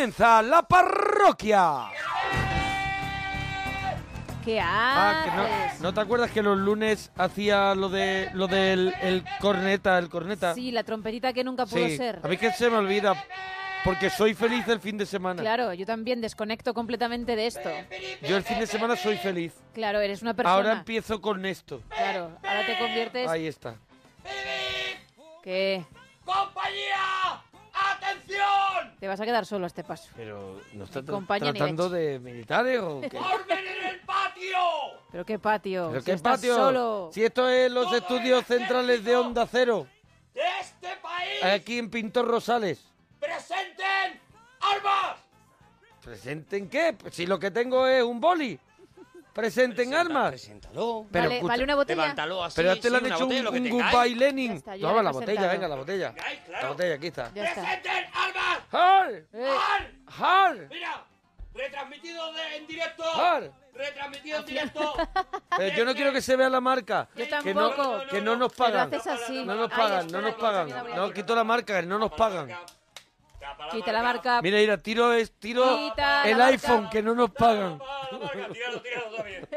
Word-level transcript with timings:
Comienza 0.00 0.40
la 0.40 0.62
parroquia. 0.62 1.90
¿Qué 4.42 4.58
Ah, 4.58 5.20
que 5.26 5.30
haces? 5.30 5.80
no, 5.80 5.88
¿no 5.88 5.92
te 5.94 6.00
acuerdas 6.00 6.30
que 6.30 6.42
los 6.42 6.56
lunes 6.56 7.12
hacía 7.18 7.74
lo 7.74 7.90
de 7.90 8.30
lo 8.32 8.46
del 8.46 8.94
el 9.02 9.22
corneta, 9.42 9.98
el 9.98 10.08
corneta? 10.08 10.54
Sí, 10.54 10.70
la 10.72 10.84
trompetita 10.84 11.34
que 11.34 11.44
nunca 11.44 11.66
pudo 11.66 11.86
Sí. 11.86 11.98
ser. 11.98 12.18
A 12.24 12.28
mí 12.28 12.38
que 12.38 12.50
se 12.50 12.70
me 12.70 12.78
olvida 12.78 13.12
porque 13.84 14.08
soy 14.08 14.32
feliz 14.32 14.66
el 14.68 14.80
fin 14.80 14.96
de 14.96 15.04
semana. 15.04 15.42
Claro, 15.42 15.74
yo 15.74 15.84
también 15.84 16.22
desconecto 16.22 16.72
completamente 16.72 17.36
de 17.36 17.46
esto. 17.46 17.68
Yo 18.22 18.38
el 18.38 18.42
fin 18.42 18.58
de 18.58 18.66
semana 18.66 18.96
soy 18.96 19.18
feliz. 19.18 19.52
Claro, 19.74 20.00
eres 20.00 20.22
una 20.22 20.32
persona. 20.32 20.54
Ahora 20.54 20.72
empiezo 20.72 21.20
con 21.20 21.44
esto. 21.44 21.82
Claro, 21.90 22.38
ahora 22.42 22.64
te 22.64 22.78
conviertes. 22.78 23.28
Ahí 23.28 23.46
está. 23.46 23.74
¿Qué? 25.42 25.84
¡Compañía! 26.24 27.42
¡Atención! 28.10 28.96
Te 28.98 29.08
vas 29.08 29.20
a 29.20 29.24
quedar 29.24 29.46
solo 29.46 29.64
a 29.64 29.68
este 29.68 29.84
paso. 29.84 30.10
Pero 30.16 30.60
no 30.72 30.84
está 30.84 31.00
tra- 31.00 31.10
Compañía 31.12 31.52
ni 31.52 31.58
tratando 31.58 31.88
de 31.88 32.18
militares 32.18 32.80
o 32.80 33.00
qué? 33.00 33.16
¡Orden 33.18 33.58
en 33.58 33.86
el 33.86 34.00
patio! 34.00 34.58
Pero 35.10 35.24
qué 35.24 35.38
patio. 35.38 35.88
¿Pero 35.90 36.00
si 36.00 36.06
qué 36.06 36.12
estás 36.12 36.38
patio? 36.38 36.54
Solo. 36.54 37.10
Si 37.12 37.24
esto 37.24 37.48
es 37.48 37.70
los 37.70 37.92
estudios 37.92 38.44
centrales 38.46 39.04
de 39.04 39.16
Onda 39.16 39.46
Cero, 39.46 39.86
¡De 40.34 40.40
este 40.60 40.88
país! 41.02 41.42
aquí 41.44 41.78
en 41.78 41.90
Pintor 41.90 42.26
Rosales. 42.28 42.84
¡Presenten 43.18 44.20
armas! 44.60 45.18
¿Presenten 46.02 46.68
qué? 46.68 46.94
Pues 46.98 47.14
si 47.14 47.26
lo 47.26 47.38
que 47.38 47.50
tengo 47.50 47.86
es 47.86 48.02
un 48.02 48.20
boli. 48.20 48.58
Presenten 49.32 49.94
armas. 49.94 50.30
Preséntalo. 50.30 51.06
Pero 51.10 51.24
vale, 51.24 51.34
escucha- 51.36 51.52
vale 51.52 51.64
una 51.64 51.74
botella. 51.76 52.02
Levántalo 52.02 52.44
así. 52.44 52.56
Pero 52.56 52.70
a 52.70 52.72
este 52.74 52.88
sí, 52.88 52.90
le 52.92 52.96
han 52.98 53.04
una 53.04 53.14
hecho 53.14 53.24
un, 53.24 53.28
botella, 53.28 53.42
lo 53.44 53.52
que 53.52 53.58
un 53.58 53.64
tengáis. 53.64 53.92
goodbye 53.94 54.16
Lenin. 54.16 54.52
Está, 54.52 54.76
yo 54.76 54.88
Toma 54.88 54.96
ya 54.98 55.02
la 55.02 55.10
he 55.10 55.12
botella, 55.12 55.46
venga, 55.48 55.68
la 55.68 55.76
botella. 55.76 56.12
Claro. 56.14 56.62
La 56.62 56.68
botella, 56.68 56.94
aquí 56.94 57.06
está. 57.06 57.30
Ya 57.34 57.44
está. 57.44 57.60
¡Presenten 57.62 58.04
armas! 58.14 58.58
¡Har! 58.72 59.10
Eh, 59.32 59.56
¡Ar! 59.70 59.90
¡Har! 60.18 60.56
Mira, 60.68 61.04
retransmitido 61.54 62.32
de- 62.32 62.56
en 62.56 62.66
directo. 62.66 63.04
¡Har! 63.04 63.52
Retransmitido 63.74 64.38
en 64.40 64.46
directo. 64.46 64.94
Pero 65.56 65.76
yo 65.76 65.84
no 65.84 65.94
quiero 65.94 66.12
que 66.12 66.20
se 66.20 66.36
vea 66.36 66.50
la 66.50 66.60
marca. 66.60 67.08
Yo 67.14 67.24
Que 67.42 67.54
no, 67.54 67.70
tampoco. 67.70 68.00
que 68.10 68.20
no 68.20 68.36
nos 68.36 68.52
Pero 68.52 68.64
pagan. 68.72 68.94
haces 68.94 69.06
así. 69.06 69.44
No 69.44 69.54
nos 69.54 69.70
Ay, 69.70 69.76
pagan, 69.78 70.00
espera, 70.06 70.20
no 70.20 70.26
nos 70.26 70.34
que 70.36 70.40
pagan. 70.42 70.96
No, 70.96 71.12
quito 71.12 71.34
la 71.34 71.44
marca, 71.44 71.80
que 71.80 71.86
no 71.86 71.98
nos 71.98 72.12
pagan. 72.12 72.50
Quita 73.70 73.92
la 73.92 74.02
marca. 74.02 74.42
Mira, 74.42 74.58
mira, 74.58 74.78
tiro, 74.78 75.12
es, 75.12 75.32
tiro 75.38 75.64
Quita 75.76 76.24
la 76.24 76.30
el 76.30 76.36
marca. 76.38 76.46
iPhone, 76.48 76.90
que 76.90 77.02
no 77.02 77.14
nos 77.14 77.30
pagan. 77.30 77.80
Tíralo, 78.52 78.80
tíralo 78.82 79.16
también. 79.16 79.48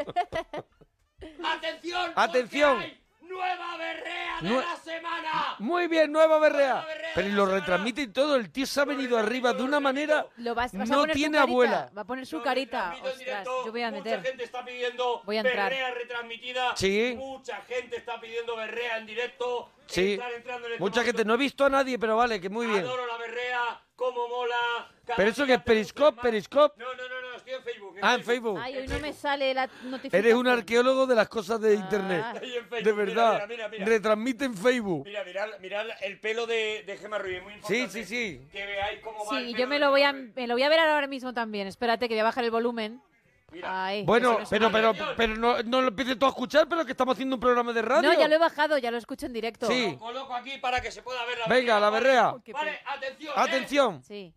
¡Atención! 1.45 2.11
Atención. 2.15 2.83
¡Nueva 3.33 3.77
berrea 3.77 4.37
de 4.41 4.49
Nue- 4.49 4.61
la 4.65 4.75
semana! 4.77 5.55
Muy 5.59 5.87
bien, 5.87 6.11
nueva 6.11 6.37
berrea. 6.39 6.73
Nueva 6.73 6.85
berrea 6.85 7.11
Pero 7.15 7.27
lo 7.29 7.45
retransmite 7.45 8.01
y 8.03 8.07
todo. 8.07 8.35
El 8.35 8.51
tío 8.51 8.65
se 8.65 8.79
ha 8.81 8.85
venido 8.85 9.17
arriba 9.17 9.53
de 9.53 9.63
una 9.63 9.79
manera. 9.79 10.25
Lo 10.37 10.53
vas, 10.55 10.71
vas 10.77 10.89
a 10.91 10.93
No 10.95 11.05
tiene 11.07 11.37
abuela. 11.37 11.89
Va 11.97 12.01
a 12.01 12.05
poner 12.05 12.25
su 12.25 12.37
Lo 12.37 12.43
carita. 12.43 12.93
Ostras, 12.93 13.17
directo. 13.17 13.65
yo 13.65 13.71
voy 13.71 13.81
a 13.83 13.91
Mucha 13.91 14.03
meter. 14.03 14.21
gente 14.23 14.43
está 14.43 14.63
pidiendo 14.65 15.21
Voy 15.25 15.37
a 15.37 15.39
entrar. 15.41 15.69
berrea 15.71 15.91
retransmitida. 15.93 16.75
Sí. 16.75 17.13
Mucha 17.17 17.61
gente 17.61 17.97
está 17.97 18.19
pidiendo 18.19 18.55
berrea 18.55 18.97
en 18.97 19.05
directo. 19.05 19.69
Sí. 19.87 20.13
Están 20.13 20.31
entrando 20.33 20.67
en 20.67 20.73
este 20.73 20.83
Mucha 20.83 21.03
gente. 21.03 21.25
No 21.25 21.33
he 21.33 21.37
visto 21.37 21.65
a 21.65 21.69
nadie, 21.69 21.97
pero 21.99 22.15
vale, 22.17 22.39
que 22.39 22.49
muy 22.49 22.67
bien. 22.67 22.79
Adoro 22.81 23.05
la 23.07 23.17
berrea, 23.17 23.81
cómo 23.95 24.27
mola. 24.27 24.89
¿Pero 25.15 25.29
eso 25.29 25.45
que 25.45 25.53
es 25.55 25.61
Periscope? 25.61 26.21
¿Periscope? 26.21 26.75
No, 26.81 26.93
no, 26.93 27.07
no, 27.09 27.21
no, 27.21 27.32
estoy 27.43 27.53
en 27.53 27.63
Facebook. 27.63 27.95
Ah, 28.01 28.15
en 28.15 28.23
Facebook. 28.23 28.59
Ay, 28.61 28.77
hoy 28.77 28.87
no 28.87 28.99
me 28.99 29.13
sale 29.13 29.53
la 29.53 29.67
notificación. 29.83 30.19
Eres 30.25 30.33
un 30.35 30.47
arqueólogo 30.47 31.05
de 31.07 31.15
las 31.15 31.27
cosas 31.29 31.59
de 31.61 31.71
Ah. 31.71 31.73
internet. 31.73 32.25
Ahí 32.41 32.55
en 32.55 32.67
Facebook, 32.67 32.83
De 32.83 32.91
verdad. 32.93 33.33
mira, 33.33 33.47
mira, 33.47 33.69
mira. 33.69 33.85
Retransmite 33.85 34.45
en 34.45 34.55
Facebook. 34.55 35.05
Mira, 35.05 35.23
mirad, 35.23 35.47
mirad 35.59 35.85
el 36.01 36.19
pelo 36.19 36.45
de, 36.47 36.83
de 36.85 36.97
Gemma 36.97 37.17
Ruiz, 37.17 37.41
muy 37.43 37.53
Sí, 37.53 37.57
importante. 37.77 38.05
sí, 38.05 38.05
sí. 38.05 38.47
Que 38.51 38.65
veáis 38.65 38.99
cómo 39.01 39.25
va 39.25 39.37
Sí, 39.39 39.45
el 39.51 39.55
yo 39.55 39.67
me 39.67 39.79
lo 39.79 39.89
voy 39.91 40.03
a 40.03 40.13
me 40.13 40.47
lo 40.47 40.53
voy 40.55 40.63
a 40.63 40.69
ver 40.69 40.79
ahora 40.79 41.07
mismo 41.07 41.33
también. 41.33 41.67
Espérate 41.67 42.07
que 42.07 42.13
voy 42.15 42.21
a 42.21 42.25
bajar 42.25 42.43
el 42.43 42.51
volumen. 42.51 43.01
Mira. 43.51 43.85
Ay, 43.85 44.03
Bueno, 44.03 44.39
pero, 44.49 44.71
me- 44.71 44.73
pero, 44.81 44.93
pero 45.15 45.35
no, 45.35 45.61
no 45.61 45.81
lo 45.81 45.89
empieces 45.89 46.17
tú 46.17 46.25
a 46.25 46.29
escuchar, 46.29 46.67
pero 46.67 46.83
que 46.85 46.91
estamos 46.93 47.13
haciendo 47.13 47.35
un 47.35 47.39
programa 47.39 47.71
de 47.71 47.83
radio. 47.83 48.11
No, 48.11 48.19
ya 48.19 48.27
lo 48.27 48.33
he 48.33 48.39
bajado, 48.39 48.79
ya 48.79 48.89
lo 48.89 48.97
escucho 48.97 49.27
en 49.27 49.33
directo. 49.33 49.67
Sí. 49.67 49.91
Lo 49.91 49.99
coloco 49.99 50.33
aquí 50.33 50.57
para 50.57 50.81
que 50.81 50.91
se 50.91 51.03
pueda 51.03 51.23
ver 51.25 51.37
la 51.37 51.45
Venga, 51.45 51.79
la 51.79 51.91
¿vale? 51.91 52.03
berrea. 52.03 52.35
Vale, 52.51 52.79
atención. 52.83 53.33
Atención. 53.35 54.03
Sí. 54.03 54.33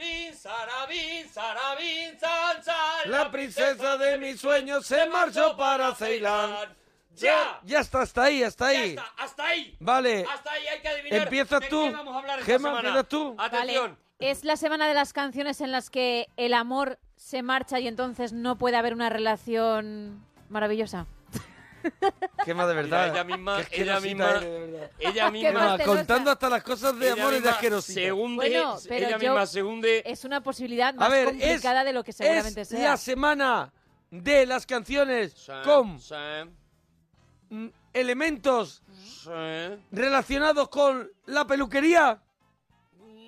Bin, 0.00 0.34
sarabin, 0.34 1.28
sarabin, 1.28 2.18
san, 2.18 2.64
san, 2.64 3.10
La 3.10 3.30
princesa 3.30 3.98
de 3.98 4.16
mis 4.16 4.40
sueños 4.40 4.86
se 4.86 5.06
marchó 5.06 5.54
para 5.58 5.94
Ceilán. 5.94 6.74
¡Ya! 7.16 7.60
Ya 7.64 7.80
está, 7.80 8.00
hasta 8.00 8.22
ahí, 8.24 8.42
hasta 8.42 8.72
Ya 8.72 8.78
ahí. 8.80 8.88
está, 8.90 9.12
hasta 9.18 9.44
ahí. 9.46 9.76
Vale. 9.78 10.24
Hasta 10.32 10.52
ahí 10.52 10.66
hay 10.68 10.80
que 10.80 10.88
adivinar. 10.88 11.20
Empiezas 11.22 11.60
tú. 11.68 11.84
qué 11.84 11.90
vamos 11.90 12.14
a 12.14 12.18
hablar 12.18 12.38
esta 12.38 12.50
Gemma, 12.50 12.68
semana. 12.70 12.88
empiezas 12.88 13.08
tú. 13.08 13.36
Atención. 13.38 13.98
Vale. 14.18 14.30
Es 14.30 14.44
la 14.44 14.56
semana 14.56 14.88
de 14.88 14.94
las 14.94 15.12
canciones 15.12 15.60
en 15.60 15.70
las 15.70 15.90
que 15.90 16.28
el 16.38 16.54
amor 16.54 16.98
se 17.16 17.42
marcha 17.42 17.78
y 17.78 17.86
entonces 17.86 18.32
no 18.32 18.56
puede 18.56 18.76
haber 18.76 18.94
una 18.94 19.10
relación 19.10 20.24
maravillosa. 20.48 21.06
Gema, 22.44 22.66
de 22.66 22.74
Mira, 22.74 22.82
verdad. 22.82 23.08
ella 23.14 23.24
misma, 23.24 23.60
ella 23.70 24.00
misma, 24.00 24.30
eres, 24.30 24.40
de 24.42 24.60
verdad. 24.60 24.90
ella 24.98 25.30
misma, 25.30 25.78
contando 25.84 26.30
hasta 26.30 26.48
las 26.48 26.62
cosas 26.62 26.98
de 26.98 27.06
ella 27.10 27.14
amor 27.22 27.32
y 27.32 27.34
de 27.34 27.40
misma 27.40 27.50
asquerosita. 27.52 28.00
se 28.00 28.12
hunde, 28.12 28.36
Bueno, 28.36 28.76
pero 28.88 29.06
ella 29.06 29.18
misma 29.18 29.46
se 29.46 29.62
hunde. 29.62 30.02
Es 30.06 30.24
una 30.24 30.42
posibilidad 30.42 30.88
A 30.90 30.92
más 30.98 31.10
ver, 31.10 31.28
es, 31.28 31.32
complicada 31.32 31.84
de 31.84 31.92
lo 31.92 32.02
que 32.04 32.12
seguramente 32.12 32.60
es 32.62 32.68
sea. 32.68 32.90
la 32.90 32.96
semana 32.96 33.72
de 34.10 34.46
las 34.46 34.66
canciones 34.66 35.32
Sí, 35.36 35.52
con 35.64 36.00
sí, 36.00 36.14
mm, 37.50 37.66
elementos 37.92 38.82
sí. 39.22 39.30
relacionados 39.92 40.68
con 40.68 41.10
la 41.26 41.46
peluquería. 41.46 42.20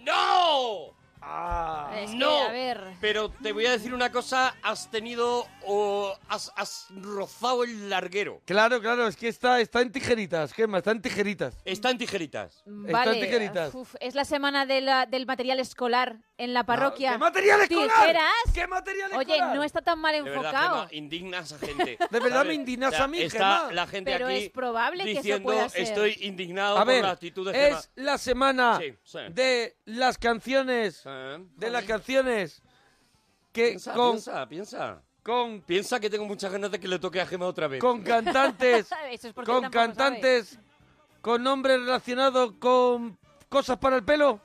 ¡No! 0.05 0.95
Ah. 1.25 1.91
Es 1.97 2.11
que, 2.11 2.17
no. 2.17 2.43
a 2.47 2.51
ver. 2.51 2.83
Pero 3.01 3.31
te 3.31 3.53
voy 3.53 3.67
a 3.67 3.71
decir 3.73 3.95
una 3.95 4.11
cosa, 4.11 4.55
has 4.63 4.91
tenido 4.91 5.47
o 5.65 6.13
has, 6.29 6.53
has 6.57 6.89
rozado 6.91 7.65
el 7.65 7.89
larguero. 7.89 8.41
Claro, 8.45 8.81
claro, 8.81 9.07
es 9.07 9.17
que 9.17 9.29
está, 9.29 9.61
está 9.61 9.81
en 9.81 9.93
tijeritas, 9.93 10.53
Gemma, 10.53 10.79
está 10.79 10.91
en 10.91 11.01
tijeritas. 11.01 11.57
Está 11.65 11.91
en 11.91 11.99
tijeritas. 11.99 12.63
Vale, 12.67 13.21
tijeritas. 13.21 13.75
uf, 13.75 13.95
es 14.01 14.15
la 14.15 14.25
semana 14.25 14.67
de 14.67 14.81
la- 14.81 15.07
del 15.07 15.27
material 15.27 15.61
escolar 15.61 16.19
en 16.45 16.55
la 16.55 16.65
parroquia. 16.65 17.13
¿Qué 17.13 17.19
material 17.19 17.61
escolar? 17.61 17.89
¿Tijeras? 18.01 18.33
¿Qué 18.55 18.67
material 18.67 19.11
Oye, 19.15 19.33
escolar? 19.35 19.57
no 19.57 19.65
está 19.65 19.81
tan 19.83 19.99
mal 19.99 20.15
De 20.15 20.23
verdad, 20.23 20.37
enfocado. 20.45 20.75
Gemma, 20.89 20.89
indignas 20.93 21.53
a 21.53 21.59
gente. 21.59 21.99
De 22.11 22.21
verdad 22.21 22.45
me 22.45 22.55
indignas 22.55 22.93
O 22.93 22.97
sea, 22.97 23.05
a 23.05 23.09
mí, 23.09 23.21
Está 23.23 23.59
Gemma. 23.61 23.73
la 23.73 23.87
gente 23.87 24.11
Pero 24.13 24.27
aquí 24.27 24.37
es 24.37 24.51
probable 24.51 25.05
que 25.05 25.11
eso 25.13 25.21
diciendo 25.21 25.43
pueda 25.45 25.69
ser. 25.69 25.81
estoy 25.83 26.17
indignado 26.23 26.79
A 26.79 26.85
por 26.85 26.95
la 26.95 27.11
actitud 27.11 27.47
de 27.53 27.55
Gemma. 27.59 27.79
es 27.79 27.91
la 27.95 28.19
semana 28.19 28.79
Sí, 28.81 28.95
sí. 29.05 29.19
de 29.31 29.77
las 29.85 30.19
canciones, 30.19 30.97
Sí. 30.97 31.09
de 31.57 31.71
las 31.71 31.85
canciones 31.85 32.63
que 33.53 33.69
Piensa, 33.69 33.93
con, 33.93 34.13
piensa, 34.13 34.49
piensa. 34.49 35.03
con, 35.23 35.61
Piensa 35.63 36.01
que 36.01 36.11
tengo 36.11 36.25
muchas 36.25 36.51
ganas 36.51 36.71
de 36.71 36.81
que 36.81 36.89
le 36.89 36.99
toque 36.99 37.21
a 37.21 37.27
Gemma 37.27 37.47
otra 37.47 37.69
vez. 37.69 37.81
con 37.81 38.03
cantantes, 38.03 38.89
es 39.11 39.27
con 39.45 39.71
cantantes, 39.71 40.59
con 41.21 41.43
nombres 41.43 41.79
relacionados 41.79 42.55
con 42.59 43.17
cosas 43.49 43.77
para 43.79 43.97
el 43.97 44.03
pelo. 44.05 44.41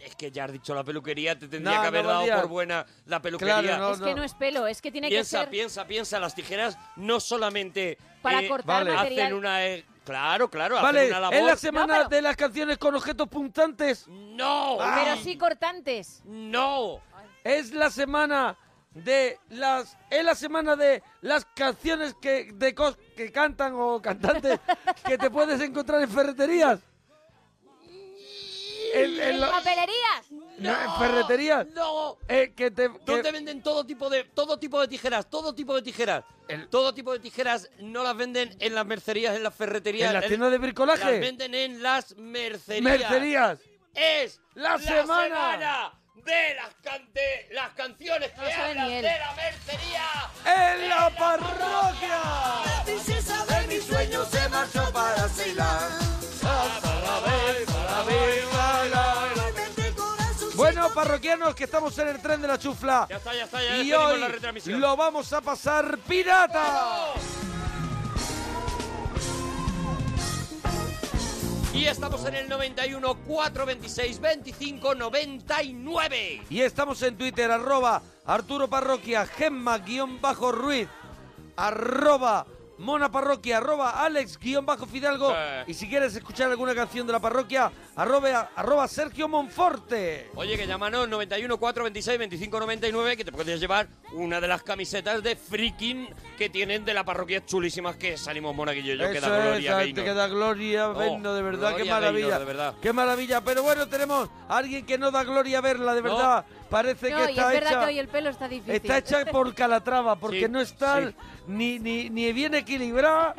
Es 0.00 0.16
que 0.16 0.30
ya 0.30 0.44
has 0.44 0.52
dicho 0.52 0.74
la 0.74 0.82
peluquería, 0.84 1.38
te 1.38 1.46
tendría 1.48 1.76
No, 1.76 1.82
que 1.82 1.88
haber 1.88 2.04
no 2.04 2.10
dado 2.10 2.40
por 2.40 2.48
buena 2.48 2.86
la 3.06 3.20
peluquería. 3.20 3.60
Claro, 3.62 3.78
no, 3.78 3.92
es 3.94 4.00
que 4.00 4.14
no 4.14 4.22
es 4.24 4.34
pelo, 4.34 4.66
es 4.66 4.80
que 4.80 4.90
tiene 4.90 5.08
que 5.08 5.14
piensa, 5.16 5.40
ser 5.40 5.50
piensa, 5.50 5.86
piensa, 5.86 6.18
las 6.20 6.34
tijeras 6.34 6.78
no 6.96 7.20
solamente 7.20 7.98
para 8.22 8.40
eh, 8.40 8.48
cortar 8.48 8.84
vale. 8.84 8.92
material. 8.96 9.26
hacen 9.26 9.36
una... 9.36 9.66
eh, 9.66 9.84
claro, 10.04 10.48
claro, 10.50 10.76
Vale, 10.80 11.00
hacen 11.00 11.10
una 11.10 11.20
labor... 11.20 11.34
es 11.36 11.44
la 11.44 11.56
semana 11.56 11.94
pero- 11.98 12.08
de 12.08 12.22
las 12.22 12.36
canciones 12.36 12.78
con 12.78 12.94
objetos 12.94 13.28
puntantes. 13.28 14.06
¡No! 14.08 14.78
Pero 14.78 15.16
sí 15.22 15.36
cortantes. 15.36 16.22
¡No! 16.24 17.00
Es 17.42 17.72
la 17.74 17.90
semana 17.90 18.56
de 18.94 19.38
las 19.50 19.98
es 20.08 20.24
la 20.24 20.34
semana 20.36 20.76
de 20.76 21.02
las 21.20 21.44
canciones 21.46 22.14
que 22.14 22.52
de 22.54 22.74
cos- 22.74 22.96
que 23.16 23.32
cantan 23.32 23.74
o 23.76 24.00
cantantes 24.00 24.60
que 25.04 25.18
te 25.18 25.30
puedes 25.30 25.60
encontrar 25.60 26.00
en 26.00 26.08
ferreterías. 26.08 26.78
En, 28.94 29.14
en 29.14 29.20
¿En 29.20 29.40
lo- 29.40 29.50
papelerías? 29.50 30.30
no, 30.58 30.70
en 30.82 30.98
ferreterías. 30.98 31.66
¡No! 31.68 32.18
Eh, 32.28 32.52
que 32.56 32.70
te 32.70 32.88
que- 32.90 32.98
¿Dónde 33.04 33.32
venden 33.32 33.62
todo 33.62 33.84
tipo 33.84 34.08
de 34.08 34.24
todo 34.24 34.58
tipo 34.58 34.80
de 34.80 34.88
tijeras? 34.88 35.28
Todo 35.28 35.54
tipo 35.54 35.74
de 35.74 35.82
tijeras. 35.82 36.24
El- 36.48 36.68
Todo 36.68 36.92
tipo 36.94 37.12
de 37.12 37.18
tijeras 37.20 37.68
no 37.78 38.02
las 38.02 38.16
venden 38.16 38.54
en 38.60 38.74
las 38.74 38.84
mercerías, 38.86 39.34
en 39.36 39.42
las 39.42 39.54
ferreterías. 39.54 40.08
en 40.08 40.14
las 40.14 40.22
en- 40.24 40.28
tiendas 40.28 40.50
de 40.50 40.58
Las 40.58 40.62
bricolaje. 40.62 41.18
venden 41.20 41.54
en 41.54 41.82
las 41.82 42.14
mercerías. 42.16 42.82
Mercerías. 42.82 43.58
Es 43.94 44.40
La 44.54 44.78
semana. 44.78 45.22
semana 45.24 45.92
de 46.16 46.54
las, 46.54 46.74
cante- 46.82 47.48
las 47.52 47.70
canciones 47.74 48.30
que 48.32 48.40
No 48.40 48.62
hablan 48.62 48.88
de 48.88 49.02
la 49.02 49.34
mercería. 49.34 50.04
En 50.44 50.88
la 50.88 51.10
parroquia. 51.16 52.20
princesa 52.84 53.44
de 53.46 53.66
mis 53.68 53.84
sueños 53.84 54.28
se 54.28 54.48
marchó 54.48 54.92
para 54.92 55.28
Ceilán. 55.28 56.14
Bueno, 60.64 60.88
parroquianos, 60.94 61.54
que 61.54 61.64
estamos 61.64 61.98
en 61.98 62.08
el 62.08 62.22
tren 62.22 62.40
de 62.40 62.48
la 62.48 62.58
chufla. 62.58 63.06
Ya 63.10 63.16
está, 63.16 63.34
ya 63.34 63.44
está, 63.44 63.62
ya 63.62 63.82
y 63.82 63.92
hoy 63.92 64.18
la 64.18 64.28
retransmisión. 64.28 64.80
lo 64.80 64.96
vamos 64.96 65.30
a 65.34 65.42
pasar 65.42 65.98
pirata. 65.98 67.12
Y 71.74 71.84
estamos 71.84 72.24
en 72.24 72.36
el 72.36 72.48
91 72.48 73.14
426 73.26 74.20
25 74.20 74.94
99. 74.94 76.42
Y 76.48 76.62
estamos 76.62 77.02
en 77.02 77.18
Twitter, 77.18 77.50
arroba 77.50 78.00
Arturo 78.24 78.66
Parroquia, 78.66 79.26
Gemma 79.26 79.76
guion 79.76 80.18
bajo 80.22 80.50
Ruiz, 80.50 80.88
arroba 81.56 82.46
Mona 82.78 83.10
Parroquia, 83.10 83.58
arroba 83.58 84.04
Alex 84.04 84.38
guion 84.38 84.66
bajo 84.66 84.86
Fidalgo. 84.86 85.32
Eh. 85.36 85.64
Y 85.68 85.74
si 85.74 85.88
quieres 85.88 86.14
escuchar 86.16 86.50
alguna 86.50 86.74
canción 86.74 87.06
de 87.06 87.12
la 87.12 87.20
parroquia, 87.20 87.70
arroba, 87.94 88.50
arroba 88.56 88.88
Sergio 88.88 89.28
Monforte. 89.28 90.30
Oye, 90.34 90.56
que 90.56 90.66
llámanos 90.66 91.08
91 91.08 91.56
426 91.58 92.18
25 92.18 92.60
99 92.60 93.16
que 93.16 93.24
te 93.24 93.32
puedes 93.32 93.60
llevar 93.60 93.86
una 94.12 94.40
de 94.40 94.48
las 94.48 94.62
camisetas 94.62 95.22
de 95.22 95.36
freaking 95.36 96.08
que 96.36 96.48
tienen 96.50 96.84
de 96.84 96.94
la 96.94 97.04
parroquia 97.04 97.44
chulísimas 97.44 97.96
que 97.96 98.16
salimos 98.16 98.54
Monaguillo 98.54 98.94
y 98.94 98.98
yo. 98.98 99.10
que 99.10 99.18
Eso 99.18 99.30
da 99.30 99.38
es, 99.38 99.44
gloria, 99.44 99.74
Gaynor. 99.76 99.94
te 99.94 100.04
queda 100.04 100.26
gloria 100.28 100.90
Oh, 100.90 100.94
de 101.34 101.42
verdad, 101.42 101.68
qué 101.70 101.74
gloria, 101.84 101.94
maravilla. 101.94 102.26
Gaynor, 102.28 102.38
de 102.40 102.44
verdad. 102.44 102.74
Qué 102.82 102.92
maravilla, 102.92 103.40
pero 103.40 103.62
bueno, 103.62 103.88
tenemos 103.88 104.28
a 104.48 104.56
alguien 104.56 104.84
que 104.84 104.98
no 104.98 105.10
da 105.10 105.22
gloria 105.24 105.60
verla, 105.60 105.94
de 105.94 106.02
No. 106.02 106.44
Parece 106.74 107.10
No, 107.10 107.16
que 107.18 107.22
y 107.22 107.24
es 107.24 107.30
está 107.38 107.46
verdad 107.48 107.70
hecha 107.70 107.80
que 107.80 107.86
hoy 107.86 107.98
el 108.00 108.08
pelo 108.08 108.30
está 108.30 108.48
difícil. 108.48 108.74
Está 108.74 108.98
hecha 108.98 109.24
por 109.26 109.54
Calatrava, 109.54 110.16
porque 110.16 110.40
Sí, 110.40 110.48
no 110.48 110.60
está 110.60 111.00
sí. 111.08 111.14
ni, 111.46 111.78
ni, 111.78 112.10
ni 112.10 112.32
bien 112.32 112.52
equilibrada, 112.54 113.34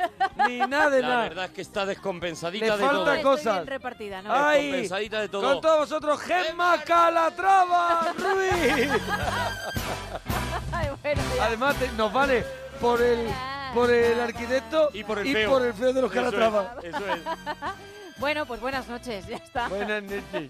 ni 0.48 0.58
nada 0.60 0.88
de 0.88 1.02
La 1.02 1.08
nada. 1.08 1.22
verdad 1.24 1.44
es 1.44 1.50
que 1.50 1.60
está 1.60 1.84
descompensadita 1.84 2.64
Le 2.64 2.72
de 2.72 2.78
falta 2.78 2.92
todo. 2.94 3.12
Estoy 3.12 3.22
cosas. 3.22 3.54
bien 3.56 3.66
repartida, 3.66 4.22
¿no? 4.22 4.30
Ay, 4.32 4.62
Descompensadita 4.62 5.20
de 5.20 5.28
todo. 5.28 5.42
Con 5.52 5.60
todos 5.60 5.78
vosotros, 5.80 6.20
Gemma 6.22 6.82
Calatrava 6.82 8.14
Ruiz. 8.18 8.90
Ay, 10.72 10.88
bueno. 11.02 11.22
Además, 11.42 11.76
te- 11.76 11.92
nos 11.92 12.12
vale 12.12 12.44
por 12.80 13.02
el, 13.02 13.28
por 13.74 13.90
el 13.90 14.18
arquitecto 14.20 14.90
Y 14.94 15.04
por 15.04 15.18
el 15.18 15.32
feo. 15.32 15.50
por 15.50 15.62
el 15.66 15.74
feo 15.74 15.92
de 15.92 16.02
los 16.02 16.10
Eso 16.10 16.20
es, 16.20 16.24
Calatrava. 16.26 16.76
Eso 16.82 17.06
es. 17.14 17.20
Bueno, 18.18 18.46
pues 18.46 18.62
buenas 18.62 18.88
noches, 18.88 19.26
ya 19.26 19.36
está. 19.36 19.68
Buenas 19.68 20.02
noches. 20.02 20.22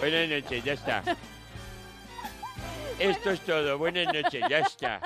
Buenas 0.00 0.28
noches, 0.28 0.64
ya 0.64 0.72
está. 0.74 1.02
Esto 3.00 3.30
es 3.30 3.40
todo. 3.40 3.78
Buenas 3.78 4.06
noches, 4.12 4.42
ya 4.48 4.58
está. 4.60 5.00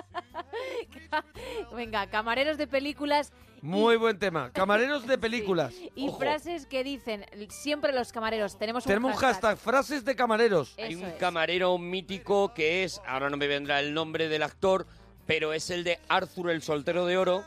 Venga, 1.75 2.07
camareros 2.09 2.59
de 2.59 2.67
películas 2.67 3.33
Muy 3.63 3.97
buen 3.97 4.19
tema. 4.19 4.51
Camareros 4.53 5.07
de 5.07 5.17
películas. 5.17 5.73
y 5.95 6.09
Ojo. 6.09 6.19
frases 6.19 6.67
que 6.67 6.83
dicen 6.85 7.25
siempre 7.51 7.93
los 7.93 8.13
camareros. 8.13 8.59
Tenemos 8.59 8.85
un 8.85 8.89
Tenemos 8.89 9.13
un 9.15 9.19
hashtag, 9.19 9.57
frases 9.57 10.05
de 10.05 10.17
camareros. 10.17 10.75
Hay 10.79 10.93
Eso 10.95 11.03
un 11.05 11.11
es. 11.11 11.15
camarero 11.15 11.79
mítico 11.79 12.53
que 12.53 12.85
es, 12.85 13.01
ahora 13.07 13.31
no 13.31 13.37
me 13.37 13.47
vendrá 13.47 13.81
el 13.81 13.95
nombre 13.95 14.29
del 14.29 14.43
actor, 14.43 14.87
pero 15.27 15.53
es 15.53 15.71
el 15.71 15.85
de 15.85 15.99
Arthur 16.09 16.51
el 16.51 16.63
soltero 16.63 17.07
de 17.07 17.17
oro. 17.17 17.45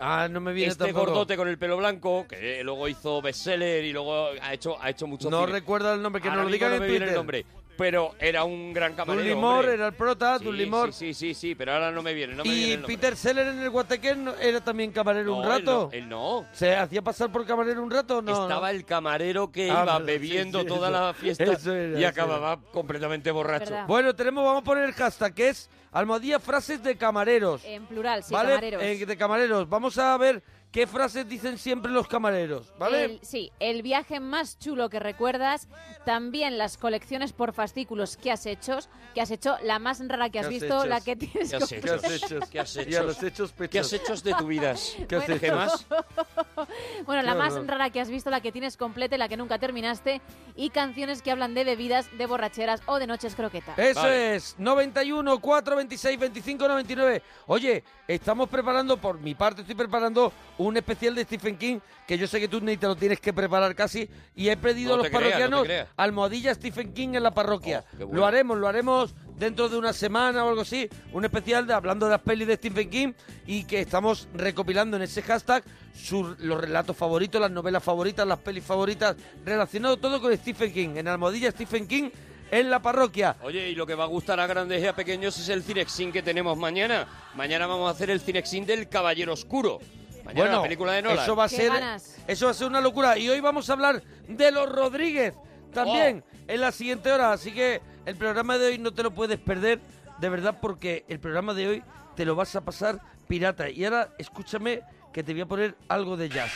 Ah, 0.00 0.26
no 0.28 0.40
me 0.40 0.52
viene 0.52 0.72
Este 0.72 0.84
tampoco. 0.86 1.06
gordote 1.06 1.36
con 1.36 1.46
el 1.48 1.56
pelo 1.56 1.76
blanco, 1.76 2.26
que 2.28 2.62
luego 2.64 2.88
hizo 2.88 3.22
bestseller 3.22 3.84
y 3.84 3.92
luego 3.92 4.30
ha 4.42 4.52
hecho, 4.52 4.76
ha 4.82 4.90
hecho 4.90 5.06
mucho 5.06 5.30
No 5.30 5.40
cine. 5.42 5.52
recuerdo 5.52 5.94
el 5.94 6.02
nombre, 6.02 6.20
que 6.20 6.28
Ahora 6.28 6.42
nos 6.42 6.50
lo 6.50 6.50
mismo 6.50 6.66
digan 6.66 6.70
no 6.70 6.76
en 6.76 6.80
me 6.82 6.86
viene 6.88 6.98
Twitter. 7.06 7.08
el 7.10 7.14
nombre, 7.16 7.46
pero 7.76 8.14
era 8.18 8.44
un 8.44 8.72
gran 8.72 8.94
camarero. 8.94 9.38
Hombre. 9.38 9.74
era 9.74 9.86
el 9.88 9.92
prota, 9.94 10.38
Sí. 10.38 10.44
Sí, 10.44 10.92
sí, 10.92 11.14
sí, 11.14 11.34
sí, 11.34 11.54
pero 11.54 11.72
ahora 11.72 11.90
no 11.90 12.02
me 12.02 12.14
viene, 12.14 12.34
no 12.34 12.44
me 12.44 12.50
viene 12.50 12.66
y 12.66 12.72
el 12.72 12.80
nombre. 12.82 12.96
Peter 12.96 13.16
Seller 13.16 13.46
en 13.48 13.60
el 13.60 13.70
Guatequén 13.70 14.30
era 14.40 14.60
también 14.62 14.92
camarero 14.92 15.26
No, 15.32 15.36
un 15.38 15.44
él 15.44 15.48
rato. 15.50 15.88
no, 15.90 15.98
Él 15.98 16.08
no. 16.08 16.46
¿Se 16.52 16.74
hacía 16.74 17.02
pasar 17.02 17.30
por 17.32 17.44
camarero 17.46 17.82
un 17.82 17.90
rato 17.90 18.18
o 18.18 18.22
no? 18.22 18.42
Estaba 18.42 18.70
el 18.70 18.84
camarero 18.84 19.50
que 19.50 19.64
Ah, 19.70 19.72
iba 19.72 19.84
verdad, 19.84 20.02
bebiendo 20.04 20.60
sí, 20.60 20.64
sí, 20.66 20.74
toda 20.74 20.88
eso. 20.90 21.00
la 21.00 21.14
fiesta 21.14 21.44
Eso 21.44 21.74
era, 21.74 21.98
y 22.00 22.04
acababa 22.04 22.60
completamente 22.72 23.30
borracho. 23.30 23.70
Verdad. 23.70 23.86
Bueno, 23.86 24.14
tenemos, 24.14 24.44
vamos 24.44 24.62
a 24.62 24.64
poner 24.64 24.84
el 24.84 24.92
hashtag 24.94 25.34
que 25.34 25.48
es 25.48 25.70
almohadilla 25.92 26.38
frases 26.40 26.82
de 26.82 26.96
camareros. 26.96 27.62
En 27.64 27.86
plural, 27.86 28.22
sí, 28.24 28.32
¿Vale? 28.32 28.50
camareros. 28.50 28.82
Eh, 28.82 29.06
de 29.06 29.16
camareros. 29.16 29.68
Vamos 29.68 29.98
a 29.98 30.16
ver 30.16 30.42
qué 30.74 30.88
frases 30.88 31.28
dicen 31.28 31.56
siempre 31.56 31.92
los 31.92 32.08
camareros, 32.08 32.72
¿vale? 32.78 33.04
El- 33.04 33.20
sí, 33.22 33.52
el 33.60 33.82
viaje 33.82 34.18
más 34.18 34.58
chulo 34.58 34.90
que 34.90 34.98
recuerdas, 34.98 35.68
también 36.04 36.58
las 36.58 36.76
colecciones 36.76 37.32
por 37.32 37.52
fascículos 37.52 38.16
que 38.16 38.32
has 38.32 38.44
hecho, 38.44 38.80
que 39.14 39.20
has 39.20 39.30
hecho, 39.30 39.56
la 39.62 39.78
más 39.78 40.06
rara 40.08 40.30
que 40.30 40.40
has 40.40 40.48
¿Qué 40.48 40.56
has 40.56 40.60
visto, 40.62 40.78
hecho? 40.80 40.86
la 40.88 41.00
que 41.00 41.14
tienes 41.14 41.50
¿Qué 41.50 41.56
has 41.56 41.68
que- 41.68 41.80
¿Qué 41.80 41.90
has 41.90 42.04
hechos? 42.04 42.22
hecho? 42.32 42.40
¿Qué 42.50 42.58
has 42.60 42.76
Y 42.76 42.80
a 42.80 42.82
hecho? 42.82 43.02
los 43.04 43.22
hechos 43.22 43.54
¿Qué 43.70 43.78
has 43.78 43.92
hecho 43.92 44.16
de 44.16 44.34
tu 44.34 44.46
vida? 44.48 44.74
¿Qué 45.08 45.14
has 45.16 45.26
Bueno. 45.28 45.34
hecho? 45.34 45.40
¿Qué 45.40 45.52
más? 45.52 45.86
Bueno, 47.06 47.22
la 47.22 47.34
más 47.34 47.54
rara 47.66 47.90
que 47.90 48.00
has 48.00 48.08
visto, 48.08 48.30
la 48.30 48.40
que 48.40 48.50
tienes 48.50 48.76
completa 48.76 49.14
y 49.14 49.18
la 49.18 49.28
que 49.28 49.36
nunca 49.36 49.58
terminaste, 49.58 50.20
y 50.56 50.70
canciones 50.70 51.20
que 51.22 51.30
hablan 51.30 51.52
de 51.54 51.62
bebidas, 51.64 52.08
de 52.16 52.26
borracheras 52.26 52.80
o 52.86 52.98
de 52.98 53.06
noches 53.06 53.34
croquetas. 53.34 53.78
Eso 53.78 54.00
Vale. 54.00 54.36
es, 54.36 54.54
91 54.58 55.38
4 55.40 55.76
26 55.76 56.18
25 56.18 56.66
99. 56.66 57.22
Oye, 57.46 57.84
estamos 58.08 58.48
preparando, 58.48 58.96
por 58.96 59.18
mi 59.20 59.34
parte 59.34 59.60
estoy 59.60 59.74
preparando 59.76 60.32
un 60.58 60.63
especial 60.76 61.14
de 61.14 61.24
Stephen 61.24 61.56
King, 61.56 61.78
que 62.06 62.16
yo 62.16 62.26
sé 62.26 62.40
que 62.40 62.48
tú 62.48 62.60
ni 62.60 62.76
te 62.76 62.86
lo 62.86 62.96
tienes 62.96 63.20
que 63.20 63.32
preparar 63.32 63.74
casi, 63.74 64.08
y 64.34 64.48
he 64.48 64.56
pedido 64.56 64.90
No 64.90 64.94
a 64.94 64.96
los 64.98 65.06
creas, 65.08 65.12
no 65.14 65.20
parroquianos 65.20 65.64
creas. 65.64 65.88
almohadilla 65.96 66.54
Stephen 66.54 66.92
King 66.92 67.14
en 67.14 67.22
la 67.22 67.32
parroquia. 67.32 67.84
Oh, 67.94 68.06
bueno. 68.06 68.14
Lo 68.14 68.26
haremos, 68.26 68.58
lo 68.58 68.68
haremos 68.68 69.14
dentro 69.36 69.68
de 69.68 69.76
una 69.76 69.92
semana 69.92 70.44
o 70.44 70.48
algo 70.48 70.62
así, 70.62 70.88
un 71.12 71.24
especial 71.24 71.66
de 71.66 71.74
hablando 71.74 72.06
de 72.06 72.12
las 72.12 72.20
pelis 72.22 72.46
de 72.46 72.56
Stephen 72.56 72.88
King 72.88 73.12
y 73.46 73.64
que 73.64 73.80
estamos 73.80 74.28
recopilando 74.34 74.96
en 74.96 75.02
ese 75.02 75.22
hashtag 75.22 75.64
sus, 75.94 76.38
los 76.38 76.60
relatos 76.60 76.96
favoritos, 76.96 77.40
las 77.40 77.50
novelas 77.50 77.82
favoritas, 77.82 78.26
las 78.26 78.38
pelis 78.38 78.64
favoritas, 78.64 79.16
relacionado 79.44 79.96
todo 79.96 80.20
con 80.20 80.34
Stephen 80.36 80.72
King, 80.72 80.90
en 80.96 81.08
almohadilla 81.08 81.50
Stephen 81.50 81.86
King 81.86 82.10
en 82.50 82.70
la 82.70 82.80
parroquia. 82.80 83.36
Oye, 83.42 83.70
y 83.70 83.74
lo 83.74 83.86
que 83.86 83.94
va 83.94 84.04
a 84.04 84.06
gustar 84.06 84.38
a 84.38 84.46
grandes 84.46 84.82
y 84.82 84.86
a 84.86 84.94
pequeños 84.94 85.36
es 85.38 85.48
el 85.48 85.62
Cinexin 85.62 86.12
que 86.12 86.22
tenemos 86.22 86.56
mañana. 86.56 87.06
Mañana 87.34 87.66
vamos 87.66 87.88
a 87.88 87.90
hacer 87.90 88.10
el 88.10 88.20
Cinexin 88.20 88.64
del 88.64 88.88
Caballero 88.88 89.32
Oscuro. 89.32 89.80
Mañana 90.24 90.52
la 90.52 90.62
película 90.62 90.92
de 90.92 91.02
Nolan. 91.02 91.18
Eso 91.24 91.36
va 91.36 91.44
a 91.44 91.48
ser 91.48 91.70
ganas. 91.72 92.16
eso 92.26 92.46
va 92.46 92.50
a 92.50 92.54
ser 92.54 92.66
una 92.66 92.80
locura 92.80 93.18
y 93.18 93.28
hoy 93.28 93.40
vamos 93.40 93.68
a 93.68 93.72
hablar 93.74 94.02
de 94.28 94.50
los 94.50 94.68
Rodríguez 94.70 95.34
también 95.72 96.24
Oh. 96.26 96.34
en 96.48 96.60
la 96.60 96.72
siguiente 96.72 97.10
hora, 97.12 97.32
así 97.32 97.52
que 97.52 97.80
el 98.06 98.16
programa 98.16 98.56
de 98.58 98.66
hoy 98.66 98.78
no 98.78 98.92
te 98.92 99.02
lo 99.02 99.10
puedes 99.12 99.38
perder, 99.38 99.80
de 100.18 100.28
verdad 100.28 100.58
porque 100.60 101.04
el 101.08 101.18
programa 101.20 101.52
de 101.54 101.66
hoy 101.68 101.82
te 102.16 102.24
lo 102.24 102.34
vas 102.36 102.54
a 102.56 102.60
pasar 102.62 103.00
pirata 103.28 103.68
y 103.68 103.84
ahora 103.84 104.10
escúchame 104.18 104.82
que 105.12 105.22
te 105.22 105.32
voy 105.32 105.42
a 105.42 105.46
poner 105.46 105.74
algo 105.88 106.16
de 106.16 106.28
jazz. 106.28 106.50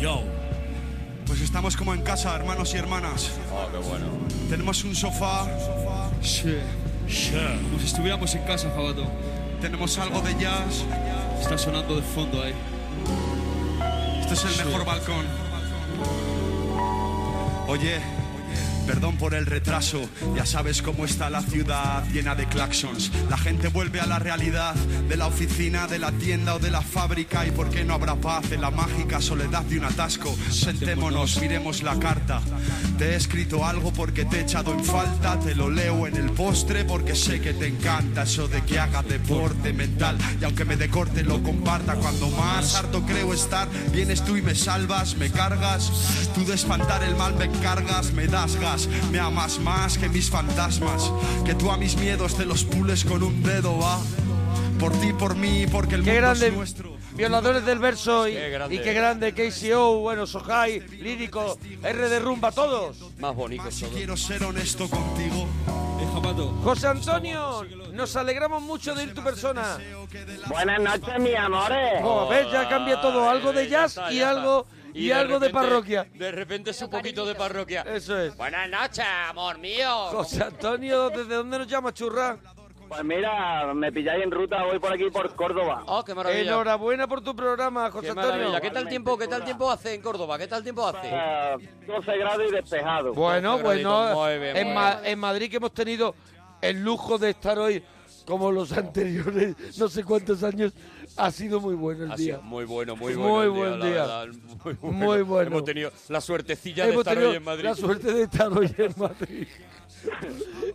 Yo. 0.00 0.22
Pues 1.26 1.40
estamos 1.42 1.76
como 1.76 1.94
en 1.94 2.02
casa, 2.02 2.34
hermanos 2.34 2.74
y 2.74 2.78
hermanas. 2.78 3.32
Oh, 3.52 3.68
qué 3.70 3.78
bueno. 3.78 4.06
Tenemos 4.48 4.82
un 4.84 4.94
sofá, 4.96 5.46
sí. 6.22 6.56
Como 7.10 7.78
si 7.80 7.86
estuviéramos 7.86 8.32
en 8.36 8.42
casa, 8.44 8.70
Jabato. 8.70 9.04
tenemos 9.60 9.98
algo 9.98 10.20
de 10.20 10.32
jazz. 10.38 10.84
Está 11.40 11.58
sonando 11.58 11.96
de 11.96 12.02
fondo 12.02 12.40
ahí. 12.40 12.54
Este 14.20 14.34
es 14.34 14.44
el 14.44 14.64
mejor 14.64 14.84
balcón. 14.84 15.26
Oye, 17.66 18.00
Perdón 18.90 19.18
por 19.18 19.34
el 19.34 19.46
retraso, 19.46 20.10
ya 20.34 20.44
sabes 20.44 20.82
cómo 20.82 21.04
está 21.04 21.30
la 21.30 21.42
ciudad 21.42 22.04
llena 22.08 22.34
de 22.34 22.48
claxons. 22.48 23.12
La 23.30 23.38
gente 23.38 23.68
vuelve 23.68 24.00
a 24.00 24.06
la 24.06 24.18
realidad 24.18 24.74
de 24.74 25.16
la 25.16 25.28
oficina, 25.28 25.86
de 25.86 26.00
la 26.00 26.10
tienda 26.10 26.56
o 26.56 26.58
de 26.58 26.72
la 26.72 26.82
fábrica. 26.82 27.46
¿Y 27.46 27.52
por 27.52 27.70
qué 27.70 27.84
no 27.84 27.94
habrá 27.94 28.16
paz 28.16 28.50
en 28.50 28.62
la 28.62 28.72
mágica 28.72 29.20
soledad 29.20 29.62
de 29.62 29.78
un 29.78 29.84
atasco? 29.84 30.36
Sentémonos, 30.50 31.40
miremos 31.40 31.84
la 31.84 32.00
carta. 32.00 32.40
Te 32.98 33.10
he 33.10 33.14
escrito 33.14 33.64
algo 33.64 33.92
porque 33.92 34.24
te 34.24 34.38
he 34.38 34.42
echado 34.42 34.72
en 34.72 34.84
falta. 34.84 35.38
Te 35.38 35.54
lo 35.54 35.70
leo 35.70 36.08
en 36.08 36.16
el 36.16 36.32
postre 36.32 36.84
porque 36.84 37.14
sé 37.14 37.40
que 37.40 37.54
te 37.54 37.68
encanta 37.68 38.24
eso 38.24 38.48
de 38.48 38.62
que 38.62 38.80
haga 38.80 39.04
deporte 39.04 39.72
mental. 39.72 40.18
Y 40.40 40.44
aunque 40.44 40.64
me 40.64 40.76
decorte, 40.76 41.22
lo 41.22 41.40
comparta. 41.44 41.94
Cuando 41.94 42.28
más 42.30 42.74
harto 42.74 43.06
creo 43.06 43.32
estar, 43.34 43.68
vienes 43.92 44.24
tú 44.24 44.36
y 44.36 44.42
me 44.42 44.56
salvas, 44.56 45.14
me 45.14 45.30
cargas. 45.30 45.92
Tú 46.34 46.44
de 46.44 46.54
espantar 46.54 47.04
el 47.04 47.14
mal 47.14 47.36
me 47.36 47.44
encargas, 47.44 48.12
me 48.12 48.26
das 48.26 48.56
gas. 48.56 48.79
Me 49.10 49.18
amas 49.18 49.58
más 49.58 49.98
que 49.98 50.08
mis 50.08 50.30
fantasmas. 50.30 51.10
Que 51.44 51.54
tú 51.54 51.70
a 51.70 51.76
mis 51.76 51.96
miedos 51.96 52.34
te 52.36 52.44
los 52.44 52.64
pules 52.64 53.04
con 53.04 53.22
un 53.22 53.42
dedo, 53.42 53.78
va. 53.78 53.98
Por 54.78 54.92
ti, 55.00 55.12
por 55.12 55.34
mí, 55.36 55.66
porque 55.70 55.96
el 55.96 56.02
Qué 56.04 56.10
mundo 56.12 56.26
grande. 56.26 56.46
es 56.48 56.54
nuestro. 56.54 56.90
Violadores 57.14 57.66
del 57.66 57.78
verso 57.80 58.26
y 58.28 58.32
Qué 58.32 58.48
grande. 58.50 58.74
y 58.74 58.78
qué 58.78 58.92
grande 58.94 59.34
KCO, 59.34 59.98
bueno, 59.98 60.26
Sohai, 60.26 60.80
Lírico, 61.00 61.58
R 61.82 62.08
de 62.08 62.18
Rumba, 62.18 62.50
todos. 62.52 62.96
Más 63.18 63.34
bonitos 63.34 63.66
Más 63.66 63.74
si 63.74 63.80
todos. 63.82 63.94
quiero 63.96 64.16
ser 64.16 64.42
honesto 64.44 64.88
contigo. 64.88 65.46
Pato. 66.22 66.48
José 66.64 66.86
Antonio, 66.88 67.62
nos 67.92 68.14
alegramos 68.16 68.62
mucho 68.62 68.94
de 68.94 69.04
ir 69.04 69.14
tu 69.14 69.22
persona. 69.22 69.78
Buenas 70.48 70.80
noches, 70.80 71.18
mis 71.18 71.34
amores. 71.36 72.02
Como 72.02 72.28
ves, 72.28 72.46
ya 72.52 72.68
cambia 72.68 73.00
todo, 73.00 73.28
algo 73.30 73.52
de 73.52 73.64
Eh, 73.64 73.68
jazz 73.68 73.98
y 74.10 74.20
algo 74.20 74.66
y, 74.94 75.10
algo 75.10 75.38
de 75.38 75.48
repente- 75.48 75.52
parroquia. 75.68 76.06
De 76.14 76.30
repente 76.32 76.70
es 76.70 76.82
un 76.82 76.90
poquito 76.90 77.24
de 77.26 77.34
parroquia. 77.34 77.82
Eso 77.82 78.18
es. 78.18 78.36
Buenas 78.36 78.68
noches, 78.68 79.04
amor 79.28 79.58
mío. 79.58 79.88
José 80.10 80.42
Antonio, 80.44 81.10
¿desde 81.10 81.34
dónde 81.34 81.58
nos 81.58 81.66
llama, 81.66 81.92
churra? 81.92 82.38
Pues 82.88 83.04
mira, 83.04 83.72
me 83.72 83.92
pilláis 83.92 84.24
en 84.24 84.32
ruta, 84.32 84.64
voy 84.64 84.80
por 84.80 84.92
aquí 84.92 85.08
por 85.10 85.32
Córdoba. 85.36 85.84
Oh, 85.86 86.04
qué 86.04 86.12
maravilla. 86.12 86.42
Enhorabuena 86.42 87.06
por 87.06 87.20
tu 87.22 87.36
programa, 87.36 87.88
José 87.88 88.06
Qué 88.06 88.10
Antonio. 88.10 88.30
maravilla. 88.32 88.60
¿Qué 88.60 88.70
tal 88.72 88.88
tiempo, 88.88 89.16
qué 89.16 89.28
tal 89.28 89.44
tiempo 89.44 89.70
hace 89.70 89.94
en 89.94 90.02
Córdoba? 90.02 90.36
¿Qué 90.36 90.48
tal 90.48 90.64
tiempo 90.64 90.84
hace? 90.88 91.08
Eh, 91.08 91.56
12 91.86 92.18
grados 92.18 92.42
y 92.48 92.52
despejado. 92.52 93.12
Bueno, 93.14 93.58
bueno, 93.60 94.14
muy 94.16 94.38
bien, 94.40 94.56
en, 94.56 94.66
muy 94.66 94.74
Ma- 94.74 94.94
bien. 94.96 95.12
en 95.12 95.18
Madrid 95.20 95.48
que 95.50 95.58
hemos 95.58 95.72
tenido 95.72 96.16
el 96.60 96.82
lujo 96.82 97.16
de 97.16 97.30
estar 97.30 97.56
hoy 97.60 97.80
como 98.26 98.50
los 98.50 98.72
anteriores, 98.76 99.54
no 99.78 99.88
sé 99.88 100.02
cuántos 100.02 100.42
años, 100.42 100.72
ha 101.16 101.30
sido 101.30 101.60
muy 101.60 101.74
bueno 101.74 102.04
el 102.04 102.12
Ha 102.12 102.16
día. 102.16 102.34
sido 102.36 102.42
muy 102.42 102.64
bueno, 102.64 102.96
muy 102.96 103.14
Muy 103.14 103.48
bueno. 103.48 103.52
buen 103.54 103.80
día. 103.80 103.90
verdad, 103.90 104.26
Muy 104.64 104.74
bueno. 104.74 104.98
Muy 104.98 105.22
bueno. 105.22 105.50
Hemos 105.50 105.64
tenido 105.64 105.92
la 106.08 106.20
suertecilla 106.20 106.86
de 106.86 106.94
estar 106.94 107.18
hoy 107.18 107.36
en 107.36 107.44
Madrid. 107.44 107.64
la 107.64 107.74
suerte 107.74 108.12
de 108.12 108.22
estar 108.24 108.52
hoy 108.52 108.74
en 108.78 108.94
Madrid. 108.96 109.46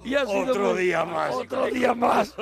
Y 0.04 0.14
ha 0.14 0.26
sido 0.26 0.52
Otro 0.52 0.74
muy- 0.74 0.84
día 0.84 1.04
más. 1.04 1.34
Otro 1.34 1.66
día 1.68 1.94
más. 1.96 2.34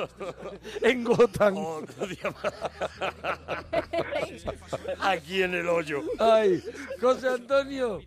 en 0.82 1.04
Gotham. 1.04 1.56
Otro 1.56 2.06
día 2.06 2.34
más. 2.42 2.52
Aquí 5.00 5.42
en 5.42 5.54
el 5.54 5.68
hoyo. 5.68 6.02
Ay, 6.18 6.62
José 7.00 7.28
Antonio. 7.28 8.00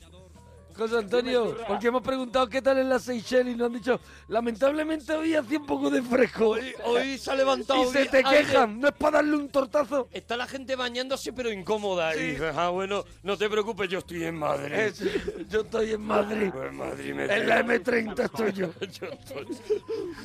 José 0.77 0.97
Antonio, 0.99 1.57
porque 1.67 1.87
hemos 1.87 2.01
preguntado 2.01 2.47
qué 2.47 2.61
tal 2.61 2.77
en 2.77 2.87
la 2.89 2.99
Seychelles 2.99 3.53
y 3.53 3.57
nos 3.57 3.67
han 3.67 3.73
dicho, 3.73 3.99
lamentablemente 4.27 5.11
hoy 5.13 5.33
hacía 5.35 5.57
un 5.59 5.65
poco 5.65 5.89
de 5.89 6.01
fresco. 6.01 6.49
Hoy, 6.49 6.73
hoy 6.85 7.17
se 7.17 7.31
ha 7.31 7.35
levantado. 7.35 7.83
Y 7.83 7.87
se 7.87 8.05
te 8.05 8.17
aire. 8.17 8.29
quejan, 8.45 8.79
no 8.79 8.87
es 8.89 8.93
para 8.93 9.17
darle 9.17 9.35
un 9.37 9.49
tortazo. 9.49 10.07
Está 10.11 10.37
la 10.37 10.45
gente 10.47 10.75
bañándose 10.75 11.33
pero 11.33 11.51
incómoda. 11.51 12.13
Sí. 12.13 12.19
Y 12.19 12.23
dices, 12.31 12.53
ah, 12.55 12.69
bueno, 12.69 13.03
no 13.23 13.37
te 13.37 13.49
preocupes, 13.49 13.89
yo 13.89 13.99
estoy 13.99 14.23
en 14.25 14.35
Madrid. 14.35 14.73
Es- 14.73 15.03
yo 15.49 15.61
estoy 15.61 15.93
en 15.93 16.01
Madrid. 16.01 16.49
Pues 16.53 16.71
Madrid 16.73 17.13
me 17.13 17.25
En 17.25 17.47
la 17.49 17.63
M30 17.65 18.23
estoy 18.25 18.51
yo. 18.53 18.69
Yo 18.79 19.07
estoy 19.07 19.47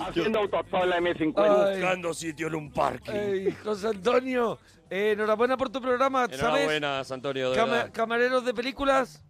Haciendo 0.00 0.40
autostop 0.40 0.82
en 0.82 0.90
la 0.90 0.98
M50. 1.00 1.66
Ay. 1.66 1.80
buscando 1.80 2.14
sitio 2.14 2.46
en 2.48 2.54
un 2.54 2.70
parque. 2.70 3.54
José 3.64 3.88
Antonio, 3.88 4.58
eh, 4.90 5.12
enhorabuena 5.12 5.56
por 5.56 5.70
tu 5.70 5.80
programa, 5.80 6.26
¿sabes? 6.26 6.40
Enhorabuena, 6.40 7.00
Antonio, 7.00 7.50
de 7.50 7.56
verdad. 7.56 7.90
camareros 7.92 8.44
de 8.44 8.52
películas. 8.54 9.22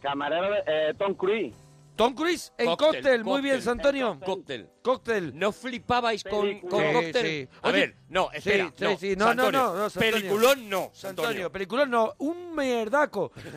Camarero 0.00 0.50
de 0.50 0.62
eh, 0.66 0.94
Tom 0.98 1.14
Cruise. 1.14 1.54
Tom 1.96 2.14
Cruise 2.14 2.50
en 2.56 2.64
Cóctel, 2.66 2.92
cóctel, 3.02 3.24
muy 3.24 3.42
bien, 3.42 3.56
cóctel. 3.56 3.72
Antonio. 3.72 4.18
Cóctel. 4.24 4.70
Cóctel. 4.82 5.38
¿No 5.38 5.52
flipabais 5.52 6.24
con, 6.24 6.42
Película. 6.46 6.70
con 6.70 6.80
Sí, 6.80 6.92
cóctel? 6.94 7.26
sí. 7.26 7.48
A 7.62 7.68
Oye, 7.68 7.78
ver, 7.80 7.96
no, 8.08 8.30
espera. 8.32 8.72
sí, 8.74 8.84
no, 8.84 8.96
sí. 8.96 9.16
No, 9.16 9.24
San 9.26 9.36
no, 9.36 9.42
Antonio, 9.44 9.74
no. 9.76 9.90
Peliculón 9.90 10.70
no, 10.70 10.90
San 10.94 11.10
Antonio, 11.10 11.28
Antonio. 11.30 11.52
películas 11.52 11.88
no, 11.88 12.14
un 12.18 12.54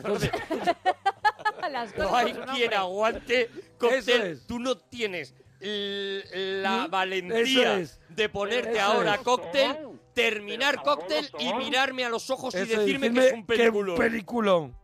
cosas 0.02 0.30
No 1.96 2.14
hay 2.16 2.32
quien 2.34 2.74
aguante 2.74 3.48
cóctel. 3.78 4.22
Es. 4.22 4.46
Tú 4.46 4.58
no 4.58 4.76
tienes 4.76 5.34
la 5.60 6.86
valentía 6.88 7.78
es. 7.78 7.98
de 8.10 8.28
ponerte 8.28 8.72
Eso 8.72 8.82
ahora 8.82 9.14
es. 9.14 9.20
cóctel, 9.22 9.76
terminar 10.12 10.82
cóctel 10.82 11.30
y 11.38 11.54
mirarme 11.54 12.04
a 12.04 12.10
los 12.10 12.28
ojos 12.28 12.54
y 12.54 12.58
decirme 12.66 13.10
que 13.12 13.26
es 13.28 13.32
un 13.32 13.46
peliculón. 13.46 13.96
peliculón. 13.96 14.76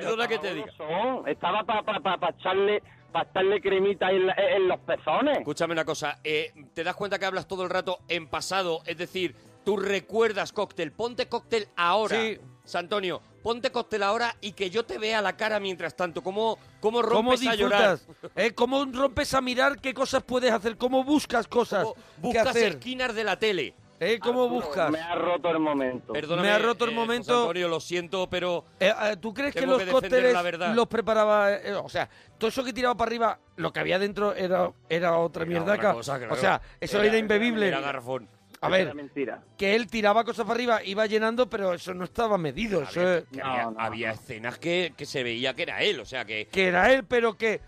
Perdona 0.00 0.28
que 0.28 0.38
te 0.38 0.54
diga. 0.54 0.72
Son. 0.76 1.28
Estaba 1.28 1.62
para 1.64 1.82
pa, 1.82 2.00
pa, 2.00 2.18
pa 2.18 2.28
echarle, 2.38 2.82
pa 3.12 3.22
echarle 3.22 3.60
cremita 3.60 4.10
en, 4.10 4.26
la- 4.26 4.34
en 4.34 4.68
los 4.68 4.80
pezones. 4.80 5.38
Escúchame 5.38 5.72
una 5.72 5.84
cosa, 5.84 6.18
eh, 6.24 6.52
¿te 6.74 6.84
das 6.84 6.94
cuenta 6.96 7.18
que 7.18 7.26
hablas 7.26 7.46
todo 7.48 7.62
el 7.64 7.70
rato 7.70 7.98
en 8.08 8.28
pasado? 8.28 8.82
Es 8.86 8.96
decir, 8.98 9.34
tú 9.64 9.76
recuerdas 9.76 10.52
cóctel, 10.52 10.92
ponte 10.92 11.28
cóctel 11.28 11.68
ahora. 11.76 12.16
Sí. 12.20 12.38
Santonio, 12.66 13.20
ponte 13.42 13.70
cóctel 13.70 14.02
ahora 14.02 14.36
y 14.40 14.52
que 14.52 14.70
yo 14.70 14.86
te 14.86 14.96
vea 14.96 15.20
la 15.20 15.36
cara 15.36 15.60
mientras 15.60 15.94
tanto. 15.94 16.22
¿Cómo, 16.22 16.58
cómo 16.80 17.02
¿Cómo 17.02 17.30
rompes 17.32 17.46
a 17.46 17.54
llorar? 17.54 17.98
¿Eh? 18.36 18.54
¿Cómo 18.54 18.86
rompes 18.90 19.34
a 19.34 19.42
mirar 19.42 19.78
qué 19.82 19.92
cosas 19.92 20.22
puedes 20.22 20.50
hacer? 20.50 20.78
¿Cómo 20.78 21.04
buscas 21.04 21.46
cosas 21.46 21.82
¿Cómo 21.84 21.94
que 21.94 22.00
buscas 22.20 22.46
hacer? 22.48 22.68
esquinas 22.68 23.14
de 23.14 23.22
la 23.22 23.38
tele? 23.38 23.74
¿Eh? 24.00 24.18
¿Cómo 24.18 24.48
buscas? 24.48 24.90
Me 24.90 25.00
ha 25.00 25.14
roto 25.14 25.50
el 25.50 25.58
momento. 25.60 26.12
Perdóname, 26.12 26.48
Me 26.48 26.54
ha 26.54 26.58
roto 26.58 26.84
el 26.84 26.90
eh, 26.90 26.94
momento. 26.94 27.32
José 27.32 27.40
Antonio, 27.42 27.68
lo 27.68 27.80
siento, 27.80 28.28
pero 28.28 28.64
Eh, 28.80 28.92
¿Tú 29.20 29.32
crees 29.32 29.54
que 29.54 29.66
los 29.66 29.82
que 29.82 29.90
cócteles 29.90 30.32
la 30.34 30.74
los 30.74 30.88
preparaba? 30.88 31.52
eh, 31.52 31.74
o 31.74 31.88
sea, 31.88 32.08
todo 32.36 32.48
eso 32.48 32.64
que 32.64 32.72
tiraba 32.72 32.96
para 32.96 33.08
arriba, 33.08 33.38
lo 33.56 33.72
que 33.72 33.80
había 33.80 33.98
dentro 33.98 34.34
era, 34.34 34.72
era 34.88 35.16
otra 35.18 35.42
Era 35.44 35.50
mierdaca. 35.50 35.88
otra 35.90 35.92
cosa, 35.94 36.18
claro. 36.18 36.34
O 36.34 36.36
sea, 36.36 36.60
eso 36.80 36.98
era, 36.98 37.08
Era- 37.08 37.18
imbebible. 37.18 37.68
era 37.68 37.80
garrafón. 37.80 38.28
A 38.60 38.68
Era 38.68 38.76
ver, 38.86 38.94
mentira. 38.94 39.42
que 39.58 39.74
él 39.74 39.88
tiraba 39.88 40.24
cosas 40.24 40.44
para 40.46 40.54
arriba, 40.54 40.82
iba 40.84 41.04
llenando, 41.06 41.48
pero 41.50 41.74
eso 41.74 41.92
no 41.92 42.04
estaba 42.04 42.38
medido. 42.38 42.82
Eso 42.82 43.16
es- 43.18 43.24
No, 43.32 43.44
había, 43.44 43.64
no, 43.70 43.74
había 43.78 44.08
no. 44.08 44.14
escenas 44.14 44.58
que, 44.58 44.94
que 44.96 45.04
se 45.06 45.22
veía 45.22 45.54
que 45.54 45.62
era 45.64 45.82
él, 45.82 46.00
o 46.00 46.04
sea 46.06 46.24
que... 46.24 46.46
que 46.48 46.68
era 46.68 46.90
él, 46.92 47.04
pero 47.04 47.36
que 47.36 47.60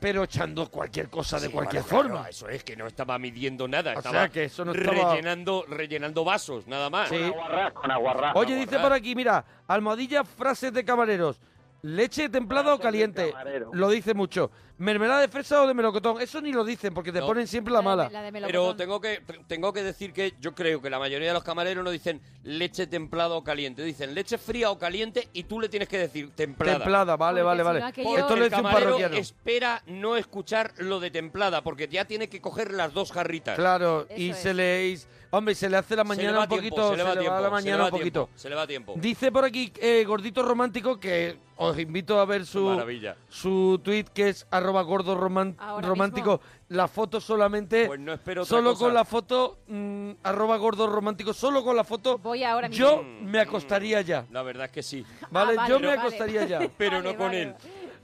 pero 0.00 0.24
echando 0.24 0.68
cualquier 0.70 1.08
cosa 1.08 1.38
de 1.38 1.46
Sí, 1.46 1.52
cualquier 1.52 1.82
bueno, 1.84 1.98
claro, 2.00 2.08
forma. 2.16 2.28
eso 2.28 2.48
es, 2.48 2.64
que 2.64 2.76
no 2.76 2.86
estaba 2.86 3.18
midiendo 3.18 3.68
nada, 3.68 3.92
O 3.94 3.98
estaba 3.98 4.18
sea, 4.20 4.28
que 4.28 4.44
eso 4.44 4.64
no 4.64 4.72
estaba- 4.72 5.12
rellenando, 5.12 5.64
rellenando 5.68 6.24
vasos, 6.24 6.66
nada 6.66 6.90
más. 6.90 7.08
Sí. 7.08 7.16
Con 7.16 7.24
aguarrás, 7.28 7.72
con 7.72 7.90
aguarrás. 7.90 8.32
Oye, 8.36 8.56
dice 8.56 8.78
por 8.78 8.92
aquí, 8.92 9.14
mira, 9.14 9.44
almohadilla, 9.68 10.24
frases 10.24 10.72
de 10.72 10.84
camareros. 10.84 11.40
Leche 11.82 12.28
templada 12.28 12.74
o 12.74 12.78
caliente. 12.78 13.32
Lo 13.72 13.88
dice 13.88 14.12
mucho. 14.12 14.50
Mermelada 14.80 15.20
de 15.20 15.28
fresa 15.28 15.62
o 15.62 15.66
de 15.66 15.74
melocotón. 15.74 16.22
Eso 16.22 16.40
ni 16.40 16.52
lo 16.52 16.64
dicen 16.64 16.94
porque 16.94 17.12
te 17.12 17.20
No. 17.20 17.26
ponen 17.26 17.46
siempre 17.46 17.70
la 17.72 17.82
mala. 17.82 18.08
la 18.10 18.22
de 18.22 18.32
Pero 18.32 18.74
tengo 18.74 18.98
que, 18.98 19.20
tengo 19.46 19.74
que 19.74 19.82
decir 19.82 20.14
que 20.14 20.32
yo 20.40 20.54
creo 20.54 20.80
que 20.80 20.88
la 20.88 20.98
mayoría 20.98 21.28
de 21.28 21.34
los 21.34 21.44
camareros 21.44 21.84
no 21.84 21.90
dicen 21.90 22.22
leche 22.44 22.86
templada 22.86 23.34
o 23.34 23.44
caliente, 23.44 23.82
dicen 23.84 24.14
leche 24.14 24.38
fría 24.38 24.70
o 24.70 24.78
caliente 24.78 25.28
y 25.34 25.42
tú 25.44 25.60
le 25.60 25.68
tienes 25.68 25.86
que 25.86 25.98
decir 25.98 26.30
templada. 26.34 26.78
Templada, 26.78 27.16
vale, 27.18 27.42
Porque 27.42 27.62
vale, 27.62 27.80
vale. 27.80 27.92
Porque 28.02 28.20
Esto 28.20 28.36
lo 28.36 28.44
el 28.44 28.50
dice 28.50 28.56
un 28.56 28.62
camarero 28.62 28.84
parroquiano. 28.92 29.16
espera 29.16 29.82
no 29.86 30.16
escuchar 30.16 30.72
lo 30.78 30.98
de 30.98 31.10
templada, 31.10 31.62
porque 31.62 31.86
ya 31.86 32.06
tiene 32.06 32.30
que 32.30 32.40
coger 32.40 32.72
las 32.72 32.94
dos 32.94 33.12
jarritas. 33.12 33.56
Claro, 33.56 34.06
Eso 34.08 34.18
y 34.18 34.30
es. 34.30 34.38
se 34.38 34.54
le... 34.54 34.98
Hombre, 35.32 35.54
se 35.54 35.70
le 35.70 35.76
hace 35.76 35.94
la 35.94 36.02
mañana 36.02 36.40
un 36.40 36.48
poquito, 36.48 36.90
se 36.90 36.96
le 36.96 37.02
va 37.04 37.12
tiempo, 37.16 37.36
a 37.36 37.40
la 37.40 37.42
se 37.42 37.44
le 37.44 37.50
mañana 37.52 37.76
va 37.78 37.84
un 37.84 37.90
poquito. 37.92 38.24
tiempo, 38.24 38.30
se 38.40 38.48
le 38.50 38.56
va 38.56 38.66
tiempo. 38.66 38.94
Dice 38.96 39.30
por 39.30 39.44
aquí 39.44 39.72
eh, 39.80 40.02
Gordito 40.04 40.42
Romántico 40.42 40.98
que 40.98 41.36
os 41.54 41.78
invito 41.78 42.18
a 42.18 42.24
ver 42.24 42.44
su, 42.44 42.64
Maravilla. 42.64 43.14
su 43.28 43.80
tweet 43.84 44.06
que 44.12 44.30
es 44.30 44.44
arroba 44.50 44.69
gordo 44.82 45.14
roman- 45.16 45.56
Ahora 45.58 45.86
romántico. 45.88 46.40
La 46.68 46.86
foto 46.88 47.20
solamente, 47.20 47.86
Pues 47.86 47.98
no 48.00 48.12
espero 48.12 48.42
otra 48.42 48.56
solo 48.56 48.70
cosa. 48.72 48.84
con 48.84 48.94
la 48.94 49.04
foto, 49.04 49.58
mm, 49.66 50.10
arroba 50.22 50.56
gordo 50.56 50.86
romántico, 50.86 51.32
solo 51.34 51.62
con 51.64 51.74
la 51.76 51.84
foto, 51.84 52.18
Voy 52.18 52.44
ahora 52.44 52.68
mismo. 52.68 52.86
yo 52.86 53.02
me 53.02 53.40
acostaría 53.40 54.00
ya. 54.02 54.24
La 54.30 54.42
verdad 54.42 54.66
es 54.66 54.72
que 54.72 54.82
sí. 54.82 55.04
¿Vale? 55.30 55.54
Ah, 55.58 55.66
yo 55.68 55.74
vale, 55.74 55.86
me 55.88 55.96
vale. 55.96 56.00
acostaría 56.00 56.44
ya. 56.46 56.60
Pero 56.78 56.98
Vale, 56.98 57.02
no 57.12 57.16
con 57.18 57.26
vale, 57.26 57.42
él. 57.42 57.54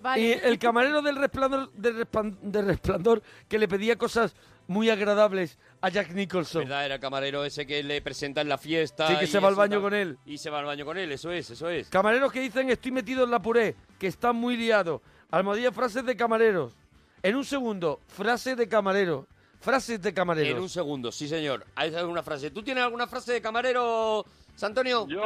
Vale. 0.03 0.21
Y 0.23 0.33
el 0.33 0.59
camarero 0.59 1.01
del 1.03 1.17
resplandor, 1.17 1.73
del 1.73 1.97
resplan- 2.07 2.37
del 2.41 2.67
resplandor 2.67 3.23
que 3.49 3.59
le 3.59 3.67
pedía 3.67 3.97
cosas 3.97 4.35
muy 4.69 4.91
agradables 4.91 5.59
a 5.81 5.89
Jack 5.91 6.11
Nicholson. 6.11 6.65
¿Verdad? 6.65 6.85
Era 6.87 6.95
el 6.97 7.01
camarero 7.01 7.45
ese 7.45 7.67
que 7.67 7.83
le 7.85 8.03
presenta 8.03 8.41
en 8.41 8.49
la 8.49 8.59
fiesta. 8.59 9.07
Sí, 9.09 9.17
que 9.17 9.25
y 9.25 9.29
se 9.29 9.39
va 9.39 9.47
al 9.49 9.55
eso 9.55 9.61
baño 9.61 9.73
tal. 9.75 9.83
con 9.83 9.95
él. 9.95 10.19
Y 10.27 10.39
se 10.39 10.51
va 10.51 10.59
al 10.59 10.65
baño 10.65 10.85
con 10.85 10.99
él, 10.99 11.13
eso 11.13 11.31
es, 11.31 11.51
eso 11.51 11.69
es. 11.71 11.89
Camareros 11.89 12.33
que 12.33 12.41
dicen 12.41 12.69
estoy 12.71 12.91
metido 12.93 13.25
en 13.25 13.31
la 13.31 13.41
puré, 13.41 13.77
que 13.99 14.07
está 14.09 14.33
muy 14.33 14.57
liado. 14.57 15.03
Almohadilla 15.31 15.73
frases 15.73 16.05
de 16.05 16.17
camareros. 16.17 16.73
En 17.23 17.37
un 17.37 17.45
segundo, 17.45 18.01
frases 18.09 18.57
de 18.57 18.69
camarero. 18.69 19.27
Frases 19.61 20.01
de 20.01 20.15
camareros. 20.15 20.57
En 20.57 20.63
un 20.63 20.69
segundo, 20.69 21.11
sí 21.11 21.29
señor. 21.29 21.67
Hay 21.75 21.95
alguna 21.95 22.23
frase. 22.23 22.51
¿Tú 22.51 22.63
tienes 22.63 22.85
alguna 22.85 23.07
frase 23.07 23.33
de 23.33 23.41
camarero, 23.43 24.25
Santonio. 24.57 25.07
Yo 25.07 25.21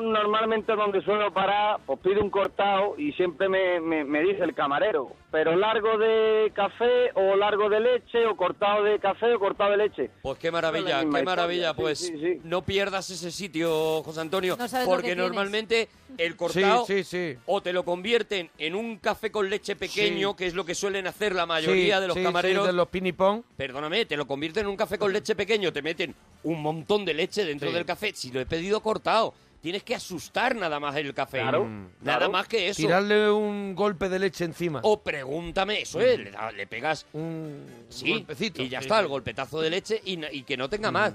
normalmente 0.00 0.74
donde 0.76 1.02
suelo 1.02 1.32
parar, 1.32 1.80
pues 1.86 1.98
pido 2.00 2.22
un 2.22 2.28
cortado 2.30 2.94
y 2.98 3.10
siempre 3.12 3.48
me, 3.48 3.80
me, 3.80 4.04
me 4.04 4.20
dice 4.22 4.44
el 4.44 4.54
camarero, 4.54 5.12
pero 5.32 5.56
largo 5.56 5.96
de 5.96 6.52
café 6.54 7.10
o 7.14 7.34
largo 7.36 7.70
de 7.70 7.80
leche 7.80 8.26
o 8.26 8.36
cortado 8.36 8.84
de 8.84 8.98
café 8.98 9.34
o 9.34 9.38
cortado 9.38 9.70
de 9.70 9.76
leche. 9.78 10.10
Pues 10.22 10.38
qué 10.38 10.50
maravilla, 10.50 11.02
la 11.02 11.18
qué 11.18 11.24
maravilla. 11.24 11.70
sí, 11.70 11.76
Pues 11.80 11.98
sí, 12.00 12.18
sí. 12.20 12.40
no 12.44 12.62
pierdas 12.62 13.08
ese 13.10 13.30
sitio, 13.30 14.02
José 14.02 14.20
Antonio, 14.20 14.56
No 14.58 14.66
porque 14.84 15.02
tienes. 15.08 15.24
normalmente 15.24 15.88
el 16.18 16.36
cortado 16.36 16.84
Sí, 16.84 17.02
sí, 17.02 17.32
sí. 17.32 17.38
o 17.46 17.62
te 17.62 17.72
lo 17.72 17.82
convierten 17.84 18.50
en 18.58 18.74
un 18.74 18.98
café 18.98 19.30
con 19.30 19.48
leche 19.48 19.74
pequeño, 19.76 20.30
Sí. 20.32 20.36
que 20.36 20.46
es 20.48 20.54
lo 20.54 20.64
que 20.66 20.74
suelen 20.74 21.06
hacer 21.06 21.34
la 21.34 21.46
mayoría 21.46 21.96
Sí, 21.96 22.00
de 22.02 22.08
los 22.08 22.16
sí, 22.18 22.22
camareros. 22.22 22.64
sí, 22.64 22.70
de 22.72 22.76
los 22.76 22.88
pinipón. 22.88 23.42
Perdóname, 23.56 24.04
te 24.04 24.18
lo 24.18 24.26
convierten 24.26 24.64
en 24.64 24.68
un 24.70 24.76
café 24.76 24.98
con 24.98 25.12
leche 25.14 25.34
pequeño, 25.34 25.72
te 25.72 25.80
meten 25.80 26.14
un 26.42 26.60
montón 26.62 27.04
de 27.06 27.14
leche 27.14 27.42
dentro 27.44 27.68
Sí. 27.70 27.74
del 27.74 27.84
café. 27.86 28.12
Si 28.14 28.30
lo 28.30 28.40
he 28.40 28.46
pedido 28.46 28.65
cortado, 28.80 29.34
tienes 29.60 29.82
que 29.82 29.94
asustar 29.94 30.54
nada 30.54 30.78
más 30.78 30.94
el 30.96 31.12
café. 31.14 31.40
Claro, 31.40 31.64
Mm. 31.64 31.88
claro. 32.02 32.20
Nada 32.20 32.28
más 32.28 32.46
que 32.48 32.68
eso. 32.68 32.82
Tirarle 32.82 33.30
un 33.30 33.74
golpe 33.74 34.08
de 34.08 34.18
leche 34.18 34.44
encima. 34.44 34.80
O 34.82 35.00
pregúntame, 35.00 35.80
eso 35.82 36.00
es, 36.00 36.18
le, 36.18 36.30
da- 36.30 36.52
le 36.52 36.66
pegas 36.66 37.06
un 37.12 37.64
Sí, 37.88 38.10
golpecito. 38.12 38.62
y 38.62 38.68
ya 38.68 38.80
Sí, 38.80 38.84
está, 38.86 39.00
el 39.00 39.08
golpetazo 39.08 39.60
de 39.60 39.70
leche 39.70 40.00
y, 40.04 40.16
na- 40.18 40.30
y 40.32 40.42
que 40.42 40.56
no 40.56 40.68
tenga 40.68 40.90
más. 40.92 41.14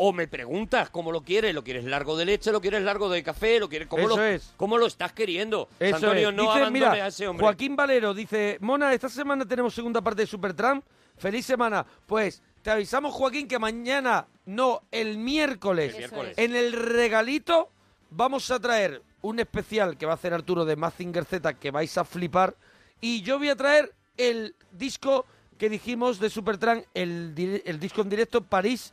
O 0.00 0.12
me 0.12 0.28
preguntas 0.28 0.90
cómo 0.90 1.10
lo 1.10 1.22
quieres, 1.22 1.52
lo 1.52 1.64
quieres 1.64 1.84
largo 1.84 2.16
de 2.16 2.24
leche, 2.24 2.52
lo 2.52 2.60
quieres 2.60 2.82
largo 2.82 3.08
de 3.10 3.20
café, 3.24 3.58
lo 3.58 3.68
quieres 3.68 3.88
cómo, 3.88 4.06
Eso 4.06 4.16
lo, 4.16 4.22
es. 4.24 4.52
cómo 4.56 4.78
lo 4.78 4.86
estás 4.86 5.12
queriendo. 5.12 5.68
Eso 5.80 5.96
Antonio, 5.96 6.28
es. 6.28 6.34
no 6.36 6.42
Dice, 6.42 6.52
abandones 6.58 6.72
mira, 6.92 7.04
a 7.04 7.08
ese 7.08 7.26
hombre. 7.26 7.44
Joaquín 7.44 7.74
Valero 7.74 8.14
dice, 8.14 8.58
Mona, 8.60 8.94
esta 8.94 9.08
semana 9.08 9.44
tenemos 9.44 9.74
segunda 9.74 10.00
parte 10.00 10.22
de 10.22 10.26
Supertramp. 10.28 10.84
Feliz 11.16 11.44
semana. 11.46 11.84
Pues 12.06 12.40
te 12.62 12.70
avisamos, 12.70 13.14
Joaquín, 13.14 13.48
que 13.48 13.58
mañana, 13.58 14.26
no, 14.46 14.82
el 14.90 15.18
miércoles, 15.18 15.92
El 15.92 15.98
miércoles. 15.98 16.38
en 16.38 16.54
el 16.56 16.72
regalito 16.72 17.70
vamos 18.10 18.50
a 18.50 18.58
traer 18.60 19.02
un 19.22 19.40
especial 19.40 19.96
que 19.96 20.06
va 20.06 20.12
a 20.12 20.14
hacer 20.14 20.32
Arturo 20.34 20.64
de 20.64 20.76
Mazinger 20.76 21.24
Z 21.24 21.54
que 21.54 21.70
vais 21.70 21.96
a 21.98 22.04
flipar. 22.04 22.54
Y 23.00 23.22
yo 23.22 23.38
voy 23.38 23.48
a 23.48 23.56
traer 23.56 23.92
el 24.16 24.54
disco 24.72 25.24
que 25.56 25.68
dijimos 25.68 26.20
de 26.20 26.30
Supertramp, 26.30 26.84
el, 26.94 27.34
di- 27.34 27.62
el 27.64 27.80
disco 27.80 28.02
en 28.02 28.08
directo 28.08 28.42
París. 28.42 28.92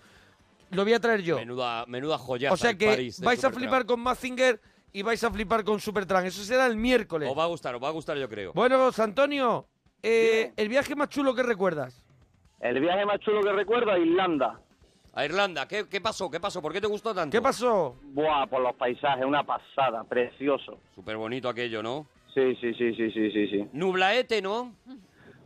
Lo 0.72 0.84
voy 0.84 0.94
a 0.94 1.00
traer 1.00 1.22
yo. 1.22 1.38
Menuda, 1.38 1.86
menuda 1.86 2.18
joya. 2.18 2.52
O 2.52 2.58
sea 2.58 2.76
que 2.76 3.12
vais 3.20 3.44
a 3.44 3.52
flipar 3.52 3.86
con 3.86 4.00
Mazinger 4.00 4.60
y 4.92 5.02
vais 5.04 5.24
a 5.24 5.30
flipar 5.32 5.64
con 5.64 5.80
Supertramp. 5.80 6.26
Eso 6.26 6.44
será 6.44 6.66
el 6.66 6.76
miércoles. 6.76 7.30
Os 7.30 7.38
va 7.38 7.44
a 7.44 7.48
gustar, 7.48 7.76
os 7.76 7.84
va 7.84 7.90
a 7.90 7.92
gustar 7.92 8.18
yo 8.18 8.28
creo. 8.28 8.52
Bueno, 8.54 8.90
Antonio, 8.98 9.68
eh, 10.02 10.54
el 10.58 10.70
viaje 10.70 10.96
más 10.96 11.10
chulo 11.10 11.36
que 11.36 11.44
recuerdas. 11.44 12.02
El 12.70 12.80
viaje 12.80 13.06
más 13.06 13.20
chulo 13.20 13.42
que 13.42 13.52
recuerdo 13.52 13.92
a 13.92 14.00
Irlanda. 14.00 14.60
A 15.14 15.24
Irlanda, 15.26 15.68
¿qué, 15.68 15.86
qué 15.90 16.02
pasó? 16.02 16.30
¿Qué 16.30 16.40
pasó? 16.40 16.62
¿Por 16.62 16.74
qué 16.74 16.82
te 16.82 16.88
gustó 16.88 17.14
tanto? 17.14 17.32
¿Qué 17.38 17.42
pasó? 17.42 17.96
Buah, 18.02 18.48
por 18.48 18.62
los 18.62 18.76
paisajes, 18.76 19.24
una 19.24 19.44
pasada, 19.44 20.04
precioso. 20.04 20.80
Súper 20.96 21.16
bonito 21.16 21.48
aquello, 21.48 21.82
¿no? 21.84 22.08
Sí, 22.34 22.56
sí, 22.60 22.74
sí, 22.74 22.94
sí, 22.96 23.12
sí, 23.12 23.32
sí, 23.32 23.48
sí. 23.48 23.70
Nublaete, 23.72 24.42
¿no? 24.42 24.74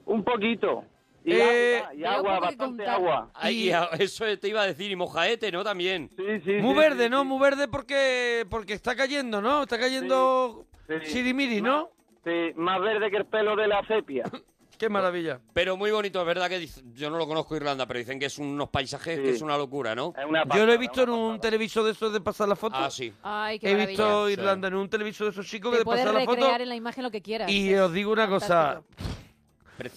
Un 0.05 0.23
poquito. 0.23 0.85
Y 1.23 1.33
Eh, 1.33 1.77
agua, 1.83 1.93
y 1.93 2.03
agua, 2.05 2.39
bastante 2.39 2.57
contar. 2.85 2.89
agua. 2.89 3.29
Ay, 3.35 3.71
eso 3.99 4.25
te 4.39 4.47
iba 4.47 4.61
a 4.61 4.65
decir, 4.67 4.89
y 4.89 4.95
mojaete, 4.95 5.51
¿no? 5.51 5.63
También. 5.63 6.09
Sí, 6.15 6.23
sí, 6.45 6.51
Muy 6.61 6.73
sí, 6.73 6.79
verde, 6.79 7.03
sí, 7.03 7.09
¿no? 7.09 7.21
sí. 7.21 7.27
Muy 7.27 7.39
verde 7.39 7.67
porque 7.67 8.45
porque 8.49 8.73
está 8.73 8.95
cayendo, 8.95 9.41
¿no? 9.41 9.63
Está 9.63 9.77
cayendo 9.77 10.65
Sí, 10.87 10.93
sí. 11.03 11.11
sirimiri, 11.11 11.61
¿no? 11.61 11.89
Sí, 12.23 12.53
más 12.55 12.79
verde 12.81 13.11
que 13.11 13.17
el 13.17 13.25
pelo 13.25 13.55
de 13.55 13.67
la 13.67 13.85
sepia. 13.85 14.23
Qué 14.79 14.87
maravilla. 14.87 15.41
Pero 15.51 15.75
muy 15.75 15.91
bonito, 15.91 16.21
es 16.21 16.25
verdad 16.25 16.47
que 16.47 16.57
dice- 16.57 16.81
yo 16.93 17.09
no 17.09 17.17
lo 17.17 17.27
conozco 17.27 17.53
Irlanda, 17.55 17.85
pero 17.85 17.99
dicen 17.99 18.17
que 18.17 18.27
es 18.27 18.37
unos 18.39 18.69
paisajes 18.69 19.17
Sí. 19.17 19.23
que 19.23 19.29
es 19.31 19.41
una 19.41 19.57
locura, 19.57 19.93
¿no? 19.93 20.13
Yo 20.55 20.65
lo 20.65 20.71
he 20.71 20.77
visto 20.77 21.03
en 21.03 21.09
un 21.09 21.39
televisor 21.41 21.83
de 21.83 21.91
esos 21.91 22.13
de 22.13 22.21
pasar 22.21 22.47
la 22.47 22.55
foto. 22.55 22.77
Ah, 22.77 22.89
sí. 22.89 23.13
Ay, 23.21 23.59
qué 23.59 23.67
He 23.69 23.73
maravilla. 23.73 23.89
visto 24.03 24.27
Sí. 24.27 24.33
Irlanda 24.33 24.67
en 24.69 24.75
un 24.75 24.89
televisor 24.89 25.27
de 25.27 25.31
esos 25.31 25.45
chicos 25.47 25.71
que 25.71 25.75
Te 25.75 25.79
de 25.79 25.85
puedes 25.85 26.01
pasar 26.05 26.13
la 26.17 26.25
foto. 26.25 26.35
recrear 26.37 26.61
en 26.61 26.69
la 26.69 26.75
imagen 26.75 27.03
lo 27.03 27.11
que 27.11 27.21
quieras. 27.21 27.51
Y 27.51 27.73
os 27.75 27.91
digo 27.91 28.13
una 28.13 28.29
cosa, 28.29 28.81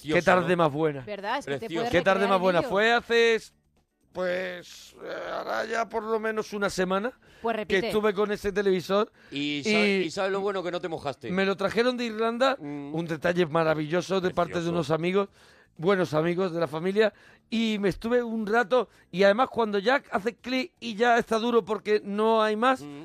qué 0.02 0.20
tarde 0.20 0.56
¿no? 0.56 0.64
más 0.64 0.72
buena. 0.72 1.00
¿Verdad? 1.06 1.38
Es 1.38 1.46
que 1.46 1.52
te 1.52 1.58
Precioso. 1.60 1.74
puedes 1.84 1.90
Qué 1.92 2.02
tarde 2.02 2.26
más 2.26 2.36
en 2.36 2.42
buena. 2.42 2.62
Fue 2.62 2.92
hace, 2.92 3.38
pues, 4.12 4.94
eh, 5.02 5.30
ahora 5.32 5.64
ya 5.64 5.88
por 5.88 6.02
lo 6.04 6.20
menos 6.20 6.52
una 6.52 6.68
semana 6.70 7.12
Pues 7.40 7.66
que 7.66 7.78
estuve 7.78 8.12
con 8.14 8.30
ese 8.32 8.52
televisor. 8.52 9.10
Y, 9.30 9.62
sabe- 9.64 9.98
Y- 10.02 10.06
y 10.06 10.10
sabes 10.10 10.32
lo 10.32 10.40
bueno 10.40 10.62
que 10.62 10.70
no 10.70 10.80
te 10.80 10.88
mojaste. 10.88 11.30
Me 11.30 11.44
lo 11.44 11.56
trajeron 11.56 11.96
de 11.96 12.04
Irlanda, 12.06 12.56
Mm. 12.60 12.94
un 12.94 13.06
detalle 13.06 13.46
maravilloso 13.46 14.20
de 14.20 14.30
parte 14.30 14.60
de 14.60 14.68
unos 14.68 14.90
amigos, 14.90 15.28
buenos 15.76 16.14
amigos 16.14 16.52
de 16.52 16.60
la 16.60 16.68
familia, 16.68 17.12
y 17.50 17.78
me 17.80 17.88
estuve 17.88 18.22
un 18.22 18.46
rato, 18.46 18.88
y 19.10 19.22
además 19.24 19.48
cuando 19.50 19.78
ya 19.78 20.02
hace 20.10 20.36
clic 20.36 20.72
y 20.80 20.94
ya 20.94 21.18
está 21.18 21.38
duro 21.38 21.64
porque 21.64 22.00
no 22.04 22.42
hay 22.42 22.56
más, 22.56 22.82
Mm. 22.82 23.04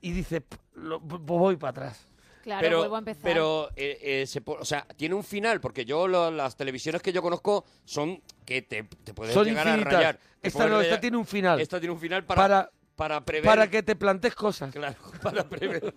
y 0.00 0.12
dice, 0.12 0.40
"P- 0.40 0.56
lo- 0.74 1.00
p- 1.00 1.16
voy 1.20 1.56
para 1.56 1.70
atrás. 1.70 2.08
Claro, 2.42 2.60
pero, 2.60 2.78
vuelvo 2.80 2.96
a 2.96 2.98
empezar. 2.98 3.22
pero 3.22 3.70
eh, 3.74 3.98
eh, 4.02 4.26
se 4.26 4.42
po- 4.42 4.58
o 4.60 4.64
sea, 4.66 4.86
tiene 4.96 5.14
un 5.14 5.24
final, 5.24 5.62
porque 5.62 5.86
yo 5.86 6.06
lo- 6.06 6.30
las 6.30 6.56
televisiones 6.56 7.00
que 7.00 7.10
yo 7.10 7.22
conozco 7.22 7.64
son 7.86 8.20
que 8.44 8.62
te, 8.62 8.82
te 9.04 9.14
puedes 9.14 9.34
Son 9.34 9.44
llegar 9.46 9.66
infinitas. 9.66 9.92
a 9.92 9.96
rayar. 9.96 10.16
Te 10.40 10.48
Esta 10.48 10.58
puedes 10.58 10.72
no, 10.72 10.80
esta 10.80 10.88
rayar. 10.90 11.00
tiene 11.00 11.16
un 11.16 11.26
final. 11.26 11.60
Esta 11.60 11.78
tiene 11.80 11.92
un 11.94 12.00
final 12.00 12.24
para, 12.24 12.42
Para- 12.42 12.70
para 12.96 13.24
prever... 13.24 13.44
Para 13.44 13.68
que 13.68 13.82
te 13.82 13.96
plantes 13.96 14.34
cosas. 14.34 14.72
Claro, 14.72 14.96
para 15.22 15.48
prever, 15.48 15.94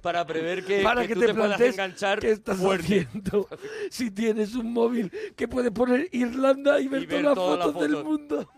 para 0.00 0.24
prever 0.26 0.64
que, 0.64 0.82
para 0.82 1.02
que 1.02 1.08
que, 1.08 1.14
tú 1.14 1.20
te, 1.20 1.34
puedas 1.34 1.48
plantes 1.56 1.74
enganchar 1.74 2.20
qué 2.20 2.30
estás 2.30 2.56
fuerte. 2.58 3.00
haciendo. 3.08 3.48
Si 3.90 4.10
tienes 4.10 4.54
un 4.54 4.72
móvil 4.72 5.10
que 5.36 5.48
puede 5.48 5.70
poner 5.70 6.08
Irlanda 6.12 6.78
y 6.80 6.88
ver, 6.88 7.08
todas 7.08 7.22
las 7.24 7.34
todas 7.34 7.58
las 7.58 7.66
fotos 7.66 7.82
del 7.82 7.92
fotos. 7.92 8.04
mundo. 8.06 8.50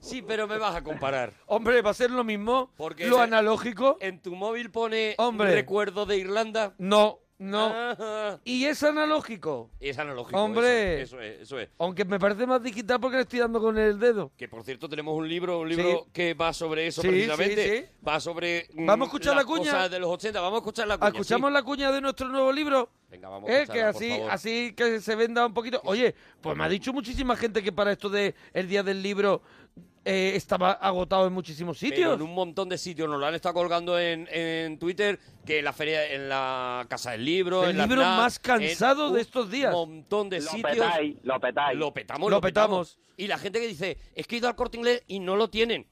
Sí, 0.00 0.20
pero 0.22 0.46
me 0.46 0.58
vas 0.58 0.76
a 0.76 0.82
comparar. 0.82 1.32
Hombre, 1.46 1.80
va 1.80 1.90
a 1.90 1.94
ser 1.94 2.10
lo 2.10 2.24
mismo. 2.24 2.70
Porque 2.76 3.06
lo 3.06 3.20
analógico. 3.20 3.96
En 4.00 4.20
tu 4.20 4.34
móvil 4.36 4.70
pone 4.70 5.14
Hombre. 5.16 5.52
recuerdo 5.54 6.04
de 6.04 6.18
Irlanda. 6.18 6.74
No, 6.76 7.20
no. 7.44 7.70
Ah, 7.72 8.38
Y 8.44 8.64
es 8.64 8.82
analógico. 8.82 9.70
es 9.80 9.98
analógico. 9.98 10.38
Hombre. 10.40 11.02
Eso, 11.02 11.20
eso 11.20 11.20
es, 11.20 11.40
eso 11.42 11.58
es. 11.60 11.68
Aunque 11.78 12.04
me 12.04 12.18
parece 12.18 12.46
más 12.46 12.62
digital 12.62 12.98
porque 13.00 13.16
le 13.16 13.22
estoy 13.22 13.40
dando 13.40 13.60
con 13.60 13.76
el 13.78 13.98
dedo. 13.98 14.32
Que 14.36 14.48
por 14.48 14.62
cierto 14.64 14.88
tenemos 14.88 15.16
un 15.16 15.28
libro, 15.28 15.60
un 15.60 15.68
libro 15.68 16.04
Sí. 16.04 16.10
que 16.12 16.34
va 16.34 16.52
sobre 16.52 16.86
eso 16.86 17.02
Sí, 17.02 17.08
precisamente. 17.08 17.78
sí, 17.80 17.84
sí. 17.86 18.04
Va 18.06 18.20
sobre 18.20 18.68
mm, 18.74 18.86
Vamos 18.86 19.06
a 19.06 19.08
escuchar 19.08 19.36
la 19.36 19.44
cuña. 19.44 19.88
de 19.88 19.98
los 19.98 20.10
80. 20.10 20.40
Vamos 20.40 20.56
a 20.56 20.60
escuchar 20.60 20.88
la 20.88 20.98
cuña. 20.98 21.10
¿Escuchamos 21.10 21.52
la 21.52 21.62
cuña 21.62 21.92
de 21.92 22.00
nuestro 22.00 22.28
nuevo 22.28 22.52
libro? 22.52 22.88
Venga, 23.10 23.28
vamos 23.28 23.48
a 23.48 23.52
Eh, 23.62 23.66
que 23.66 23.72
por 23.80 23.84
así, 23.84 24.10
favor. 24.10 24.30
así 24.32 24.72
que 24.76 25.00
se 25.00 25.14
venda 25.14 25.46
un 25.46 25.54
poquito. 25.54 25.80
Oye, 25.84 26.14
pues 26.40 26.56
me 26.56 26.64
ha 26.64 26.68
dicho 26.68 26.92
muchísima 26.92 27.36
gente 27.36 27.62
que 27.62 27.70
para 27.70 27.92
esto 27.92 28.08
de 28.08 28.34
el 28.52 28.68
día 28.68 28.82
del 28.82 29.02
libro 29.02 29.40
eh, 30.04 30.32
estaba 30.36 30.72
agotado 30.72 31.26
en 31.26 31.32
muchísimos 31.32 31.78
Pero 31.80 31.90
sitios. 31.94 32.14
en 32.16 32.22
un 32.22 32.34
montón 32.34 32.68
de 32.68 32.76
sitios 32.78 33.08
nos 33.08 33.18
lo 33.18 33.26
han 33.26 33.34
estado 33.34 33.54
colgando 33.54 33.98
en, 33.98 34.28
en 34.30 34.78
Twitter, 34.78 35.18
que 35.46 35.60
en 35.60 35.64
la 35.64 35.72
feria, 35.72 36.06
en 36.12 36.28
la 36.28 36.84
casa 36.88 37.12
del 37.12 37.24
libro, 37.24 37.64
El 37.64 37.70
en 37.70 37.76
la 37.78 37.86
libro 37.86 38.02
FNAC, 38.02 38.16
más 38.18 38.38
cansado 38.38 39.06
en 39.06 39.12
de 39.12 39.14
un 39.14 39.20
estos 39.20 39.50
días. 39.50 39.72
montón 39.72 40.28
de 40.28 40.40
Lo 40.40 40.50
sitios. 40.50 40.70
petáis, 40.72 41.16
lo 41.22 41.40
petáis. 41.40 41.78
Lo 41.78 41.94
petamos, 41.94 42.30
Lo 42.30 42.36
lo, 42.36 42.40
petamos. 42.40 42.90
petamos. 42.94 43.14
Y 43.16 43.26
la 43.28 43.38
gente 43.38 43.60
que 43.60 43.66
dice, 43.68 43.98
es 44.14 44.26
que 44.26 44.36
he 44.36 44.38
ido 44.38 44.48
al 44.48 44.56
corte 44.56 44.76
inglés 44.76 45.02
y 45.06 45.20
no 45.20 45.36
lo 45.36 45.48
tienen. 45.48 45.86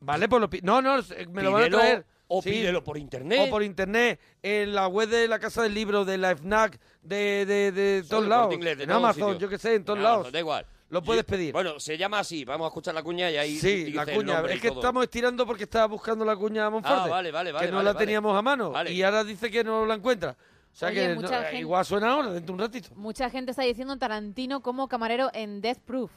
Vale, 0.00 0.28
pues 0.28 0.40
lo 0.42 0.48
No, 0.62 0.82
no, 0.82 0.98
eh, 1.00 1.26
me 1.30 1.42
lo 1.42 1.52
van 1.52 1.64
a 1.64 1.70
traer. 1.70 2.06
O 2.30 2.42
Sí. 2.42 2.50
pídelo 2.50 2.84
por 2.84 2.98
internet. 2.98 3.40
O 3.46 3.50
por 3.50 3.62
internet, 3.62 4.20
en 4.42 4.74
la 4.74 4.86
web 4.86 5.08
de 5.08 5.26
la 5.26 5.38
Casa 5.38 5.62
del 5.62 5.72
Libro, 5.72 6.04
de 6.04 6.18
la 6.18 6.36
FNAC, 6.36 6.78
de, 7.02 7.46
de, 7.46 7.72
de 7.72 8.02
Sí, 8.02 8.10
todos 8.10 8.26
lados. 8.28 8.52
Inglés, 8.52 8.76
de 8.76 8.84
en 8.84 8.90
Amazon, 8.90 9.38
yo 9.38 9.48
que 9.48 9.56
sé, 9.56 9.76
en 9.76 9.84
todos 9.86 9.96
En 9.96 10.02
lados. 10.02 10.16
Amazon, 10.18 10.32
da 10.34 10.38
igual. 10.40 10.66
Lo 10.90 11.02
puedes 11.02 11.22
Y- 11.24 11.26
pedir. 11.30 11.52
Bueno, 11.52 11.78
se 11.78 11.98
llama 11.98 12.20
así. 12.20 12.44
Vamos 12.44 12.64
a 12.64 12.68
escuchar 12.68 12.94
la 12.94 13.02
cuña 13.02 13.30
y 13.30 13.36
ahí 13.36 13.56
Sí, 13.58 13.90
la 13.92 14.06
cuña. 14.06 14.40
Es 14.48 14.60
que 14.60 14.68
todo. 14.68 14.80
estamos 14.80 15.02
estirando 15.04 15.46
porque 15.46 15.64
estaba 15.64 15.86
buscando 15.86 16.24
la 16.24 16.34
cuña 16.34 16.64
a 16.66 16.70
Monforte. 16.70 17.02
Ah, 17.04 17.06
vale, 17.08 17.30
vale, 17.30 17.52
vale, 17.52 17.66
Que 17.66 17.70
no 17.70 17.76
vale, 17.78 17.84
la 17.86 17.92
vale. 17.92 18.06
teníamos 18.06 18.36
a 18.36 18.40
mano. 18.42 18.70
Vale. 18.70 18.92
Y 18.92 19.02
ahora 19.02 19.22
dice 19.24 19.50
que 19.50 19.62
no 19.62 19.84
la 19.84 19.94
encuentra. 19.94 20.36
O 20.72 20.76
sea 20.78 20.88
Oye, 20.88 21.08
que 21.08 21.14
no, 21.16 21.28
gente- 21.28 21.58
igual 21.58 21.84
suena 21.84 22.10
ahora, 22.12 22.30
dentro 22.32 22.46
de 22.46 22.52
un 22.52 22.58
ratito. 22.68 22.88
Mucha 22.94 23.28
gente 23.28 23.50
está 23.50 23.64
diciendo 23.64 23.96
Tarantino 23.98 24.60
como 24.62 24.88
camarero 24.88 25.30
en 25.34 25.60
Death 25.60 25.80
Proof. 25.84 26.10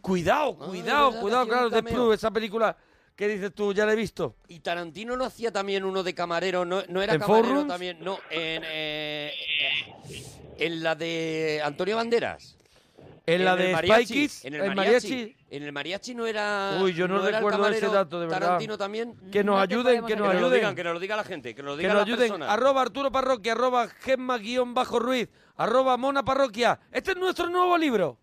Cuidado, 0.00 0.56
Ah, 0.60 0.66
cuidado, 0.66 1.20
cuidado, 1.20 1.46
claro, 1.48 1.70
cameo. 1.70 1.94
Proof, 1.94 2.14
esa 2.14 2.30
película 2.30 2.76
que 3.16 3.26
dices 3.28 3.52
tú, 3.54 3.72
ya 3.72 3.84
la 3.86 3.92
he 3.92 3.96
visto. 3.96 4.36
Y 4.48 4.60
Tarantino 4.60 5.16
no 5.16 5.24
hacía 5.24 5.50
también 5.52 5.84
uno 5.84 6.02
de 6.02 6.14
camarero, 6.14 6.64
no, 6.64 6.82
no 6.88 7.02
era 7.02 7.14
¿En 7.14 7.20
camarero 7.20 7.48
Forums? 7.48 7.68
también, 7.68 7.98
no, 8.00 8.18
en, 8.30 8.62
eh, 8.66 9.32
en 10.58 10.82
la 10.82 10.94
de 10.94 11.60
Antonio 11.64 11.96
Banderas. 11.96 12.56
En 13.34 13.44
la 13.44 13.52
el 13.52 13.58
de 13.58 13.72
mariachi, 13.72 14.04
Spy 14.04 14.14
Kids, 14.14 14.44
en 14.44 14.54
el, 14.54 14.60
mariachi. 14.74 15.08
mariachi, 15.10 15.36
En 15.50 15.62
el 15.62 15.72
mariachi 15.72 16.14
no 16.14 16.26
era. 16.26 16.78
Uy, 16.82 16.94
yo 16.94 17.06
no 17.08 17.18
era 17.20 17.28
el 17.28 17.34
recuerdo 17.34 17.68
ese 17.68 17.86
dato, 17.88 18.20
de 18.20 18.26
verdad. 18.26 18.40
Tarantino 18.40 18.78
también. 18.78 19.14
que 19.30 19.44
nos 19.44 19.56
No 19.56 19.60
ayuden, 19.60 20.00
que 20.02 20.14
Que 20.14 20.16
nos 20.16 20.26
lo 20.26 20.32
ayuden. 20.38 20.52
digan, 20.54 20.74
que 20.74 20.84
nos 20.84 20.94
lo 20.94 21.00
diga 21.00 21.16
la 21.16 21.24
gente, 21.24 21.54
que 21.54 21.62
nos 21.62 21.72
lo 21.72 21.76
Que 21.76 21.82
digan 21.82 21.96
nos 21.96 22.04
ayuden. 22.06 22.18
personas. 22.20 22.48
Arroba 22.50 22.82
Arturo 22.82 23.12
Parroquia, 23.12 23.52
arroba 23.52 23.88
Gemma 23.88 24.38
guion 24.38 24.74
bajo 24.74 24.98
Ruiz, 24.98 25.28
arroba 25.56 25.96
Mona 25.96 26.24
Parroquia. 26.24 26.78
Este 26.92 27.10
es 27.12 27.16
nuestro 27.16 27.48
nuevo 27.50 27.76
libro. 27.78 28.18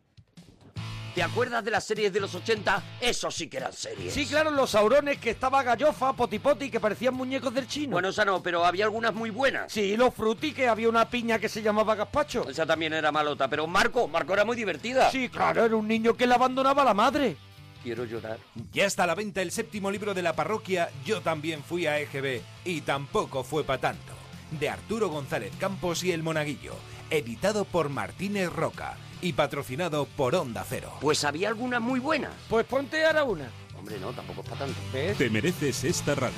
¿Te 1.16 1.24
acuerdas 1.24 1.64
de 1.64 1.72
las 1.72 1.86
series 1.86 2.12
de 2.12 2.20
los 2.20 2.36
80? 2.36 2.84
Eso 3.00 3.32
sí 3.32 3.48
que 3.48 3.56
eran 3.56 3.72
series. 3.72 4.14
Sí, 4.14 4.26
claro, 4.26 4.52
los 4.52 4.72
saurones 4.72 5.18
que 5.18 5.30
estaba 5.30 5.64
gallofa, 5.64 6.12
potipoti, 6.12 6.70
que 6.70 6.82
parecían 6.82 7.14
muñecos 7.14 7.54
del 7.54 7.70
chino. 7.70 7.94
Bueno, 7.94 8.10
esa 8.10 8.26
no, 8.26 8.44
pero 8.44 8.66
había 8.66 8.84
algunas 8.84 9.14
muy 9.14 9.30
buenas. 9.30 9.72
Sí, 9.72 9.96
los 9.96 10.14
fruti, 10.14 10.52
que 10.52 10.68
había 10.68 10.90
una 10.90 11.10
piña 11.10 11.40
que 11.40 11.48
se 11.48 11.62
llamaba 11.62 11.96
gazpacho. 11.96 12.50
Esa 12.50 12.66
también 12.66 12.92
era 12.92 13.14
malota, 13.14 13.48
pero 13.48 13.66
Marco, 13.66 14.10
Marco 14.10 14.34
era 14.34 14.44
muy 14.44 14.58
divertida. 14.58 15.10
Sí, 15.10 15.30
claro, 15.30 15.64
era 15.64 15.78
un 15.78 15.88
niño 15.88 16.18
que 16.18 16.28
le 16.28 16.34
abandonaba 16.34 16.82
a 16.82 16.86
la 16.86 16.94
madre. 16.94 17.38
quiero 17.82 18.04
llorar. 18.04 18.38
Ya 18.74 18.84
está 18.84 19.06
a 19.06 19.08
la 19.08 19.16
venta 19.16 19.42
el 19.42 19.52
séptimo 19.52 19.92
libro 19.92 20.14
de 20.14 20.22
la 20.22 20.34
parroquia 20.34 20.90
Yo 21.06 21.22
también 21.22 21.64
fui 21.64 21.88
a 21.88 21.98
EGB 21.98 22.42
y 22.66 22.82
tampoco 22.82 23.46
fue 23.46 23.64
para 23.64 23.80
tanto, 23.80 24.12
de 24.60 24.68
Arturo 24.68 25.08
González 25.08 25.54
Campos 25.62 26.04
y 26.04 26.12
El 26.12 26.24
Monaguillo, 26.24 26.74
editado 27.10 27.64
por 27.64 27.88
Martínez 27.88 28.52
Roca 28.52 28.98
y 29.26 29.34
patrocinado 29.34 30.06
por 30.06 30.36
Onda 30.36 30.64
Cero. 30.68 30.94
Pues 31.02 31.24
había 31.24 31.50
algunas 31.50 31.82
muy 31.82 32.00
buenas. 32.00 32.32
Pues 32.48 32.66
ponte 32.66 33.04
ahora 33.04 33.24
una. 33.24 33.50
Hombre, 33.76 34.00
no, 34.00 34.14
tampoco 34.14 34.42
es 34.42 34.50
para 34.50 34.66
tanto. 34.66 34.80
¿Ves? 34.94 35.18
Te 35.18 35.30
mereces 35.32 35.84
esta 35.84 36.14
radio. 36.14 36.38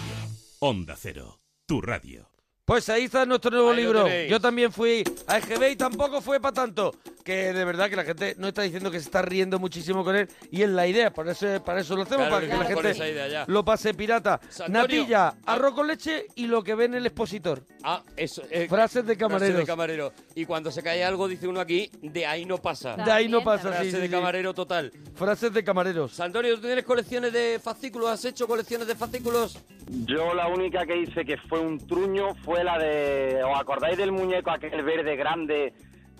Onda 0.60 0.95
Cero, 0.97 1.41
tu 1.65 1.82
radio. 1.82 2.37
Pues 2.67 2.89
ahí 2.89 3.06
está 3.06 3.25
nuestro 3.25 3.49
nuevo 3.49 3.71
Ahí 3.71 3.77
libro. 3.77 4.06
Yo 4.27 4.41
también 4.41 4.73
fui 4.73 5.01
a 5.25 5.38
EGB 5.38 5.71
y 5.71 5.75
tampoco 5.77 6.19
fue 6.19 6.41
para 6.41 6.53
tanto. 6.53 6.93
Que 7.23 7.53
de 7.53 7.63
verdad 7.63 7.89
que 7.89 7.95
la 7.95 8.03
gente 8.03 8.36
no 8.38 8.49
está 8.49 8.62
diciendo 8.62 8.91
que 8.91 8.99
se 8.99 9.06
está 9.06 9.21
riendo 9.21 9.58
muchísimo 9.58 10.03
con 10.03 10.17
él. 10.17 10.27
Y 10.51 10.63
es 10.63 10.69
la 10.69 10.86
idea, 10.86 11.12
para 11.13 11.32
eso, 11.32 11.63
para 11.63 11.80
eso 11.80 11.95
lo 11.95 12.03
hacemos, 12.03 12.27
Claro, 12.27 12.45
para 12.45 12.65
que 12.67 12.73
la 12.75 12.91
gente 12.91 13.10
idea 13.10 13.45
lo 13.47 13.63
pase 13.63 13.93
pirata. 13.93 14.41
Natilla, 14.67 15.27
ah. 15.30 15.53
arroz 15.53 15.75
con 15.75 15.88
leche 15.88 16.25
y 16.36 16.47
lo 16.47 16.62
que 16.62 16.75
ve 16.75 16.86
en 16.86 16.95
el 16.95 17.06
expositor. 17.06 17.63
Ah, 17.84 18.03
eso. 18.17 18.43
eh, 18.51 18.67
Frases 18.67 19.06
de 19.06 19.15
frase 19.15 19.17
camareros. 19.17 19.58
de 19.60 19.65
camarero. 19.65 20.13
Y 20.36 20.43
cuando 20.45 20.69
se 20.69 20.84
cae 20.84 21.06
algo, 21.06 21.30
dice 21.30 21.47
uno 21.47 21.62
aquí, 21.62 21.89
de 22.01 22.25
ahí 22.25 22.43
no 22.45 22.58
pasa. 22.58 22.97
De 22.97 23.10
ahí 23.10 23.30
no 23.30 23.45
pasa, 23.45 23.69
Frase 23.69 23.86
sí, 23.86 23.91
sí, 23.91 23.97
de 23.97 24.08
sí. 24.08 24.12
camarero 24.12 24.53
total. 24.53 24.91
Frases 25.15 25.53
de 25.53 25.63
camareros. 25.63 26.19
Antonio, 26.19 26.53
¿tú 26.56 26.63
tienes 26.63 26.84
colecciones 26.84 27.32
de 27.32 27.62
fascículos? 27.63 28.10
¿Has 28.10 28.25
hecho 28.25 28.45
colecciones 28.45 28.88
de 28.88 28.95
fascículos? 28.95 29.58
Yo 30.06 30.34
la 30.34 30.47
única 30.49 30.86
que 30.86 30.97
hice 30.97 31.23
que 31.23 31.38
fue 31.38 31.60
un 31.60 31.77
truño 31.88 32.36
fue 32.43 32.57
la 32.63 32.78
de... 32.78 33.41
¿Os 33.43 33.60
acordáis 33.60 33.98
del 33.98 34.12
muñeco 34.12 34.52
aquel 34.52 34.84
verde 34.84 35.15
grande 35.15 35.74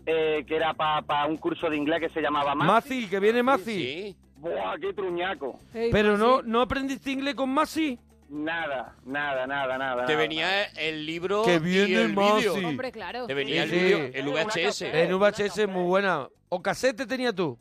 eh, 0.06 0.44
que 0.48 0.56
era 0.56 0.74
para 0.74 1.26
un 1.26 1.38
curso 1.38 1.70
de 1.70 1.78
inglés 1.78 2.00
que 2.00 2.10
se 2.10 2.22
llamaba 2.22 2.56
Mazi? 2.56 2.68
Mazi, 2.72 3.08
que 3.10 3.20
viene 3.20 3.44
Mazi. 3.44 3.64
Sí. 3.66 4.16
¡Buah, 4.38 4.78
qué 4.80 4.94
truñaco! 4.94 5.60
Pero 5.74 6.18
no, 6.18 6.42
no 6.44 6.62
aprendiste 6.62 7.12
inglés 7.12 7.36
con 7.36 7.50
Mazi. 7.50 7.98
Nada, 8.30 8.94
nada, 9.06 9.48
nada, 9.48 9.78
nada. 9.78 10.06
Te 10.06 10.14
nada. 10.14 10.22
venía 10.22 10.64
el 10.78 11.06
libro 11.06 11.44
Que 11.44 11.56
y 11.56 11.60
viene 11.60 12.02
el 12.02 12.14
Mazi. 12.14 12.38
vídeo. 12.50 12.68
Hombre, 12.68 12.92
claro. 12.92 13.26
Te 13.26 13.34
venía 13.34 13.64
Sí, 13.66 13.70
el 13.74 13.80
sí. 13.80 13.86
vídeo, 13.86 13.98
el 14.14 14.28
VHS. 14.28 14.82
En 14.82 15.18
VHS 15.18 15.68
muy 15.68 15.84
buena. 15.84 16.28
¿O 16.50 16.62
casete 16.62 17.06
tenía 17.06 17.32
tú? 17.34 17.58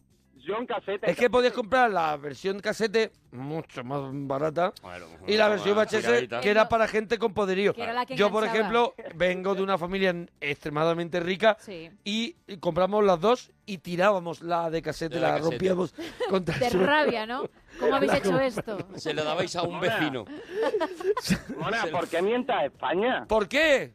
Casete. 0.67 1.11
Es 1.11 1.17
que 1.17 1.29
podías 1.29 1.53
comprar 1.53 1.91
la 1.91 2.17
versión 2.17 2.61
casete 2.61 3.11
mucho 3.33 3.83
más 3.83 4.01
barata 4.13 4.73
Bueno, 4.83 5.07
y 5.27 5.37
la 5.37 5.49
versión 5.49 5.77
VHS 5.77 6.01
tiradita. 6.01 6.41
que 6.41 6.51
era 6.51 6.69
para 6.69 6.87
gente 6.87 7.19
con 7.19 7.35
poderío. 7.35 7.75
Que 7.75 7.83
era 7.83 7.93
la 7.93 8.07
que 8.07 8.15
Yo, 8.17 8.31
por 8.31 8.45
ejemplo, 8.45 8.95
vengo 9.17 9.55
de 9.57 9.63
una 9.63 9.77
familia 9.77 10.15
extremadamente 10.41 11.19
rica 11.19 11.57
Sí. 11.59 11.91
y 12.05 12.35
compramos 12.61 13.05
las 13.05 13.21
dos 13.21 13.51
y 13.67 13.79
tirábamos 13.79 14.41
la 14.43 14.71
de 14.71 14.83
casete, 14.83 15.17
De 15.17 15.21
la 15.21 15.29
la, 15.29 15.35
casete. 15.39 15.51
rompíamos 15.51 15.95
contra 16.31 16.55
el 16.55 16.61
De 16.61 16.71
rabia, 16.87 17.27
¿no? 17.27 17.49
¿Cómo 17.81 17.97
habéis 17.97 18.15
hecho 18.15 18.39
esto? 18.39 18.79
Se 18.95 19.13
lo 19.13 19.25
dabais 19.25 19.57
a 19.57 19.63
un 19.63 19.75
Mona. 19.75 19.81
vecino. 19.99 20.25
Mona, 21.59 21.85
¿por 21.91 22.09
qué 22.09 22.23
mientas 22.23 22.57
a 22.57 22.65
España? 22.67 23.25
¿Por 23.29 23.49
qué? 23.49 23.95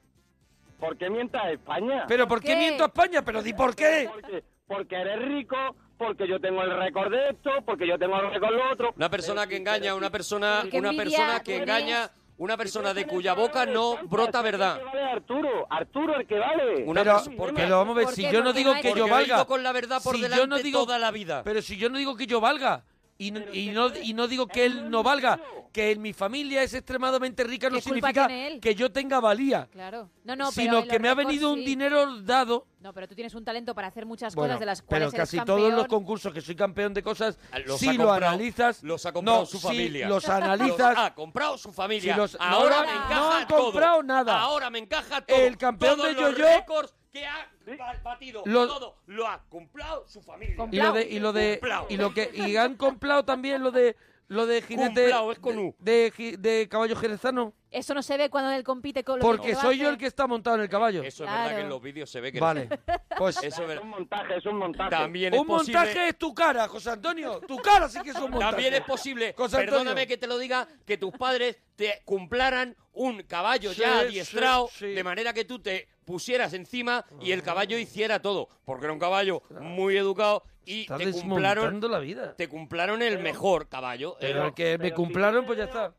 ¿Por 0.80 0.98
qué 0.98 1.10
mientas 1.10 1.44
a 1.44 1.52
España? 1.52 2.06
¿Pero 2.08 2.28
por 2.28 2.42
qué 2.42 2.48
qué? 2.50 2.56
miento 2.58 2.84
a 2.84 2.88
España? 2.88 3.22
¿Pero 3.24 3.42
di 3.44 3.54
por 3.54 3.76
qué? 3.76 4.10
Porque, 4.12 4.44
porque 4.68 4.96
eres 4.96 5.20
rico, 5.28 5.56
porque 6.02 6.28
yo 6.28 6.40
tengo 6.40 6.64
el 6.64 6.76
récord 6.78 7.12
de 7.12 7.30
esto, 7.30 7.52
porque 7.66 7.88
yo 7.88 7.98
tengo 7.98 8.20
el 8.20 8.32
récord 8.32 8.52
de 8.52 8.58
lo 8.58 8.72
otro. 8.72 8.94
Una 8.96 9.10
persona 9.10 9.46
que 9.48 9.56
engaña, 9.58 9.94
una 9.96 10.10
persona, 10.10 10.64
una 10.74 10.92
persona 10.94 11.40
que 11.42 11.58
engaña, 11.58 12.10
una 12.38 12.58
persona 12.58 12.94
de 12.94 13.06
cuya 13.06 13.34
boca 13.34 13.66
no 13.68 13.98
brota 14.06 14.42
verdad. 14.42 14.82
Arturo, 15.12 15.68
Arturo 15.70 16.16
el 16.16 16.26
que 16.26 16.40
vale. 16.40 16.84
Una 16.86 17.04
Pero, 17.04 17.18
perso- 17.18 17.36
¿por 17.36 17.50
qué? 17.50 17.62
pero 17.64 17.78
vamos 17.78 17.94
a 17.94 17.98
ver, 17.98 18.06
¿Por 18.06 18.14
si 18.16 18.24
yo 18.24 18.32
no 18.40 18.46
Porque 18.46 18.58
digo 18.60 18.74
que 18.74 18.88
yo 18.90 18.94
Porque 18.96 19.12
valga... 19.12 19.46
con 19.46 19.62
la 19.64 19.72
verdad 19.74 20.02
por 20.04 20.16
si 20.16 20.22
yo 20.22 20.30
delante 20.30 20.48
no 20.48 20.58
digo, 20.60 20.80
toda 20.86 20.98
la 20.98 21.12
vida. 21.12 21.42
Pero 21.44 21.62
si 21.62 21.78
yo 21.78 21.90
no 21.90 21.98
digo 21.98 22.16
que 22.16 22.26
yo 22.26 22.42
valga 22.42 22.84
y, 23.28 23.32
no- 23.32 23.42
y 23.54 23.70
no, 23.70 23.88
y 24.02 24.14
no 24.14 24.28
digo 24.28 24.48
que 24.48 24.66
él 24.66 24.90
no 24.90 25.04
valga, 25.04 25.40
que 25.72 25.92
en 25.92 26.02
mi 26.02 26.12
familia 26.14 26.64
es 26.64 26.74
extremadamente 26.74 27.44
rica 27.44 27.70
no 27.70 27.76
¿Qué 27.78 27.82
culpa 27.84 27.96
significa 28.10 28.28
tiene 28.28 28.48
él? 28.48 28.60
que 28.60 28.76
yo 28.76 28.92
tenga 28.92 29.20
valía, 29.20 29.68
Claro. 29.72 30.10
No, 30.24 30.36
no, 30.36 30.50
pero 30.54 30.66
sino 30.66 30.78
en 30.80 30.88
que 30.88 30.94
los 30.94 31.02
me 31.02 31.08
ha 31.10 31.12
récords 31.16 31.28
venido 31.28 31.52
un 31.54 31.60
sí. 31.60 31.66
dinero 31.66 32.22
dado. 32.22 32.68
No, 32.80 32.94
pero 32.94 33.08
tú 33.08 33.16
tienes 33.16 33.34
un 33.36 33.44
talento 33.46 33.74
para 33.76 33.88
hacer 33.88 34.06
muchas 34.06 34.34
Bueno, 34.36 34.50
cosas 34.50 34.60
de 34.60 34.66
las 34.66 34.82
cuales 34.82 35.10
pero 35.10 35.10
eres 35.10 35.20
casi 35.32 35.46
todos 35.46 35.72
los 35.74 35.88
concursos 35.88 36.34
que 36.34 36.42
soy 36.42 36.56
campeón 36.56 36.94
de 36.94 37.02
cosas, 37.04 37.38
Los 37.66 37.80
si 37.80 37.90
ha 37.90 37.94
lo 37.94 38.00
comprado- 38.08 38.28
analizas, 38.28 38.84
los 38.84 39.06
ha 39.06 39.12
comprado 39.14 39.40
no, 39.42 39.46
su 39.46 39.58
si 39.58 39.68
familia. 39.68 40.08
los 40.10 40.24
Los 40.24 40.30
analizas, 40.30 40.98
ha 40.98 41.14
comprado 41.14 41.58
su 41.58 41.72
familia. 41.72 42.14
Si 42.14 42.20
los- 42.20 42.34
no 42.34 42.40
Ahora 42.46 42.82
me 42.82 42.88
no 42.88 42.94
encaja 43.06 43.38
han 43.38 43.46
comprado 43.48 43.94
todo. 43.98 44.04
nada. 44.04 44.40
Ahora 44.42 44.70
me 44.70 44.80
encaja 44.80 45.22
todo. 45.22 45.38
El 45.38 45.58
campeón 45.58 45.98
Todos 45.98 46.08
de 46.16 46.22
los 46.22 46.32
yo-yo- 46.36 46.46
récords 46.46 46.94
que 47.12 47.26
ha 47.26 47.50
ba- 47.78 48.00
batido. 48.04 48.41
Los- 48.45 48.67
Todo 48.67 48.97
lo 49.08 49.28
ha 49.28 49.43
comprado 49.50 50.08
su 50.08 50.21
familia. 50.21 50.56
Y 50.71 50.78
lo 50.78 50.93
de 50.93 51.02
y 51.10 51.19
lo 51.19 51.34
de 51.34 51.60
Comprado. 51.60 51.86
y 51.89 51.97
lo 51.97 52.13
que 52.13 52.32
y 52.34 52.56
han 52.56 52.76
comprado 52.76 53.26
también 53.26 53.62
lo 53.62 53.71
de 53.71 53.95
lo 54.28 54.45
de 54.45 54.62
jinete 54.62 55.02
Comprado, 55.10 55.32
es 55.34 55.39
con 55.39 55.58
U. 55.60 55.76
de, 55.80 56.13
de, 56.17 56.38
de 56.38 56.69
caballo 56.69 56.95
jerezano, 56.95 57.54
Eso 57.69 57.93
no 57.93 58.02
se 58.02 58.15
ve 58.15 58.30
cuando 58.30 58.50
él 58.52 58.63
compite 58.63 59.04
con 59.04 59.19
lo 59.19 59.26
porque 59.26 59.50
que 59.50 59.56
soy 59.56 59.78
yo 59.78 59.89
el 59.89 59.97
que 59.97 60.06
está 60.06 60.26
montado 60.26 60.56
en 60.56 60.62
el 60.62 60.69
caballo. 60.69 61.04
Eso 61.04 61.26
es 61.26 61.30
Claro. 61.30 61.43
verdad 61.43 61.56
que 61.58 61.62
en 61.63 61.69
los 61.69 61.82
vídeos 61.82 62.10
se 62.10 62.21
ve 62.21 62.32
que 62.32 62.39
Vale, 62.39 62.69
pues 63.17 63.43
Eso 63.43 63.63
es 63.65 63.71
Es 63.71 63.82
un 63.82 63.89
montaje, 63.89 64.38
es 64.38 64.45
un 64.45 64.56
montaje. 64.56 64.89
También 64.89 65.34
es 65.34 65.39
un 65.41 65.45
posible. 65.47 65.78
montaje 65.80 66.08
es 66.08 66.17
tu 66.17 66.34
cara, 66.34 66.65
José 66.69 66.91
Antonio. 66.91 67.41
Tu 67.41 67.58
cara 67.58 67.89
sí 67.89 68.00
que 68.04 68.12
es 68.12 68.15
un 68.15 68.32
montaje. 68.32 68.52
También 68.52 68.74
es 68.74 68.82
posible, 68.84 69.34
José 69.36 69.58
perdóname 69.58 70.08
que 70.08 70.15
te 70.17 70.28
lo 70.28 70.38
diga, 70.38 70.65
que 70.86 70.97
tus 70.97 71.12
padres 71.12 71.58
te 71.76 72.02
cumplaran 72.06 72.78
un 72.93 73.24
caballo 73.24 73.74
Sí, 73.74 73.82
ya 73.82 74.00
sí, 74.00 74.06
adiestrado, 74.08 74.69
sí. 74.71 74.88
de 74.88 75.04
manera 75.04 75.34
que 75.34 75.43
tú 75.43 75.60
te 75.60 75.89
pusieras 76.12 76.54
encima 76.54 77.06
y 77.21 77.32
el 77.32 77.41
caballo 77.41 77.78
hiciera 77.78 78.21
todo, 78.21 78.50
porque 78.65 78.84
era 78.86 78.91
un 78.91 79.00
caballo 79.00 79.43
muy 79.62 79.95
educado 79.95 80.43
y 80.65 80.86
te 80.86 81.10
cumplaron, 81.13 81.80
la 81.89 82.00
vida. 82.00 82.36
te 82.36 82.50
cumplaron 82.50 83.02
el 83.02 83.19
mejor 83.19 83.69
caballo. 83.69 84.17
Pero 84.19 84.47
el 84.47 84.54
que 84.54 84.78
me 84.78 84.86
pero 84.89 84.95
cumplaron, 84.95 85.45
pues 85.45 85.58
ya 85.58 85.63
está. 85.63 85.93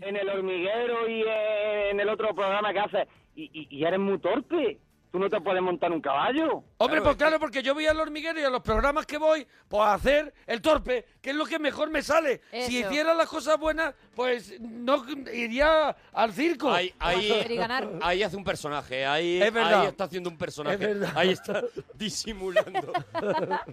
En 0.00 0.16
el 0.16 0.28
hormiguero 0.28 1.08
y 1.08 1.24
en 1.90 1.98
el 1.98 2.08
otro 2.10 2.34
programa 2.34 2.74
que 2.74 2.78
haces. 2.78 3.08
Y, 3.34 3.44
y, 3.58 3.68
y 3.70 3.84
eres 3.84 3.98
muy 3.98 4.18
torpe. 4.18 4.78
Tú 5.10 5.18
no 5.18 5.28
te 5.30 5.40
puedes 5.40 5.62
montar 5.62 5.90
un 5.90 6.02
caballo. 6.02 6.62
Hombre, 6.76 6.98
Claro, 6.98 7.04
pues 7.04 7.16
claro, 7.16 7.40
porque 7.40 7.62
yo 7.62 7.72
voy 7.72 7.86
al 7.86 7.98
hormiguero 7.98 8.38
y 8.40 8.44
a 8.44 8.50
los 8.50 8.60
programas 8.60 9.06
que 9.06 9.16
voy, 9.16 9.46
pues 9.66 9.82
a 9.82 9.94
hacer 9.94 10.34
el 10.46 10.60
torpe, 10.60 11.06
que 11.22 11.30
es 11.30 11.36
lo 11.36 11.46
que 11.46 11.58
mejor 11.58 11.88
me 11.88 12.02
sale. 12.02 12.42
Si 12.52 12.80
hiciera 12.80 13.14
las 13.14 13.26
cosas 13.26 13.58
buenas, 13.58 13.94
pues 14.14 14.60
no 14.60 15.02
iría 15.32 15.96
al 16.12 16.32
circo. 16.34 16.70
Ahí, 16.70 16.92
hace 18.22 18.36
un 18.36 18.44
personaje, 18.44 19.06
ahí, 19.06 19.40
Es 19.40 19.50
verdad. 19.52 19.80
ahí 19.82 19.86
está 19.88 20.04
haciendo 20.04 20.28
un 20.28 20.36
personaje, 20.36 20.74
Es 20.74 20.80
verdad. 20.80 21.12
ahí 21.16 21.30
está 21.30 21.62
disimulando. 21.94 22.92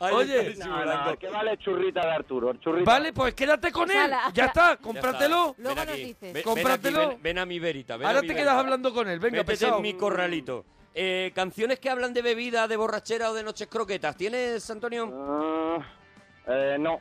Ahí 0.00 0.14
Oye. 0.14 0.48
está 0.50 0.66
No, 0.66 0.74
disimulando. 0.76 1.10
no, 1.12 1.18
¿qué 1.18 1.28
vale 1.28 1.56
churrita 1.58 2.00
de 2.00 2.10
Arturo? 2.12 2.52
Churrita. 2.54 2.90
Vale, 2.90 3.12
pues 3.12 3.34
quédate 3.34 3.70
con 3.70 3.88
él. 3.90 3.96
Sala. 3.96 4.30
Ya 4.34 4.46
está, 4.46 4.76
cómpratelo. 4.76 5.54
Luego 5.58 5.84
nos 5.84 5.94
dices. 5.96 6.16
ven- 6.20 6.32
ven 6.32 6.36
aquí, 6.38 6.42
Cómpratelo. 6.42 7.08
ven- 7.10 7.22
ven 7.22 7.38
a 7.38 7.46
mi 7.46 7.58
verita. 7.60 7.96
ven 7.96 8.06
a 8.06 8.08
Ahora 8.10 8.22
mi 8.22 8.28
te 8.28 8.34
verita. 8.34 8.50
quedas 8.50 8.60
hablando 8.64 8.92
con 8.92 9.08
él. 9.08 9.20
Venga, 9.20 9.38
Métete 9.38 9.52
pesado. 9.52 9.76
en 9.76 9.82
mi 9.82 9.94
corralito. 9.94 10.61
Eh, 10.94 11.32
canciones 11.34 11.78
que 11.78 11.88
hablan 11.88 12.12
de 12.12 12.20
bebida, 12.22 12.68
de 12.68 12.76
borrachera 12.76 13.30
o 13.30 13.34
de 13.34 13.42
noches 13.42 13.66
croquetas. 13.68 14.14
¿Tienes, 14.16 14.68
Antonio? 14.70 15.10
Ah, 15.14 15.78
eh, 16.48 16.76
no, 16.78 17.00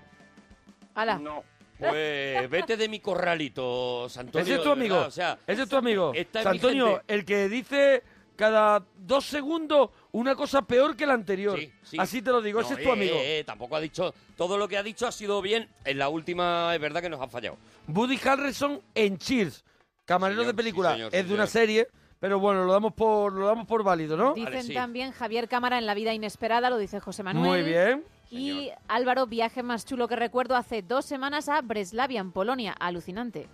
Ala. 0.95 1.19
no. 1.19 1.43
Pues 1.77 2.47
vete 2.49 2.77
de 2.77 2.87
mi 2.87 2.99
corralito, 2.99 4.05
Antonio. 4.15 4.43
Ese 4.45 4.55
es 4.55 4.61
tu 4.63 4.69
amigo. 4.71 4.97
O 4.99 5.09
sea, 5.11 5.39
Ese 5.47 5.63
es 5.63 5.69
tu 5.69 5.75
amigo. 5.77 6.11
está 6.13 6.39
en 6.39 6.43
San 6.43 6.51
mi 6.53 6.57
Antonio, 6.59 6.87
gente. 6.97 7.13
el 7.13 7.25
que 7.25 7.49
dice 7.49 8.03
cada 8.35 8.83
dos 8.97 9.25
segundos 9.25 9.89
una 10.11 10.35
cosa 10.35 10.61
peor 10.61 10.95
que 10.95 11.07
la 11.07 11.13
anterior. 11.13 11.59
sí, 11.59 11.73
sí. 11.83 11.97
Así 11.99 12.21
te 12.21 12.29
lo 12.31 12.39
digo, 12.41 12.61
No, 12.61 12.65
ese 12.67 12.75
es 12.75 12.83
tu 12.83 12.89
eh, 12.89 12.93
amigo. 12.93 13.15
eh, 13.17 13.43
tampoco 13.45 13.75
ha 13.75 13.79
dicho. 13.79 14.13
Todo 14.37 14.57
lo 14.59 14.67
que 14.67 14.77
ha 14.77 14.83
dicho 14.83 15.07
ha 15.07 15.11
sido 15.11 15.41
bien. 15.41 15.67
En 15.83 15.97
la 15.97 16.07
última 16.09 16.73
es 16.75 16.79
verdad 16.79 17.01
que 17.01 17.09
nos 17.09 17.19
ha 17.19 17.27
fallado. 17.27 17.57
Woody 17.87 18.19
Harrelson 18.23 18.79
en 18.93 19.17
Cheers, 19.17 19.63
camarero 20.05 20.41
Señor, 20.41 20.53
de 20.53 20.57
película. 20.57 20.89
sí, 20.91 20.95
señor, 20.97 21.15
es 21.15 21.21
sí, 21.23 21.27
de 21.29 21.33
una 21.33 21.47
serie, 21.47 21.87
pero 22.21 22.39
bueno, 22.39 22.63
lo 22.63 22.71
damos 22.71 22.93
por 22.93 23.33
lo 23.33 23.47
damos 23.47 23.67
por 23.67 23.83
válido, 23.83 24.15
¿no? 24.15 24.33
Dicen 24.33 24.45
Vale, 24.53 24.63
sí. 24.63 24.73
también 24.73 25.11
Javier 25.11 25.49
Cámara 25.49 25.77
en 25.77 25.85
La 25.85 25.93
vida 25.93 26.13
inesperada, 26.13 26.69
lo 26.69 26.77
dice 26.77 27.01
José 27.01 27.23
Manuel. 27.23 27.45
Muy 27.49 27.63
bien. 27.69 28.05
Y 28.29 28.69
Álvaro, 28.87 29.27
viaje 29.27 29.61
más 29.63 29.85
chulo 29.85 30.07
que 30.07 30.15
recuerdo 30.15 30.55
hace 30.55 30.81
dos 30.81 31.03
semanas 31.03 31.49
a 31.49 31.59
Breslavia, 31.61 32.21
en 32.21 32.31
Polonia. 32.31 32.71
Alucinante. 32.79 33.49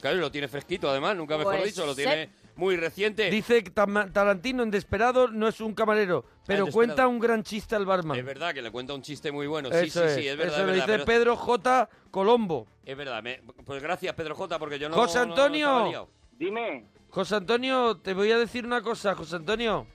Claro, 0.00 0.16
y 0.16 0.20
lo 0.20 0.30
tiene 0.30 0.48
fresquito, 0.48 0.88
además, 0.88 1.16
nunca 1.16 1.36
mejor 1.36 1.54
Pues 1.56 1.66
dicho. 1.74 1.84
Lo 1.86 1.94
tiene 1.94 2.30
muy 2.56 2.76
reciente. 2.76 3.30
Dice 3.30 3.62
Tarantino 3.62 4.62
en 4.62 4.70
Desperado 4.70 5.28
no 5.28 5.48
es 5.48 5.60
un 5.60 5.74
camarero, 5.74 6.24
pero 6.46 6.66
Desperado. 6.66 6.72
cuenta 6.72 7.08
un 7.08 7.18
gran 7.18 7.42
chiste 7.42 7.74
al 7.74 7.84
barman. 7.84 8.16
Es 8.18 8.24
verdad 8.24 8.54
que 8.54 8.62
le 8.62 8.70
cuenta 8.70 8.94
un 8.94 9.02
chiste 9.02 9.32
muy 9.32 9.46
bueno. 9.46 9.70
Sí, 9.70 9.86
Eso 9.86 10.08
sí, 10.08 10.22
sí, 10.22 10.28
es 10.28 10.36
verdad. 10.36 10.54
Eso 10.54 10.60
es 10.62 10.66
lo 10.66 10.72
verdad, 10.72 10.86
dice 10.86 10.92
pero- 10.92 11.04
Pedro 11.04 11.36
J. 11.36 11.88
Colombo. 12.10 12.66
Es 12.84 12.96
verdad. 12.96 13.22
me- 13.22 13.40
pues 13.64 13.82
gracias, 13.82 14.14
Pedro 14.14 14.34
J, 14.34 14.58
porque 14.58 14.78
yo 14.78 14.88
no. 14.88 14.94
José 14.94 15.18
no- 15.20 15.26
no 15.26 15.32
Antonio. 15.32 16.08
Dime, 16.38 16.84
José 17.10 17.36
Antonio, 17.36 17.96
te 17.96 18.12
voy 18.12 18.32
a 18.32 18.38
decir 18.38 18.66
una 18.66 18.82
cosa, 18.82 19.14
José 19.14 19.36
Antonio. 19.36 19.86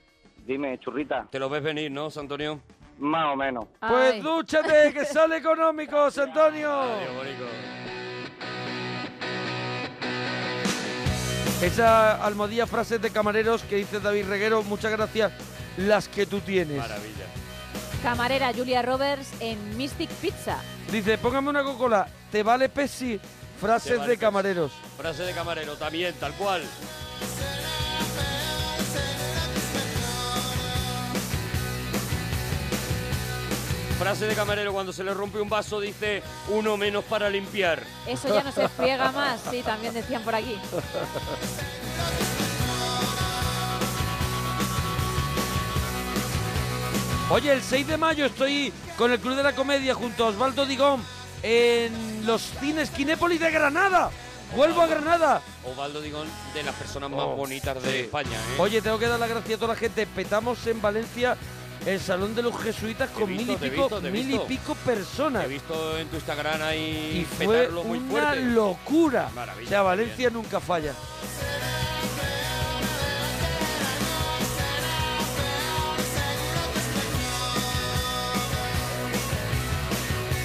dime, 0.46 0.78
churrita. 0.78 1.28
Te 1.30 1.38
lo 1.38 1.48
ves 1.48 1.62
venir, 1.62 1.90
¿no, 1.90 2.04
José 2.04 2.20
Antonio? 2.20 2.60
Más 2.98 3.32
o 3.32 3.36
menos. 3.36 3.64
Pues 3.80 4.14
Ay. 4.14 4.20
dúchate, 4.20 4.92
que 4.92 5.04
sale 5.06 5.36
económico, 5.36 5.96
José 5.96 6.22
Antonio. 6.22 6.70
Adiós, 6.72 7.14
bonico. 7.16 7.44
Esa 11.62 12.24
almohadilla 12.24 12.66
frases 12.66 13.02
de 13.02 13.10
camareros 13.10 13.62
que 13.64 13.76
dice 13.76 14.00
David 14.00 14.26
Reguero, 14.28 14.62
muchas 14.62 14.90
gracias, 14.92 15.30
las 15.76 16.08
que 16.08 16.24
tú 16.24 16.40
tienes. 16.40 16.78
Maravilla. 16.78 17.26
Camarera 18.02 18.50
Julia 18.54 18.80
Roberts 18.80 19.30
en 19.40 19.76
Mystic 19.76 20.08
Pizza. 20.22 20.58
Dice, 20.90 21.18
póngame 21.18 21.50
una 21.50 21.62
Coca-Cola. 21.62 22.08
¿Te 22.32 22.42
vale 22.42 22.70
Pepsi? 22.70 23.20
Frases 23.60 24.06
de 24.06 24.16
camareros. 24.16 24.72
Frase 24.96 25.22
de 25.22 25.32
camarero, 25.34 25.76
también, 25.76 26.14
tal 26.14 26.32
cual. 26.32 26.62
Frase 33.98 34.26
de 34.26 34.34
camarero, 34.34 34.72
cuando 34.72 34.94
se 34.94 35.04
le 35.04 35.12
rompe 35.12 35.38
un 35.40 35.50
vaso, 35.50 35.78
dice 35.78 36.22
uno 36.48 36.78
menos 36.78 37.04
para 37.04 37.28
limpiar. 37.28 37.82
Eso 38.06 38.28
ya 38.28 38.42
no 38.42 38.50
se 38.50 38.66
friega 38.68 39.12
más, 39.12 39.38
sí, 39.50 39.62
también 39.62 39.92
decían 39.92 40.22
por 40.22 40.34
aquí. 40.34 40.58
Oye, 47.28 47.52
el 47.52 47.62
6 47.62 47.86
de 47.86 47.96
mayo 47.98 48.24
estoy 48.24 48.72
con 48.96 49.12
el 49.12 49.20
Club 49.20 49.36
de 49.36 49.42
la 49.42 49.54
Comedia 49.54 49.94
junto 49.94 50.24
a 50.24 50.28
Osvaldo 50.28 50.64
Digón 50.64 51.04
en 51.42 52.09
los 52.24 52.42
cines 52.60 52.90
Kinépolis 52.90 53.40
de 53.40 53.50
Granada. 53.50 54.10
Vuelvo 54.56 54.82
a 54.82 54.86
Granada. 54.88 55.42
Ovaldo 55.64 56.00
Digón, 56.00 56.26
de 56.54 56.62
las 56.64 56.74
personas 56.74 57.08
más 57.10 57.20
Oh, 57.20 57.36
bonitas 57.36 57.80
de 57.82 57.90
sí. 57.90 57.98
España. 57.98 58.32
¿eh? 58.36 58.56
Oye, 58.58 58.82
tengo 58.82 58.98
que 58.98 59.06
dar 59.06 59.20
las 59.20 59.28
gracias 59.28 59.56
a 59.56 59.60
toda 59.60 59.74
la 59.74 59.78
gente. 59.78 60.06
Petamos 60.06 60.66
en 60.66 60.82
Valencia 60.82 61.36
el 61.86 62.00
Salón 62.00 62.34
de 62.34 62.42
los 62.42 62.60
Jesuitas 62.60 63.08
con 63.10 63.26
visto, 63.28 63.44
mil 63.46 63.50
y 63.52 63.70
pico, 63.70 63.88
visto, 63.88 64.00
mil 64.10 64.30
y 64.34 64.38
pico 64.40 64.74
personas. 64.74 65.44
He 65.44 65.48
visto 65.48 65.96
en 65.98 66.08
tu 66.08 66.16
Instagram 66.16 66.60
ahí 66.62 67.24
Y 67.40 67.44
fue 67.44 67.68
muy 67.68 67.98
una 67.98 68.10
fuerte. 68.10 68.40
locura. 68.46 69.30
Maravilla, 69.34 69.66
o 69.66 69.68
sea, 69.70 69.82
Valencia 69.82 70.30
nunca 70.30 70.58
falla. 70.60 70.94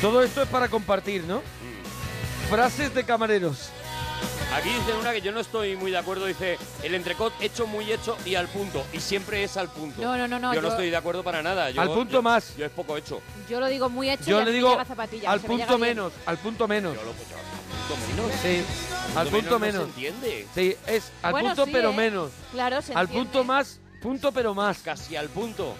Todo 0.01 0.21
esto 0.23 0.43
es 0.43 0.49
para 0.49 0.67
compartir, 0.67 1.23
¿no? 1.23 1.41
Frases 2.49 2.93
de 2.93 3.03
camareros. 3.03 3.69
Aquí 4.53 4.69
dice 4.69 4.93
una 4.93 5.11
que 5.11 5.21
yo 5.21 5.31
no 5.31 5.39
estoy 5.41 5.75
muy 5.75 5.91
de 5.91 5.97
acuerdo. 5.97 6.25
Dice, 6.27 6.57
el 6.83 6.93
entrecot 6.95 7.33
hecho, 7.41 7.67
muy 7.67 7.91
hecho 7.91 8.15
y 8.25 8.35
al 8.35 8.47
punto. 8.47 8.85
Y 8.93 8.99
siempre 8.99 9.43
es 9.43 9.57
al 9.57 9.69
punto. 9.69 10.01
No, 10.01 10.15
no, 10.15 10.27
no, 10.27 10.39
no, 10.39 10.53
Yo, 10.53 10.61
no 10.61 10.69
estoy 10.69 10.89
de 10.89 10.95
acuerdo 10.95 11.23
para 11.23 11.41
nada. 11.41 11.71
Yo- 11.71 11.81
Al 11.81 11.89
punto 11.89 12.13
yo- 12.13 12.21
más. 12.21 12.55
Yo 12.55 12.65
es 12.65 12.71
poco 12.71 12.95
hecho. 12.95 13.21
Yo 13.49 13.59
lo 13.59 13.67
digo 13.67 13.89
muy 13.89 14.09
hecho 14.09 14.23
y 14.25 14.27
Yo 14.27 14.37
a 14.37 14.41
le 14.41 14.51
mí 14.51 14.57
digo 14.57 14.69
llega 14.69 14.85
zapatilla, 14.85 15.31
al 15.31 15.41
me 15.41 15.47
punto 15.47 15.67
bien. 15.77 15.79
menos, 15.79 16.13
al 16.25 16.37
punto 16.37 16.67
menos. 16.67 16.95
Yo 16.95 17.03
lo 17.03 17.11
pues, 17.11 17.29
yo- 17.29 17.35
al 17.35 17.97
punto 17.97 18.23
menos. 18.23 18.41
Sí, 18.41 19.17
al 19.17 19.27
punto 19.27 19.49
no 19.51 19.59
menos. 19.59 19.81
se 19.81 19.87
entiende. 19.89 20.47
Sí, 20.55 20.75
es 20.87 21.11
al 21.23 21.31
Bueno, 21.31 21.47
punto 21.49 21.65
sí, 21.65 21.71
pero 21.73 21.89
¿eh? 21.89 21.93
menos. 21.95 22.31
Claro, 22.51 22.81
se 22.81 22.93
Al 22.93 23.01
entiende. 23.05 23.29
punto 23.29 23.43
más, 23.43 23.79
punto 24.01 24.31
pero 24.31 24.53
más. 24.53 24.77
Casi 24.79 25.15
al 25.17 25.27
punto. 25.29 25.75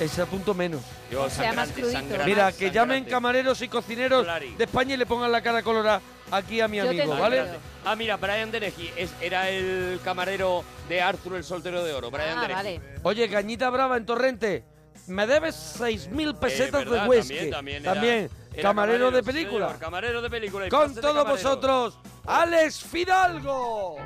Es 0.00 0.16
al 0.18 0.26
punto 0.28 0.54
menos. 0.54 0.80
Yo, 1.10 1.24
O 1.24 1.30
sea, 1.30 1.52
más 1.52 1.68
sangrante, 1.68 1.74
crudito. 1.80 1.98
sangrante, 1.98 2.24
Mira, 2.26 2.52
que 2.52 2.70
llamen 2.70 3.04
camareros 3.04 3.60
y 3.62 3.68
cocineros 3.68 4.22
Clari. 4.24 4.54
de 4.54 4.64
España 4.64 4.94
y 4.94 4.96
le 4.96 5.06
pongan 5.06 5.32
la 5.32 5.42
cara 5.42 5.62
colorada 5.62 6.00
aquí 6.30 6.60
a 6.60 6.68
mi 6.68 6.76
Yo 6.76 6.84
te 6.84 6.88
amigo, 6.90 7.02
entiendo. 7.14 7.22
¿vale? 7.22 7.44
Ah, 7.84 7.96
mira, 7.96 8.16
Brian 8.16 8.50
Dennehy 8.52 8.92
es, 8.96 9.10
era 9.20 9.48
el 9.50 9.98
camarero 10.04 10.62
de 10.88 11.02
Arthur 11.02 11.34
el 11.36 11.44
soltero 11.44 11.82
de 11.82 11.94
oro. 11.94 12.10
Brian 12.12 12.38
Ah, 12.38 12.46
vale. 12.48 12.80
Oye, 13.02 13.28
Cañita 13.28 13.70
Brava 13.70 13.96
en 13.96 14.06
Torrente, 14.06 14.64
me 15.08 15.26
debes 15.26 15.56
6.000 15.80 16.38
pesetas 16.38 16.82
Eh, 16.82 16.84
verdad, 16.84 17.02
de 17.02 17.08
whisky. 17.08 17.34
También, 17.34 17.50
también, 17.50 17.82
era- 17.82 17.94
También, 17.94 18.30
era 18.52 18.62
camarero 18.62 19.10
de 19.10 19.18
sí, 19.20 19.26
película. 19.26 19.66
señor, 19.66 19.80
camarero 19.80 20.22
de 20.22 20.30
película. 20.30 20.66
y 20.66 20.70
Con 20.70 20.94
de 20.94 21.00
todos 21.00 21.14
camarero. 21.16 21.34
vosotros, 21.42 21.98
Alex 22.28 22.82
Fidalgo. 22.84 23.96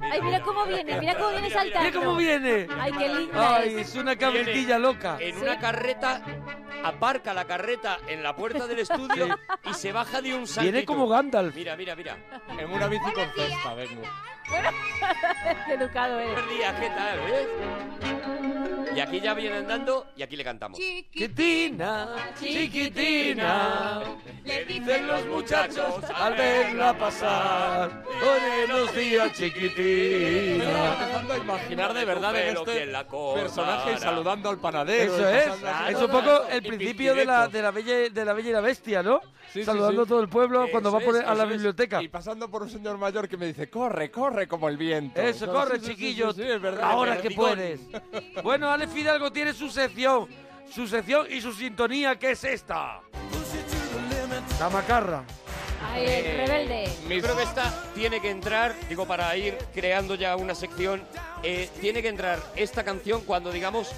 Ay, 0.00 0.20
mira 0.22 0.40
cómo 0.40 0.64
viene, 0.64 0.98
mira 0.98 1.14
cómo 1.16 1.30
viene 1.30 1.50
saltando. 1.50 1.88
Mira 1.88 2.00
cómo 2.00 2.16
viene. 2.16 2.66
Ay, 2.80 2.92
qué 2.92 3.08
linda 3.08 3.56
Ay, 3.58 3.74
es. 3.76 3.88
es 3.90 3.94
una 3.94 4.16
cabritilla 4.16 4.78
loca. 4.78 5.16
En 5.20 5.36
Sí. 5.36 5.42
una 5.42 5.58
carreta, 5.60 6.22
aparca 6.82 7.32
la 7.34 7.44
carreta 7.44 7.98
en 8.08 8.22
la 8.22 8.34
puerta 8.34 8.66
del 8.66 8.80
estudio 8.80 9.28
y 9.70 9.74
se 9.74 9.92
baja 9.92 10.20
de 10.22 10.34
un 10.34 10.46
salto. 10.46 10.62
Viene 10.62 10.84
como 10.84 11.06
Gandalf. 11.06 11.54
Mira, 11.54 11.76
mira, 11.76 11.94
mira. 11.94 12.16
En 12.58 12.70
una 12.70 12.88
bici 12.88 13.12
con 13.12 13.30
cesta, 13.34 13.74
vengo. 13.74 14.02
Qué 15.66 15.74
educado 15.74 16.18
eres. 16.20 16.32
Buenos 16.32 16.50
días, 16.50 16.74
¿qué 16.80 16.88
tal? 16.90 17.18
¿Ves? 17.20 17.48
Y 18.96 19.00
aquí 19.00 19.20
ya 19.20 19.34
viene 19.34 19.58
andando 19.58 20.06
y 20.16 20.22
aquí 20.22 20.36
le 20.36 20.44
cantamos. 20.44 20.78
Chiquitina, 20.78 22.08
chiquitina, 22.40 24.00
le 24.42 24.64
dicen 24.64 25.06
los 25.06 25.26
muchachos 25.26 26.02
al 26.14 26.34
verla 26.34 26.96
pasar. 26.96 27.35
Buenos 28.22 28.94
días, 28.94 29.26
Estoy 29.32 29.50
chiquitina. 29.52 30.92
empezando 30.92 31.32
a 31.34 31.38
imaginar 31.38 31.94
de 31.94 32.04
verdad 32.04 32.36
en 32.36 32.56
este 32.56 32.86
personaje 33.34 33.98
saludando 33.98 34.48
al 34.50 34.58
panadero. 34.58 35.14
Eso 35.14 35.30
y 35.30 35.34
es, 35.34 35.96
es 35.96 36.02
un 36.02 36.10
poco 36.10 36.46
el 36.50 36.62
principio 36.62 37.14
de 37.14 37.24
la, 37.24 37.48
de, 37.48 37.62
la 37.62 37.70
bella, 37.70 38.10
de 38.10 38.24
la 38.24 38.32
Bella 38.32 38.48
y 38.50 38.52
la 38.52 38.60
Bestia, 38.60 39.02
¿no? 39.02 39.20
Sí, 39.52 39.60
sí, 39.60 39.64
Saludando 39.64 40.02
sí. 40.02 40.06
a 40.06 40.08
todo 40.08 40.20
el 40.20 40.28
pueblo 40.28 40.66
cuando 40.70 40.90
va 40.92 40.98
a 40.98 41.00
poner 41.02 41.24
a 41.24 41.34
la 41.34 41.44
biblioteca. 41.44 42.02
Y 42.02 42.08
pasando 42.08 42.50
por 42.50 42.62
un 42.62 42.70
señor 42.70 42.98
mayor 42.98 43.28
que 43.28 43.36
me 43.36 43.46
dice, 43.46 43.70
corre, 43.70 44.10
corre 44.10 44.46
como 44.48 44.68
el 44.68 44.76
viento. 44.76 45.20
Eso, 45.20 45.46
Sí, 45.46 45.50
corre, 45.50 45.78
sí, 45.78 45.86
sí, 45.86 45.90
chiquillo. 45.92 46.32
sí, 46.32 46.42
sí, 46.42 46.48
es 46.50 46.60
verdad, 46.60 46.84
Ahora 46.90 47.20
que 47.20 47.30
puedes. 47.30 47.80
Bueno, 48.42 48.70
Alex 48.70 48.92
Fidalgo 48.92 49.30
tiene 49.30 49.52
su 49.52 49.68
sección. 49.70 50.26
Su 50.70 50.86
sección 50.88 51.26
y 51.30 51.40
su 51.40 51.52
sintonía, 51.52 52.18
que 52.18 52.32
es 52.32 52.42
esta. 52.44 53.00
La 54.58 54.68
macarra. 54.68 55.22
Ay, 55.82 56.04
el 56.06 56.36
rebelde. 56.36 56.88
Yo 57.08 57.22
creo 57.22 57.36
que 57.36 57.42
esta 57.42 57.84
tiene 57.94 58.20
que 58.20 58.30
entrar, 58.30 58.74
digo, 58.88 59.06
para 59.06 59.36
ir 59.36 59.56
creando 59.74 60.14
ya 60.14 60.36
una 60.36 60.54
sección, 60.54 61.02
eh, 61.42 61.68
tiene 61.80 62.02
que 62.02 62.08
entrar 62.08 62.38
esta 62.56 62.84
canción 62.84 63.22
cuando 63.22 63.52
digamos 63.52 63.90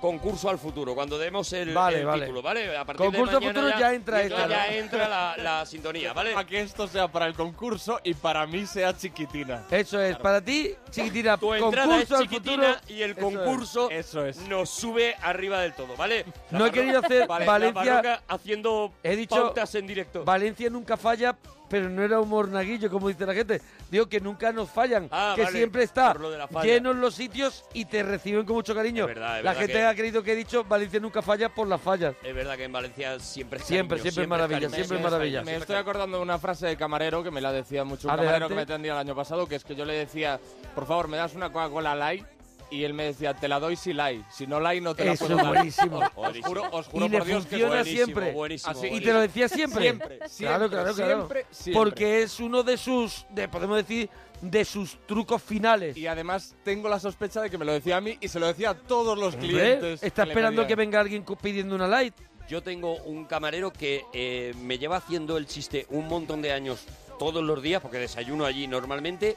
concurso 0.00 0.48
al 0.50 0.58
futuro, 0.58 0.94
cuando 0.94 1.18
demos 1.18 1.52
el, 1.52 1.72
Vale, 1.72 2.00
el 2.00 2.06
vale. 2.06 2.22
título, 2.26 2.42
¿vale? 2.42 2.76
A 2.76 2.84
partir 2.84 3.06
Concurso 3.06 3.38
de 3.40 3.46
al 3.46 3.54
mañana 3.54 3.60
futuro 3.66 3.80
ya 3.80 3.94
entra 3.94 4.22
esta, 4.22 4.46
ya 4.48 4.66
¿no? 4.66 4.72
entra 4.72 5.08
la, 5.08 5.36
la 5.36 5.66
sintonía, 5.66 6.12
¿vale? 6.12 6.34
A 6.36 6.44
que 6.44 6.60
esto 6.60 6.86
sea 6.86 7.08
para 7.08 7.26
el 7.26 7.34
concurso 7.34 8.00
y 8.04 8.14
para 8.14 8.46
mí 8.46 8.66
sea 8.66 8.96
chiquitina. 8.96 9.64
Eso 9.70 10.00
es, 10.00 10.16
para 10.18 10.40
ti, 10.40 10.74
chiquitina, 10.90 11.36
Tu 11.38 11.54
entrada 11.54 12.00
es 12.00 12.12
al 12.12 12.22
chiquitina 12.28 12.74
futuro. 12.74 12.80
y 12.88 13.02
el 13.02 13.10
Eso 13.12 13.18
es. 13.20 13.24
concurso 13.36 13.90
Eso 13.90 14.26
es. 14.26 14.36
nos 14.48 14.70
sube 14.70 15.14
arriba 15.22 15.60
del 15.60 15.74
todo, 15.74 15.96
¿vale? 15.96 16.24
La 16.50 16.58
No 16.58 16.66
he 16.66 16.70
querido 16.70 17.00
hacer 17.00 17.26
Vale, 17.26 17.46
Valencia- 17.46 18.22
haciendo 18.28 18.92
He 19.02 19.16
dicho- 19.16 19.34
pautas 19.36 19.74
en 19.74 19.86
directo. 19.86 20.24
Valencia 20.24 20.68
nunca 20.70 20.96
falla, 20.96 21.36
pero 21.68 21.88
no 21.88 22.02
era 22.02 22.20
humor 22.20 22.48
naguillo, 22.48 22.90
como 22.90 23.08
dice 23.08 23.26
la 23.26 23.34
gente. 23.34 23.60
Digo 23.90 24.06
que 24.06 24.20
nunca 24.20 24.52
nos 24.52 24.68
fallan, 24.70 25.08
Ah, 25.10 25.32
que 25.36 25.42
vale, 25.44 25.56
siempre 25.58 25.82
está 25.84 26.14
lo 26.14 26.30
la 26.36 26.46
llenos 26.62 26.96
los 26.96 27.14
sitios 27.14 27.64
y 27.72 27.84
te 27.84 28.02
reciben 28.02 28.44
con 28.44 28.56
mucho 28.56 28.74
cariño. 28.74 29.04
Es 29.04 29.08
verdad, 29.14 29.38
es 29.38 29.44
la 29.44 29.50
verdad 29.52 29.60
gente 29.66 29.72
que- 29.78 29.84
ha 29.86 29.94
creído 29.94 30.22
que 30.22 30.32
he 30.32 30.36
dicho 30.36 30.64
Valencia 30.64 31.00
nunca 31.00 31.22
falla 31.22 31.48
por 31.48 31.68
las 31.68 31.80
fallas. 31.80 32.14
Es 32.22 32.34
verdad 32.34 32.56
que 32.56 32.64
en 32.64 32.72
Valencia 32.72 33.18
siempre 33.20 33.58
es 33.60 33.64
Siempre, 33.64 33.98
cariño, 33.98 34.02
siempre 34.12 34.22
es 34.24 34.28
maravilla, 34.28 34.60
cariño, 34.60 34.74
siempre 34.74 34.96
es 34.98 35.02
maravilla. 35.04 35.40
Me 35.40 35.44
siempre 35.46 35.62
estoy 35.62 35.76
acordando 35.76 36.16
de 36.16 36.22
una 36.22 36.38
frase 36.38 36.66
de 36.66 36.76
camarero 36.76 37.22
que 37.22 37.30
me 37.30 37.40
la 37.40 37.52
decía 37.52 37.84
mucho 37.84 38.08
un 38.08 38.12
Adelante. 38.12 38.26
camarero 38.28 38.48
que 38.48 38.54
me 38.54 38.62
atendía 38.62 38.92
el 38.92 38.98
año 38.98 39.14
pasado, 39.14 39.46
que 39.46 39.54
es 39.56 39.64
que 39.64 39.74
yo 39.76 39.84
le 39.84 39.94
decía, 39.94 40.40
por 40.74 40.86
favor, 40.86 41.08
me 41.08 41.16
das 41.16 41.34
una 41.34 41.50
Coca-Cola 41.52 41.94
light 41.94 42.24
y 42.70 42.84
él 42.84 42.94
me 42.94 43.04
decía, 43.04 43.34
te 43.34 43.48
la 43.48 43.60
doy 43.60 43.76
si 43.76 43.92
light, 43.92 44.24
si 44.30 44.46
no 44.46 44.58
light 44.60 44.82
no 44.82 44.94
te 44.94 45.04
la 45.04 45.12
Eso 45.12 45.26
puedo 45.26 45.38
es 45.38 45.44
dar. 45.44 45.54
buenísimo. 45.54 45.98
Os 46.14 46.38
juro, 46.44 46.62
os 46.72 46.86
juro 46.86 47.06
Y 47.06 47.08
le 47.08 47.18
por 47.18 47.26
Dios 47.26 47.44
que 47.44 47.50
funciona 47.50 47.74
buenísimo. 47.76 48.04
siempre. 48.04 48.32
buenísimo, 48.32 48.70
Así- 48.72 48.86
Y 48.88 49.00
te 49.00 49.12
lo 49.12 49.20
decía 49.20 49.48
siempre. 49.48 49.82
Siempre, 49.82 50.16
claro, 50.18 50.28
siempre, 50.30 50.68
claro, 50.68 50.94
claro. 50.94 50.94
siempre, 50.94 51.46
siempre. 51.50 51.72
Porque 51.78 52.22
es 52.22 52.40
uno 52.40 52.62
de 52.62 52.76
sus, 52.76 53.26
de, 53.30 53.48
podemos 53.48 53.76
decir, 53.76 54.08
de 54.40 54.64
sus 54.64 54.98
trucos 55.06 55.42
finales. 55.42 55.96
Y 55.96 56.06
además 56.06 56.54
tengo 56.64 56.88
la 56.88 57.00
sospecha 57.00 57.40
de 57.40 57.48
que 57.50 57.56
me 57.58 57.64
lo 57.64 57.72
decía 57.72 57.96
a 57.96 58.00
mí 58.00 58.18
y 58.20 58.28
se 58.28 58.38
lo 58.38 58.46
decía 58.46 58.70
a 58.70 58.74
todos 58.74 59.16
los 59.16 59.34
Hombre, 59.34 59.48
clientes. 59.48 60.02
Está 60.02 60.24
le 60.24 60.32
esperando 60.32 60.62
pedían. 60.62 60.68
que 60.68 60.74
venga 60.76 61.00
alguien 61.00 61.22
cu- 61.22 61.36
pidiendo 61.36 61.74
una 61.74 61.86
light. 61.88 62.14
Yo 62.48 62.62
tengo 62.62 62.94
un 63.04 63.24
camarero 63.24 63.72
que 63.72 64.04
eh, 64.12 64.54
me 64.60 64.78
lleva 64.78 64.98
haciendo 64.98 65.36
el 65.36 65.46
chiste 65.46 65.86
un 65.90 66.06
montón 66.06 66.42
de 66.42 66.52
años 66.52 66.84
todos 67.18 67.42
los 67.42 67.60
días, 67.62 67.80
porque 67.82 67.98
desayuno 67.98 68.44
allí 68.44 68.68
normalmente, 68.68 69.36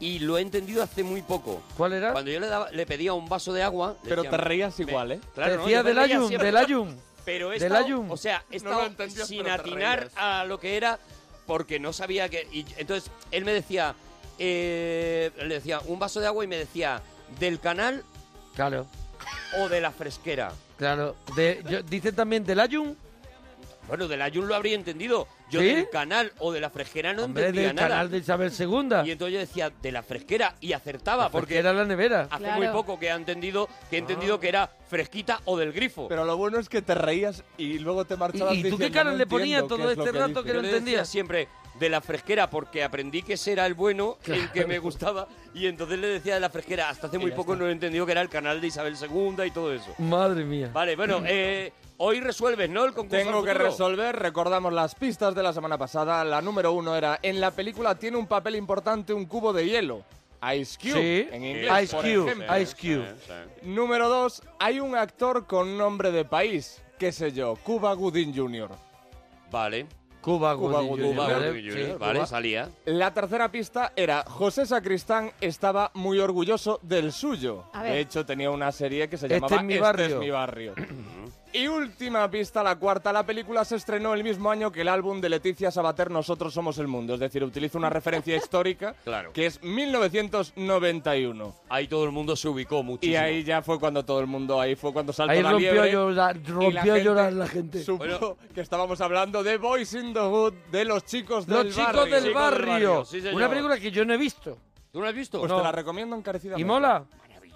y 0.00 0.20
lo 0.20 0.38
he 0.38 0.42
entendido 0.42 0.82
hace 0.82 1.02
muy 1.02 1.22
poco. 1.22 1.62
¿Cuál 1.76 1.92
era? 1.94 2.12
Cuando 2.12 2.30
yo 2.30 2.38
le, 2.40 2.46
daba, 2.46 2.70
le 2.70 2.86
pedía 2.86 3.12
un 3.14 3.28
vaso 3.28 3.52
de 3.52 3.62
agua... 3.62 3.96
le 4.02 4.08
Pero 4.08 4.22
decía, 4.22 4.38
te 4.38 4.44
reías 4.44 4.78
"Me- 4.78 4.84
igual, 4.84 5.12
¿eh? 5.12 5.20
Claro, 5.34 5.52
decía 5.62 5.78
Yo 5.78 5.84
me 5.84 5.88
del 5.90 5.96
reía 5.96 6.14
ayun, 6.16 6.28
siempre. 6.28 6.46
del 6.46 6.56
ayun. 6.56 7.00
Pero 7.24 7.52
he 7.52 7.58
Del 7.58 7.62
estado, 7.72 7.84
ayun. 7.84 8.10
o 8.10 8.16
sea, 8.16 8.44
he 8.50 8.58
No 8.58 8.64
lo 8.64 8.70
estado 8.70 8.86
entendías, 8.86 9.28
sin 9.28 9.42
pero 9.42 9.54
te 9.56 9.60
atinar 9.60 9.98
reías. 9.98 10.12
a 10.16 10.44
lo 10.44 10.58
que 10.60 10.76
era 10.76 10.98
porque 11.46 11.78
no 11.80 11.92
sabía 11.92 12.28
que... 12.28 12.46
Y 12.52 12.64
entonces 12.78 13.10
él 13.30 13.44
me 13.44 13.52
decía, 13.52 13.94
eh, 14.38 15.30
le 15.38 15.54
decía 15.56 15.80
un 15.86 15.98
vaso 15.98 16.20
de 16.20 16.26
agua 16.26 16.44
y 16.44 16.46
me 16.46 16.56
decía, 16.56 17.02
¿del 17.38 17.60
canal 17.60 18.02
Claro, 18.54 18.86
o 19.58 19.68
de 19.68 19.80
la 19.80 19.90
fresquera? 19.90 20.52
claro. 20.78 21.16
De, 21.36 21.62
yo- 21.68 21.82
dicen 21.82 22.14
también 22.14 22.44
del 22.44 22.60
ayun. 22.60 22.96
Bueno, 23.88 24.06
del 24.08 24.22
ayun 24.22 24.46
lo 24.48 24.54
habría 24.54 24.74
entendido. 24.74 25.26
Yo 25.50 25.60
¿Sí? 25.60 25.66
del 25.66 25.88
canal 25.88 26.32
o 26.40 26.52
de 26.52 26.60
la 26.60 26.68
fresquera 26.70 27.12
no 27.14 27.24
Hombre, 27.24 27.44
entendía 27.46 27.68
del 27.68 27.76
nada. 27.76 27.88
canal 27.88 28.10
de 28.10 28.18
Isabel 28.18 28.52
II. 28.58 28.66
Y 29.06 29.10
entonces 29.12 29.32
yo 29.32 29.38
decía, 29.38 29.72
de 29.80 29.92
la 29.92 30.02
fresquera, 30.02 30.54
y 30.60 30.72
acertaba, 30.74 31.30
porque 31.30 31.38
porque 31.40 31.58
era 31.58 31.72
la 31.72 31.84
nevera. 31.84 32.28
hace 32.30 32.44
Claro. 32.44 32.56
muy 32.58 32.68
poco 32.68 32.98
que 32.98 33.06
he 33.06 33.10
entendido, 33.10 33.68
que 33.88 33.96
he 33.96 33.98
entendido 34.00 34.34
Ah. 34.36 34.40
que 34.40 34.48
era 34.48 34.70
fresquita 34.88 35.40
o 35.46 35.56
del 35.56 35.72
grifo. 35.72 36.08
Pero 36.08 36.24
lo 36.24 36.36
bueno 36.36 36.58
es 36.58 36.68
que 36.68 36.82
te 36.82 36.94
reías 36.94 37.42
y 37.56 37.78
luego 37.78 38.04
te 38.04 38.14
¿Y, 38.14 38.16
marchabas 38.18 38.54
y 38.56 38.68
tú 38.68 38.76
qué 38.78 38.90
cara 38.90 39.10
"No 39.12 39.16
le 39.16 39.26
ponías 39.26 39.62
entiendo 39.62 39.76
todo 39.84 39.90
este 39.90 40.12
que 40.12 40.18
rato 40.18 40.42
que 40.42 40.52
dice". 40.52 40.54
no 40.54 40.54
Yo 40.54 40.62
le 40.62 40.68
decía 40.68 40.78
entendía? 40.78 41.04
siempre 41.04 41.48
de 41.78 41.88
la 41.88 42.00
fresquera 42.00 42.50
porque 42.50 42.82
aprendí 42.82 43.22
que 43.22 43.34
ese 43.34 43.52
era 43.52 43.64
el 43.64 43.74
bueno, 43.74 44.18
el 44.26 44.46
que 44.48 44.52
Claro. 44.52 44.68
me 44.68 44.78
gustaba, 44.80 45.28
y 45.54 45.66
entonces 45.66 45.98
le 45.98 46.08
decía 46.08 46.34
de 46.34 46.40
la 46.40 46.50
fresquera. 46.50 46.88
Hasta 46.90 47.06
hace 47.06 47.18
muy 47.18 47.30
poco 47.30 47.52
está. 47.52 47.62
no 47.64 47.68
he 47.70 47.72
entendido 47.72 48.04
que 48.04 48.12
era 48.12 48.20
el 48.20 48.28
canal 48.28 48.60
de 48.60 48.66
Isabel 48.66 48.96
II 49.00 49.44
y 49.46 49.50
todo 49.52 49.72
eso. 49.72 49.94
Madre 49.98 50.44
mía. 50.44 50.70
Vale, 50.72 50.96
bueno, 50.96 51.22
eh, 51.26 51.72
Hoy 52.00 52.20
resuelves, 52.20 52.70
¿no? 52.70 52.84
El 52.84 52.92
concurso 52.92 53.24
Tengo 53.24 53.42
que 53.42 53.52
resolver, 53.54 54.14
recordamos 54.14 54.72
las 54.72 54.94
pistas 54.94 55.34
de 55.34 55.37
la 55.42 55.52
semana 55.52 55.76
pasada. 55.78 56.24
La 56.24 56.40
número 56.42 56.72
uno 56.72 56.94
era, 56.96 57.18
en 57.22 57.40
la 57.40 57.50
película 57.50 57.94
tiene 57.94 58.16
un 58.16 58.26
papel 58.26 58.56
importante 58.56 59.12
un 59.12 59.26
cubo 59.26 59.52
de 59.52 59.66
hielo. 59.66 60.02
Ice 60.56 60.78
Cube, 60.80 60.92
Sí. 61.28 61.28
en 61.34 61.44
inglés, 61.44 61.82
Ice 61.84 61.96
por 61.96 62.04
Cube, 62.04 62.30
ejemplo. 62.30 62.58
Ice 62.60 62.76
Cube. 62.76 63.14
Número 63.62 64.08
dos, 64.08 64.42
hay 64.60 64.78
un 64.78 64.94
actor 64.94 65.46
con 65.46 65.76
nombre 65.76 66.12
de 66.12 66.24
país, 66.24 66.80
qué 66.98 67.10
sé 67.10 67.32
yo, 67.32 67.56
Cuba 67.56 67.92
Gooding 67.94 68.32
Jr. 68.36 68.70
Vale. 69.50 69.86
Cuba, 70.20 70.54
Cuba 70.56 70.80
Gooding 70.82 71.06
Jr., 71.16 71.16
Jr., 71.16 71.32
¿vale? 71.34 71.62
Jr., 71.62 71.72
Sí, 71.72 71.92
vale, 71.98 72.14
Cuba. 72.18 72.26
salía. 72.26 72.68
La 72.84 73.14
tercera 73.14 73.50
pista 73.50 73.92
era 73.96 74.24
José 74.28 74.66
Sacristán 74.66 75.32
estaba 75.40 75.90
muy 75.94 76.18
orgulloso 76.18 76.80
del 76.82 77.12
suyo. 77.12 77.64
De 77.82 78.00
hecho, 78.00 78.26
tenía 78.26 78.50
una 78.50 78.70
serie 78.72 79.08
que 79.08 79.16
se 79.16 79.26
Este 79.26 79.36
llamaba 79.36 79.56
es 79.56 79.62
mi 79.64 79.72
Este 79.74 79.82
barrio. 79.82 80.06
es 80.06 80.16
mi 80.18 80.30
barrio. 80.30 80.74
y 81.52 81.66
última 81.68 82.30
pista, 82.30 82.62
la 82.62 82.76
cuarta. 82.76 83.12
La 83.12 83.24
película 83.24 83.64
se 83.64 83.76
estrenó 83.76 84.14
el 84.14 84.22
mismo 84.24 84.50
año 84.50 84.70
que 84.72 84.80
el 84.82 84.88
álbum 84.88 85.20
de 85.20 85.28
Leticia 85.28 85.70
Sabater 85.70 86.10
Nosotros 86.10 86.52
somos 86.54 86.78
el 86.78 86.86
mundo. 86.88 87.14
Es 87.14 87.20
decir, 87.20 87.42
utiliza 87.44 87.78
una 87.78 87.90
referencia 87.90 88.36
histórica 88.36 88.94
Claro. 89.04 89.32
que 89.32 89.46
es 89.46 89.62
1991. 89.62 91.54
Ahí 91.68 91.86
todo 91.88 92.04
el 92.04 92.10
mundo 92.12 92.36
se 92.36 92.48
ubicó 92.48 92.82
muchísimo. 92.82 93.12
Y 93.12 93.16
ahí 93.16 93.44
ya 93.44 93.62
fue 93.62 93.78
cuando 93.78 94.04
todo 94.04 94.20
el 94.20 94.26
mundo, 94.26 94.60
ahí 94.60 94.74
fue 94.76 94.92
cuando 94.92 95.12
saltó 95.12 95.32
Ahí 95.32 95.42
la 95.42 95.50
rompió, 95.52 95.72
liebre. 95.72 95.88
a 95.88 95.92
llorar, 95.92 96.36
y 96.36 96.40
la 96.40 96.52
rompió 96.54 96.78
a 96.78 96.82
gente 96.96 97.04
llorar 97.04 97.32
la 97.32 97.46
gente. 97.46 97.82
Supo 97.82 97.98
Bueno. 97.98 98.36
que 98.54 98.60
estábamos 98.60 99.00
hablando 99.00 99.42
de 99.42 99.56
Boys 99.58 99.94
in 99.94 100.12
the 100.12 100.20
Hood, 100.20 100.54
de 100.70 100.84
los 100.84 101.04
chicos 101.04 101.46
Los 101.48 101.64
del 101.64 101.72
chicos 101.74 101.86
barrio. 101.94 102.04
del 102.14 102.24
Chicos 102.24 102.24
del 102.24 102.34
barrio. 102.34 103.04
sí. 103.04 103.18
Una 103.32 103.48
película 103.48 103.78
que 103.78 103.90
yo 103.90 104.04
no 104.04 104.14
he 104.14 104.18
visto. 104.18 104.58
¿Tú 104.92 105.00
no 105.00 105.06
has 105.06 105.14
visto? 105.14 105.38
Pues 105.38 105.50
No. 105.50 105.58
te 105.58 105.62
la 105.64 105.72
recomiendo 105.72 106.16
encarecidamente. 106.16 106.62
¿Y 106.62 106.64
mola? 106.64 107.04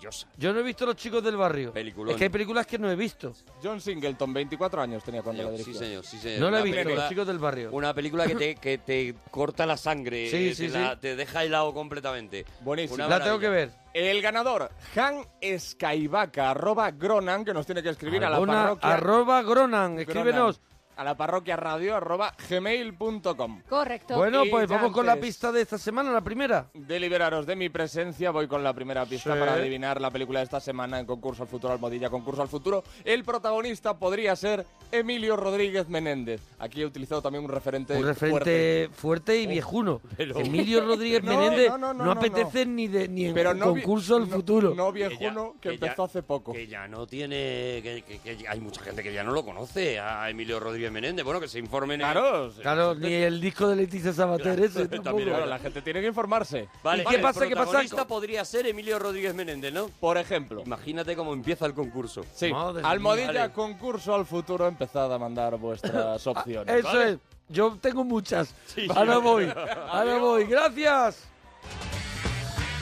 Maravillosa. 0.03 0.27
Yo 0.37 0.53
no 0.53 0.61
he 0.61 0.63
visto 0.63 0.85
Los 0.87 0.97
chicos 0.97 1.23
del 1.23 1.37
barrio. 1.37 1.73
Peliculón. 1.73 2.11
Es 2.13 2.17
que 2.19 2.25
hay 2.25 2.31
películas 2.31 2.67
que 2.67 2.79
no 2.79 2.91
he 2.91 2.97
visto. 2.97 3.33
John 3.63 3.81
Singleton, 3.81 4.33
24 4.33 4.83
años 4.83 5.05
tenía 5.05 5.23
cuando 5.23 5.43
la 5.45 5.51
Sí, 5.51 5.57
dirigió. 5.59 5.79
señor, 5.81 6.05
sí, 6.05 6.19
señor. 6.19 6.41
No 6.41 6.51
la 6.51 6.61
he 6.61 6.63
visto, 6.63 6.77
película- 6.79 7.01
Los 7.03 7.09
chicos 7.09 7.27
del 7.27 7.39
barrio. 7.39 7.71
Una 7.73 7.95
película 7.95 8.27
que 8.27 8.35
te, 8.35 8.55
que 8.57 8.79
te 8.79 9.15
corta 9.31 9.65
la 9.67 9.77
sangre, 9.77 10.29
Sí, 10.31 10.49
eh, 10.49 10.55
sí, 10.55 10.69
te, 10.69 10.79
la- 10.79 10.95
sí. 10.95 10.99
te 11.01 11.17
deja 11.17 11.45
helado 11.45 11.73
completamente. 11.73 12.45
Buenísimo. 12.61 12.97
Una 12.97 13.09
La 13.19 13.23
tengo 13.25 13.39
que 13.39 13.49
ver. 13.49 13.71
El 13.95 14.23
ganador, 14.23 14.71
Han 14.97 15.25
Skyvaca, 15.59 16.51
arroba 16.51 16.91
Gronan, 16.93 17.45
que 17.45 17.53
nos 17.55 17.67
tiene 17.67 17.83
que 17.83 17.91
escribir 17.91 18.25
a 18.25 18.31
la 18.31 18.45
parroquia. 18.45 18.95
arroba 18.95 19.43
Gronan, 19.43 19.99
escríbenos. 19.99 20.59
Gronan, 20.59 20.72
a 20.97 21.05
la 21.05 21.17
parroquia 21.17 21.57
radio 21.57 21.97
arroba 21.97 22.35
gmail.com. 22.49 23.63
Correcto. 23.69 24.17
Bueno, 24.17 24.45
Y 24.45 24.51
pues 24.51 24.69
ya 24.69 24.77
vamos 24.77 24.93
con 24.93 25.07
la 25.07 25.17
pista 25.17 25.51
de 25.53 25.63
esta 25.63 25.79
semana, 25.79 26.11
la 26.13 26.21
primera. 26.21 26.67
De 26.75 26.99
liberaros 27.01 27.47
de 27.47 27.57
mi 27.57 27.69
presencia, 27.69 28.31
voy 28.31 28.47
con 28.49 28.63
la 28.63 28.73
primera 28.73 29.05
pista 29.07 29.33
Sí. 29.35 29.39
para 29.41 29.55
adivinar 29.55 30.01
la 30.01 30.11
película 30.11 30.41
de 30.41 30.45
esta 30.45 30.61
semana 30.61 30.99
en 30.99 31.07
Concurso 31.07 31.43
al 31.43 31.49
Futuro 31.49 31.73
Almohadilla, 31.73 32.11
Concurso 32.11 32.43
al 32.43 32.49
Futuro. 32.49 32.83
El 33.05 33.25
protagonista 33.25 33.99
podría 33.99 34.35
ser 34.37 34.67
Emilio 34.91 35.37
Rodríguez 35.37 35.89
Menéndez. 35.89 36.41
Aquí 36.59 36.83
he 36.83 36.87
utilizado 36.87 37.23
también 37.23 37.45
un 37.45 37.51
referente 37.51 37.97
Un 37.97 38.05
referente 38.07 38.89
fuerte, 38.93 39.41
y 39.41 39.47
viejuno. 39.47 40.01
Emilio 40.19 40.81
Rodríguez 40.87 41.23
No, 41.23 41.39
Menéndez 41.39 41.69
no, 41.71 41.79
no, 41.79 41.95
no, 41.95 42.05
no, 42.05 42.11
apetece 42.13 42.67
ni 42.67 42.89
de 42.89 43.09
ni 43.09 43.27
en 43.27 43.35
Pero 43.35 43.59
concurso 43.59 44.17
al 44.17 44.29
no- 44.29 44.37
futuro. 44.37 44.75
No 44.75 44.93
Que 44.93 45.01
ya- 45.01 45.09
viejuno, 45.09 45.53
que, 45.61 45.71
que 45.71 45.79
ya- 45.79 45.87
empezó 45.87 46.05
hace 46.05 46.23
poco. 46.23 46.53
Que 46.53 46.67
ya 46.67 46.89
no 46.89 47.07
tiene. 47.07 47.81
Que, 47.83 48.05
que- 48.07 48.19
que 48.19 48.49
hay 48.49 48.61
mucha 48.61 48.81
gente 48.83 49.03
que 49.03 49.13
ya 49.13 49.23
no 49.23 49.33
lo 49.33 49.45
conoce, 49.45 49.99
a 49.99 50.29
Emilio 50.29 50.59
Rodríguez 50.61 50.82
Menéndez. 50.91 51.25
Bueno, 51.25 51.41
que 51.41 51.49
se 51.49 51.59
informen. 51.59 52.01
en- 52.01 52.11
Claro, 52.11 52.53
Claro, 52.61 52.95
ni 52.95 53.13
el 53.13 53.41
disco 53.41 53.69
de 53.69 53.77
Leticia 53.77 54.13
Sabater 54.13 54.59
ese 54.61 54.89
tampoco. 54.89 55.19
Claro, 55.23 55.47
la 55.47 55.59
gente 55.59 55.83
tiene 55.83 56.01
que 56.01 56.07
informarse. 56.09 56.69
Vale, 56.83 57.03
¿Y 57.03 57.07
qué 57.07 57.17
el 57.17 57.21
pasa, 57.23 57.47
qué 57.47 57.55
pasa 57.55 57.65
protagonista 57.65 58.07
podría 58.07 58.45
ser 58.45 58.67
Emilio 58.67 58.99
Rodríguez 58.99 59.35
Menéndez, 59.35 59.73
¿no? 59.73 59.89
Por 60.01 60.19
ejemplo. 60.19 60.63
Imagínate 60.67 61.15
cómo 61.15 61.33
empieza 61.33 61.67
el 61.67 61.75
concurso. 61.75 62.25
Sí, 62.35 62.51
Madre 62.53 62.83
Almohadilla, 62.85 63.33
mía. 63.33 63.41
Vale. 63.43 63.53
concurso 63.53 64.15
al 64.15 64.27
futuro, 64.27 64.67
empezad 64.67 65.13
a 65.13 65.19
mandar 65.19 65.57
vuestras 65.59 66.27
opciones. 66.27 66.75
Eso 66.77 66.89
¿vale? 66.89 67.11
es. 67.13 67.19
Yo 67.49 67.77
tengo 67.81 68.03
muchas. 68.05 68.55
Sí. 68.67 68.87
Ahora 68.95 69.19
voy. 69.19 69.53
Ahora 69.91 70.19
voy. 70.19 70.45
Gracias. 70.45 71.25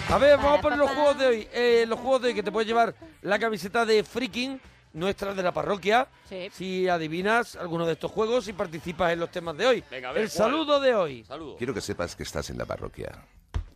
A 0.08 0.18
ver, 0.18 0.36
vamos 0.38 0.58
a 0.58 0.62
poner 0.62 0.78
los 0.78 0.90
juegos 0.90 1.18
de 1.18 1.26
hoy. 1.26 1.48
Eh, 1.52 1.84
los 1.88 1.98
juegos 2.00 2.22
de 2.22 2.28
hoy 2.28 2.34
que 2.34 2.42
te 2.42 2.50
puedes 2.50 2.66
llevar 2.66 2.94
la 3.22 3.38
camiseta 3.38 3.84
de 3.86 4.02
Freaking, 4.02 4.60
nuestra 4.92 5.34
de 5.34 5.42
la 5.42 5.52
parroquia. 5.52 6.06
Sí. 6.28 6.50
Si 6.52 6.88
adivinas 6.88 7.56
alguno 7.56 7.86
de 7.86 7.92
estos 7.94 8.10
juegos 8.10 8.48
y 8.48 8.52
participas 8.52 9.12
en 9.12 9.20
los 9.20 9.30
temas 9.30 9.56
de 9.56 9.66
hoy. 9.66 9.84
Venga, 9.90 10.10
a 10.10 10.12
ver, 10.12 10.22
El 10.24 10.30
¿cuál? 10.30 10.50
saludo 10.50 10.80
de 10.80 10.94
hoy. 10.94 11.24
Saludos. 11.24 11.56
Quiero 11.58 11.74
que 11.74 11.80
sepas 11.80 12.16
que 12.16 12.22
estás 12.24 12.50
en 12.50 12.58
la 12.58 12.64
parroquia. 12.64 13.12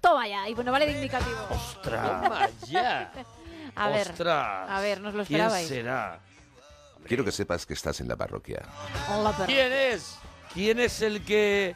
Toma 0.00 0.27
ya. 0.29 0.48
Y 0.48 0.55
bueno, 0.55 0.70
vale 0.72 0.87
de 0.87 0.92
indicativo. 0.92 1.38
¡Ostras! 1.50 2.22
Toma 2.22 2.48
ya. 2.68 3.12
A 3.77 3.88
ver. 3.88 4.11
¡Ostras! 4.11 4.70
A 4.70 4.81
ver, 4.81 5.00
nos 5.00 5.14
lo 5.14 5.24
¿Quién 5.24 5.40
esperabais. 5.40 5.68
será? 5.68 6.20
Quiero 7.07 7.24
que 7.24 7.33
sepas 7.33 7.66
que 7.66 7.74
estás 7.74 8.00
en 8.00 8.09
la 8.09 8.16
parroquia. 8.16 8.62
Hola, 9.12 9.33
perro. 9.33 9.46
¿Quién 9.46 9.72
es? 9.72 10.16
¿Quién 10.53 10.79
es 10.81 11.03
el 11.03 11.24
que 11.24 11.74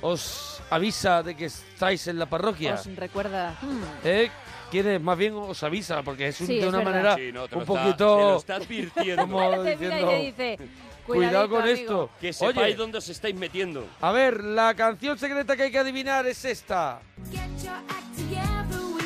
os 0.00 0.62
avisa 0.70 1.22
de 1.22 1.36
que 1.36 1.46
estáis 1.46 2.06
en 2.06 2.18
la 2.18 2.26
parroquia? 2.26 2.74
Os 2.74 2.86
recuerda. 2.96 3.56
Hmm. 3.60 3.82
¿Eh? 4.04 4.30
¿Quién 4.70 4.86
es? 4.88 5.00
Más 5.00 5.18
bien 5.18 5.34
os 5.34 5.62
avisa, 5.62 6.02
porque 6.02 6.28
es 6.28 6.40
un- 6.40 6.46
Sí, 6.46 6.54
de 6.54 6.60
es 6.60 6.66
una 6.68 6.78
verdad. 6.78 6.92
manera 6.92 7.14
Sí, 7.16 7.32
no, 7.32 7.48
te 7.48 7.56
lo 7.56 7.56
un 7.58 7.62
está- 7.62 7.82
poquito... 7.84 8.16
te 8.16 8.22
lo 8.22 8.36
está 8.36 8.54
advirtiendo. 8.56 9.22
como 9.22 9.40
Te 9.40 9.48
mira 9.58 9.58
y 9.58 9.76
diciendo, 9.76 10.08
te 10.08 10.16
dice, 10.18 10.58
Cuidado 11.06 11.48
"Cuidadito, 11.48 11.48
con 11.50 11.62
amigo". 11.62 11.76
esto. 11.80 12.10
Que 12.20 12.32
sepáis 12.32 12.56
Oye, 12.58 12.74
dónde 12.76 12.98
os 12.98 13.08
estáis 13.08 13.34
metiendo. 13.34 13.84
a 14.00 14.12
ver, 14.12 14.44
la 14.44 14.74
canción 14.74 15.18
secreta 15.18 15.56
que 15.56 15.64
hay 15.64 15.70
que 15.72 15.78
adivinar 15.78 16.26
es 16.26 16.44
esta. 16.44 17.00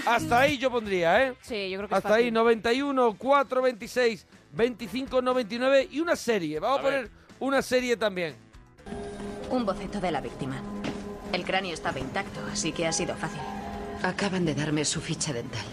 Hasta 0.07 0.40
ahí 0.40 0.59
yo 0.59 0.70
pondría, 0.70 1.27
¿eh? 1.29 1.35
Sí, 1.40 1.70
yo 1.70 1.79
creo 1.79 1.88
que 1.88 1.94
es 1.94 1.98
Hasta 1.98 2.14
ahí, 2.14 2.24
fácil. 2.24 2.35
91, 2.35 3.14
4, 3.16 3.62
26, 3.62 4.27
25, 4.53 5.22
99 5.22 5.88
y 5.90 6.00
una 6.00 6.14
serie. 6.14 6.61
Vamos 6.61 6.79
a, 6.79 6.81
A 6.81 6.85
ver. 6.85 6.94
poner 7.09 7.11
una 7.40 7.62
serie 7.62 7.96
también. 7.96 8.35
Un 9.48 9.64
boceto 9.64 10.00
de 10.00 10.11
la 10.11 10.20
víctima. 10.20 10.61
El 11.33 11.44
cráneo 11.44 11.72
estaba 11.72 11.98
intacto, 11.98 12.40
así 12.53 12.72
que 12.72 12.87
ha 12.87 12.92
sido 12.92 13.16
fácil. 13.16 13.40
Acaban 14.04 14.44
de 14.44 14.54
darme 14.54 14.84
su 14.84 15.00
ficha 15.00 15.32
dental. 15.32 15.64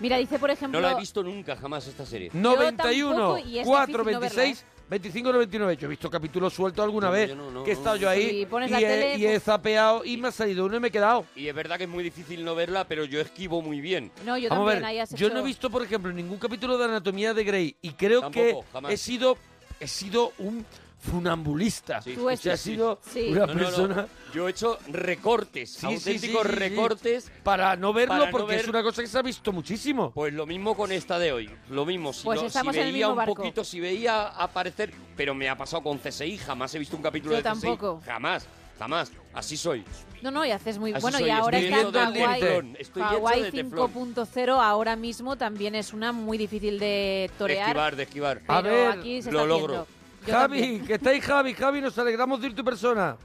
Mira, 0.00 0.16
dice 0.18 0.38
por 0.38 0.50
ejemplo. 0.50 0.80
No 0.80 0.86
la 0.86 0.94
he 0.94 1.00
visto 1.00 1.22
nunca 1.22 1.56
jamás 1.56 1.86
esta 1.88 2.06
serie. 2.06 2.30
91, 2.32 3.16
tampoco, 3.16 3.38
y 3.48 3.58
es 3.58 3.66
4, 3.66 3.86
difícil 4.04 4.12
no 4.14 4.20
26, 4.20 4.64
25, 4.88 5.32
99. 5.32 5.76
Yo 5.76 5.86
he 5.86 5.90
visto 5.90 6.08
capítulos 6.08 6.54
sueltos 6.54 6.84
alguna 6.84 7.08
No, 7.08 7.12
vez 7.12 7.28
yo 7.30 7.34
no, 7.34 7.50
no, 7.50 7.64
que 7.64 7.72
he 7.72 7.74
no. 7.74 7.78
estado 7.80 7.96
yo 7.96 8.08
ahí 8.08 8.46
pones 8.46 8.68
y, 8.70 8.72
la 8.72 8.78
he, 8.80 8.82
tele, 8.84 9.16
y 9.16 9.26
he 9.26 9.30
pues- 9.32 9.42
zapeado 9.42 10.04
y 10.04 10.16
me 10.16 10.28
ha 10.28 10.32
salido 10.32 10.66
uno 10.66 10.76
y 10.76 10.80
me 10.80 10.88
he 10.88 10.90
quedado. 10.92 11.26
Y 11.34 11.48
es 11.48 11.54
verdad 11.54 11.76
que 11.76 11.84
es 11.84 11.90
muy 11.90 12.04
difícil 12.04 12.44
no 12.44 12.54
verla, 12.54 12.84
pero 12.86 13.04
yo 13.04 13.20
esquivo 13.20 13.60
muy 13.60 13.80
bien. 13.80 14.12
No, 14.24 14.38
yo 14.38 14.48
Vamos 14.48 14.68
a 14.68 14.74
también. 14.74 14.82
ver, 14.82 14.84
ahí 14.84 14.98
has 15.00 15.10
yo 15.10 15.26
hecho- 15.26 15.34
no 15.34 15.40
he 15.40 15.44
visto, 15.44 15.68
por 15.68 15.82
ejemplo, 15.82 16.12
ningún 16.12 16.38
capítulo 16.38 16.78
de 16.78 16.84
Anatomía 16.84 17.34
de 17.34 17.42
Grey 17.42 17.76
y 17.82 17.90
creo 17.94 18.20
Tampoco, 18.20 18.60
que 18.62 18.66
jamás. 18.72 18.92
he 18.92 18.96
sido 18.96 19.36
he 19.80 19.86
sido 19.88 20.32
un 20.38 20.64
funambulista. 20.98 22.00
Sí, 22.02 22.14
Tú 22.14 22.28
sido 22.56 22.98
Sí. 23.02 23.28
una 23.30 23.40
No, 23.40 23.46
no, 23.46 23.54
no. 23.54 23.58
persona 23.64 24.06
Yo 24.34 24.46
he 24.46 24.50
hecho 24.50 24.78
recortes, 24.88 25.70
Sí, 25.72 25.86
auténticos 25.86 26.10
sí, 26.42 26.48
sí, 26.48 26.54
sí. 26.54 26.54
recortes. 26.58 27.32
para 27.42 27.76
no 27.76 27.92
verlo 27.94 28.14
Para 28.14 28.26
no 28.26 28.30
porque 28.30 28.56
es 28.56 28.68
una 28.68 28.82
cosa 28.82 29.00
que 29.02 29.08
se 29.08 29.18
ha 29.18 29.22
visto 29.22 29.52
muchísimo. 29.52 30.10
Pues 30.12 30.34
lo 30.34 30.44
mismo 30.44 30.76
con 30.76 30.92
esta 30.92 31.18
de 31.18 31.32
hoy. 31.32 31.50
Lo 31.70 31.86
mismo. 31.86 32.12
Si, 32.12 32.24
Pues 32.24 32.40
no- 32.40 32.46
estamos 32.48 32.74
si 32.74 32.80
en 32.80 32.86
el 32.88 32.92
veía 32.92 33.06
mismo 33.06 33.12
un 33.12 33.16
barco. 33.16 33.34
poquito, 33.36 33.64
si 33.64 33.80
veía 33.80 34.28
aparecer. 34.28 34.92
Pero 35.16 35.34
me 35.34 35.48
ha 35.48 35.56
pasado 35.56 35.82
con 35.82 35.98
CSI. 35.98 36.36
Jamás 36.38 36.74
he 36.74 36.78
visto 36.78 36.94
un 36.96 37.02
capítulo 37.02 37.32
Yo 37.32 37.36
de 37.42 37.42
CSI. 37.42 37.60
tampoco. 37.68 38.02
Jamás, 38.04 38.46
jamás. 38.78 39.10
Así 39.32 39.56
soy. 39.56 39.82
No, 40.20 40.30
no, 40.30 40.44
y 40.44 40.50
haces 40.50 40.78
muy 40.78 40.92
Así 40.92 41.00
bueno. 41.00 41.18
soy, 41.18 41.28
y 41.28 41.30
ahora 41.30 41.58
estoy 41.58 41.72
está 41.78 42.10
de 42.10 43.42
de 43.44 43.52
teflón. 43.52 44.14
5.0 44.14 44.60
ahora 44.60 44.96
mismo 44.96 45.36
también 45.36 45.74
es 45.74 45.92
una 45.92 46.12
muy 46.12 46.36
difícil 46.36 46.78
de 46.78 47.28
De 47.30 47.30
torear. 47.38 47.68
esquivar, 47.68 47.96
de 47.96 48.02
esquivar. 48.02 48.42
A 48.48 48.62
pero 48.62 48.74
ver, 48.74 48.88
aquí 48.90 49.22
se 49.22 49.30
lo 49.32 49.38
está 49.40 49.48
logro. 49.48 49.74
haciendo. 49.82 49.97
Javi, 50.26 50.60
también. 50.60 50.86
que 50.86 50.94
estáis 50.94 51.24
Javi, 51.24 51.54
Javi, 51.54 51.80
nos 51.80 51.98
alegramos 51.98 52.40
de 52.40 52.46
ir 52.48 52.54
tu 52.54 52.64
persona. 52.64 53.16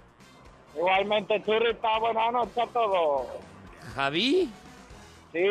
Igualmente, 0.75 1.41
Churrita, 1.43 1.99
buenas 1.99 2.31
noches 2.33 2.57
a 2.57 2.67
todos. 2.67 3.27
Javi. 3.95 4.49
Sí, 5.31 5.45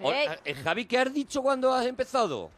O- 0.00 0.12
eh, 0.12 0.54
Javi, 0.62 0.84
¿qué 0.86 0.98
has 0.98 1.12
dicho 1.12 1.42
cuando 1.42 1.72
has 1.72 1.86
empezado? 1.86 2.50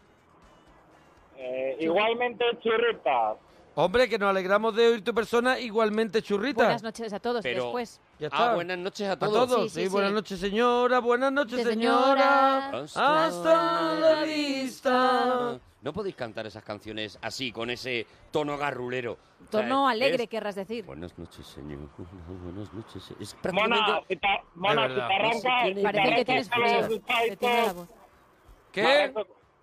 eh, 1.36 1.76
igualmente, 1.80 2.44
Churrita. 2.62 3.36
Hombre, 3.76 4.08
que 4.08 4.18
nos 4.18 4.28
alegramos 4.30 4.74
de 4.74 4.88
oír 4.88 5.04
tu 5.04 5.14
persona, 5.14 5.58
igualmente 5.58 6.20
churrita. 6.20 6.64
Buenas 6.64 6.82
noches 6.82 7.12
a 7.12 7.20
todos 7.20 7.40
Pero- 7.42 7.62
después. 7.64 8.00
Ya 8.18 8.26
está. 8.26 8.50
Ah, 8.50 8.54
buenas 8.54 8.76
noches 8.76 9.08
a 9.08 9.12
A 9.12 9.16
todos. 9.18 9.72
Sí, 9.72 9.80
sí, 9.80 9.82
sí, 9.84 9.88
buenas 9.88 10.12
noches 10.12 10.38
señora, 10.40 10.98
buenas 10.98 11.32
noches 11.32 11.62
señora. 11.66 12.82
Hasta 12.82 13.94
la 13.94 14.22
vista. 14.24 15.58
No 15.82 15.94
podéis 15.94 16.14
cantar 16.14 16.46
esas 16.46 16.62
canciones 16.62 17.18
así, 17.22 17.52
con 17.52 17.70
ese 17.70 18.06
tono 18.30 18.58
garrulero. 18.58 19.12
O 19.12 19.50
sea, 19.50 19.62
Tono 19.62 19.88
es- 19.88 19.92
alegre, 19.94 20.26
querrás 20.26 20.54
decir. 20.54 20.84
Buenas 20.84 21.16
noches, 21.18 21.46
señor. 21.46 21.78
Buenas 22.44 22.72
noches. 22.72 23.10
Es 23.18 23.34
Mona, 23.50 23.76
prácticamente... 23.76 24.06
si 24.08 24.16
te, 24.16 24.28
Mona, 24.54 24.88
si 24.88 24.94
te 24.94 25.00
arranca, 25.00 25.62
si 25.62 25.68
es. 25.70 25.74
te 25.76 25.82
Parece 25.82 26.14
que 26.16 26.24
tienes 26.24 26.50
frío. 26.50 27.88
¿Qué? 28.72 29.12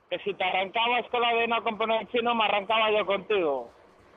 Que 0.09 0.19
si 0.19 0.33
te 0.33 0.43
arrancabas 0.43 1.05
con 1.11 1.21
la 1.21 1.33
de 1.33 1.47
no 1.47 1.63
componer 1.63 2.07
chino, 2.09 2.33
me 2.33 2.45
arrancaba 2.45 2.91
yo 2.91 3.05
contigo. 3.05 3.69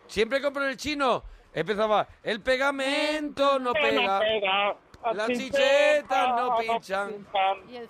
Siempre 0.06 0.40
compro 0.40 0.66
el 0.66 0.76
chino. 0.76 1.22
Empezaba, 1.52 2.06
el 2.22 2.40
pegamento 2.42 3.58
no 3.58 3.72
pega. 3.72 4.14
no 4.14 4.20
pega, 4.20 4.76
Las 5.14 5.28
chichetas 5.28 6.28
no 6.36 6.56
pinchan. 6.58 7.26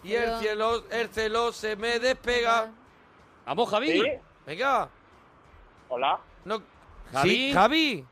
Y 0.03 0.15
el 0.15 0.23
el 0.23 0.39
cielo, 0.39 0.85
el 0.91 1.09
celo 1.11 1.53
se 1.53 1.77
me 1.77 1.99
despega. 1.99 2.73
Vamos, 3.51 3.69
Javi. 3.69 3.91
¿Sí? 3.91 4.03
Venga. 4.47 4.89
Hola. 5.89 6.21
No, 6.45 6.63
¿Javi? 7.13 7.31
Sí, 7.31 7.53
Javi. 7.53 8.07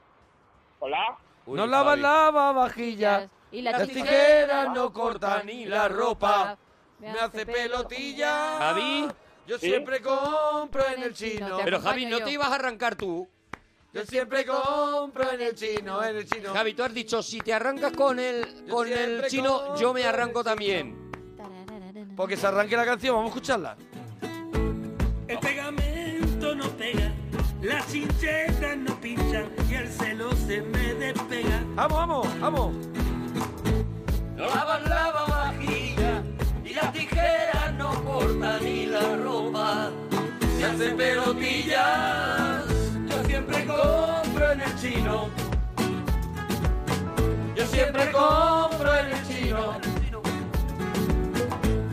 Hola. 0.80 1.16
no 1.46 1.64
lavas 1.64 1.96
lava 1.96 2.50
vajillas. 2.50 3.28
Y 3.52 3.62
las 3.62 3.78
las 3.78 3.88
tijeras 3.88 4.74
no 4.74 4.92
cortan 4.92 5.46
ni 5.46 5.64
la 5.64 5.86
ropa. 5.86 6.58
Me 6.98 7.10
hace 7.10 7.46
pelotilla. 7.46 8.58
Javi. 8.58 9.08
Yo 9.46 9.58
Sí. 9.60 9.68
siempre 9.68 10.02
compro 10.02 10.84
en 10.88 11.04
el 11.04 11.14
chino. 11.14 11.60
Pero 11.62 11.80
Javi, 11.82 12.06
¿no 12.06 12.18
te 12.18 12.32
ibas 12.32 12.50
a 12.50 12.56
arrancar 12.56 12.96
tú? 12.96 13.28
Yo 13.92 14.04
siempre 14.04 14.44
compro 14.44 15.30
en 15.30 15.40
el 15.40 15.54
chino, 15.54 16.02
en 16.02 16.16
el 16.16 16.28
chino. 16.28 16.52
Javi, 16.52 16.74
tú 16.74 16.82
has 16.82 16.92
dicho, 16.92 17.22
si 17.22 17.38
te 17.38 17.54
arrancas 17.54 17.92
con 17.92 18.18
el, 18.18 18.66
con 18.68 18.88
el 18.88 19.24
chino, 19.28 19.76
yo 19.76 19.94
me 19.94 20.04
arranco 20.04 20.42
también. 20.42 21.12
Porque 22.16 22.36
se 22.36 22.44
arranque 22.48 22.76
la 22.76 22.84
canción, 22.84 23.14
vamos 23.14 23.30
a 23.30 23.34
escucharla. 23.34 23.76
Las 27.68 27.86
chinchetas 27.86 28.78
no 28.78 28.98
pinchan 29.00 29.50
y 29.68 29.74
el 29.74 29.88
celo 29.88 30.30
se 30.32 30.62
me 30.62 30.94
despega. 30.94 31.62
Vamos, 31.74 31.98
vamos, 31.98 32.40
vamos. 32.40 32.74
No 34.36 34.46
lavas 34.46 34.88
lavavajillas 34.88 36.22
y 36.64 36.74
las 36.74 36.92
tijeras 36.92 37.74
no 37.76 38.04
cortan 38.04 38.64
ni 38.64 38.86
la 38.86 39.16
ropa. 39.16 39.90
Se 40.56 40.64
hacen 40.64 40.96
pelotillas. 40.96 42.64
Yo 43.08 43.24
siempre 43.24 43.66
compro 43.66 44.52
en 44.52 44.60
el 44.62 44.76
chino. 44.80 45.28
Yo 47.54 47.66
siempre 47.66 48.10
compro 48.10 48.94
en 48.94 49.06
el 49.12 49.28
chino. 49.28 49.80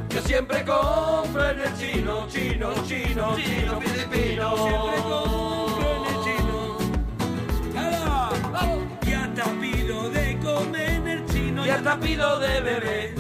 Yo 0.09 0.21
siempre 0.21 0.63
compro 0.63 1.49
en 1.49 1.59
el 1.59 1.77
chino, 1.77 2.27
chino, 2.29 2.73
chino, 2.87 3.35
chino, 3.35 3.81
filipino. 3.81 5.54
Hasta 11.75 11.99
pido 11.99 12.39
de 12.39 12.61
beber. 12.61 13.15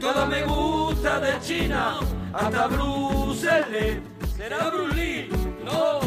Todo 0.00 0.26
me 0.26 0.42
gusta 0.42 1.20
de 1.20 1.40
China, 1.40 2.00
hasta 2.32 2.66
Bruselas. 2.66 3.98
¿Será 4.36 4.68
Brulí? 4.70 5.28
No, 5.64 6.00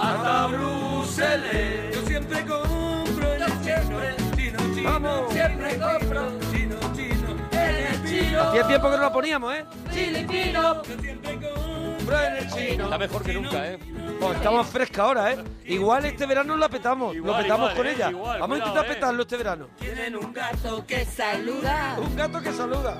hasta 0.00 0.46
Bruselas. 0.48 1.94
Yo 1.94 2.02
siempre 2.06 2.44
compro 2.44 3.34
en 3.34 3.42
el 3.42 3.60
chino. 3.62 4.00
Chino, 4.36 4.74
chino. 4.74 4.90
Vamos. 4.90 5.32
Siempre 5.32 5.78
compro. 5.78 6.38
Chino, 6.52 6.76
chino. 6.94 7.28
En 7.52 7.86
el 7.86 8.04
chino. 8.04 8.42
Hacía 8.42 8.66
tiempo 8.66 8.90
que 8.90 8.96
no 8.96 9.02
la 9.02 9.12
poníamos, 9.12 9.54
¿eh? 9.54 9.64
Filipino. 9.90 10.82
Yo 10.82 11.00
siempre 11.00 11.34
Compro 11.34 12.20
en 12.20 12.36
el 12.36 12.50
chino. 12.52 12.84
Está 12.84 12.98
mejor 12.98 13.22
que 13.22 13.32
nunca, 13.32 13.66
¿eh? 13.66 13.78
Pues 14.20 14.36
estamos 14.36 14.66
fresca 14.66 15.02
ahora, 15.02 15.32
¿eh? 15.32 15.38
Igual 15.66 16.04
este 16.06 16.26
verano 16.26 16.56
la 16.56 16.68
petamos. 16.68 17.12
lo 17.14 17.18
Igual, 17.18 17.42
petamos 17.42 17.70
igual, 17.70 17.76
con 17.76 17.86
eh, 17.86 17.92
ella. 17.94 18.10
igual, 18.10 18.40
Vamos 18.40 18.56
a 18.56 18.60
cuidado, 18.60 18.68
intentar 18.70 18.84
eh. 18.90 18.94
petarlo 18.94 19.22
este 19.22 19.36
verano. 19.36 19.68
Tienen 19.78 20.16
un 20.16 20.32
gato 20.32 20.86
que 20.86 21.04
saluda. 21.04 21.96
Un 21.98 22.16
gato 22.16 22.40
que 22.40 22.52
saluda. 22.52 22.98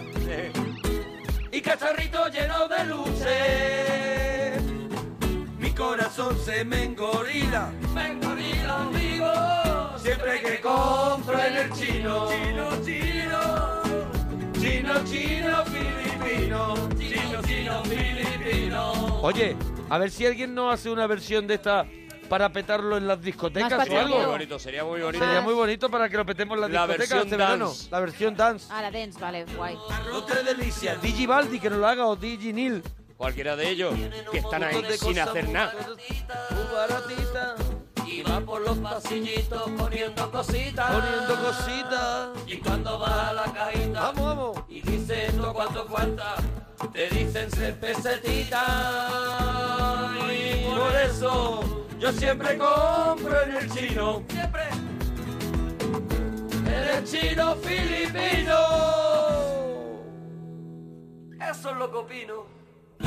y 1.53 1.61
cacharrito 1.61 2.29
lleno 2.29 2.69
de 2.69 2.85
luces. 2.85 4.63
Mi 5.59 5.71
corazón 5.71 6.37
se 6.45 6.65
me 6.65 6.85
engorila, 6.85 7.71
me 7.95 8.07
engorila 8.13 8.87
vivo. 8.93 9.99
Siempre 9.99 10.41
que 10.43 10.61
compro 10.61 11.39
en 11.41 11.57
el 11.57 11.73
chino, 11.73 12.29
chino, 12.29 12.71
chino, 12.85 13.83
chino, 14.61 15.05
chino, 15.05 15.65
filipino, 15.65 16.75
chino, 16.99 17.43
chino, 17.43 17.83
filipino. 17.85 18.93
Oye, 19.23 19.57
a 19.89 19.99
ver 19.99 20.11
si 20.11 20.27
alguien 20.27 20.55
nos 20.55 20.73
hace 20.75 20.91
una 20.91 21.07
versión 21.07 21.47
de 21.47 21.55
esta 21.55 21.87
para 22.29 22.49
petarlo 22.51 22.97
en 22.97 23.07
las 23.07 23.21
discotecas 23.23 23.73
o 23.73 23.83
Sería 23.85 24.03
muy 24.07 24.13
algo. 24.17 24.31
bonito, 24.33 24.59
sería 24.59 24.85
muy 24.85 25.01
bonito. 25.01 25.25
Sería 25.25 25.41
muy 25.43 25.55
bonito 25.55 25.89
para 25.89 26.09
que 26.09 26.17
lo 26.17 26.27
petemos 26.27 26.57
en 26.57 26.61
las 26.63 26.71
La 26.71 26.81
discotecas 26.87 27.09
versión 27.09 27.23
este 27.27 27.37
verano. 27.37 27.67
dance. 27.67 27.89
La 27.91 28.01
versión 28.01 28.37
dance. 28.37 28.67
Ah, 28.71 28.83
la 28.83 28.91
dance, 28.91 29.21
vale, 29.21 29.45
guay. 29.57 29.77
Otra 30.13 30.43
delicia. 30.43 30.97
Digi 30.97 31.25
Baldi 31.27 31.61
que 31.61 31.71
nos 31.71 31.79
lo 31.79 31.87
haga 31.87 32.07
o 32.07 32.17
Digi 32.17 32.53
Nil. 32.53 32.83
Cualquiera 33.17 33.55
de 33.57 33.71
ellos 33.71 33.95
que 34.33 34.39
están 34.39 34.63
ahí 34.65 34.83
sin 34.99 35.19
hacer 35.21 35.49
nada. 35.49 35.73
Muy 36.51 36.65
baratita. 36.75 37.55
Y 38.07 38.23
va 38.23 38.41
por 38.41 38.61
los 38.61 38.77
pasillitos 38.79 39.63
poniendo 39.77 40.31
cositas. 40.31 40.91
Poniendo 40.93 41.45
cositas. 41.45 42.29
Y 42.47 42.57
cuando 42.59 42.99
va 42.99 43.29
a 43.31 43.33
la 43.33 43.45
cajita 43.45 44.01
Vamos, 44.01 44.23
vamos. 44.25 44.59
y 44.69 44.81
dice 44.81 45.27
esto 45.27 45.53
cuánto 45.55 45.87
cuesta, 45.87 46.35
te 46.93 47.09
dicen 47.09 47.51
ser 47.51 47.79
pesetita. 47.81 48.65
Y 50.31 50.65
por 50.75 50.95
eso 50.97 51.87
yo 51.99 52.13
siempre 52.13 52.59
compro 52.59 53.43
en 53.43 53.57
el 53.57 53.71
chino. 53.73 54.23
Siempre. 54.29 54.63
En 56.67 56.89
el 56.97 57.05
chino 57.05 57.57
filipino. 57.57 58.59
Eso 61.51 61.71
es 61.71 61.77
lo 61.77 61.91
que 61.91 61.97
opino. 61.97 62.47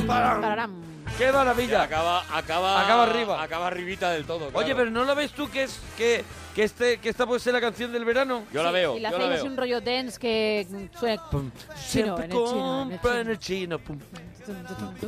¡Param! 0.07 0.41
Pararam. 0.41 0.89
¡Qué 1.17 1.31
maravilla! 1.31 1.83
Acaba, 1.83 2.23
acaba, 2.31 2.81
Acaba 2.81 3.03
arriba. 3.03 3.43
Acaba 3.43 3.67
arribita 3.67 4.11
del 4.11 4.25
todo. 4.25 4.49
Oye, 4.53 4.73
pero 4.73 4.89
¿no 4.89 5.03
la 5.03 5.13
ves 5.13 5.31
tú 5.31 5.49
que 5.49 5.63
es 5.63 5.79
que, 5.97 6.23
que, 6.59 6.63
este, 6.65 6.97
que 6.99 7.09
esta 7.09 7.25
puede 7.25 7.39
ser 7.39 7.53
la 7.53 7.61
canción 7.61 7.91
del 7.93 8.03
verano? 8.03 8.43
Yo 8.53 8.61
la 8.63 8.71
veo, 8.71 8.97
Y 8.97 8.99
la 8.99 9.11
yo 9.11 9.17
la 9.17 9.25
hacéis 9.25 9.41
veo. 9.43 9.51
un 9.51 9.57
rollo 9.57 9.81
dance 9.81 10.19
que 10.19 10.67
mm, 10.69 10.97
suena 10.99 11.23
chino, 11.31 11.51
Siempre 11.75 12.25
en 12.25 12.31
el 12.31 12.37
chino, 12.39 12.81
en 12.83 12.91
el 12.91 12.99
compro 12.99 13.13
en 13.13 13.21
chino. 13.21 13.31
el 13.31 13.39
chino. 13.39 13.79
pum. 13.79 13.99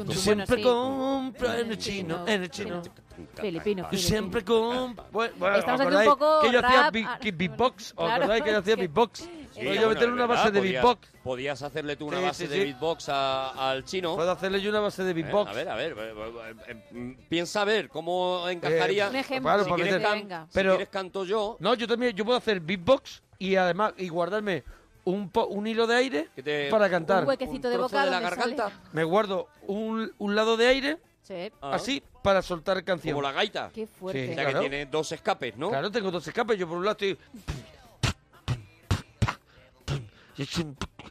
Yo 0.08 0.14
siempre 0.14 0.56
sí. 0.58 0.62
compro 0.64 1.54
en 1.54 1.72
el 1.72 1.78
chino, 1.78 2.28
en 2.28 2.44
el 2.44 2.50
chino. 2.50 2.82
Filipino, 3.40 3.88
Yo 3.92 3.98
siempre 3.98 4.44
compro. 4.44 5.06
Bueno, 5.12 5.34
bueno, 5.38 5.58
Estamos 5.58 5.82
¿os 5.82 5.88
haciendo 5.88 6.00
un 6.12 6.18
poco 6.18 6.42
que 6.42 6.52
yo 6.52 6.60
hacía 6.60 6.82
rap, 6.84 6.94
beat- 6.94 7.06
ah. 7.08 7.20
que 7.22 7.32
beatbox? 7.32 7.92
¿Os 7.92 7.96
Claro, 8.06 8.14
acordáis 8.16 8.44
que 8.44 8.52
yo 8.52 8.58
hacía 8.60 8.74
es 8.74 8.80
beatbox? 8.80 9.30
Sí, 9.52 9.60
Pero 9.64 9.90
meter 9.90 10.10
una 10.10 10.26
verdad, 10.28 10.44
base 10.44 10.52
de 10.52 10.60
podías- 10.60 10.84
beatbox. 10.84 11.08
Podías 11.24 11.62
hacerle 11.62 11.96
tú 11.96 12.08
una 12.08 12.18
Sí, 12.20 12.24
base 12.24 12.44
sí, 12.46 12.50
de 12.50 12.56
sí. 12.56 12.64
beatbox 12.66 13.10
a- 13.10 13.70
al 13.72 13.84
chino. 13.84 14.16
Puedo 14.16 14.32
hacerle 14.32 14.62
yo 14.62 14.70
una 14.70 14.80
base 14.80 15.04
de 15.04 15.12
Eh, 15.12 15.14
beatbox. 15.14 15.52
A 15.52 15.54
ver, 15.54 15.70
a 15.70 15.76
ver. 15.76 15.92
eh, 15.92 15.96
eh, 16.16 16.54
eh, 16.68 16.84
eh, 16.94 17.18
Piensa 17.30 17.62
a 17.62 17.66
ver 17.66 17.90
cómo 17.90 18.48
encajaría. 18.50 19.10
Un 19.10 19.16
ejemplo. 19.18 19.50
Claro, 19.50 19.64
si, 19.64 19.70
para 19.70 19.84
quieres 19.84 19.94
meter- 20.02 20.08
can- 20.10 20.20
Venga. 20.22 20.46
si 20.48 20.54
Pero- 20.54 20.72
quieres 20.72 20.90
canto 20.90 21.26
yo. 21.26 21.58
No, 21.60 21.74
yo 21.76 21.88
también, 21.88 22.16
yo 22.16 22.24
puedo 22.26 22.38
hacer 22.38 22.60
beatbox 22.60 23.22
y 23.40 23.56
además, 23.56 23.94
y 23.98 24.08
guardarme 24.10 24.64
un, 25.04 25.30
po- 25.30 25.48
un 25.48 25.68
hilo 25.68 25.88
de 25.88 25.96
aire 25.96 26.30
Que 26.36 26.44
te- 26.44 26.70
para 26.70 26.90
cantar. 26.90 27.24
Un 27.24 27.30
huequecito 27.30 27.70
de 27.70 27.78
boca 27.78 28.06
de 28.06 28.12
la 28.12 28.22
sale. 28.22 28.36
garganta. 28.36 28.72
Me 28.94 29.04
guardo 29.04 29.48
un, 29.68 30.12
un 30.18 30.36
lado 30.36 30.56
de 30.58 30.68
aire, 30.68 30.98
Sí. 31.24 31.52
Ah, 31.62 31.76
así, 31.76 32.02
para 32.24 32.42
soltar 32.42 32.84
canción. 32.84 33.14
Como 33.16 33.22
la 33.28 33.32
gaita. 33.32 33.70
Qué 33.74 33.86
fuerte. 33.88 34.26
Sí, 34.26 34.32
O 34.32 34.36
sea 34.36 34.44
claro. 34.44 34.60
que 34.62 34.70
tiene 34.70 34.86
dos 34.88 35.12
escapes, 35.12 35.56
¿no? 35.56 35.70
Claro, 35.70 35.90
tengo 35.92 36.10
dos 36.12 36.28
escapes. 36.28 36.58
Yo 36.58 36.68
por 36.68 36.78
un 36.78 36.84
lado 36.84 36.92
estoy... 37.00 37.18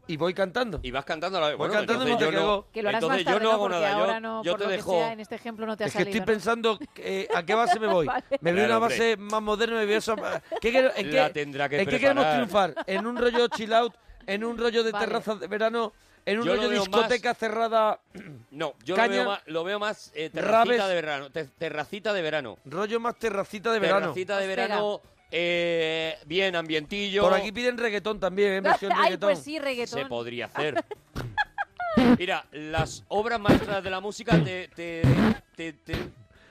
Y 0.07 0.16
voy 0.16 0.35
cantando. 0.35 0.81
Y 0.83 0.91
vas 0.91 1.05
cantando 1.05 1.39
a 1.39 1.41
la 1.43 1.49
vez. 1.49 1.57
Voy 1.59 1.68
Bueno, 1.68 1.81
cantando 1.81 2.05
entonces 2.05 2.27
mientras 2.29 2.31
yo 2.31 2.31
que 2.31 2.45
no, 2.45 2.53
hago- 2.53 2.66
Que 2.73 2.83
lo 2.83 2.89
harás 2.89 3.03
entonces 3.03 3.25
más 3.27 3.33
tarde, 3.35 3.39
yo 3.39 3.45
no 3.45 3.51
¿no? 3.51 3.55
hago 3.55 3.68
nada. 3.68 3.93
ahora 3.93 4.14
Yo, 4.14 4.21
no, 4.21 4.43
yo 4.45 4.53
por 4.53 4.59
te 4.59 4.64
lo 4.64 4.71
que 4.71 4.77
dejo. 4.77 4.91
sea, 4.93 5.12
en 5.12 5.21
este 5.21 5.35
ejemplo 5.35 5.66
no 5.66 5.77
te 5.77 5.85
ha 5.85 5.87
Es 5.87 5.93
que 5.93 5.99
salido. 5.99 6.09
estoy 6.11 6.21
¿no? 6.21 6.27
pensando 6.27 6.79
eh, 6.97 7.29
a 7.35 7.43
qué 7.45 7.55
base 7.55 7.79
me 7.81 7.87
voy. 7.87 8.07
Vale. 8.09 8.25
Me 8.41 8.53
voy 8.53 8.62
a 8.62 8.64
una 8.66 8.79
base 8.79 9.16
más 9.16 9.43
moderna, 9.43 9.77
me 9.77 9.85
voy 9.85 9.95
a 9.95 9.99
eso- 9.99 10.16
¿Qué, 10.61 10.71
quiero- 10.71 10.91
en 10.97 11.14
La 11.14 11.27
qué, 11.29 11.33
tendrá 11.35 11.68
que 11.68 11.81
¿en 11.81 11.89
qué 11.89 11.99
queremos 12.01 12.31
triunfar? 12.33 12.75
¿En 12.87 13.07
un 13.07 13.16
rollo 13.16 13.47
chill 13.49 13.73
out? 13.73 13.95
¿En 14.27 14.45
un 14.45 14.57
rollo 14.59 14.83
de 14.85 14.93
Vale. 14.93 15.07
terraza 15.07 15.35
de 15.35 15.47
verano? 15.49 15.93
¿En 16.27 16.39
un 16.39 16.45
Yo 16.47 16.55
rollo 16.55 16.68
veo 16.68 16.81
discoteca 16.81 17.35
cerrada? 17.35 17.99
No, 18.51 18.75
yo 18.85 18.95
Caña, 18.95 19.09
lo 19.09 19.14
veo 19.23 19.25
más, 19.31 19.41
lo 19.47 19.64
veo 19.64 19.79
más 19.79 20.12
eh, 20.14 20.29
terracita 20.31 20.53
rabes. 20.64 20.89
de 20.89 20.95
verano. 20.95 21.31
te- 21.31 21.45
terracita 21.47 22.12
de 22.12 22.23
verano. 22.23 22.59
Rollo 22.66 23.01
más 23.01 23.16
terracita 23.18 23.73
de 23.73 23.79
verano. 23.79 24.01
Terracita 24.01 24.37
de 24.39 24.45
Espera. 24.45 24.62
verano, 24.66 25.01
eh, 25.31 26.18
bien 26.26 26.57
ambientillo. 26.57 27.22
Por 27.22 27.35
aquí 27.35 27.53
piden 27.53 27.78
reggaetón 27.78 28.18
también, 28.20 28.53
¿eh? 28.55 28.61
versión 28.61 28.93
Ay, 28.97 29.03
reggaetón. 29.05 29.31
pues 29.31 29.39
sí, 29.45 29.59
reggaetón. 29.59 29.99
Se 30.01 30.07
podría 30.07 30.47
hacer. 30.53 30.85
Mira, 32.18 32.45
las 32.53 33.05
obras 33.09 33.41
maestras 33.41 33.83
de 33.83 33.91
la 33.91 34.01
música 34.01 34.43
te, 34.43 34.68
te, 34.68 35.03
te, 35.57 35.72
te- 35.72 35.97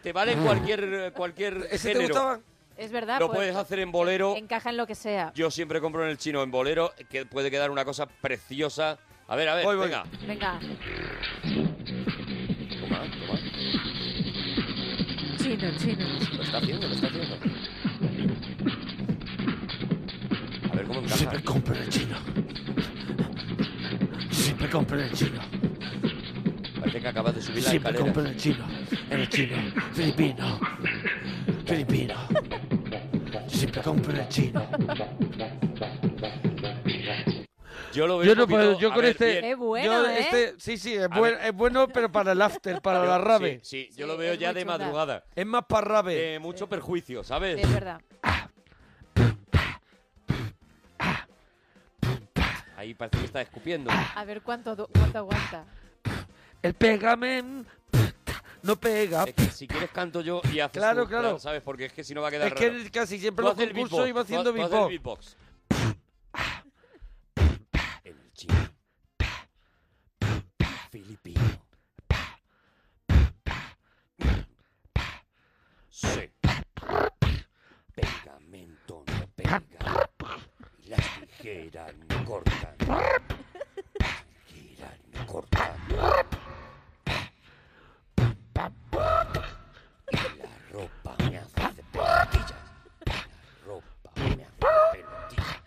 te 0.04 0.14
valen 0.14 0.42
cualquier, 0.44 1.12
cualquier 1.14 1.68
¿Ese 1.72 1.94
te 1.94 2.00
género. 2.02 2.42
Es 2.78 2.92
verdad. 2.92 3.20
Lo 3.20 3.28
pues, 3.28 3.40
puedes 3.40 3.56
hacer 3.56 3.80
en 3.80 3.92
bolero. 3.92 4.36
Encaja 4.38 4.70
en 4.70 4.78
lo 4.78 4.88
que 4.88 4.96
sea. 4.96 5.32
Yo 5.36 5.52
siempre 5.52 5.82
compro 5.82 6.04
en 6.06 6.10
el 6.12 6.18
chino 6.18 6.42
en 6.44 6.52
bolero, 6.52 6.94
que 7.10 7.26
puede 7.26 7.52
quedar 7.52 7.72
una 7.72 7.84
cosa 7.84 8.06
preciosa. 8.06 8.98
A 9.28 9.36
ver, 9.36 9.50
a 9.50 9.56
ver, 9.56 9.66
Voy, 9.66 9.76
voy. 9.76 9.86
venga. 9.88 10.06
Venga. 10.26 10.60
Toma, 12.80 13.04
toma. 13.12 13.40
Chino, 15.38 15.72
chino. 15.78 16.06
Lo 16.38 16.44
está 16.44 16.58
haciendo, 16.58 16.88
lo 16.88 16.94
está 16.96 17.08
haciendo. 17.08 17.36
Cómo 20.90 21.00
encaja. 21.02 21.18
Siempre 21.18 21.44
compro 21.44 21.76
en 21.76 21.82
el 21.84 21.90
chino. 21.90 22.18
Siempre 24.32 24.70
compro 24.70 24.98
en 25.00 25.04
el 25.06 25.12
chino. 25.14 25.40
Parece 26.80 27.02
que 27.02 27.08
acabas 27.08 27.36
de 27.36 27.42
subir 27.42 27.64
la 27.64 27.70
Siempre 27.70 27.92
escalera. 27.92 28.04
compro 28.06 28.22
en 28.24 28.28
el 28.28 28.38
chino. 28.38 28.66
En 29.10 29.20
el 29.20 29.30
chino. 29.30 29.56
Filipino. 29.94 30.60
Filipino. 31.66 32.16
Siempre 33.48 33.82
compro 33.82 34.12
en 34.14 34.20
el 34.20 34.28
chino. 34.30 34.68
Yo 37.92 38.06
lo 38.06 38.20
veo 38.20 38.26
Yo 38.28 38.32
un 38.34 38.38
no 38.38 38.44
poquito- 38.48 38.58
puedo, 38.60 38.80
yo 38.80 38.90
a 38.90 38.94
con 38.94 39.02
ver, 39.02 39.12
este... 39.12 39.32
bien. 39.32 39.46
Es 39.46 39.58
bueno, 39.58 39.86
yo 40.04 40.08
¿eh? 40.10 40.20
este, 40.20 40.54
sí, 40.60 40.78
sí, 40.78 40.94
es, 40.94 41.10
buen- 41.10 41.36
ver. 41.36 41.46
es 41.48 41.54
bueno, 41.54 41.88
pero 41.88 42.12
para 42.12 42.34
el 42.34 42.42
after, 42.42 42.82
para 42.82 43.00
la 43.04 43.18
Yo- 43.18 43.24
rave. 43.24 43.60
Sí, 43.64 43.88
sí, 43.92 43.98
yo 43.98 44.06
lo 44.06 44.16
veo 44.16 44.34
es 44.34 44.40
ya 44.40 44.50
muy 44.50 44.56
de 44.56 44.62
chunga. 44.62 44.78
madrugada. 44.78 45.24
Es 45.36 45.46
más 45.46 45.64
para 45.68 45.88
rave. 45.88 46.14
De 46.16 46.40
mucho 46.40 46.70
perjuicio, 46.70 47.24
¿sabes? 47.24 47.56
Sí, 47.58 47.62
es 47.64 47.74
verdad. 47.74 48.00
Ahí 52.80 52.94
parece 52.94 53.18
que 53.18 53.26
está 53.26 53.42
escupiendo. 53.42 53.92
A 53.92 54.24
ver 54.24 54.42
cuánto, 54.42 54.88
cuánto 54.88 55.18
aguanta. 55.18 55.66
El 56.62 56.74
pegamen 56.76 57.68
no 58.62 58.78
pega. 58.78 59.26
Es 59.26 59.34
que 59.34 59.46
si 59.48 59.68
quieres 59.68 59.90
canto 59.92 60.22
yo 60.22 60.42
y 60.50 60.62
haces 60.62 60.80
Claro, 60.80 61.04
tú, 61.04 61.10
claro. 61.10 61.40
¿sabes? 61.40 61.62
Porque 61.62 61.86
es 61.88 61.92
que 61.92 62.06
si 62.06 62.14
no 62.14 62.22
va 62.22 62.30
a 62.30 62.32
quedar 62.32 62.48
Es 62.48 62.54
que 62.54 62.90
casi 62.90 63.20
siempre 63.20 63.44
Tú 63.44 63.50
los 63.50 63.58
haz 63.58 63.64
el 63.66 63.74
concursos 63.74 63.98
beatbox, 64.06 64.10
iba 64.10 64.22
tú 64.22 64.24
haciendo 64.24 64.54
tú 64.54 64.84
el 64.86 64.90
beatbox 64.92 65.36
el 68.06 68.32
chino. 68.32 68.70
Filipino. 70.90 71.42
Sí. 75.90 76.32
Pegamento 77.94 79.04
no 79.06 79.28
pega. 79.36 79.62
Y 81.42 81.72
las 81.72 81.94
tijeras 81.94 81.96
no 82.10 82.26
cortan. 82.26 82.76
Las 82.80 84.26
tijeras 84.46 85.00
no 85.14 85.26
cortan. 85.26 85.72
Y 90.12 90.18
la 90.38 90.58
ropa 90.72 91.16
me 91.30 91.38
hace 91.38 91.62
de 91.76 91.84
pelotillas. 91.92 92.54
La 93.06 93.26
ropa 93.66 94.12
me 94.16 94.24
hace 94.24 94.68
de 94.98 95.04
pelotillas. 95.32 95.62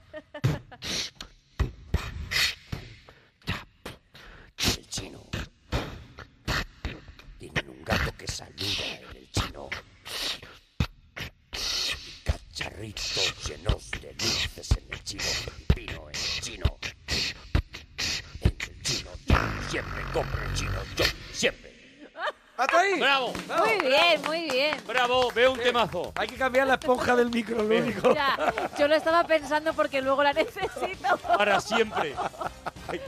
El 4.76 4.86
chino. 4.88 5.20
Tienen 7.38 7.68
un 7.70 7.82
gato 7.84 8.12
que 8.18 8.26
saluda 8.26 8.98
en 9.00 9.16
el 9.16 9.30
chino. 9.32 9.70
Cacharritos 12.24 13.48
llenos 13.48 13.90
de 13.92 14.12
luces 14.12 14.70
en 14.76 14.91
el 14.91 14.91
chino 15.04 15.22
el 16.08 16.40
chino. 16.40 16.78
En 18.40 18.50
el 18.50 18.82
chino, 18.82 19.10
yo 19.26 19.36
siempre 19.68 20.02
compro 20.12 20.42
el 20.42 20.54
chino, 20.54 20.78
yo 20.96 21.04
siempre. 21.32 21.72
¡Hasta 22.56 22.78
ahí! 22.78 23.00
¡Bravo! 23.00 23.32
Muy 23.58 23.88
bien, 23.88 24.22
muy 24.24 24.50
bien. 24.50 24.76
¡Bravo! 24.86 25.32
Veo 25.32 25.52
un 25.52 25.58
temazo. 25.58 26.12
Hay 26.14 26.28
que 26.28 26.36
cambiar 26.36 26.66
la 26.66 26.74
esponja 26.74 27.16
del 27.16 27.30
micro, 27.30 27.62
lo 27.62 27.76
único. 27.76 28.14
Yo 28.78 28.86
lo 28.86 28.94
estaba 28.94 29.24
pensando 29.24 29.72
porque 29.72 30.00
luego 30.02 30.22
la 30.22 30.32
necesito. 30.32 31.16
Para 31.18 31.60
siempre. 31.60 32.14
Hay 32.88 33.00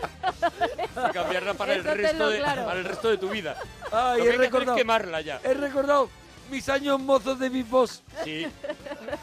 que 1.07 1.13
cambiarla 1.13 1.55
para 1.55 1.75
el, 1.75 1.85
resto 1.85 2.31
de, 2.31 2.39
claro. 2.39 2.65
para 2.65 2.79
el 2.81 2.85
resto 2.85 3.11
de 3.11 3.19
tu 3.19 3.29
vida. 3.29 3.57
Ay, 3.93 4.19
Lo 4.19 4.25
he 4.25 4.29
que 4.29 4.31
es 4.31 4.39
recordado. 4.39 4.77
quemarla 4.77 5.21
ya. 5.21 5.41
He 5.45 5.55
recordado 5.55 6.09
mis 6.51 6.69
años 6.69 6.99
mozos 7.01 7.39
de 7.39 7.49
beatbox. 7.49 8.03
Sí, 8.25 8.47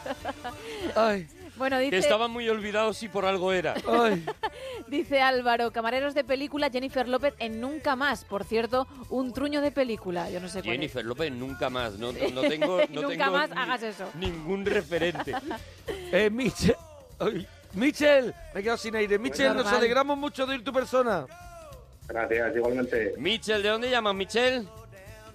Ay, 0.95 1.27
Bueno, 1.61 1.77
que 1.77 1.83
dice, 1.85 1.97
estaban 1.99 2.31
muy 2.31 2.49
olvidados 2.49 3.01
y 3.03 3.07
por 3.07 3.23
algo 3.25 3.53
era. 3.53 3.75
ay. 3.87 4.25
dice 4.87 5.21
Álvaro, 5.21 5.71
camareros 5.71 6.13
de 6.15 6.23
película, 6.23 6.69
Jennifer 6.71 7.07
López 7.07 7.33
en 7.39 7.61
Nunca 7.61 7.95
Más. 7.95 8.25
Por 8.25 8.43
cierto, 8.43 8.87
un 9.09 9.31
truño 9.31 9.61
de 9.61 9.71
película. 9.71 10.29
Yo 10.29 10.39
no 10.39 10.47
sé 10.49 10.59
cuál 10.61 10.69
es. 10.73 10.79
Jennifer 10.79 11.05
López 11.05 11.31
nunca 11.31 11.69
más. 11.69 11.93
No, 11.99 12.11
no 12.11 12.41
tengo, 12.41 12.79
no 12.89 13.01
Nunca 13.01 13.07
tengo 13.25 13.31
más 13.31 13.49
ni- 13.51 13.57
hagas 13.57 13.83
eso. 13.83 14.05
ningún 14.15 14.65
referente. 14.65 15.33
Eh, 16.13 16.29
Michel. 16.29 16.75
Ay, 17.19 17.47
Michel, 17.73 18.33
me 18.53 18.59
he 18.59 18.63
quedado 18.63 18.77
sin 18.77 18.95
aire. 18.95 19.17
Michel, 19.17 19.55
nos 19.55 19.67
alegramos 19.67 20.17
mucho 20.17 20.45
de 20.45 20.53
oír 20.55 20.63
tu 20.63 20.73
persona. 20.73 21.25
Gracias, 22.07 22.55
igualmente. 22.55 23.13
Michel, 23.17 23.63
¿de 23.63 23.69
dónde 23.69 23.89
llamas, 23.89 24.13
Michel? 24.15 24.67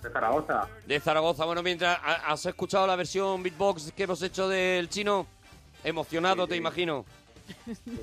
De 0.02 0.10
Zaragoza. 0.10 0.68
De 0.86 1.00
Zaragoza. 1.00 1.44
Bueno, 1.46 1.62
mientras 1.62 1.98
ha- 2.02 2.30
has 2.32 2.44
escuchado 2.44 2.86
la 2.86 2.96
versión 2.96 3.42
beatbox 3.42 3.92
que 3.92 4.02
hemos 4.02 4.20
hecho 4.22 4.48
del 4.48 4.88
chino, 4.90 5.26
emocionado, 5.84 6.44
Sí, 6.44 6.48
te 6.50 6.54
sí. 6.54 6.58
imagino. 6.60 7.04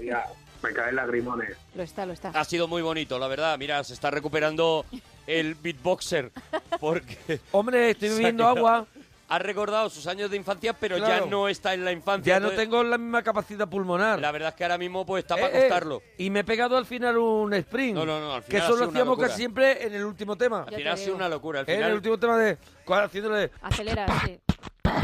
Ya, 0.04 0.26
me 0.62 0.72
caen 0.74 0.96
lagrimones. 0.96 1.58
Lo 1.76 1.84
está, 1.84 2.06
lo 2.06 2.14
está. 2.14 2.30
Ha 2.30 2.44
sido 2.46 2.68
muy 2.68 2.82
bonito, 2.82 3.20
la 3.20 3.28
verdad. 3.28 3.58
Mira, 3.58 3.84
se 3.84 3.94
está 3.94 4.10
recuperando 4.12 4.86
el 5.28 5.56
beatboxer. 5.56 6.32
Porque 6.80 7.40
Hombre, 7.52 7.92
estoy 7.92 8.10
bebiendo 8.16 8.48
agua. 8.48 8.86
ha 9.28 9.40
recordado 9.40 9.90
sus 9.90 10.08
años 10.08 10.30
de 10.32 10.38
infancia, 10.38 10.74
pero 10.74 10.96
Claro. 10.98 11.26
ya 11.26 11.30
no 11.30 11.48
está 11.50 11.74
en 11.74 11.84
la 11.84 11.92
infancia. 11.92 12.36
Ya 12.36 12.40
no 12.40 12.48
Entonces, 12.52 12.70
tengo 12.70 12.84
la 12.84 12.98
misma 12.98 13.22
capacidad 13.24 13.68
pulmonar. 13.68 14.20
La 14.20 14.32
verdad 14.32 14.50
es 14.50 14.56
que 14.56 14.64
ahora 14.64 14.78
mismo 14.78 15.06
pues 15.06 15.24
está 15.24 15.36
Eh, 15.36 15.42
para 15.42 15.58
eh, 15.58 15.62
contarlo. 15.62 16.02
y 16.18 16.30
me 16.30 16.40
he 16.42 16.44
pegado 16.46 16.78
al 16.78 16.86
final 16.86 17.18
un 17.18 17.54
sprint. 17.56 17.96
No, 17.96 18.06
no, 18.06 18.20
no, 18.22 18.34
al 18.36 18.44
Que 18.44 18.48
final 18.48 18.62
ha 18.62 18.66
eso 18.66 18.76
lo 18.78 18.84
una 18.84 18.90
hacíamos 18.92 19.12
locura. 19.14 19.28
casi 19.28 19.38
siempre 19.40 19.86
en 19.86 19.94
el 19.96 20.06
último 20.06 20.36
tema. 20.38 20.64
Al 20.68 20.74
final 20.76 20.94
ha 20.94 20.98
sido 20.98 21.16
una 21.16 21.28
locura. 21.30 21.60
Al 21.62 21.70
En 21.70 21.84
el 21.84 21.94
último 21.94 22.18
tema 22.18 22.38
de. 22.38 22.58
cuál, 22.86 23.04
Haciéndole. 23.06 23.52
Acelera, 23.62 24.06
sí. 24.26 24.40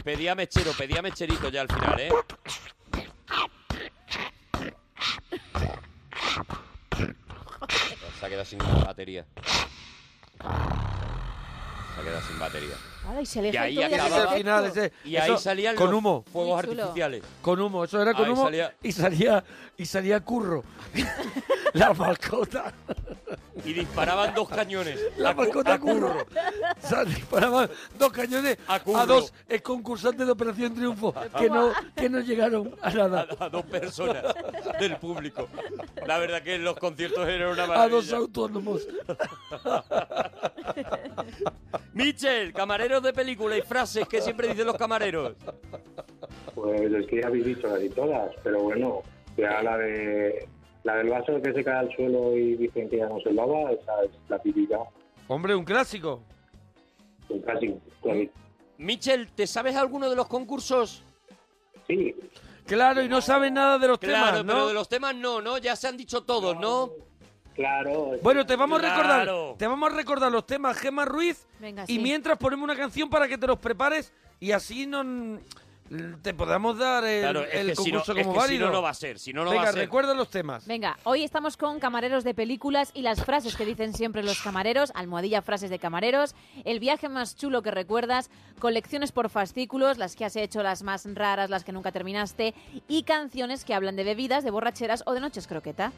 Pedía 0.04 0.36
mechero, 0.36 0.72
pedía 0.74 1.02
mecherito 1.02 1.50
ya 1.50 1.62
al 1.62 1.68
final, 1.68 2.00
¿eh? 2.00 2.12
Se 8.20 8.26
ha 8.26 8.30
quedado 8.30 8.46
sin 8.46 8.60
batería. 8.60 9.26
Se 12.00 12.00
ha 12.00 12.04
quedado 12.12 12.28
sin 12.28 12.40
batería. 12.40 12.76
Ahora, 13.08 13.22
y 13.22 13.26
se 13.26 13.42
le 13.42 13.50
Y 13.50 13.58
ahí 13.58 13.82
acababa- 13.84 14.34
final, 14.34 14.66
ese- 14.66 14.94
Y 15.04 15.16
ahí 15.16 15.38
salían 15.38 15.76
con 15.76 15.88
los 15.90 15.98
humo. 15.98 16.24
fuegos 16.32 16.60
artificiales. 16.60 17.24
Con 17.42 17.60
humo, 17.60 17.84
eso 17.84 18.02
era 18.02 18.14
con 18.14 18.26
Ahí 18.26 18.32
humo. 18.32 18.44
salía- 18.46 18.74
Y 18.84 18.92
salía. 18.92 19.44
Y 19.78 19.86
salía 19.86 20.20
curro. 20.20 20.64
la 21.74 21.94
mascota. 21.94 22.74
Y 23.66 23.74
disparaban 23.74 24.34
dos 24.36 24.48
cañones. 24.50 25.00
La 25.18 25.32
a 25.32 25.34
mascota 25.34 25.74
a 25.74 25.80
curro. 25.80 26.12
curro. 26.14 26.26
O 26.84 26.88
sea, 26.88 27.04
disparaban 27.06 27.70
dos 27.98 28.12
cañones 28.12 28.58
A 28.68 28.76
a, 28.76 29.06
dos 29.06 29.34
concursantes 29.64 30.26
de 30.26 30.32
Operación 30.32 30.76
Triunfo 30.76 31.14
que 31.38 31.50
no, 31.50 31.72
que 31.96 32.10
no 32.10 32.20
llegaron 32.20 32.76
a 32.82 32.90
nada. 32.92 33.28
A, 33.40 33.46
a 33.46 33.50
dos 33.50 33.66
personas 33.66 34.24
del 34.80 34.98
público. 34.98 35.48
La 36.06 36.18
verdad 36.20 36.42
que 36.44 36.58
los 36.58 36.76
conciertos 36.78 37.28
eran 37.28 37.52
una 37.52 37.64
A 37.64 37.68
maravilla. 37.68 37.96
dos 37.96 38.14
autónomos. 38.14 38.82
Michel, 41.94 42.54
camareros 42.54 43.02
de 43.02 43.14
película 43.14 43.58
y 43.58 43.62
frases 43.62 44.08
que 44.08 44.22
siempre 44.22 44.48
dicen 44.50 44.68
los 44.68 44.78
camareros. 44.78 45.36
Pues 46.56 46.82
es 46.92 47.08
que 47.08 47.22
ya 47.22 47.28
habéis 47.28 47.46
dicho 47.46 47.68
casi 47.68 47.90
todas, 47.90 48.32
pero 48.44 48.62
bueno, 48.64 49.02
ya 49.38 49.62
la 49.64 49.78
de 49.78 50.48
la 50.84 50.96
del 50.96 51.10
vaso 51.10 51.42
que 51.42 51.54
se 51.54 51.64
cae 51.64 51.78
al 51.80 51.96
suelo 51.96 52.36
y 52.38 52.56
dicen 52.56 52.90
que 52.90 52.98
ya 52.98 53.08
no 53.10 53.20
se 53.20 53.32
lava, 53.34 53.72
esa 53.72 54.04
es 54.04 54.12
la 54.30 54.40
típica, 54.40 54.78
Hombre, 55.28 55.54
un 55.56 55.64
clásico. 55.66 56.22
un 57.30 57.42
clásico. 57.42 57.80
clásico. 58.02 58.34
Michel, 58.78 59.28
¿te 59.34 59.46
sabes 59.46 59.76
alguno 59.76 60.10
de 60.10 60.16
los 60.16 60.28
concursos? 60.28 61.04
Sí, 61.88 62.16
Claro, 62.66 63.02
y 63.02 63.10
no 63.10 63.20
saben 63.20 63.56
nada 63.56 63.80
de 63.80 63.88
los 63.88 63.98
Claro, 63.98 64.26
temas, 64.28 64.46
¿no? 64.46 64.54
pero 64.54 64.68
de 64.68 64.74
los 64.76 64.88
temas 64.88 65.16
no, 65.16 65.42
¿no? 65.42 65.58
Ya 65.58 65.76
se 65.76 65.88
han 65.88 65.98
dicho 65.98 66.22
todos, 66.24 66.56
¿no? 66.60 66.92
Claro. 67.60 68.12
Bueno, 68.24 68.46
te 68.46 68.56
vamos 68.56 68.82
a 68.82 68.90
recordar, 68.90 69.30
te 69.58 69.68
vamos 69.68 69.92
a 69.92 69.96
recordar 69.96 70.32
los 70.32 70.46
temas 70.48 70.78
Gemma 70.78 71.04
Ruiz 71.06 71.46
Venga, 71.60 71.84
y 71.84 71.96
sí. 71.96 72.00
mientras 72.00 72.38
ponemos 72.38 72.64
una 72.64 72.76
canción 72.76 73.10
para 73.10 73.28
que 73.28 73.38
te 73.38 73.46
los 73.48 73.60
prepares 73.60 74.14
y 74.40 74.52
así 74.52 74.88
no 74.88 75.40
te 76.22 76.36
podamos 76.36 76.78
dar 76.78 77.04
el, 77.04 77.22
Claro, 77.22 77.44
es 77.44 77.54
el 77.56 77.68
que 77.70 77.76
si 77.76 77.92
no, 77.92 77.98
concurso 78.00 78.14
es 78.14 78.26
como 78.28 78.34
que 78.36 78.40
si 78.42 78.46
válido. 78.48 78.68
no, 78.68 78.74
no 78.74 78.82
va 78.84 78.92
a 78.92 78.94
ser. 78.94 79.18
Si 79.18 79.34
no, 79.34 79.44
no 79.44 79.50
Venga, 79.50 79.64
va 79.64 79.70
a 79.70 79.74
ser. 79.74 79.82
recuerda 79.82 80.14
los 80.14 80.30
temas. 80.30 80.68
Venga, 80.68 81.00
hoy 81.04 81.24
estamos 81.24 81.58
con 81.58 81.80
camareros 81.80 82.24
de 82.24 82.36
películas 82.36 82.92
y 82.94 83.02
las 83.02 83.26
frases 83.26 83.56
que 83.56 83.66
dicen 83.66 83.94
siempre 83.96 84.22
los 84.22 84.40
camareros, 84.42 84.92
almohadilla 84.94 85.42
frases 85.42 85.72
de 85.72 85.80
camareros, 85.80 86.36
el 86.64 86.80
viaje 86.80 87.10
más 87.10 87.36
chulo 87.36 87.64
que 87.64 87.72
recuerdas, 87.72 88.30
colecciones 88.60 89.12
por 89.12 89.30
fascículos, 89.30 89.98
las 89.98 90.16
que 90.16 90.26
has 90.26 90.36
hecho, 90.36 90.62
las 90.62 90.84
más 90.84 91.08
raras, 91.16 91.50
las 91.50 91.64
que 91.64 91.72
nunca 91.72 91.92
terminaste, 91.92 92.54
y 92.88 93.02
canciones 93.02 93.66
que 93.66 93.74
hablan 93.74 93.96
de 93.96 94.04
bebidas, 94.04 94.44
de 94.44 94.52
borracheras 94.52 95.02
o 95.08 95.14
de 95.14 95.22
noches 95.22 95.48
croqueta. 95.48 95.92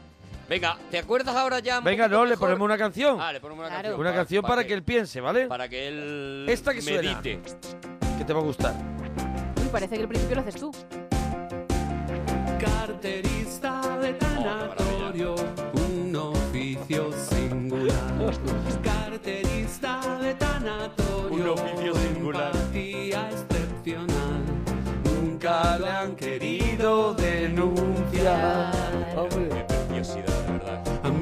Venga, 0.52 0.76
¿te 0.90 0.98
acuerdas 0.98 1.34
ahora 1.34 1.60
ya? 1.60 1.78
un 1.78 1.84
Venga, 1.84 2.04
poquito 2.04 2.18
no, 2.18 2.24
le 2.26 2.30
mejor? 2.32 2.46
ponemos 2.48 2.64
una 2.66 2.76
canción. 2.76 3.16
Ah, 3.18 3.32
le 3.32 3.40
ponemos 3.40 3.60
una 3.60 3.68
Claro. 3.70 3.82
canción. 3.84 4.00
una 4.00 4.14
canción 4.14 4.42
para, 4.44 4.64
que, 4.66 4.74
él 4.74 4.82
piense, 4.82 5.18
¿vale? 5.22 5.46
Para 5.46 5.66
que 5.66 5.88
él 5.88 6.44
Esta 6.46 6.74
que 6.74 6.82
suena. 6.82 7.00
medite. 7.22 7.40
Que 8.18 8.24
te 8.26 8.32
va 8.34 8.40
a 8.40 8.42
gustar. 8.42 8.74
Uy, 9.62 9.68
parece 9.72 9.94
que 9.96 10.02
el 10.02 10.08
principio 10.08 10.34
lo 10.36 10.42
haces 10.42 10.56
tú. 10.56 10.70
Carterista 12.60 13.96
de 13.96 14.12
tanatorio, 14.12 15.34
un 15.72 16.16
oficio 16.16 17.10
singular. 17.12 17.96
Carterista 18.84 20.18
de 20.20 20.34
tanatorio, 20.34 21.30
Un 21.30 21.48
oficio 21.48 21.94
singular. 21.94 22.50
empatía 22.54 23.30
excepcional. 23.30 24.42
Nunca 25.04 25.78
lo 25.78 25.86
han 25.86 26.14
Querido 26.14 27.14
denunciar. 27.14 28.71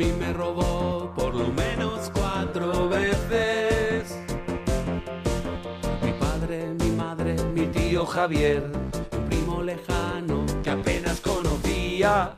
Mí 0.01 0.11
me 0.19 0.33
robó 0.33 1.13
por 1.15 1.35
lo 1.35 1.49
menos 1.49 2.11
cuatro 2.15 2.89
veces. 2.89 4.19
Mi 6.03 6.13
padre, 6.13 6.69
mi 6.81 6.91
madre, 6.93 7.35
mi 7.53 7.67
tío 7.67 8.07
Javier, 8.07 8.73
un 9.13 9.25
primo 9.29 9.63
lejano 9.63 10.47
que 10.63 10.71
apenas 10.71 11.21
conocía. 11.21 12.35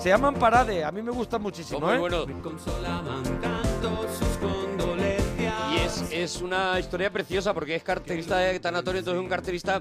Se 0.00 0.08
llaman 0.08 0.34
Parade, 0.34 0.84
a 0.84 0.90
mí 0.90 1.00
me 1.00 1.12
gustan 1.12 1.42
muchísimo, 1.42 1.78
Son 1.78 1.88
muy 1.88 1.96
¿eh? 1.96 2.00
buenos. 2.00 2.26
Es, 5.88 6.12
es 6.12 6.42
una 6.42 6.78
historia 6.78 7.10
preciosa 7.10 7.52
porque 7.54 7.74
es 7.74 7.82
carterista 7.82 8.38
de 8.38 8.60
tanatorio, 8.60 9.00
entonces 9.00 9.18
es 9.18 9.22
un 9.24 9.28
carterista 9.30 9.80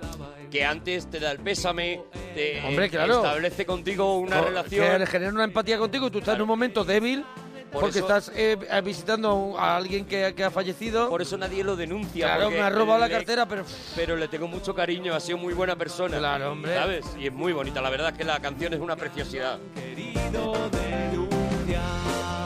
que 0.49 0.65
antes 0.65 1.09
te 1.09 1.19
da 1.19 1.31
el 1.31 1.39
pésame, 1.39 2.01
te 2.33 2.61
Hombre, 2.65 2.89
claro. 2.89 3.17
establece 3.17 3.65
contigo 3.65 4.17
una 4.17 4.41
relación. 4.41 4.85
Que 4.91 4.99
le 4.99 5.05
genera 5.05 5.31
una 5.31 5.43
empatía 5.43 5.77
contigo 5.77 6.07
y 6.07 6.11
tú 6.11 6.19
estás 6.19 6.35
en 6.35 6.41
un 6.41 6.47
momento 6.47 6.83
débil 6.83 7.23
Por 7.71 7.81
porque 7.81 7.99
eso- 7.99 8.07
estás 8.07 8.31
eh, 8.35 8.57
eh, 8.69 8.81
visitando 8.81 9.55
a 9.59 9.75
alguien 9.75 10.05
que, 10.05 10.33
que 10.35 10.43
ha 10.43 10.51
fallecido. 10.51 11.09
Por 11.09 11.21
eso 11.21 11.37
nadie 11.37 11.63
lo 11.63 11.75
denuncia. 11.75 12.25
Claro, 12.27 12.49
me 12.49 12.61
ha 12.61 12.69
robado 12.69 12.99
la 12.99 13.09
cartera, 13.09 13.45
pero... 13.45 13.65
Pero 13.95 14.15
le 14.15 14.27
tengo 14.27 14.47
mucho 14.47 14.73
cariño, 14.73 15.13
ha 15.13 15.19
sido 15.19 15.37
muy 15.37 15.53
buena 15.53 15.75
persona. 15.75 16.17
Claro, 16.17 16.53
hombre. 16.53 16.73
¿Sabes? 16.75 17.05
Y 17.19 17.27
es 17.27 17.33
muy 17.33 17.51
bonita, 17.53 17.81
la 17.81 17.89
verdad 17.89 18.11
es 18.11 18.17
que 18.17 18.23
la 18.23 18.39
canción 18.39 18.73
es 18.73 18.79
una 18.79 18.95
preciosidad. 18.95 19.59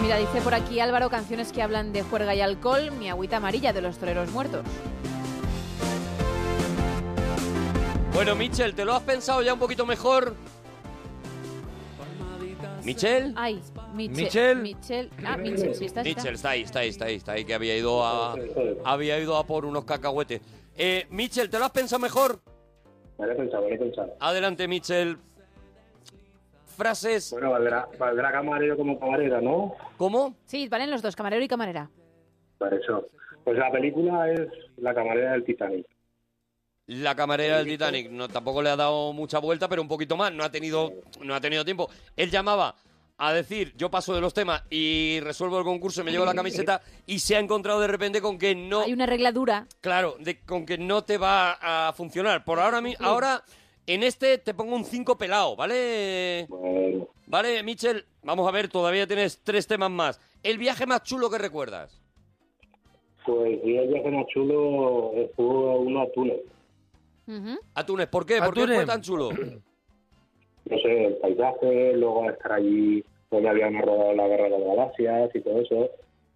Mira, 0.02 0.18
dice 0.18 0.42
por 0.42 0.56
aquí 0.56 0.80
Álvaro 0.80 1.10
canciones 1.10 1.52
que 1.52 1.62
hablan 1.62 1.94
de 1.94 2.02
juerga 2.02 2.34
y 2.34 2.42
alcohol, 2.42 2.92
mi 2.92 3.10
agüita 3.10 3.38
amarilla 3.38 3.72
de 3.72 3.82
los 3.82 3.98
toreros 4.00 4.32
muertos. 4.32 4.66
Bueno, 8.14 8.36
Michel, 8.36 8.74
¿te 8.74 8.84
lo 8.84 8.94
has 8.94 9.04
pensado 9.04 9.42
ya 9.42 9.54
un 9.54 9.60
poquito 9.60 9.86
mejor? 9.86 10.36
¿Michel? 12.84 13.34
Ay, 13.38 13.62
Michel. 13.94 14.16
Michel. 14.16 14.58
Michel. 14.62 15.10
Ah, 15.24 15.38
Michel, 15.38 15.76
sí, 15.76 15.86
está, 15.86 16.02
está. 16.02 16.20
Michel, 16.20 16.34
está 16.34 16.50
ahí, 16.50 16.62
está 16.64 16.80
ahí, 16.80 16.90
está 16.90 17.06
ahí, 17.06 17.16
está 17.16 17.32
ahí, 17.34 17.46
que 17.46 17.54
había 17.54 17.78
ido 17.78 18.04
a, 18.04 18.36
había 18.84 19.20
ido 19.20 19.38
a 19.38 19.46
por 19.46 19.66
unos 19.66 19.86
cacahuetes. 19.86 20.42
Eh, 20.76 21.06
Michel, 21.12 21.50
¿te 21.50 21.60
lo 21.60 21.66
has 21.66 21.72
pensado 21.72 22.00
mejor? 22.00 22.42
Me 23.20 23.28
lo 23.28 23.34
he 23.34 23.36
pensado, 23.36 23.64
me 23.64 23.70
lo 23.70 23.76
he 23.76 23.78
pensado. 23.78 24.16
Adelante, 24.20 24.68
Michel. 24.68 25.18
Frases. 26.86 27.30
Bueno, 27.32 27.52
valdrá, 27.52 27.88
valdrá 28.00 28.32
camarero 28.32 28.76
como 28.76 29.00
camarera, 29.00 29.40
¿no? 29.40 29.76
¿Cómo? 29.98 30.36
Sí, 30.46 30.68
valen 30.68 30.90
los 30.90 31.02
dos, 31.04 31.16
camarero 31.16 31.44
y 31.44 31.48
camarera. 31.48 31.90
Por 32.58 32.74
eso. 32.74 33.08
Pues 33.44 33.56
la 33.58 33.72
película 33.72 34.32
es 34.32 34.42
La 34.78 34.94
camarera 34.96 35.34
del 35.34 35.44
Titanic. 35.44 35.86
La 36.88 37.16
camarera 37.16 37.58
del 37.60 37.68
Titanic 37.68 38.10
no 38.10 38.28
tampoco 38.28 38.62
le 38.64 38.70
ha 38.72 38.76
dado 38.76 39.14
mucha 39.14 39.38
vuelta, 39.40 39.70
pero 39.70 39.82
un 39.84 39.88
poquito 39.88 40.18
más. 40.18 40.34
No 40.34 40.44
ha 40.44 40.50
tenido, 40.52 40.92
no 41.24 41.36
ha 41.36 41.40
tenido 41.40 41.64
tiempo. 41.64 41.88
Él 42.16 42.32
llamaba 42.32 42.76
a 43.18 43.32
decir, 43.34 43.74
yo 43.78 43.92
paso 43.92 44.16
de 44.16 44.22
los 44.22 44.34
temas 44.34 44.64
y 44.72 45.20
resuelvo 45.22 45.60
el 45.60 45.64
concurso, 45.64 46.04
me 46.04 46.12
llevo 46.12 46.26
la 46.26 46.34
camiseta 46.34 46.82
y 47.06 47.20
se 47.20 47.36
ha 47.36 47.40
encontrado 47.40 47.80
de 47.80 47.88
repente 47.88 48.20
con 48.20 48.40
que 48.40 48.56
no, 48.56 48.82
Hay 48.82 48.94
una 48.94 49.06
regla 49.06 49.32
dura. 49.32 49.68
claro, 49.80 50.16
de, 50.20 50.40
con 50.42 50.66
que 50.66 50.80
no 50.80 51.04
te 51.04 51.20
va 51.20 51.58
a 51.62 51.94
funcionar. 51.94 52.44
Por 52.44 52.60
ahora, 52.60 52.82
mi- 52.82 52.96
ahora 53.00 53.44
en 53.88 54.04
este 54.04 54.38
te 54.38 54.54
pongo 54.54 54.76
un 54.76 54.86
5 54.86 55.18
pelado, 55.18 55.56
¿vale? 55.56 56.48
Vale, 57.28 57.64
Michel, 57.64 58.06
vamos 58.24 58.48
a 58.48 58.52
ver, 58.52 58.68
todavía 58.68 59.08
tienes 59.08 59.42
tres 59.44 59.68
temas 59.68 59.90
más. 59.92 60.20
El 60.44 60.58
viaje 60.58 60.86
más 60.86 61.04
chulo 61.04 61.30
que 61.30 61.38
recuerdas. 61.38 62.02
Pues 63.26 63.60
yo 63.64 63.82
el 63.82 63.88
viaje 63.90 64.12
más 64.12 64.26
chulo 64.28 65.12
fue 65.36 65.46
uno 65.46 66.02
a 66.02 66.12
Túnez. 66.12 66.42
A 67.76 67.86
Túnez, 67.86 68.08
¿por 68.08 68.26
qué? 68.26 68.40
¿Por 68.40 68.54
qué 68.54 68.68
fue 68.68 68.86
tan 68.86 69.02
chulo? 69.02 69.30
No 70.64 70.78
sé, 70.78 71.06
el 71.08 71.16
paisaje, 71.18 71.94
luego 71.98 72.30
estar 72.30 72.54
allí 72.54 73.04
donde 73.32 73.50
habíamos 73.50 73.82
rodado 73.82 74.14
la 74.14 74.28
guerra 74.28 74.44
de 74.44 74.50
las 74.52 74.62
galaxias 74.64 75.36
y 75.36 75.42
todo 75.42 75.60
eso. 75.60 75.90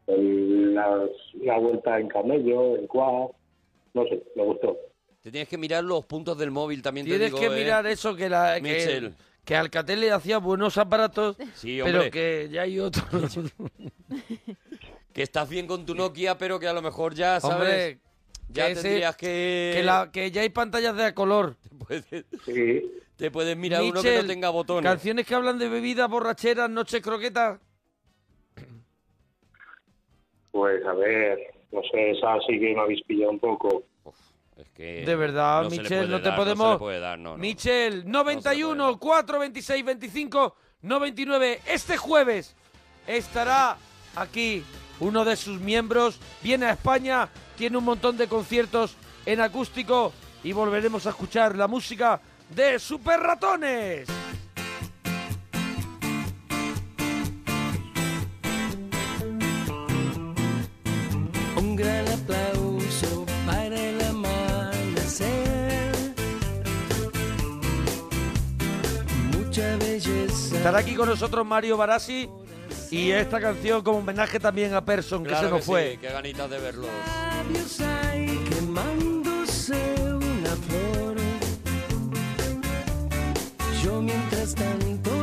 El- 0.07 0.73
las- 0.75 1.09
la 1.41 1.57
vuelta 1.59 1.99
en 1.99 2.07
camello, 2.09 2.75
en 2.75 2.87
quad. 2.87 3.27
No 3.93 4.03
sé, 4.07 4.23
me 4.35 4.43
gustó. 4.43 4.75
Te 5.25 5.31
tienes 5.31 5.49
que 5.49 5.57
mirar 5.57 5.83
los 5.83 6.05
puntos 6.05 6.37
del 6.37 6.51
móvil 6.51 6.83
también. 6.83 7.07
te 7.07 7.13
Tienes 7.13 7.29
digo, 7.29 7.39
que 7.39 7.47
¿eh? 7.47 7.63
mirar 7.63 7.87
eso, 7.87 8.15
que, 8.15 8.29
la, 8.29 8.57
que, 8.57 8.61
Michel. 8.61 9.15
que 9.43 9.55
Alcatel 9.55 9.99
le 10.01 10.11
hacía 10.11 10.37
buenos 10.37 10.77
aparatos, 10.77 11.35
Sí, 11.55 11.79
pero 11.83 12.11
que 12.11 12.47
ya 12.51 12.61
hay 12.61 12.79
otros. 12.79 13.39
Que 15.13 15.23
estás 15.23 15.49
bien 15.49 15.65
con 15.65 15.83
tu 15.83 15.95
Nokia, 15.95 16.37
pero 16.37 16.59
que 16.59 16.67
a 16.67 16.73
lo 16.73 16.81
mejor 16.83 17.15
ya, 17.15 17.39
¿sabes? 17.39 17.55
Hombre, 17.55 17.99
ya 18.49 18.65
que 18.67 18.71
ese- 18.73 18.81
tendrías 18.83 19.15
que... 19.15 19.71
que, 19.77 19.81
la- 19.83 20.11
que 20.11 20.29
ya 20.29 20.41
hay 20.41 20.49
pantallas 20.49 20.95
de 20.95 21.05
a 21.05 21.15
color. 21.15 21.55
Puedes- 21.87 22.05
Te 23.15 23.31
puedes 23.31 23.57
mirar 23.57 23.81
uno 23.81 23.93
que 24.03 24.09
Michel, 24.09 24.27
no 24.27 24.31
tenga 24.31 24.49
botones. 24.51 24.83
Canciones 24.91 25.25
que 25.25 25.33
hablan 25.33 25.57
de 25.57 25.69
bebidas, 25.69 26.07
borracheras, 26.07 26.69
noches 26.69 27.01
croquetas. 27.01 27.59
Pues 30.51 30.85
a 30.85 30.93
ver, 30.93 31.39
no 31.71 31.81
sé, 31.91 32.11
esa 32.11 32.37
sí 32.47 32.59
que 32.59 32.75
me 32.75 32.81
habéis 32.81 33.01
pillado 33.05 33.31
un 33.31 33.39
poco. 33.39 33.83
Es 34.57 34.69
que 34.69 35.03
De 35.05 35.15
verdad, 35.15 35.63
no 35.63 35.69
Michel, 35.69 36.09
no 36.09 36.21
te 36.21 36.29
dar, 36.29 36.37
podemos. 36.37 36.65
No 36.65 36.69
se 36.69 36.73
le 36.75 36.79
puede 36.79 36.99
dar, 36.99 37.19
no, 37.19 37.31
no. 37.31 37.37
Michel, 37.37 38.09
91, 38.09 38.97
4, 38.97 39.39
26, 39.39 39.85
25, 39.85 40.55
99. 40.81 41.61
Este 41.65 41.97
jueves 41.97 42.55
estará 43.05 43.77
aquí 44.15 44.63
uno 44.99 45.25
de 45.25 45.35
sus 45.35 45.59
miembros. 45.59 46.19
Viene 46.41 46.67
a 46.67 46.71
España, 46.71 47.29
tiene 47.57 47.77
un 47.77 47.83
montón 47.83 48.17
de 48.17 48.27
conciertos 48.27 48.95
en 49.25 49.41
acústico 49.41 50.13
y 50.43 50.53
volveremos 50.53 51.05
a 51.05 51.09
escuchar 51.09 51.55
la 51.55 51.67
música 51.67 52.21
de 52.49 52.79
Super 52.79 53.19
Ratones. 53.19 54.07
Un 61.57 61.75
gran 61.75 62.07
aplauso 62.07 62.34
Estará 70.65 70.79
aquí 70.79 70.95
con 70.95 71.07
nosotros 71.07 71.45
Mario 71.45 71.77
Barassi 71.77 72.27
y 72.89 73.11
esta 73.11 73.39
canción 73.39 73.83
como 73.83 73.99
homenaje 73.99 74.39
también 74.39 74.73
a 74.73 74.83
Person, 74.83 75.23
que 75.23 75.35
se 75.35 75.43
nos 75.43 75.59
que 75.59 75.61
fue. 75.61 75.91
sí, 75.91 75.97
qué 76.01 76.11
ganitas 76.11 76.49
de 76.49 76.59
verlos. 76.59 76.89
Yo 83.83 84.01
mientras 84.01 84.55
tanto 84.55 85.14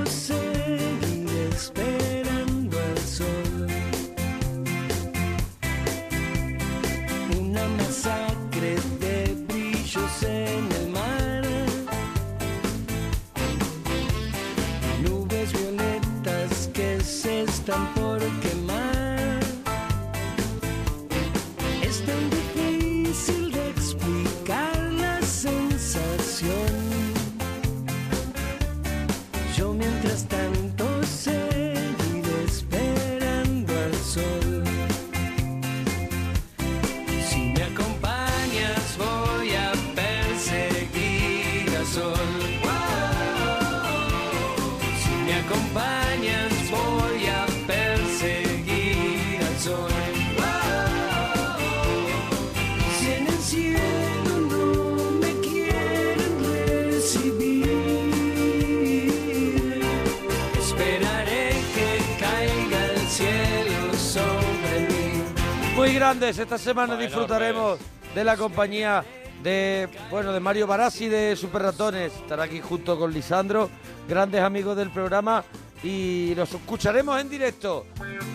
Esta 66.28 66.56
semana 66.56 66.96
disfrutaremos 66.96 67.80
de 68.14 68.22
la 68.22 68.36
compañía 68.36 69.04
de 69.42 69.88
bueno 70.08 70.32
de 70.32 70.38
Mario 70.38 70.68
Barassi 70.68 71.08
de 71.08 71.34
Super 71.34 71.62
Ratones. 71.62 72.12
Estará 72.14 72.44
aquí 72.44 72.60
junto 72.60 72.96
con 72.96 73.12
Lisandro, 73.12 73.68
grandes 74.08 74.40
amigos 74.40 74.76
del 74.76 74.90
programa 74.90 75.42
y 75.82 76.32
los 76.36 76.54
escucharemos 76.54 77.20
en 77.20 77.28
directo. 77.28 77.86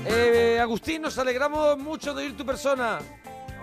Eh, 0.05 0.59
Agustín, 0.61 1.01
nos 1.01 1.17
alegramos 1.17 1.77
mucho 1.77 2.13
de 2.13 2.23
oír 2.25 2.35
tu 2.35 2.45
persona. 2.45 2.99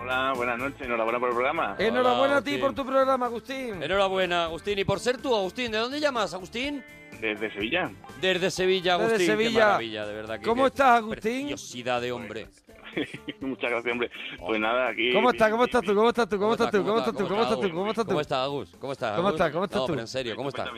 Hola, 0.01 0.33
buenas 0.35 0.57
noches, 0.57 0.81
enhorabuena 0.81 1.19
por 1.19 1.29
el 1.29 1.35
programa. 1.35 1.75
Enhorabuena 1.77 2.37
a 2.37 2.41
ti 2.41 2.57
por 2.57 2.73
tu 2.73 2.83
programa, 2.83 3.27
Agustín. 3.27 3.81
Enhorabuena, 3.83 4.45
Agustín. 4.45 4.79
Y 4.79 4.85
por 4.85 4.99
ser 4.99 5.17
tú, 5.19 5.35
Agustín, 5.35 5.71
¿de 5.71 5.77
dónde 5.77 5.99
llamas, 5.99 6.33
Agustín? 6.33 6.83
Desde 7.21 7.51
Sevilla. 7.53 7.91
Desde 8.19 8.49
Sevilla, 8.49 8.97
Desde 8.97 9.05
Agustín. 9.05 9.27
Qué 9.27 9.31
Sevilla. 9.43 9.65
maravilla, 9.67 10.05
de 10.07 10.13
verdad. 10.13 10.39
que- 10.39 10.45
¿Cómo 10.45 10.63
qué 10.63 10.67
estás, 10.69 10.97
Agustín? 10.97 11.47
Preciosidad 11.47 12.01
de 12.01 12.11
hombre. 12.11 12.47
Muchas 13.41 13.71
gracias, 13.71 13.91
hombre. 13.91 14.11
Pues 14.39 14.59
nada, 14.59 14.89
aquí... 14.89 15.13
¿Cómo 15.13 15.31
estás? 15.31 15.51
¿Cómo 15.51 15.65
estás 15.65 15.83
tú? 15.83 15.95
¿Cómo 15.95 16.09
estás 16.09 16.29
tú? 16.29 16.39
¿Cómo 16.39 16.53
estás 16.53 16.71
tú? 16.71 16.83
¿Cómo 16.83 16.99
estás 16.99 17.13
tú? 17.15 17.27
¿Cómo 17.27 17.41
estás 17.41 17.59
tú? 17.59 17.69
¿Cómo 17.69 17.89
estás 17.89 18.05
tú? 18.05 18.09
¿Cómo 18.09 18.21
estás, 18.21 18.37
Agus? 18.39 18.75
¿Cómo 18.79 18.91
estás? 18.93 19.15
¿Cómo 19.15 19.27
Agus? 19.27 19.39
estás? 19.39 19.51
¿Cómo 19.51 19.65
estás 19.65 19.79
no, 19.79 19.85
tú? 19.85 19.91
pero 19.93 20.01
en 20.01 20.07
serio, 20.07 20.35
¿cómo 20.35 20.49
estás? 20.49 20.69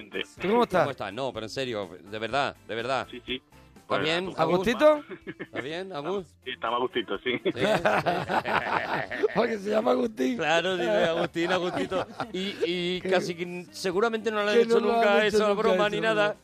¿Tú 0.42 0.48
cómo 0.48 0.64
estás? 0.64 0.82
¿Cómo 0.82 0.92
estás? 0.92 1.14
No, 1.14 1.34
pero 1.34 1.46
en 1.46 1.50
serio, 1.50 1.90
de 2.04 2.20
verdad, 2.20 2.56
de 2.68 2.76
verdad. 2.76 3.08
Sí, 3.10 3.22
sí. 3.26 3.42
¿Estás 3.88 4.02
bien, 4.02 4.26
Agus? 4.26 4.40
¿Agustito? 4.40 5.04
¿Estás 5.40 5.64
bien, 5.64 5.94
Agus? 5.94 6.26
Sí, 6.44 6.52
estamos 6.52 6.78
a 6.78 6.82
gustito, 6.82 7.18
sí. 7.20 7.38
Porque 9.36 9.58
se 9.60 9.70
llama 9.70 9.92
Agustín. 9.92 10.36
Claro, 10.36 10.76
dime 10.76 11.06
Agustín, 11.06 11.52
Agustito. 11.54 12.06
Y, 12.34 12.54
y 12.66 13.02
casi 13.10 13.34
que 13.34 13.66
seguramente 13.72 14.30
no 14.30 14.44
le 14.44 14.52
han 14.52 14.58
hecho 14.60 14.82
no 14.82 14.88
lo 14.88 14.94
nunca 14.94 15.26
hecho 15.26 15.38
esa 15.38 15.48
nunca 15.48 15.62
broma 15.62 15.88
eso, 15.88 15.96
ni 15.96 16.02
nada. 16.02 16.36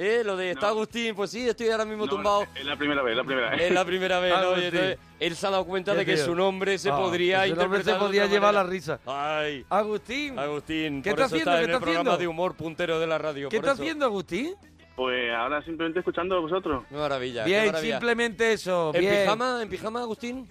Eh, 0.00 0.22
lo 0.24 0.36
de 0.36 0.52
está 0.52 0.68
Agustín, 0.68 1.12
pues 1.16 1.30
sí, 1.32 1.48
estoy 1.48 1.70
ahora 1.70 1.84
mismo 1.84 2.06
tumbado. 2.06 2.44
Es 2.54 2.64
la 2.64 2.76
primera 2.76 3.02
vez, 3.02 3.16
la 3.16 3.24
primera 3.24 3.50
vez. 3.50 3.60
Es 3.62 3.72
la 3.72 3.84
primera 3.84 4.20
vez, 4.20 4.32
¿no? 4.32 4.54
Entonces 4.56 4.98
él 5.18 5.34
se 5.34 5.46
ha 5.46 5.50
dado 5.50 5.64
cuenta 5.64 5.92
de 5.92 6.06
que 6.06 6.14
tío. 6.14 6.24
su 6.24 6.34
nombre 6.36 6.78
se 6.78 6.90
Ah, 6.90 6.96
podría 6.96 7.42
su 7.42 7.48
nombre 7.56 7.64
interpretar 7.80 7.98
se 7.98 8.04
otra 8.06 8.26
llevar 8.26 8.54
manera. 8.54 8.62
la 8.64 8.70
risa. 8.70 9.00
Ay. 9.06 9.64
Agustín. 9.68 10.38
Agustín, 10.38 11.02
¿Qué 11.02 11.10
por 11.10 11.18
está 11.20 11.26
eso 11.26 11.34
haciendo? 11.34 11.50
está 11.50 11.58
¿Qué 11.58 11.64
en 11.64 11.70
el 11.70 11.74
está 11.74 11.80
programa 11.84 12.10
haciendo? 12.10 12.18
de 12.18 12.28
humor 12.28 12.54
puntero 12.54 13.00
de 13.00 13.06
la 13.08 13.18
radio. 13.18 13.48
¿Qué 13.48 13.56
por 13.56 13.64
está 13.64 13.72
eso. 13.74 13.82
haciendo 13.82 14.04
Agustín? 14.04 14.54
Pues 14.94 15.34
ahora 15.34 15.62
simplemente 15.64 15.98
escuchando 15.98 16.36
a 16.36 16.40
vosotros. 16.42 16.84
Qué 16.88 16.94
maravilla, 16.94 17.42
qué 17.44 17.50
Bien, 17.50 17.66
maravilla. 17.66 17.94
simplemente 17.96 18.52
eso. 18.52 18.92
¿En 18.94 19.00
bien. 19.00 19.22
pijama, 19.24 19.62
en 19.62 19.68
pijama, 19.68 20.00
Agustín? 20.02 20.48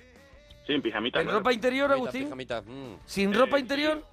Sí, 0.66 0.74
en 0.74 0.82
pijamita. 0.82 1.20
¿En 1.22 1.26
claro. 1.26 1.40
ropa 1.40 1.54
interior, 1.54 1.88
Pijamita, 1.88 2.02
Agustín? 2.04 2.24
pijamita, 2.26 2.62
mm. 2.64 2.96
¿Sin 3.06 3.34
ropa 3.34 3.60
interior? 3.60 4.04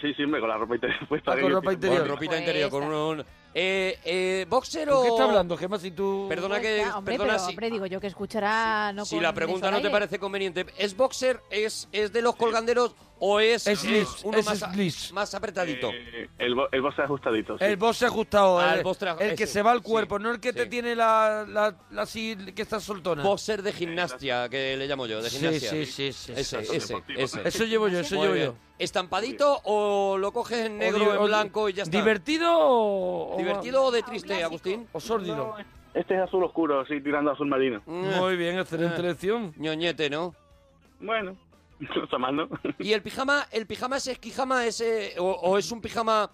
Sí, 0.00 0.14
sí, 0.14 0.24
hombre, 0.24 0.40
con 0.40 0.48
la 0.48 0.56
ropa 0.56 0.74
interior 0.76 1.06
puesta. 1.08 1.32
Ah, 1.32 1.40
con 1.40 1.52
ropa 1.52 1.72
interior. 1.74 2.00
Con 2.00 2.08
ropita 2.08 2.38
interior, 2.38 2.70
con 2.70 2.84
un... 2.84 3.24
Eh, 3.54 3.98
eh, 4.04 4.46
¿Boxer 4.48 4.88
¿Tú 4.88 4.94
o...? 4.94 5.02
qué 5.02 5.08
estás 5.08 5.28
hablando, 5.28 5.56
Gemma? 5.56 5.78
Si 5.78 5.90
tú... 5.90 6.26
Perdona 6.28 6.60
que... 6.60 6.82
Está, 6.82 6.98
hombre, 6.98 7.14
perdona 7.14 7.34
pero, 7.34 7.44
si, 7.44 7.50
hombre, 7.50 7.70
digo 7.70 7.86
yo 7.86 8.00
que 8.00 8.06
escuchará 8.06 8.92
no 8.92 9.04
si 9.04 9.18
la 9.20 9.32
pregunta 9.32 9.70
no 9.70 9.80
te 9.80 9.90
parece 9.90 10.18
conveniente. 10.18 10.66
¿Es 10.76 10.96
boxer? 10.96 11.40
¿Es, 11.50 11.88
es 11.92 12.12
de 12.12 12.22
los 12.22 12.36
colganderos 12.36 12.94
o 13.20 13.40
es, 13.40 13.66
Es 13.66 13.84
es 13.84 14.22
uno 14.24 14.38
es 14.38 14.46
más, 14.46 14.62
a- 14.62 14.72
lis. 14.74 15.12
más 15.12 15.34
apretadito? 15.34 15.90
Eh, 15.92 16.28
el, 16.38 16.54
bo- 16.54 16.68
el 16.70 16.80
boss 16.82 16.98
ajustadito. 16.98 17.58
sí. 17.58 17.64
El 17.64 17.76
boss 17.76 18.02
ajustado, 18.02 18.58
Ah, 18.58 18.72
el, 18.72 18.78
el 18.78 18.84
boss 18.84 19.00
tra- 19.00 19.16
el 19.20 19.36
que 19.36 19.44
ese, 19.44 19.52
se 19.54 19.62
va 19.62 19.72
al 19.72 19.78
sí, 19.78 19.84
cuerpo, 19.84 20.18
no 20.18 20.30
el 20.30 20.40
que 20.40 20.52
te 20.52 20.66
tiene 20.66 20.94
la, 20.94 21.44
la, 21.48 21.74
la 21.90 22.02
así, 22.02 22.36
que 22.54 22.62
está 22.62 22.80
soltona. 22.80 23.22
Boxer 23.22 23.62
de 23.62 23.72
gimnasia, 23.72 24.48
que 24.48 24.76
le 24.76 24.86
llamo 24.86 25.06
yo, 25.06 25.20
de 25.22 25.30
Sí, 25.30 25.38
gimnasia. 25.38 25.70
sí, 25.70 25.86
sí, 25.86 26.12
sí, 26.12 26.32
Ese, 26.36 26.64
sí. 26.64 26.76
ese, 26.76 26.96
ese. 27.16 27.40
Eso 27.48 27.64
llevo 27.64 27.88
yo, 27.88 28.00
eso 28.00 28.14
Muy 28.16 28.24
llevo 28.24 28.34
bien. 28.34 28.46
yo. 28.48 28.54
¿Estampadito 28.78 29.60
o 29.64 30.16
lo 30.18 30.32
coges 30.32 30.66
en 30.66 30.78
negro, 30.78 30.98
O 30.98 31.10
di- 31.10 31.16
en 31.16 31.22
o 31.22 31.24
blanco 31.26 31.68
y 31.68 31.72
ya 31.72 31.82
está? 31.82 31.96
¿Divertido 31.98 32.50
o...? 32.56 33.34
¿Divertido 33.36 33.82
o 33.84 33.90
de 33.90 34.02
triste, 34.02 34.44
Agustín? 34.44 34.86
¿O 34.92 35.00
sórdido? 35.00 35.56
Este 35.94 36.14
es 36.14 36.20
azul 36.20 36.44
oscuro, 36.44 36.86
sí, 36.86 37.00
tirando 37.00 37.30
a 37.30 37.34
azul 37.34 37.48
marino. 37.48 37.82
Muy 37.86 38.36
bien, 38.36 38.58
excelente 38.58 38.96
Eh. 38.96 39.00
elección. 39.00 39.52
Ñoñete, 39.56 40.08
¿no? 40.10 40.34
Bueno, 41.00 41.36
¿Y 42.78 42.92
el 42.92 43.02
pijama, 43.02 43.46
el 43.50 43.66
pijama 43.66 43.96
ese 43.96 44.12
es 44.12 44.18
pijama 44.18 44.66
ese, 44.66 45.14
o, 45.18 45.30
o 45.30 45.58
es 45.58 45.70
un 45.70 45.80
pijama 45.80 46.30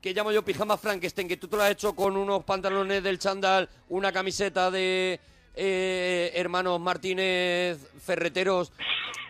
que 0.00 0.12
llamo 0.12 0.32
yo 0.32 0.44
pijama 0.44 0.76
Frankenstein, 0.76 1.28
que 1.28 1.36
tú 1.36 1.48
te 1.48 1.56
lo 1.56 1.62
has 1.62 1.72
hecho 1.72 1.94
con 1.94 2.16
unos 2.16 2.44
pantalones 2.44 3.02
del 3.02 3.18
chandal, 3.18 3.68
una 3.88 4.12
camiseta 4.12 4.70
de 4.70 5.20
eh, 5.54 6.30
hermanos 6.34 6.80
Martínez 6.80 7.78
Ferreteros 8.00 8.72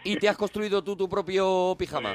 y 0.04 0.16
te 0.16 0.28
has 0.28 0.36
construido 0.36 0.84
tú 0.84 0.94
tu 0.96 1.08
propio 1.08 1.74
pijama? 1.78 2.14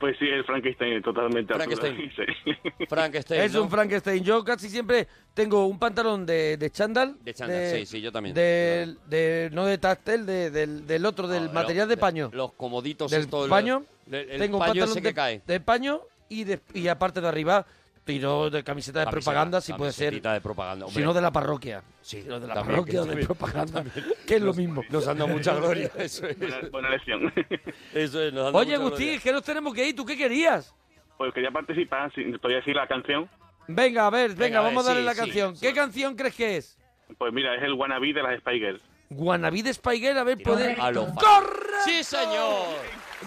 Pues 0.00 0.16
sí, 0.18 0.26
el 0.28 0.44
Frankenstein 0.44 1.02
totalmente 1.02 1.52
azul. 1.52 1.64
Frankenstein. 1.76 2.12
Sí. 2.14 2.84
Frankenstein, 2.88 3.40
Es 3.42 3.52
¿no? 3.52 3.62
un 3.64 3.70
Frankenstein. 3.70 4.22
Yo 4.22 4.44
casi 4.44 4.68
siempre 4.68 5.08
tengo 5.34 5.66
un 5.66 5.78
pantalón 5.78 6.24
de, 6.24 6.56
de 6.56 6.70
chándal. 6.70 7.16
De 7.24 7.34
chándal, 7.34 7.70
sí, 7.78 7.86
sí, 7.86 8.00
yo 8.00 8.12
también. 8.12 8.34
del- 8.34 8.96
de- 9.06 9.50
no 9.52 9.66
de 9.66 9.76
táctil, 9.78 10.24
de- 10.24 10.50
del, 10.50 10.86
del 10.86 11.04
otro, 11.04 11.26
del 11.26 11.46
No, 11.46 11.52
material 11.52 11.88
de 11.88 11.96
paño. 11.96 12.30
Los 12.32 12.52
comoditos 12.52 13.10
del 13.10 13.26
paño. 13.28 13.84
el, 14.06 14.14
el 14.14 14.38
tengo 14.38 14.58
un 14.58 14.60
paño 14.60 14.72
pantalón 14.74 14.88
ese 14.90 15.00
de, 15.00 15.08
que 15.08 15.14
cae. 15.14 15.42
de 15.46 15.60
paño 15.60 16.00
y, 16.28 16.44
de, 16.44 16.60
y 16.74 16.86
aparte 16.88 17.20
de 17.20 17.26
arriba 17.28 17.66
tiro 18.08 18.48
de 18.48 18.64
camiseta 18.64 19.00
de 19.00 19.04
Camiseta, 19.04 19.10
propaganda, 19.10 19.60
si 19.60 19.74
puede 19.74 19.92
ser. 19.92 20.22
de 20.22 20.40
propaganda, 20.40 20.86
Si 20.86 20.92
hombre. 20.92 21.04
no 21.04 21.12
de 21.12 21.20
la 21.20 21.30
parroquia. 21.30 21.82
Sí, 22.00 22.24
no 22.26 22.40
de 22.40 22.46
la 22.46 22.54
también, 22.54 22.76
parroquia 22.76 23.02
de 23.02 23.26
propaganda, 23.26 23.84
que 24.26 24.36
es 24.36 24.40
lo 24.40 24.54
mismo. 24.54 24.82
Nos 24.88 25.06
han 25.06 25.18
dado 25.18 25.28
mucha 25.28 25.54
gloria, 25.54 25.90
eso 25.98 26.26
es. 26.26 26.38
Buena, 26.38 26.56
buena 26.72 26.88
elección. 26.88 27.30
Eso 27.92 28.22
es, 28.22 28.32
nos 28.32 28.46
han 28.46 28.52
dado 28.52 28.58
Oye, 28.58 28.74
Agustín, 28.76 29.20
que 29.20 29.30
nos 29.30 29.42
tenemos 29.42 29.74
que 29.74 29.86
ir. 29.88 29.94
¿Tú 29.94 30.06
qué 30.06 30.16
querías? 30.16 30.74
Pues 31.18 31.34
quería 31.34 31.50
participar, 31.50 32.10
si 32.14 32.24
podía 32.38 32.56
decir 32.56 32.74
la 32.74 32.86
canción. 32.86 33.28
Venga, 33.66 34.06
a 34.06 34.10
ver, 34.10 34.30
venga, 34.30 34.44
Venga, 34.44 34.58
a 34.60 34.62
ver, 34.62 34.70
vamos 34.70 34.86
a 34.86 34.88
darle 34.88 35.02
sí, 35.02 35.06
la 35.06 35.12
sí, 35.12 35.18
canción. 35.20 35.54
¿Qué 35.60 35.74
canción 35.74 36.16
crees 36.16 36.34
que 36.34 36.56
es? 36.56 36.78
Pues 37.18 37.32
mira, 37.34 37.54
es 37.56 37.62
el 37.62 37.74
Wannabe 37.74 38.14
de 38.14 38.22
las 38.22 38.40
Girls. 38.42 38.80
Guanabí 39.10 39.60
de 39.60 39.74
Girl, 39.74 40.18
a 40.18 40.24
ver, 40.24 40.38
puede... 40.42 40.72
A 40.80 40.90
lo 40.90 41.14
¡Correcto! 41.14 41.84
¡Sí, 41.84 42.02
señor! 42.04 42.64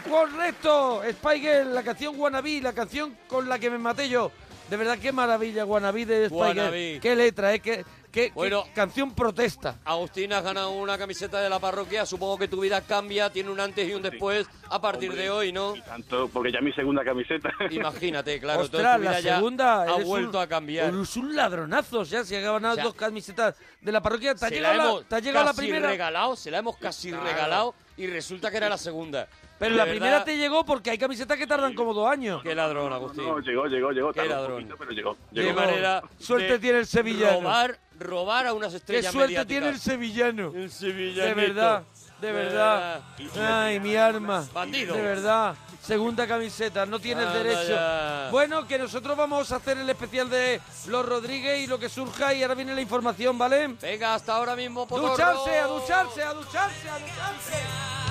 ¡Correcto! 0.10 1.02
Girl, 1.36 1.76
la 1.76 1.84
canción 1.84 2.20
Wannabe, 2.20 2.62
la 2.62 2.74
canción 2.74 3.16
con 3.28 3.48
la 3.48 3.60
que 3.60 3.70
me 3.70 3.78
maté 3.78 4.10
yo. 4.10 4.32
De 4.72 4.78
verdad, 4.78 4.98
qué 5.00 5.12
maravilla, 5.12 5.66
Wannabe 5.66 6.06
de. 6.06 6.30
Girl. 6.30 7.02
Qué 7.02 7.14
letra, 7.14 7.54
¿eh? 7.54 7.60
Qué, 7.60 7.84
qué- 8.10 8.30
qué 8.30 8.32
Bueno. 8.34 8.64
canción 8.74 9.14
protesta. 9.14 9.76
Agustín, 9.84 10.32
has 10.32 10.42
ganado 10.46 10.72
una 10.72 10.98
camiseta 10.98 11.42
de 11.42 11.50
la 11.50 11.60
parroquia. 11.60 12.06
Supongo 12.06 12.38
que 12.38 12.48
tu 12.48 12.62
vida 12.62 12.80
cambia, 12.80 13.30
tiene 13.30 13.50
un 13.50 13.60
antes 13.60 13.86
y 13.90 13.94
un 13.94 14.02
después 14.02 14.48
a 14.70 14.80
partir 14.80 15.10
Hombre. 15.10 15.24
de 15.26 15.30
hoy, 15.30 15.52
¿no? 15.52 15.74
Tanto, 15.86 16.30
porque 16.30 16.54
ya 16.54 16.62
mi 16.62 16.72
segunda 16.72 17.04
camiseta. 17.04 17.52
Imagínate, 17.70 18.40
claro. 18.40 18.62
Ostras, 18.62 18.82
toda 18.82 18.96
tu 18.96 19.02
vida 19.02 19.12
la 19.12 19.20
ya 19.20 19.36
segunda 19.36 19.82
ha 19.82 19.96
eres 19.96 20.08
vuelto 20.08 20.38
un- 20.38 20.44
a 20.46 20.48
cambiar. 20.48 20.94
Eres 20.94 21.18
un 21.18 21.36
ladronazo, 21.36 22.06
sea, 22.06 22.24
si 22.24 22.36
has 22.38 22.42
ganado 22.42 22.72
O 22.72 22.76
sea, 22.76 22.84
dos 22.86 22.96
camisetas 22.96 23.56
de 23.82 23.92
la 23.92 24.02
parroquia, 24.02 24.36
te 24.36 24.46
ha 24.46 24.48
Se 24.48 24.56
llegado, 24.56 24.78
la 24.78 24.84
la, 24.86 24.90
hemos 24.90 25.06
te 25.10 25.16
ha 25.16 25.20
llegado 25.20 25.46
la 25.48 25.52
casi 25.52 25.62
primera. 25.64 25.90
regalado, 25.90 26.36
se 26.38 26.50
la 26.50 26.58
hemos 26.60 26.78
casi 26.78 27.10
Claro. 27.10 27.26
regalado 27.26 27.76
y 27.98 28.08
resulta 28.08 28.50
que 28.50 28.56
era 28.56 28.70
la 28.70 28.78
segunda. 28.78 29.28
Pero 29.62 29.74
De 29.74 29.78
la 29.78 29.86
verdad, 29.86 29.92
primera 30.00 30.24
te 30.24 30.38
llegó 30.38 30.66
porque 30.66 30.90
hay 30.90 30.98
camisetas 30.98 31.38
que 31.38 31.46
tardan 31.46 31.76
como 31.76 31.94
dos 31.94 32.10
años. 32.12 32.42
Qué 32.42 32.56
ladrón, 32.56 32.92
Agustín. 32.92 33.24
No, 33.28 33.38
llegó, 33.40 33.68
llegó, 33.68 33.92
llegó. 33.92 34.12
Qué 34.12 34.26
ladrón. 34.26 34.54
poquito, 34.56 34.76
pero 34.76 34.92
llegó. 34.92 35.18
Qué 35.32 35.42
llegó. 35.44 35.54
manera 35.62 36.02
Suerte 36.18 36.54
de 36.54 36.60
tiene 36.60 36.80
el 36.80 36.88
sevillano. 36.88 37.42
Robar, 37.42 37.80
robar 38.00 38.48
a 38.48 38.54
unas 38.56 38.72
Qué 38.72 38.78
estrellas 38.78 39.12
suerte 39.12 39.28
mediáticas. 39.34 39.48
tiene 39.48 39.70
el 39.70 39.80
sevillano. 39.80 40.48
El 40.48 40.54
De 40.64 40.70
sevillanito. 40.70 41.36
verdad, 41.36 41.84
de 42.22 42.32
verdad. 42.32 43.02
Ay, 43.40 43.80
mi 43.80 43.96
arma. 43.96 44.48
Bandido. 44.52 44.96
De 44.96 45.02
verdad. 45.04 45.54
Segunda 45.80 46.26
camiseta, 46.26 46.88
no 46.88 46.98
tienes 46.98 47.28
Anda 47.28 47.44
derecho. 47.44 48.32
Bueno, 48.32 48.66
que 48.68 48.80
nosotros 48.80 49.16
vamos 49.16 49.52
a 49.52 49.58
hacer 49.58 49.78
el 49.78 49.88
especial 49.92 50.28
de 50.28 50.60
los 50.88 51.06
Rodríguez 51.06 51.60
y 51.60 51.68
lo 51.68 51.78
que 51.78 51.88
surja 51.88 52.34
y 52.34 52.42
ahora 52.42 52.56
viene 52.56 52.74
la 52.74 52.82
información, 52.82 53.38
¿vale? 53.38 53.68
Venga, 53.80 54.16
hasta 54.16 54.34
ahora 54.36 54.56
mismo, 54.56 54.88
Potorro. 54.88 55.12
Ducharse, 55.12 55.60
a 55.60 55.68
ducharse, 55.68 56.24
a 56.24 56.34
ducharse, 56.34 56.90
a 56.90 56.98
ducharse. 56.98 58.11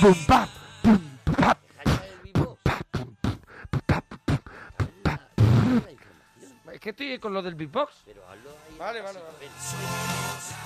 Pum, 0.00 0.14
pap, 0.26 0.48
pum, 0.82 0.98
pap. 1.24 1.58
Es 6.72 6.80
que 6.80 6.90
estoy 6.90 7.18
con 7.18 7.32
lo 7.32 7.42
del 7.42 7.54
beatbox. 7.54 8.04
Vale, 8.78 9.00
vale, 9.00 9.20
vale. 9.20 10.65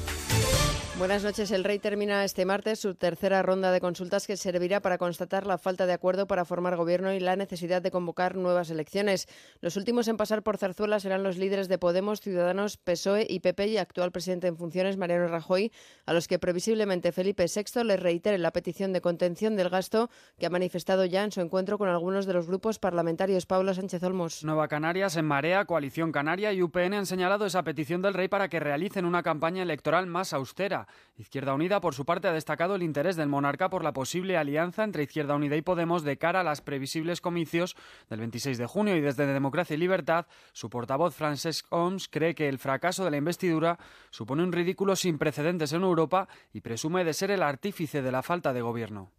Buenas 1.01 1.23
noches. 1.23 1.49
El 1.49 1.63
rey 1.63 1.79
termina 1.79 2.23
este 2.23 2.45
martes 2.45 2.77
su 2.77 2.93
tercera 2.93 3.41
ronda 3.41 3.71
de 3.71 3.81
consultas 3.81 4.27
que 4.27 4.37
servirá 4.37 4.81
para 4.81 4.99
constatar 4.99 5.47
la 5.47 5.57
falta 5.57 5.87
de 5.87 5.93
acuerdo 5.93 6.27
para 6.27 6.45
formar 6.45 6.75
gobierno 6.75 7.11
y 7.11 7.19
la 7.19 7.35
necesidad 7.35 7.81
de 7.81 7.89
convocar 7.89 8.35
nuevas 8.35 8.69
elecciones. 8.69 9.27
Los 9.61 9.77
últimos 9.77 10.07
en 10.07 10.17
pasar 10.17 10.43
por 10.43 10.57
Zarzuela 10.57 10.99
serán 10.99 11.23
los 11.23 11.39
líderes 11.39 11.67
de 11.69 11.79
Podemos, 11.79 12.21
Ciudadanos, 12.21 12.77
PSOE 12.77 13.25
y 13.27 13.39
PP 13.39 13.69
y 13.69 13.77
actual 13.77 14.11
presidente 14.11 14.45
en 14.45 14.57
funciones 14.57 14.95
Mariano 14.95 15.27
Rajoy, 15.27 15.71
a 16.05 16.13
los 16.13 16.27
que 16.27 16.37
previsiblemente 16.37 17.11
Felipe 17.11 17.47
VI 17.47 17.83
les 17.83 17.99
reitere 17.99 18.37
la 18.37 18.51
petición 18.51 18.93
de 18.93 19.01
contención 19.01 19.55
del 19.55 19.69
gasto 19.69 20.11
que 20.37 20.45
ha 20.45 20.51
manifestado 20.51 21.05
ya 21.05 21.23
en 21.23 21.31
su 21.31 21.41
encuentro 21.41 21.79
con 21.79 21.89
algunos 21.89 22.27
de 22.27 22.33
los 22.33 22.45
grupos 22.45 22.77
parlamentarios. 22.77 23.47
Pablo 23.47 23.73
Sánchez 23.73 24.03
Olmos. 24.03 24.43
Nueva 24.43 24.67
Canarias, 24.67 25.15
En 25.15 25.25
Marea, 25.25 25.65
Coalición 25.65 26.11
Canaria 26.11 26.53
y 26.53 26.61
UPN 26.61 26.93
han 26.93 27.05
señalado 27.07 27.47
esa 27.47 27.63
petición 27.63 28.03
del 28.03 28.13
rey 28.13 28.27
para 28.27 28.49
que 28.49 28.59
realicen 28.59 29.05
una 29.05 29.23
campaña 29.23 29.63
electoral 29.63 30.05
más 30.05 30.31
austera. 30.33 30.87
Izquierda 31.17 31.53
Unida, 31.53 31.81
por 31.81 31.93
su 31.93 32.05
parte, 32.05 32.27
ha 32.27 32.33
destacado 32.33 32.75
el 32.75 32.83
interés 32.83 33.15
del 33.15 33.29
monarca 33.29 33.69
por 33.69 33.83
la 33.83 33.93
posible 33.93 34.37
alianza 34.37 34.83
entre 34.83 35.03
Izquierda 35.03 35.35
Unida 35.35 35.55
y 35.55 35.61
Podemos 35.61 36.03
de 36.03 36.17
cara 36.17 36.41
a 36.41 36.43
las 36.43 36.61
previsibles 36.61 37.21
comicios 37.21 37.75
del 38.09 38.19
26 38.19 38.57
de 38.57 38.65
junio 38.65 38.95
y 38.95 39.01
desde 39.01 39.25
Democracia 39.25 39.75
y 39.75 39.77
Libertad, 39.77 40.25
su 40.53 40.69
portavoz 40.69 41.15
Francesc 41.15 41.65
Homs 41.69 42.07
cree 42.09 42.35
que 42.35 42.49
el 42.49 42.59
fracaso 42.59 43.05
de 43.05 43.11
la 43.11 43.17
investidura 43.17 43.77
supone 44.09 44.43
un 44.43 44.51
ridículo 44.51 44.95
sin 44.95 45.17
precedentes 45.17 45.73
en 45.73 45.83
Europa 45.83 46.27
y 46.53 46.61
presume 46.61 47.03
de 47.03 47.13
ser 47.13 47.31
el 47.31 47.43
artífice 47.43 48.01
de 48.01 48.11
la 48.11 48.23
falta 48.23 48.53
de 48.53 48.61
gobierno. 48.61 49.11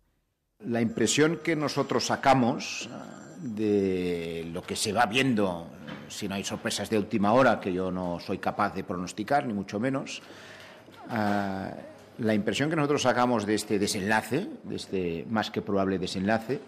La 0.60 0.80
impresión 0.80 1.40
que 1.42 1.56
nosotros 1.56 2.06
sacamos 2.06 2.88
de 3.42 4.48
lo 4.52 4.62
que 4.62 4.76
se 4.76 4.92
va 4.92 5.06
viendo, 5.06 5.66
si 6.08 6.28
no 6.28 6.36
hay 6.36 6.44
sorpresas 6.44 6.88
de 6.88 6.98
última 6.98 7.32
hora, 7.32 7.58
que 7.58 7.72
yo 7.72 7.90
no 7.90 8.20
soy 8.20 8.38
capaz 8.38 8.74
de 8.74 8.84
pronosticar, 8.84 9.46
ni 9.46 9.52
mucho 9.52 9.80
menos, 9.80 10.22
ah, 10.22 10.51
la 11.12 12.34
impresión 12.34 12.70
que 12.70 12.76
nosotros 12.76 13.02
sacamos 13.02 13.46
de 13.46 13.54
este 13.54 13.78
desenlace, 13.78 14.48
de 14.64 14.76
este 14.76 15.26
más 15.30 15.50
que 15.50 15.62
probable 15.62 15.98
desenlace, 15.98 16.60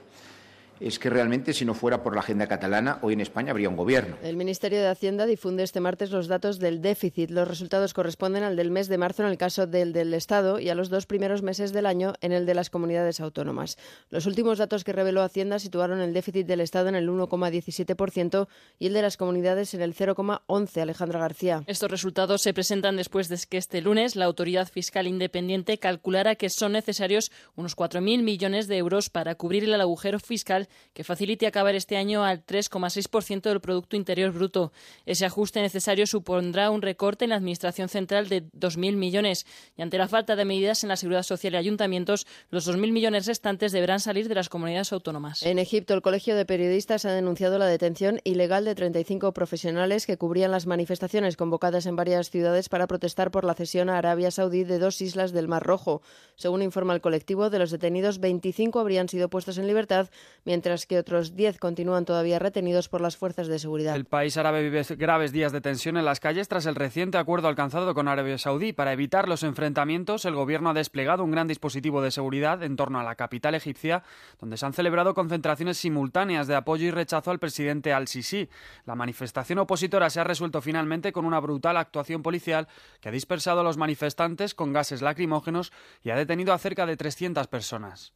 es 0.88 0.98
que 0.98 1.10
realmente 1.10 1.52
si 1.52 1.64
no 1.64 1.74
fuera 1.74 2.02
por 2.02 2.14
la 2.14 2.20
agenda 2.20 2.46
catalana, 2.46 2.98
hoy 3.02 3.14
en 3.14 3.20
España 3.20 3.50
habría 3.50 3.68
un 3.68 3.76
gobierno. 3.76 4.16
El 4.22 4.36
Ministerio 4.36 4.80
de 4.80 4.88
Hacienda 4.88 5.26
difunde 5.26 5.62
este 5.62 5.80
martes 5.80 6.10
los 6.10 6.28
datos 6.28 6.58
del 6.58 6.82
déficit. 6.82 7.30
Los 7.30 7.48
resultados 7.48 7.94
corresponden 7.94 8.42
al 8.42 8.56
del 8.56 8.70
mes 8.70 8.88
de 8.88 8.98
marzo 8.98 9.22
en 9.22 9.30
el 9.30 9.38
caso 9.38 9.66
del 9.66 9.92
del 9.92 10.12
Estado 10.14 10.60
y 10.60 10.68
a 10.68 10.74
los 10.74 10.90
dos 10.90 11.06
primeros 11.06 11.42
meses 11.42 11.72
del 11.72 11.86
año 11.86 12.14
en 12.20 12.32
el 12.32 12.46
de 12.46 12.54
las 12.54 12.70
comunidades 12.70 13.20
autónomas. 13.20 13.78
Los 14.10 14.26
últimos 14.26 14.58
datos 14.58 14.84
que 14.84 14.92
reveló 14.92 15.22
Hacienda 15.22 15.58
situaron 15.58 16.00
el 16.00 16.12
déficit 16.12 16.46
del 16.46 16.60
Estado 16.60 16.88
en 16.88 16.96
el 16.96 17.08
1,17% 17.08 18.48
y 18.78 18.86
el 18.86 18.92
de 18.92 19.02
las 19.02 19.16
comunidades 19.16 19.74
en 19.74 19.82
el 19.82 19.94
0,11%. 19.94 20.84
Alejandra 20.84 21.18
García. 21.18 21.64
Estos 21.66 21.90
resultados 21.90 22.42
se 22.42 22.54
presentan 22.54 22.96
después 22.96 23.28
de 23.28 23.38
que 23.48 23.56
este 23.56 23.80
lunes 23.80 24.16
la 24.16 24.26
Autoridad 24.26 24.68
Fiscal 24.68 25.06
Independiente 25.06 25.78
calculara 25.78 26.36
que 26.36 26.50
son 26.50 26.72
necesarios 26.72 27.32
unos 27.56 27.76
4.000 27.76 28.22
millones 28.22 28.68
de 28.68 28.76
euros 28.76 29.10
para 29.10 29.34
cubrir 29.34 29.64
el 29.64 29.80
agujero 29.80 30.20
fiscal 30.20 30.68
que 30.92 31.04
facilite 31.04 31.46
acabar 31.46 31.74
este 31.74 31.96
año 31.96 32.24
al 32.24 32.44
3,6% 32.44 33.42
del 33.42 33.60
Producto 33.60 33.96
Interior 33.96 34.32
Bruto. 34.32 34.72
Ese 35.06 35.26
ajuste 35.26 35.60
necesario 35.60 36.06
supondrá 36.06 36.70
un 36.70 36.82
recorte 36.82 37.24
en 37.24 37.30
la 37.30 37.36
Administración 37.36 37.88
Central 37.88 38.28
de 38.28 38.44
2.000 38.44 38.96
millones 38.96 39.46
y 39.76 39.82
ante 39.82 39.98
la 39.98 40.08
falta 40.08 40.36
de 40.36 40.44
medidas 40.44 40.82
en 40.82 40.88
la 40.88 40.96
Seguridad 40.96 41.22
Social 41.22 41.54
y 41.54 41.56
ayuntamientos, 41.56 42.26
los 42.50 42.68
2.000 42.68 42.92
millones 42.92 43.26
restantes 43.26 43.72
deberán 43.72 44.00
salir 44.00 44.28
de 44.28 44.34
las 44.34 44.48
comunidades 44.48 44.92
autónomas. 44.92 45.42
En 45.42 45.58
Egipto, 45.58 45.94
el 45.94 46.02
Colegio 46.02 46.36
de 46.36 46.46
Periodistas 46.46 47.04
ha 47.04 47.12
denunciado 47.12 47.58
la 47.58 47.66
detención 47.66 48.20
ilegal 48.24 48.64
de 48.64 48.74
35 48.74 49.32
profesionales 49.32 50.06
que 50.06 50.16
cubrían 50.16 50.50
las 50.50 50.66
manifestaciones 50.66 51.36
convocadas 51.36 51.86
en 51.86 51.96
varias 51.96 52.30
ciudades 52.30 52.68
para 52.68 52.86
protestar 52.86 53.30
por 53.30 53.44
la 53.44 53.54
cesión 53.54 53.90
a 53.90 53.98
Arabia 53.98 54.30
Saudí 54.30 54.64
de 54.64 54.78
dos 54.78 55.00
islas 55.00 55.32
del 55.32 55.48
Mar 55.48 55.62
Rojo. 55.62 56.02
Según 56.36 56.62
informa 56.62 56.94
el 56.94 57.00
colectivo, 57.00 57.50
de 57.50 57.58
los 57.58 57.70
detenidos, 57.70 58.20
25 58.20 58.78
habrían 58.80 59.08
sido 59.08 59.28
puestos 59.28 59.58
en 59.58 59.66
libertad, 59.66 60.08
mientras 60.44 60.53
que 60.86 60.98
otros 60.98 61.34
10 61.34 61.58
continúan 61.58 62.04
todavía 62.04 62.38
retenidos 62.38 62.88
por 62.88 63.00
las 63.00 63.16
fuerzas 63.16 63.48
de 63.48 63.58
seguridad. 63.58 63.96
El 63.96 64.04
país 64.04 64.36
árabe 64.36 64.62
vive 64.62 64.84
graves 64.96 65.32
días 65.32 65.50
de 65.50 65.60
tensión 65.60 65.96
en 65.96 66.04
las 66.04 66.20
calles 66.20 66.46
tras 66.46 66.66
el 66.66 66.76
reciente 66.76 67.18
acuerdo 67.18 67.48
alcanzado 67.48 67.92
con 67.92 68.06
Arabia 68.06 68.38
Saudí. 68.38 68.72
Para 68.72 68.92
evitar 68.92 69.28
los 69.28 69.42
enfrentamientos, 69.42 70.24
el 70.24 70.34
gobierno 70.34 70.70
ha 70.70 70.74
desplegado 70.74 71.24
un 71.24 71.32
gran 71.32 71.48
dispositivo 71.48 72.02
de 72.02 72.12
seguridad 72.12 72.62
en 72.62 72.76
torno 72.76 73.00
a 73.00 73.02
la 73.02 73.16
capital 73.16 73.56
egipcia, 73.56 74.04
donde 74.40 74.56
se 74.56 74.64
han 74.64 74.72
celebrado 74.72 75.12
concentraciones 75.12 75.78
simultáneas 75.78 76.46
de 76.46 76.54
apoyo 76.54 76.86
y 76.86 76.92
rechazo 76.92 77.32
al 77.32 77.40
presidente 77.40 77.92
al-Sisi. 77.92 78.48
La 78.86 78.94
manifestación 78.94 79.58
opositora 79.58 80.08
se 80.08 80.20
ha 80.20 80.24
resuelto 80.24 80.62
finalmente 80.62 81.12
con 81.12 81.24
una 81.24 81.40
brutal 81.40 81.76
actuación 81.76 82.22
policial 82.22 82.68
que 83.00 83.08
ha 83.08 83.12
dispersado 83.12 83.60
a 83.60 83.64
los 83.64 83.76
manifestantes 83.76 84.54
con 84.54 84.72
gases 84.72 85.02
lacrimógenos 85.02 85.72
y 86.04 86.10
ha 86.10 86.16
detenido 86.16 86.52
a 86.52 86.58
cerca 86.58 86.86
de 86.86 86.96
300 86.96 87.48
personas. 87.48 88.12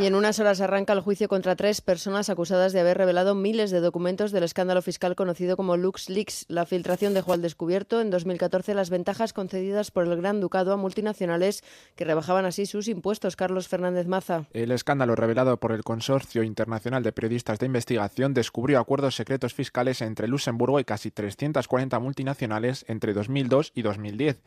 Y 0.00 0.06
en 0.06 0.14
unas 0.14 0.40
horas 0.40 0.62
arranca 0.62 0.94
el 0.94 1.00
juicio 1.00 1.28
contra 1.28 1.56
tres 1.56 1.82
personas 1.82 2.30
acusadas 2.30 2.72
de 2.72 2.80
haber 2.80 2.96
revelado 2.96 3.34
miles 3.34 3.70
de 3.70 3.80
documentos 3.80 4.32
del 4.32 4.44
escándalo 4.44 4.80
fiscal 4.80 5.14
conocido 5.14 5.58
como 5.58 5.76
LuxLeaks. 5.76 6.46
La 6.48 6.64
filtración 6.64 7.12
dejó 7.12 7.34
al 7.34 7.42
descubierto 7.42 8.00
en 8.00 8.08
2014 8.08 8.72
las 8.72 8.88
ventajas 8.88 9.34
concedidas 9.34 9.90
por 9.90 10.06
el 10.06 10.16
Gran 10.16 10.40
Ducado 10.40 10.72
a 10.72 10.78
multinacionales 10.78 11.62
que 11.96 12.06
rebajaban 12.06 12.46
así 12.46 12.64
sus 12.64 12.88
impuestos. 12.88 13.36
Carlos 13.36 13.68
Fernández 13.68 14.06
Maza. 14.06 14.46
El 14.54 14.70
escándalo 14.70 15.16
revelado 15.16 15.60
por 15.60 15.72
el 15.72 15.84
Consorcio 15.84 16.44
Internacional 16.44 17.02
de 17.02 17.12
Periodistas 17.12 17.58
de 17.58 17.66
Investigación 17.66 18.32
descubrió 18.32 18.80
acuerdos 18.80 19.16
secretos 19.16 19.52
fiscales 19.52 20.00
entre 20.00 20.28
Luxemburgo 20.28 20.80
y 20.80 20.84
casi 20.84 21.10
340 21.10 21.98
multinacionales 21.98 22.86
entre 22.88 23.12
2002 23.12 23.72
y 23.74 23.82
2010. 23.82 24.38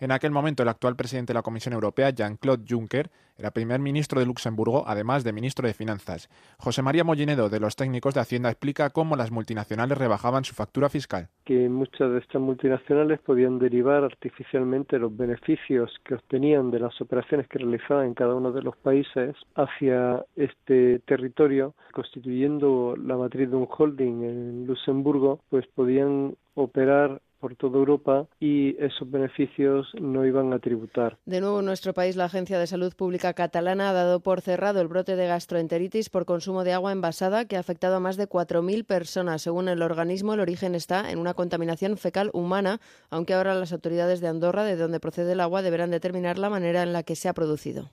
En 0.00 0.10
aquel 0.10 0.30
momento, 0.30 0.62
el 0.62 0.68
actual 0.68 0.96
presidente 0.96 1.32
de 1.32 1.38
la 1.38 1.42
Comisión 1.42 1.74
Europea, 1.74 2.10
Jean-Claude 2.10 2.64
Juncker, 2.68 3.10
era 3.36 3.50
primer 3.50 3.80
ministro 3.80 4.20
de 4.20 4.26
Luxemburgo, 4.26 4.84
además 4.86 5.24
de 5.24 5.32
ministro 5.32 5.66
de 5.66 5.74
Finanzas. 5.74 6.28
José 6.58 6.82
María 6.82 7.02
Mollinedo, 7.02 7.48
de 7.48 7.58
los 7.58 7.74
técnicos 7.74 8.14
de 8.14 8.20
Hacienda, 8.20 8.48
explica 8.48 8.90
cómo 8.90 9.16
las 9.16 9.32
multinacionales 9.32 9.98
rebajaban 9.98 10.44
su 10.44 10.54
factura 10.54 10.88
fiscal. 10.88 11.28
que 11.44 11.68
muchas 11.68 12.10
de 12.10 12.18
estas 12.18 12.40
multinacionales 12.40 13.20
podían 13.20 13.58
derivar 13.58 14.04
artificialmente 14.04 14.98
los 14.98 15.14
beneficios 15.14 15.92
que 16.04 16.14
obtenían 16.14 16.70
de 16.70 16.80
las 16.80 16.98
operaciones 17.00 17.48
que 17.48 17.58
realizaban 17.58 18.06
en 18.06 18.14
cada 18.14 18.34
uno 18.34 18.50
de 18.52 18.62
los 18.62 18.76
países 18.76 19.36
hacia 19.54 20.24
este 20.36 21.00
territorio, 21.00 21.74
constituyendo 21.92 22.96
la 22.96 23.16
matriz 23.16 23.50
de 23.50 23.56
un 23.56 23.68
holding 23.68 24.22
en 24.22 24.66
Luxemburgo, 24.66 25.40
pues 25.50 25.66
podían 25.74 26.34
operar 26.54 27.20
por 27.44 27.56
toda 27.56 27.78
Europa 27.78 28.26
y 28.40 28.74
esos 28.82 29.10
beneficios 29.10 29.86
no 30.00 30.24
iban 30.24 30.54
a 30.54 30.60
tributar. 30.60 31.18
De 31.26 31.42
nuevo 31.42 31.60
en 31.60 31.66
nuestro 31.66 31.92
país, 31.92 32.16
la 32.16 32.24
Agencia 32.24 32.58
de 32.58 32.66
Salud 32.66 32.94
Pública 32.96 33.34
catalana 33.34 33.90
ha 33.90 33.92
dado 33.92 34.20
por 34.20 34.40
cerrado 34.40 34.80
el 34.80 34.88
brote 34.88 35.14
de 35.14 35.26
gastroenteritis 35.26 36.08
por 36.08 36.24
consumo 36.24 36.64
de 36.64 36.72
agua 36.72 36.92
envasada 36.92 37.44
que 37.44 37.58
ha 37.58 37.60
afectado 37.60 37.96
a 37.96 38.00
más 38.00 38.16
de 38.16 38.30
4.000 38.30 38.86
personas. 38.86 39.42
Según 39.42 39.68
el 39.68 39.82
organismo, 39.82 40.32
el 40.32 40.40
origen 40.40 40.74
está 40.74 41.10
en 41.10 41.18
una 41.18 41.34
contaminación 41.34 41.98
fecal 41.98 42.30
humana, 42.32 42.80
aunque 43.10 43.34
ahora 43.34 43.54
las 43.54 43.74
autoridades 43.74 44.22
de 44.22 44.28
Andorra, 44.28 44.64
de 44.64 44.76
donde 44.76 44.98
procede 44.98 45.32
el 45.32 45.40
agua, 45.40 45.60
deberán 45.60 45.90
determinar 45.90 46.38
la 46.38 46.48
manera 46.48 46.82
en 46.82 46.94
la 46.94 47.02
que 47.02 47.14
se 47.14 47.28
ha 47.28 47.34
producido. 47.34 47.90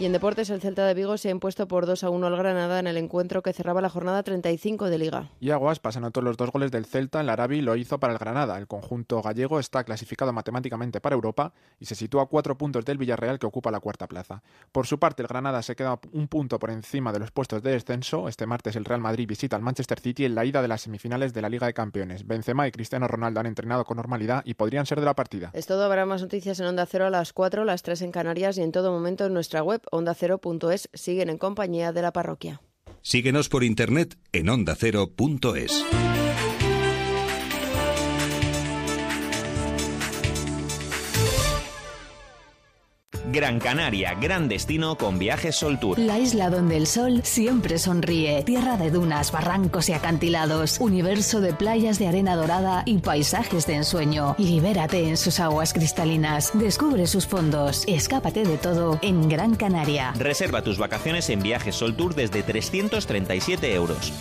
Y 0.00 0.04
en 0.04 0.12
deportes, 0.12 0.48
el 0.50 0.60
Celta 0.60 0.86
de 0.86 0.94
Vigo 0.94 1.18
se 1.18 1.26
ha 1.26 1.32
impuesto 1.32 1.66
por 1.66 1.84
2 1.84 2.04
a 2.04 2.10
1 2.10 2.24
al 2.28 2.36
Granada 2.36 2.78
en 2.78 2.86
el 2.86 2.96
encuentro 2.96 3.42
que 3.42 3.52
cerraba 3.52 3.80
la 3.80 3.88
jornada 3.88 4.22
35 4.22 4.90
de 4.90 4.96
Liga. 4.96 5.32
Y 5.40 5.50
Aguas 5.50 5.80
pasando 5.80 6.12
todos 6.12 6.24
los 6.24 6.36
dos 6.36 6.52
goles 6.52 6.70
del 6.70 6.86
Celta, 6.86 7.20
el 7.20 7.28
Arabi 7.28 7.62
lo 7.62 7.74
hizo 7.74 7.98
para 7.98 8.12
el 8.12 8.18
Granada. 8.20 8.56
El 8.58 8.68
conjunto 8.68 9.20
gallego 9.22 9.58
está 9.58 9.82
clasificado 9.82 10.32
matemáticamente 10.32 11.00
para 11.00 11.16
Europa 11.16 11.52
y 11.80 11.86
se 11.86 11.96
sitúa 11.96 12.22
a 12.22 12.26
cuatro 12.26 12.56
puntos 12.56 12.84
del 12.84 12.96
Villarreal 12.96 13.40
que 13.40 13.46
ocupa 13.46 13.72
la 13.72 13.80
cuarta 13.80 14.06
plaza. 14.06 14.44
Por 14.70 14.86
su 14.86 15.00
parte, 15.00 15.22
el 15.22 15.26
Granada 15.26 15.62
se 15.62 15.74
queda 15.74 15.98
un 16.12 16.28
punto 16.28 16.60
por 16.60 16.70
encima 16.70 17.12
de 17.12 17.18
los 17.18 17.32
puestos 17.32 17.64
de 17.64 17.72
descenso. 17.72 18.28
Este 18.28 18.46
martes 18.46 18.76
el 18.76 18.84
Real 18.84 19.00
Madrid 19.00 19.26
visita 19.26 19.56
al 19.56 19.62
Manchester 19.62 19.98
City 19.98 20.26
en 20.26 20.36
la 20.36 20.44
ida 20.44 20.62
de 20.62 20.68
las 20.68 20.82
semifinales 20.82 21.34
de 21.34 21.42
la 21.42 21.48
Liga 21.48 21.66
de 21.66 21.74
Campeones. 21.74 22.24
Benzema 22.24 22.68
y 22.68 22.70
Cristiano 22.70 23.08
Ronaldo 23.08 23.40
han 23.40 23.46
entrenado 23.46 23.84
con 23.84 23.96
normalidad 23.96 24.42
y 24.44 24.54
podrían 24.54 24.86
ser 24.86 25.00
de 25.00 25.06
la 25.06 25.16
partida. 25.16 25.50
Es 25.54 25.66
todo, 25.66 25.84
habrá 25.84 26.06
más 26.06 26.22
noticias 26.22 26.60
en 26.60 26.66
Onda 26.66 26.86
Cero 26.86 27.06
a 27.06 27.10
las 27.10 27.32
4, 27.32 27.64
las 27.64 27.82
3 27.82 28.02
en 28.02 28.12
Canarias 28.12 28.58
y 28.58 28.62
en 28.62 28.70
todo 28.70 28.92
momento 28.92 29.26
en 29.26 29.34
nuestra 29.34 29.64
web 29.64 29.82
ondacero.es. 29.90 30.88
Siguen 30.92 31.30
en 31.30 31.38
compañía 31.38 31.92
de 31.92 32.02
la 32.02 32.12
parroquia. 32.12 32.60
Síguenos 33.02 33.48
por 33.48 33.64
internet 33.64 34.18
en 34.32 34.48
ondacero.es. 34.48 35.84
Gran 43.30 43.58
Canaria, 43.58 44.14
gran 44.14 44.48
destino 44.48 44.96
con 44.96 45.18
viajes 45.18 45.56
Sol 45.56 45.78
Tour. 45.78 45.98
La 45.98 46.18
isla 46.18 46.48
donde 46.48 46.78
el 46.78 46.86
sol 46.86 47.20
siempre 47.24 47.78
sonríe. 47.78 48.42
Tierra 48.42 48.78
de 48.78 48.90
dunas, 48.90 49.32
barrancos 49.32 49.90
y 49.90 49.92
acantilados. 49.92 50.80
Universo 50.80 51.42
de 51.42 51.52
playas 51.52 51.98
de 51.98 52.08
arena 52.08 52.36
dorada 52.36 52.82
y 52.86 52.98
paisajes 52.98 53.66
de 53.66 53.74
ensueño. 53.74 54.34
Libérate 54.38 55.08
en 55.08 55.18
sus 55.18 55.40
aguas 55.40 55.74
cristalinas. 55.74 56.52
Descubre 56.54 57.06
sus 57.06 57.26
fondos. 57.26 57.84
Escápate 57.86 58.44
de 58.44 58.56
todo 58.56 58.98
en 59.02 59.28
Gran 59.28 59.56
Canaria. 59.56 60.14
Reserva 60.16 60.62
tus 60.62 60.78
vacaciones 60.78 61.28
en 61.28 61.42
viajes 61.42 61.76
Sol 61.76 61.94
Tour 61.96 62.14
desde 62.14 62.42
337 62.42 63.74
euros. 63.74 64.12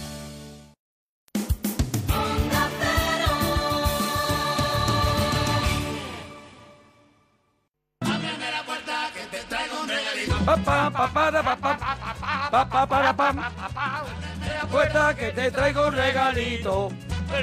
Para, 10.68 10.92
que 15.16 15.32
te 15.32 15.50
traigo 15.52 15.90
regalito, 15.90 16.92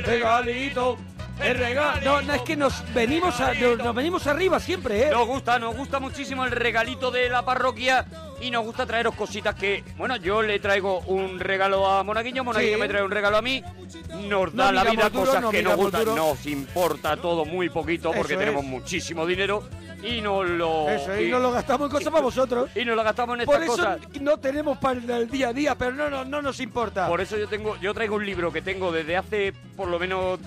regalito. 0.05 0.99
El 1.43 1.59
regalo. 1.59 2.01
No, 2.03 2.23
no, 2.23 2.35
es 2.35 2.43
que 2.43 2.57
nos 2.57 2.83
venimos, 2.95 3.41
a- 3.41 3.53
nos, 3.55 3.79
nos 3.79 3.95
venimos 3.95 4.27
arriba 4.27 4.61
siempre, 4.61 5.09
¿eh? 5.09 5.11
Nos 5.11 5.27
gusta, 5.27 5.59
nos 5.59 5.77
gusta 5.77 5.99
muchísimo 5.99 6.45
el 6.45 6.53
regalito 6.53 7.11
de 7.11 7.29
la 7.29 7.45
parroquia 7.45 8.07
y 8.41 8.51
nos 8.51 8.65
gusta 8.65 8.87
traeros 8.87 9.15
cositas 9.15 9.55
que, 9.55 9.83
bueno, 9.97 10.17
yo 10.17 10.43
le 10.43 10.59
traigo 10.61 11.01
un 11.01 11.41
regalo 11.41 11.89
a 11.91 12.03
Monaguillo, 12.05 12.45
Monaguillo 12.45 12.75
Sí. 12.75 12.81
me 12.81 12.89
trae 12.89 13.03
un 13.03 13.11
regalo 13.11 13.37
a 13.39 13.43
mí, 13.43 13.63
nos 14.29 14.55
No 14.55 14.63
da 14.65 14.73
la 14.73 14.85
vida 14.85 15.09
duro, 15.11 15.27
cosas 15.27 15.43
no 15.43 15.51
que 15.51 15.63
nos 15.63 15.77
gustan, 15.77 16.05
duro. 16.05 16.17
nos 16.17 16.47
importa 16.47 17.17
todo 17.17 17.45
muy 17.45 17.69
poquito 17.69 18.13
porque 18.13 18.35
Eso 18.35 18.41
tenemos 18.41 18.63
es. 18.65 18.71
muchísimo 18.71 19.27
dinero 19.27 19.69
y 20.05 20.21
nos 20.21 20.49
lo... 20.49 20.89
Eso, 20.89 21.19
y 21.21 21.31
nos 21.31 21.41
lo 21.43 21.51
gastamos 21.51 21.87
en 21.87 21.93
cosas 21.97 22.11
para 22.13 22.23
vosotros. 22.23 22.71
Y 22.77 22.85
nos 22.85 22.95
lo 22.95 23.03
gastamos 23.03 23.39
en 23.41 23.45
Por 23.47 23.55
estas 23.63 23.75
eso 23.75 23.77
cosas. 23.77 24.21
no 24.21 24.37
tenemos 24.39 24.79
para 24.79 25.01
el 25.17 25.29
día 25.31 25.49
a 25.49 25.53
día, 25.53 25.75
pero 25.75 25.93
no, 25.93 26.09
no, 26.11 26.25
no 26.25 26.43
nos 26.43 26.61
importa. 26.61 27.09
Por 27.09 27.21
eso 27.21 27.37
yo 27.39 27.49
tengo, 27.49 27.77
yo 27.81 27.93
traigo 27.95 28.17
un 28.17 28.25
libro 28.27 28.53
que 28.53 28.63
tengo 28.63 28.93
desde 28.93 29.17
hace 29.17 29.53
por 29.77 29.89
lo 29.89 29.99
menos 29.99 30.39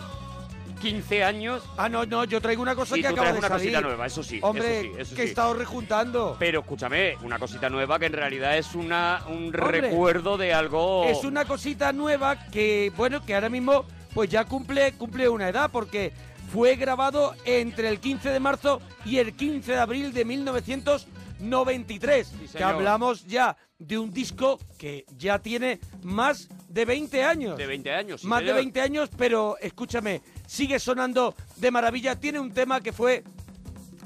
15 0.78 1.24
años. 1.24 1.64
Ah, 1.78 1.90
no, 1.90 2.06
no, 2.06 2.24
yo 2.26 2.42
traigo 2.42 2.62
una 2.62 2.76
cosa 2.76 2.98
y 2.98 3.02
que 3.02 3.08
tú 3.10 3.14
acaba 3.14 3.30
traes 3.30 3.36
de 3.36 3.40
una 3.40 3.48
salir. 3.50 3.72
cosita 3.74 3.88
nueva, 3.88 4.06
eso 4.06 4.24
sí. 4.24 4.40
Hombre, 4.42 4.80
eso 4.80 4.94
sí, 4.94 5.02
eso 5.02 5.16
que 5.16 5.22
sí. 5.22 5.28
he 5.28 5.30
estado 5.30 5.54
rejuntando. 5.54 6.36
Pero 6.40 6.60
escúchame, 6.62 7.18
una 7.24 7.40
cosita 7.40 7.70
nueva 7.70 8.00
que 8.00 8.06
en 8.08 8.14
realidad 8.14 8.58
es 8.58 8.76
una 8.76 9.22
un 9.28 9.46
Hombre, 9.46 9.82
recuerdo 9.82 10.38
de 10.38 10.54
algo. 10.54 11.06
Es 11.06 11.24
una 11.24 11.46
cosita 11.46 11.92
nueva 11.94 12.48
que, 12.50 12.92
bueno, 12.96 13.24
que 13.26 13.36
ahora 13.36 13.50
mismo 13.50 13.86
pues 14.14 14.30
ya 14.30 14.46
cumple, 14.46 14.94
cumple 14.94 15.30
una 15.30 15.50
edad 15.50 15.70
porque 15.72 16.12
fue 16.52 16.76
grabado 16.76 17.36
entre 17.46 17.90
el 17.90 18.00
15 18.00 18.30
de 18.30 18.40
marzo 18.40 18.82
y 19.06 19.18
el 19.18 19.34
15 19.36 19.74
de 19.74 19.78
abril 19.78 20.14
de 20.14 20.26
1993. 20.26 22.28
que 22.30 22.48
señor. 22.48 22.70
hablamos 22.74 23.26
ya 23.26 23.56
de 23.80 23.98
un 23.98 24.12
disco 24.12 24.60
que 24.78 25.06
ya 25.18 25.40
tiene 25.40 25.80
más 26.04 26.50
de 26.68 26.86
20 26.86 27.24
años. 27.24 27.58
De 27.58 27.68
20 27.68 27.92
años. 27.94 28.22
sí, 28.22 28.28
más 28.28 28.40
de 28.40 28.46
señor. 28.48 28.56
20 28.58 28.82
años, 28.82 29.10
pero 29.18 29.56
escúchame, 29.62 30.22
sigue 30.48 30.80
sonando 30.80 31.36
de 31.58 31.70
maravilla. 31.70 32.16
Tiene 32.16 32.40
un 32.40 32.52
tema 32.52 32.82
que 32.82 32.92
fue 32.92 33.24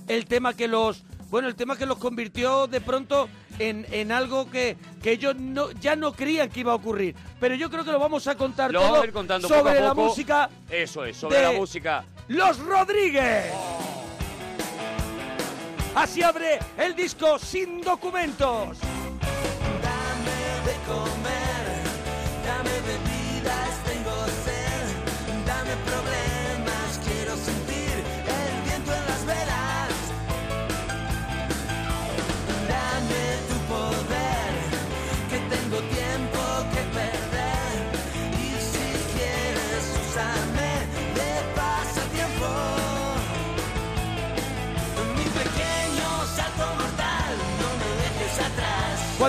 el 0.07 0.25
tema 0.25 0.53
que 0.53 0.67
los 0.67 1.03
bueno 1.29 1.47
el 1.47 1.55
tema 1.55 1.77
que 1.77 1.85
los 1.85 1.97
convirtió 1.97 2.67
de 2.67 2.81
pronto 2.81 3.29
en, 3.59 3.85
en 3.91 4.11
algo 4.11 4.49
que, 4.51 4.75
que 5.01 5.11
ellos 5.13 5.35
no, 5.37 5.71
ya 5.71 5.95
no 5.95 6.11
creían 6.11 6.49
que 6.49 6.59
iba 6.61 6.73
a 6.73 6.75
ocurrir 6.75 7.15
pero 7.39 7.55
yo 7.55 7.69
creo 7.69 7.85
que 7.85 7.91
lo 7.91 7.99
vamos 7.99 8.27
a 8.27 8.35
contar 8.35 8.71
Lo 8.73 8.79
todo 8.81 8.89
vamos 8.89 9.03
a 9.03 9.07
ir 9.07 9.13
contando 9.13 9.47
sobre 9.47 9.61
poco 9.61 9.69
a 9.69 9.81
la 9.87 9.95
poco. 9.95 10.07
música 10.09 10.49
Eso 10.69 11.05
es, 11.05 11.15
sobre 11.15 11.37
de 11.37 11.43
la 11.43 11.51
música. 11.53 12.03
los 12.27 12.59
Rodríguez 12.59 13.45
así 15.95 16.21
abre 16.21 16.59
el 16.77 16.95
disco 16.95 17.39
sin 17.39 17.79
documentos 17.81 18.77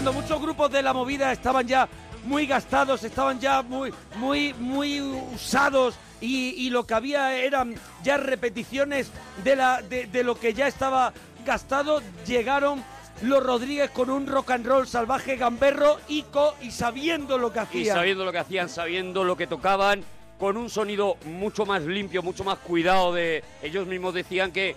cuando 0.03 0.21
muchos 0.21 0.43
grupos 0.43 0.73
de 0.73 0.83
la 0.83 0.93
movida 0.93 1.31
estaban 1.31 1.65
ya 1.65 1.89
muy 2.25 2.45
gastados, 2.45 3.05
estaban 3.05 3.39
ya 3.39 3.63
muy, 3.63 3.95
muy, 4.17 4.53
muy 4.55 5.01
usados 5.01 5.95
y, 6.21 6.49
y 6.67 6.71
lo 6.71 6.85
que 6.85 6.95
había 6.95 7.37
eran 7.37 7.77
ya 8.03 8.17
repeticiones 8.17 9.13
de, 9.45 9.55
la, 9.55 9.81
de, 9.81 10.07
de 10.07 10.25
lo 10.25 10.35
que 10.35 10.55
ya 10.55 10.67
estaba 10.67 11.13
gastado, 11.47 12.03
llegaron 12.27 12.83
los 13.23 13.45
Rodríguez 13.45 13.93
con 13.93 14.11
un 14.11 14.27
rock 14.27 14.51
and 14.51 14.67
roll 14.67 14.89
salvaje 14.89 15.37
gamberro 15.37 16.01
y, 16.09 16.23
co- 16.25 16.57
y 16.61 16.73
sabiendo 16.73 17.39
lo 17.39 17.53
que 17.53 17.61
Y 17.61 17.63
hacían. 17.63 17.97
sabiendo 17.99 18.25
lo 18.25 18.33
que 18.33 18.39
hacían, 18.39 18.69
sabiendo 18.69 19.23
lo 19.23 19.37
que 19.37 19.47
tocaban, 19.47 20.03
con 20.37 20.57
un 20.57 20.69
sonido 20.69 21.17
mucho 21.27 21.65
más 21.65 21.83
limpio, 21.83 22.25
mucho 22.25 22.43
más 22.43 22.59
cuidado 22.59 23.13
de... 23.13 23.45
Ellos 23.63 23.87
mismos 23.87 24.15
decían 24.15 24.51
que, 24.51 24.75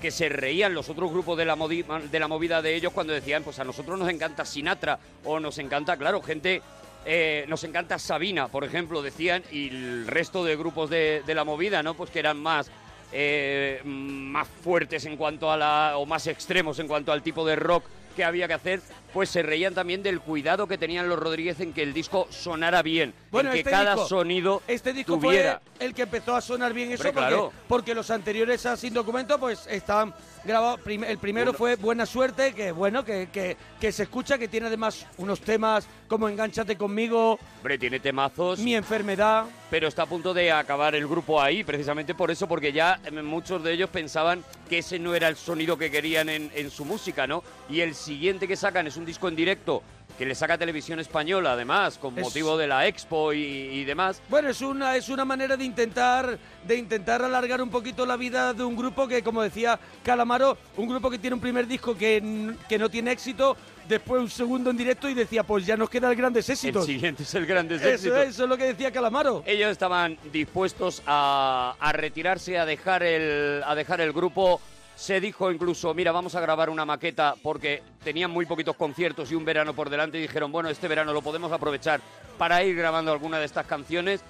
que 0.00 0.10
se 0.10 0.28
reían 0.28 0.74
los 0.74 0.88
otros 0.88 1.10
grupos 1.10 1.36
de 1.36 1.44
la, 1.44 1.56
de 1.56 2.20
la 2.20 2.28
movida 2.28 2.62
de 2.62 2.74
ellos 2.74 2.92
cuando 2.92 3.12
decían, 3.12 3.42
pues 3.42 3.58
a 3.58 3.64
nosotros 3.64 3.98
nos 3.98 4.08
encanta 4.08 4.44
Sinatra 4.44 4.98
o 5.24 5.40
nos 5.40 5.58
encanta, 5.58 5.96
claro, 5.96 6.22
gente... 6.22 6.62
eh, 7.04 7.44
nos 7.48 7.64
encanta 7.64 7.98
Sabina, 7.98 8.48
por 8.48 8.64
ejemplo, 8.64 9.02
decían, 9.02 9.42
y 9.50 9.68
el 9.68 10.06
resto 10.06 10.44
de 10.44 10.56
grupos 10.56 10.90
de, 10.90 11.22
de 11.26 11.34
la 11.34 11.44
movida, 11.44 11.82
¿no? 11.82 11.94
Pues 11.94 12.10
que 12.10 12.18
eran 12.18 12.36
más, 12.36 12.70
eh, 13.12 13.80
más 13.84 14.46
fuertes 14.62 15.04
en 15.06 15.16
cuanto 15.16 15.50
a 15.50 15.56
la... 15.56 15.92
o 15.96 16.04
más 16.06 16.26
extremos 16.26 16.78
en 16.78 16.86
cuanto 16.86 17.10
al 17.12 17.22
tipo 17.22 17.46
de 17.46 17.56
rock 17.56 17.84
que 18.14 18.24
había 18.24 18.46
que 18.48 18.54
hacer, 18.54 18.80
pues 19.12 19.28
se 19.30 19.42
reían 19.42 19.74
también 19.74 20.02
del 20.02 20.20
cuidado 20.20 20.66
que 20.66 20.78
tenían 20.78 21.08
los 21.08 21.18
Rodríguez 21.18 21.60
en 21.60 21.72
que 21.72 21.82
el 21.82 21.92
disco 21.94 22.26
sonara 22.30 22.82
bien, 22.82 23.14
Bueno, 23.30 23.50
en 23.50 23.54
que 23.54 23.58
este 23.60 23.70
cada 23.70 23.94
disco- 23.94 24.08
sonido 24.08 24.62
Este 24.68 24.92
disco 24.92 25.18
tuviera. 25.18 25.60
fue 25.76 25.86
el 25.86 25.94
que 25.94 26.02
empezó 26.02 26.34
a 26.36 26.40
sonar 26.40 26.72
bien 26.74 26.92
eso 26.92 27.02
porque, 27.04 27.18
claro. 27.18 27.52
porque 27.68 27.94
los 27.94 28.10
anteriores 28.10 28.66
a 28.66 28.76
Sin 28.76 28.92
Documento 28.94 29.38
pues 29.38 29.66
estaban 29.68 30.12
grabados. 30.44 30.80
Prim- 30.80 31.04
el 31.04 31.18
primero 31.18 31.52
fue 31.52 31.76
Buena 31.76 32.06
Suerte, 32.06 32.52
que 32.54 32.72
bueno, 32.72 33.04
que, 33.04 33.28
que, 33.32 33.56
que 33.80 33.92
se 33.92 34.04
escucha, 34.04 34.38
que 34.38 34.48
tiene 34.48 34.66
además 34.68 35.06
unos 35.18 35.40
temas 35.40 35.86
como 36.08 36.28
Engánchate 36.28 36.76
conmigo, 36.76 37.38
Hombre, 37.58 37.78
tiene 37.78 38.00
temazos. 38.00 38.58
Mi 38.60 38.74
enfermedad. 38.74 39.44
Pero 39.70 39.88
está 39.88 40.02
a 40.04 40.06
punto 40.06 40.32
de 40.32 40.50
acabar 40.50 40.94
el 40.94 41.06
grupo 41.06 41.40
ahí, 41.42 41.62
precisamente 41.64 42.14
por 42.14 42.30
eso, 42.30 42.48
porque 42.48 42.72
ya 42.72 42.98
eh, 43.04 43.10
muchos 43.22 43.62
de 43.62 43.72
ellos 43.72 43.90
pensaban 43.90 44.42
que 44.68 44.78
ese 44.78 44.98
no 44.98 45.14
era 45.14 45.28
el 45.28 45.36
sonido 45.36 45.76
que 45.76 45.90
querían 45.90 46.28
en, 46.30 46.50
en 46.54 46.70
su 46.70 46.84
música, 46.86 47.26
¿no? 47.26 47.42
Y 47.68 47.80
el 47.80 47.94
siguiente 47.94 48.48
que 48.48 48.56
sacan 48.56 48.86
es 48.86 48.96
un 48.98 49.06
disco 49.06 49.28
en 49.28 49.36
directo 49.36 49.82
que 50.18 50.26
le 50.26 50.34
saca 50.34 50.58
Televisión 50.58 50.98
Española, 50.98 51.52
además, 51.52 51.96
con 51.96 52.18
Es- 52.18 52.24
motivo 52.24 52.56
de 52.58 52.66
la 52.66 52.86
Expo 52.88 53.32
y, 53.32 53.38
y 53.40 53.84
demás. 53.84 54.20
Bueno, 54.28 54.48
es 54.48 54.60
una, 54.62 54.96
es 54.96 55.08
una 55.08 55.24
manera 55.24 55.56
de 55.56 55.64
intentar, 55.64 56.36
de 56.66 56.76
intentar 56.76 57.22
alargar 57.22 57.62
un 57.62 57.70
poquito 57.70 58.04
la 58.04 58.16
vida 58.16 58.52
de 58.52 58.64
un 58.64 58.74
grupo 58.76 59.06
que, 59.06 59.22
como 59.22 59.42
decía 59.42 59.78
Calamaro, 60.02 60.58
un 60.76 60.88
grupo 60.88 61.08
que 61.08 61.18
tiene 61.18 61.34
un 61.34 61.40
primer 61.40 61.68
disco 61.68 61.96
que, 61.96 62.52
que 62.68 62.78
no 62.78 62.88
tiene 62.88 63.12
éxito, 63.12 63.56
después 63.88 64.20
un 64.20 64.28
segundo 64.30 64.70
en 64.70 64.76
directo 64.76 65.08
y 65.08 65.14
decía, 65.14 65.44
pues 65.44 65.64
ya 65.64 65.76
nos 65.76 65.88
quedan 65.88 66.16
grandes 66.16 66.48
éxitos. 66.48 66.88
El 66.88 66.94
siguiente 66.94 67.22
es 67.22 67.34
el 67.34 67.46
Grandes 67.46 67.80
Eso 67.80 67.90
Éxitos. 67.90 68.18
es, 68.18 68.28
eso 68.30 68.42
es 68.44 68.48
lo 68.48 68.56
que 68.58 68.64
decía 68.64 68.90
Calamaro. 68.90 69.44
Ellos 69.46 69.70
estaban 69.70 70.18
dispuestos 70.32 71.00
a, 71.06 71.76
a 71.78 71.92
retirarse, 71.92 72.58
a 72.58 72.66
dejar, 72.66 73.04
el, 73.04 73.62
a 73.64 73.74
dejar 73.76 74.00
el 74.00 74.12
grupo. 74.12 74.60
Se 74.98 75.20
dijo 75.20 75.52
incluso, 75.52 75.94
mira, 75.94 76.10
vamos 76.10 76.34
a 76.34 76.40
grabar 76.40 76.68
una 76.68 76.84
maqueta 76.84 77.36
porque 77.40 77.84
tenían 78.02 78.32
muy 78.32 78.46
poquitos 78.46 78.74
conciertos 78.74 79.30
y 79.30 79.36
un 79.36 79.44
verano 79.44 79.72
por 79.72 79.90
delante 79.90 80.18
y 80.18 80.22
dijeron, 80.22 80.50
bueno, 80.50 80.68
este 80.70 80.88
verano 80.88 81.12
lo 81.12 81.22
podemos 81.22 81.52
aprovechar 81.52 82.00
para 82.36 82.64
ir 82.64 82.74
grabando 82.74 83.12
alguna 83.12 83.38
de 83.38 83.44
estas 83.44 83.64
canciones. 83.64 84.24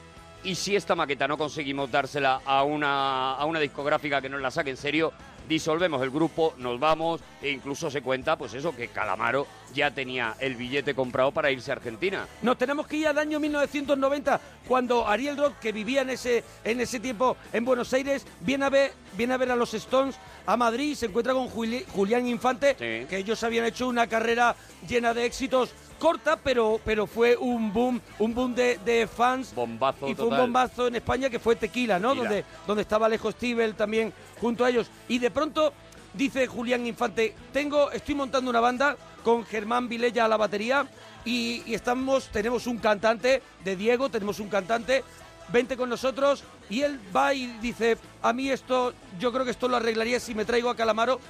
Y 0.44 0.56
si 0.56 0.76
esta 0.76 0.94
maqueta 0.94 1.26
no 1.26 1.38
conseguimos 1.38 1.90
dársela 1.90 2.42
a 2.44 2.64
una, 2.64 3.32
a 3.32 3.46
una 3.46 3.60
discográfica 3.60 4.20
que 4.20 4.28
nos 4.28 4.42
la 4.42 4.50
saque 4.50 4.68
en 4.68 4.76
serio, 4.76 5.14
disolvemos 5.48 6.02
el 6.02 6.10
grupo, 6.10 6.54
nos 6.58 6.78
vamos 6.78 7.20
e 7.42 7.50
incluso 7.50 7.90
se 7.90 8.02
cuenta, 8.02 8.36
pues 8.36 8.54
eso, 8.54 8.74
que 8.76 8.88
Calamaro 8.88 9.46
ya 9.74 9.90
tenía 9.90 10.34
el 10.40 10.54
billete 10.56 10.94
comprado 10.94 11.32
para 11.32 11.50
irse 11.50 11.70
a 11.70 11.74
Argentina. 11.74 12.26
Nos 12.42 12.58
tenemos 12.58 12.86
que 12.86 12.98
ir 12.98 13.08
al 13.08 13.18
año 13.18 13.40
1990, 13.40 14.40
cuando 14.66 15.06
Ariel 15.08 15.36
Roth, 15.36 15.58
que 15.60 15.72
vivía 15.72 16.02
en 16.02 16.10
ese, 16.10 16.44
en 16.64 16.80
ese 16.80 17.00
tiempo 17.00 17.36
en 17.52 17.64
Buenos 17.64 17.92
Aires, 17.92 18.26
viene 18.40 18.66
a 18.66 18.70
ver, 18.70 18.92
viene 19.16 19.34
a, 19.34 19.36
ver 19.38 19.50
a 19.50 19.56
los 19.56 19.72
Stones 19.74 20.16
a 20.46 20.56
Madrid, 20.56 20.94
se 20.94 21.06
encuentra 21.06 21.32
con 21.32 21.48
Juli- 21.48 21.84
Julián 21.92 22.26
Infante, 22.26 22.74
que 22.76 23.06
ellos 23.16 23.42
habían 23.42 23.64
hecho 23.64 23.88
una 23.88 24.06
carrera 24.06 24.54
llena 24.86 25.14
de 25.14 25.24
éxitos 25.24 25.70
corta, 25.98 26.36
pero, 26.36 26.80
pero 26.84 27.06
fue 27.06 27.36
un 27.36 27.72
boom, 27.72 28.00
un 28.18 28.34
boom 28.34 28.54
de, 28.54 28.78
de 28.84 29.06
fans. 29.06 29.54
Bombazo 29.54 30.08
Y 30.08 30.14
fue 30.14 30.26
un 30.26 30.36
bombazo 30.36 30.86
en 30.86 30.96
España 30.96 31.28
que 31.28 31.38
fue 31.38 31.56
Tequila, 31.56 31.98
¿no? 31.98 32.10
Tequila. 32.10 32.28
Donde, 32.28 32.44
donde 32.66 32.82
estaba 32.82 33.06
Alejo 33.06 33.30
Stivel 33.32 33.74
también 33.74 34.12
junto 34.40 34.64
a 34.64 34.70
ellos. 34.70 34.90
Y 35.08 35.18
de 35.18 35.30
pronto 35.30 35.72
dice 36.14 36.46
Julián 36.46 36.86
Infante, 36.86 37.34
tengo, 37.52 37.90
estoy 37.90 38.14
montando 38.14 38.50
una 38.50 38.60
banda 38.60 38.96
con 39.22 39.44
Germán 39.44 39.88
Vilella 39.88 40.24
a 40.24 40.28
la 40.28 40.36
batería 40.36 40.86
y, 41.24 41.62
y 41.66 41.74
estamos, 41.74 42.28
tenemos 42.28 42.66
un 42.66 42.78
cantante 42.78 43.42
de 43.64 43.76
Diego, 43.76 44.08
tenemos 44.08 44.40
un 44.40 44.48
cantante, 44.48 45.04
vente 45.48 45.76
con 45.76 45.88
nosotros 45.88 46.44
y 46.70 46.82
él 46.82 46.98
va 47.14 47.34
y 47.34 47.46
dice, 47.60 47.98
a 48.22 48.32
mí 48.32 48.50
esto, 48.50 48.94
yo 49.18 49.32
creo 49.32 49.44
que 49.44 49.50
esto 49.50 49.68
lo 49.68 49.76
arreglaría 49.76 50.20
si 50.20 50.34
me 50.34 50.44
traigo 50.44 50.70
a 50.70 50.76
Calamaro. 50.76 51.20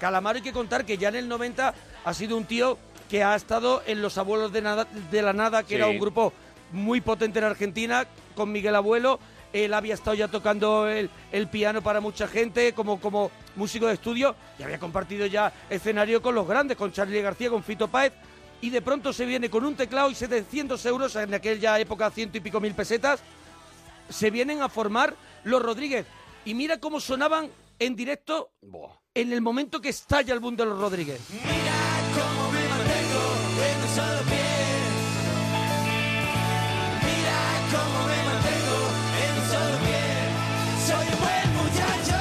Calamaro 0.00 0.36
hay 0.36 0.42
que 0.42 0.52
contar 0.52 0.84
que 0.84 0.98
ya 0.98 1.08
en 1.08 1.16
el 1.16 1.28
90 1.28 1.74
ha 2.04 2.14
sido 2.14 2.36
un 2.36 2.44
tío 2.44 2.78
que 3.08 3.22
ha 3.24 3.34
estado 3.36 3.82
en 3.86 4.02
Los 4.02 4.18
Abuelos 4.18 4.52
de, 4.52 4.62
Nada- 4.62 4.86
de 5.10 5.22
la 5.22 5.32
Nada, 5.32 5.62
que 5.62 5.70
Sí. 5.70 5.74
era 5.76 5.86
un 5.88 5.98
grupo 5.98 6.32
muy 6.72 7.00
potente 7.00 7.38
en 7.38 7.44
Argentina, 7.44 8.06
con 8.34 8.50
Miguel 8.52 8.74
Abuelo. 8.74 9.20
Él 9.52 9.72
había 9.72 9.94
estado 9.94 10.14
ya 10.14 10.28
tocando 10.28 10.88
el, 10.88 11.08
el 11.32 11.48
piano 11.48 11.80
para 11.82 12.00
mucha 12.00 12.26
gente 12.28 12.72
como, 12.74 13.00
como 13.00 13.30
músico 13.54 13.86
de 13.86 13.94
estudio 13.94 14.34
y 14.58 14.64
había 14.64 14.78
compartido 14.78 15.24
ya 15.26 15.52
escenario 15.70 16.20
con 16.20 16.34
los 16.34 16.46
grandes, 16.46 16.76
con 16.76 16.92
Charlie 16.92 17.22
García, 17.22 17.48
con 17.50 17.62
Fito 17.62 17.88
Páez. 17.88 18.12
Y 18.60 18.70
de 18.70 18.82
pronto 18.82 19.12
se 19.12 19.24
viene 19.24 19.48
con 19.48 19.64
un 19.64 19.76
teclado 19.76 20.10
y 20.10 20.14
700 20.14 20.84
euros, 20.86 21.14
en 21.16 21.32
aquella 21.32 21.78
época 21.78 22.10
ciento 22.10 22.36
y 22.38 22.40
pico 22.40 22.58
mil 22.60 22.74
pesetas, 22.74 23.20
se 24.10 24.30
vienen 24.30 24.62
a 24.62 24.68
formar 24.68 25.14
Los 25.44 25.62
Rodríguez. 25.62 26.06
Y 26.44 26.54
mira 26.54 26.78
cómo 26.78 26.98
sonaban 27.00 27.48
en 27.78 27.94
directo 27.96 28.50
en 29.14 29.32
el 29.32 29.40
momento 29.40 29.80
que 29.80 29.90
estalla 29.90 30.34
el 30.34 30.40
boom 30.40 30.56
de 30.56 30.64
Los 30.66 30.78
Rodríguez. 30.78 31.20
Cómo 32.14 32.50
solo 33.96 34.22
pie. 34.28 34.44
Mira 37.00 37.40
cómo 37.72 37.98
me 38.10 38.18
mantengo 38.28 38.78
en 39.22 39.30
un 39.40 39.44
solo 39.48 39.76
pie. 39.86 40.04
Soy 40.86 41.06
un 41.14 41.18
buen 41.24 41.48
muchacho. 41.56 42.18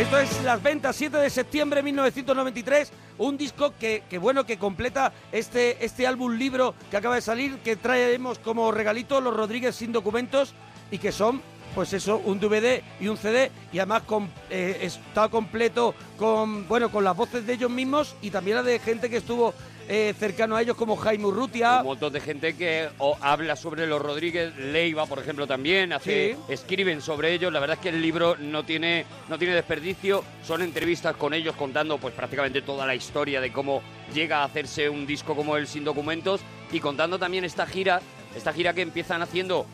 Esto 0.00 0.16
es 0.18 0.42
Las 0.42 0.62
Ventas, 0.62 0.96
7 0.96 1.18
de 1.18 1.28
septiembre 1.28 1.80
de 1.80 1.82
1993, 1.82 2.92
un 3.18 3.36
disco 3.36 3.74
que, 3.78 4.04
que, 4.08 4.16
bueno, 4.16 4.46
que 4.46 4.56
completa 4.56 5.12
este, 5.32 5.84
este 5.84 6.06
álbum 6.06 6.32
libro 6.32 6.74
que 6.90 6.96
acaba 6.96 7.16
de 7.16 7.20
salir, 7.20 7.58
que 7.58 7.76
traeremos 7.76 8.38
como 8.38 8.72
regalito 8.72 9.20
Los 9.20 9.36
Rodríguez 9.36 9.76
sin 9.76 9.92
documentos 9.92 10.54
y 10.90 10.96
que 10.96 11.12
son, 11.12 11.42
pues 11.74 11.92
eso, 11.92 12.20
un 12.24 12.40
DVD 12.40 12.82
y 13.00 13.08
un 13.08 13.16
CD 13.16 13.50
y 13.72 13.78
además 13.78 14.02
con, 14.02 14.28
eh, 14.50 14.78
está 14.82 15.28
completo 15.28 15.94
con, 16.18 16.66
bueno, 16.68 16.90
con 16.90 17.04
las 17.04 17.16
voces 17.16 17.46
de 17.46 17.54
ellos 17.54 17.70
mismos 17.70 18.16
y 18.22 18.30
también 18.30 18.56
la 18.56 18.62
de 18.62 18.78
gente 18.78 19.08
que 19.08 19.18
estuvo 19.18 19.54
eh, 19.92 20.14
cercano 20.16 20.54
a 20.54 20.62
ellos 20.62 20.76
como 20.76 20.96
Jaime 20.96 21.26
Urrutia. 21.26 21.78
Un 21.80 21.86
montón 21.86 22.12
de 22.12 22.20
gente 22.20 22.54
que 22.54 22.88
o, 22.98 23.16
habla 23.20 23.56
sobre 23.56 23.88
los 23.88 24.00
Rodríguez, 24.00 24.54
Leiva, 24.56 25.04
por 25.06 25.18
ejemplo, 25.18 25.48
también, 25.48 25.92
hace, 25.92 26.36
escriben 26.48 27.02
sobre 27.02 27.32
ellos. 27.32 27.52
La 27.52 27.58
verdad 27.58 27.76
es 27.76 27.82
que 27.82 27.88
el 27.88 28.00
libro 28.00 28.36
no 28.36 28.64
tiene, 28.64 29.04
no 29.28 29.36
tiene 29.36 29.52
desperdicio. 29.52 30.22
Son 30.44 30.62
entrevistas 30.62 31.16
con 31.16 31.34
ellos 31.34 31.56
contando 31.56 31.98
pues 31.98 32.14
prácticamente 32.14 32.62
toda 32.62 32.86
la 32.86 32.94
historia 32.94 33.40
de 33.40 33.52
cómo 33.52 33.82
llega 34.14 34.42
a 34.42 34.44
hacerse 34.44 34.88
un 34.88 35.08
disco 35.08 35.34
como 35.34 35.56
el 35.56 35.66
Sin 35.66 35.82
Documentos 35.82 36.40
y 36.70 36.78
contando 36.78 37.18
también 37.18 37.44
esta 37.44 37.66
gira, 37.66 38.00
esta 38.36 38.52
gira 38.52 38.72
que 38.74 38.82
empiezan 38.82 39.22
haciendo 39.22 39.66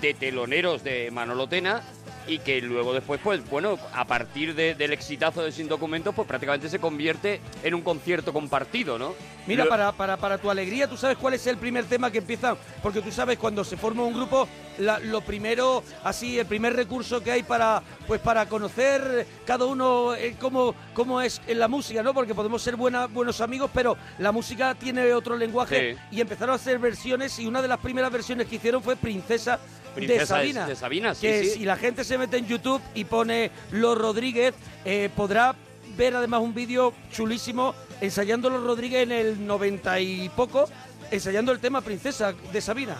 de 0.00 0.14
teloneros 0.14 0.82
de 0.84 1.10
Manolo 1.10 1.48
Tena 1.48 1.82
y 2.26 2.40
que 2.40 2.60
luego 2.60 2.92
después, 2.92 3.18
pues 3.24 3.42
bueno, 3.48 3.78
a 3.94 4.04
partir 4.04 4.54
de- 4.54 4.74
del 4.74 4.92
exitazo 4.92 5.42
de 5.42 5.50
Sin 5.50 5.66
Documentos, 5.66 6.14
pues 6.14 6.28
prácticamente 6.28 6.68
se 6.68 6.78
convierte 6.78 7.40
en 7.62 7.74
un 7.74 7.80
concierto 7.80 8.34
compartido, 8.34 8.98
¿no? 8.98 9.14
Mira, 9.46 9.64
Lo- 9.64 9.70
para, 9.70 9.92
para, 9.92 10.18
para 10.18 10.36
tu 10.36 10.50
alegría, 10.50 10.86
¿tú 10.88 10.98
sabes 10.98 11.16
cuál 11.16 11.32
es 11.32 11.46
el 11.46 11.56
primer 11.56 11.86
tema 11.86 12.10
que 12.10 12.18
empieza? 12.18 12.54
Porque 12.82 13.00
tú 13.00 13.10
sabes, 13.10 13.38
cuando 13.38 13.64
se 13.64 13.78
forma 13.78 14.02
un 14.02 14.12
grupo, 14.12 14.46
la- 14.76 14.98
lo 14.98 15.22
primero, 15.22 15.82
así, 16.04 16.38
el 16.38 16.44
primer 16.44 16.76
recurso 16.76 17.22
que 17.22 17.32
hay 17.32 17.42
para, 17.44 17.82
pues, 18.06 18.20
para 18.20 18.46
conocer 18.46 19.26
cada 19.46 19.64
uno 19.64 20.14
eh, 20.14 20.36
cómo, 20.38 20.74
cómo 20.92 21.22
es 21.22 21.40
en 21.46 21.58
la 21.58 21.66
música, 21.68 22.02
¿no? 22.02 22.12
Porque 22.12 22.34
podemos 22.34 22.60
ser 22.60 22.76
buena- 22.76 23.06
buenos 23.06 23.40
amigos, 23.40 23.70
pero 23.72 23.96
la 24.18 24.32
música 24.32 24.74
tiene 24.74 25.14
otro 25.14 25.34
lenguaje. 25.34 25.94
Sí. 25.94 26.16
Y 26.16 26.20
empezaron 26.20 26.52
a 26.52 26.56
hacer 26.56 26.78
versiones, 26.78 27.38
y 27.38 27.46
una 27.46 27.62
de 27.62 27.68
las 27.68 27.78
primeras 27.78 28.12
versiones 28.12 28.46
que 28.48 28.56
hicieron 28.56 28.82
fue 28.82 28.96
Princesa, 28.96 29.58
Princesa 29.94 30.20
de- 30.20 30.26
Sabina. 30.26 30.66
de 30.66 30.76
Sabina, 30.76 31.14
sí, 31.14 31.22
que 31.22 31.44
sí. 31.44 31.50
si 31.50 31.64
la 31.64 31.76
gente 31.76 32.04
se 32.04 32.18
mete 32.18 32.36
en 32.38 32.46
YouTube 32.46 32.80
y 32.94 33.04
pone 33.04 33.50
Los 33.72 33.96
Rodríguez, 33.98 34.54
eh, 34.84 35.10
podrá 35.14 35.54
ver 35.96 36.14
además 36.16 36.40
un 36.42 36.54
vídeo 36.54 36.92
chulísimo 37.12 37.74
ensayando 38.00 38.48
Los 38.50 38.62
Rodríguez 38.62 39.02
en 39.02 39.12
el 39.12 39.46
90 39.46 39.98
y 40.00 40.28
poco, 40.30 40.68
ensayando 41.10 41.50
el 41.52 41.58
tema 41.58 41.80
Princesa 41.80 42.32
de 42.52 42.60
Sabina. 42.60 42.96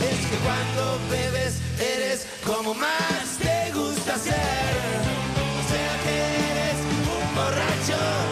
Es 0.00 0.26
que 0.26 0.36
cuando 0.44 0.98
bebes 1.10 1.60
eres 1.80 2.26
como 2.46 2.74
más 2.74 3.38
te 3.40 3.72
gusta 3.72 4.16
ser. 4.18 4.34
O 4.34 5.68
sea 5.68 6.00
que 6.04 6.16
eres 6.52 6.76
un 7.28 7.34
borracho. 7.34 8.31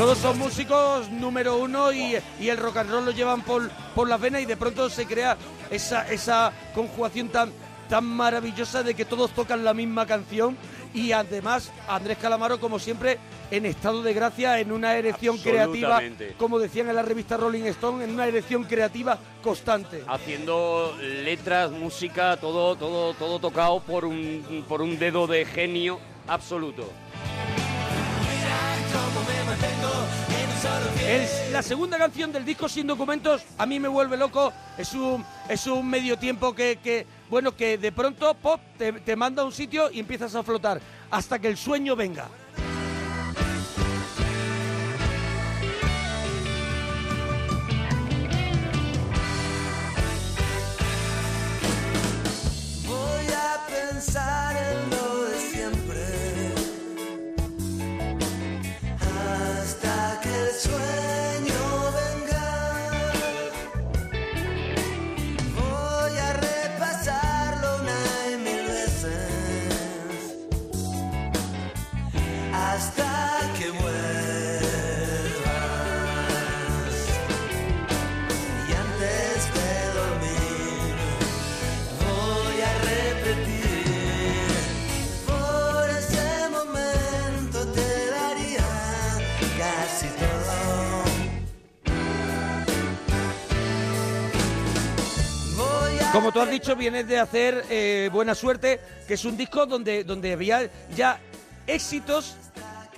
Todos 0.00 0.16
son 0.16 0.38
músicos 0.38 1.10
número 1.10 1.58
uno 1.58 1.92
y, 1.92 2.16
y 2.40 2.48
el 2.48 2.56
rock 2.56 2.78
and 2.78 2.90
roll 2.90 3.04
lo 3.04 3.10
llevan 3.10 3.42
por, 3.42 3.68
por 3.94 4.08
las 4.08 4.18
venas 4.18 4.40
y 4.40 4.46
de 4.46 4.56
pronto 4.56 4.88
se 4.88 5.04
crea 5.04 5.36
esa, 5.70 6.10
esa 6.10 6.54
conjugación 6.74 7.28
tan, 7.28 7.52
tan 7.86 8.06
maravillosa 8.06 8.82
de 8.82 8.94
que 8.94 9.04
todos 9.04 9.30
tocan 9.32 9.62
la 9.62 9.74
misma 9.74 10.06
canción 10.06 10.56
y 10.94 11.12
además 11.12 11.70
Andrés 11.86 12.16
Calamaro 12.16 12.58
como 12.58 12.78
siempre 12.78 13.18
en 13.50 13.66
estado 13.66 14.00
de 14.02 14.14
gracia, 14.14 14.58
en 14.58 14.72
una 14.72 14.96
erección 14.96 15.36
creativa, 15.36 16.00
como 16.38 16.58
decían 16.58 16.88
en 16.88 16.96
la 16.96 17.02
revista 17.02 17.36
Rolling 17.36 17.64
Stone, 17.64 18.02
en 18.02 18.12
una 18.12 18.26
erección 18.26 18.64
creativa 18.64 19.18
constante. 19.42 20.02
haciendo 20.06 20.96
letras, 21.02 21.72
música, 21.72 22.38
todo, 22.38 22.74
todo, 22.74 23.12
todo 23.12 23.38
tocado 23.38 23.80
por 23.80 24.06
un, 24.06 24.64
por 24.66 24.80
un 24.80 24.98
dedo 24.98 25.26
de 25.26 25.44
genio 25.44 26.00
absoluto. 26.26 26.88
Es 31.06 31.50
la 31.50 31.62
segunda 31.62 31.98
canción 31.98 32.30
del 32.32 32.44
disco 32.44 32.68
Sin 32.68 32.86
Documentos, 32.86 33.42
a 33.58 33.66
mí 33.66 33.80
me 33.80 33.88
vuelve 33.88 34.16
loco. 34.16 34.52
Es 34.78 34.94
un, 34.94 35.24
es 35.48 35.66
un 35.66 35.88
medio 35.88 36.16
tiempo 36.18 36.54
que, 36.54 36.78
que, 36.82 37.06
bueno, 37.28 37.56
que 37.56 37.78
de 37.78 37.90
pronto, 37.90 38.32
pop, 38.34 38.60
te, 38.78 38.92
te 38.92 39.16
manda 39.16 39.42
a 39.42 39.44
un 39.44 39.52
sitio 39.52 39.90
y 39.90 39.98
empiezas 40.00 40.34
a 40.34 40.42
flotar 40.42 40.80
hasta 41.10 41.38
que 41.38 41.48
el 41.48 41.56
sueño 41.56 41.96
venga. 41.96 42.28
Voy 52.86 53.26
a 53.34 53.66
pensar 53.66 54.56
en 54.56 54.99
Como 96.12 96.32
tú 96.32 96.40
has 96.40 96.50
dicho, 96.50 96.74
vienes 96.74 97.06
de 97.06 97.18
hacer 97.18 97.64
eh, 97.70 98.10
Buena 98.12 98.34
Suerte, 98.34 98.80
que 99.06 99.14
es 99.14 99.24
un 99.24 99.36
disco 99.36 99.66
donde, 99.66 100.02
donde 100.02 100.32
había 100.32 100.68
ya 100.96 101.20
éxitos 101.68 102.36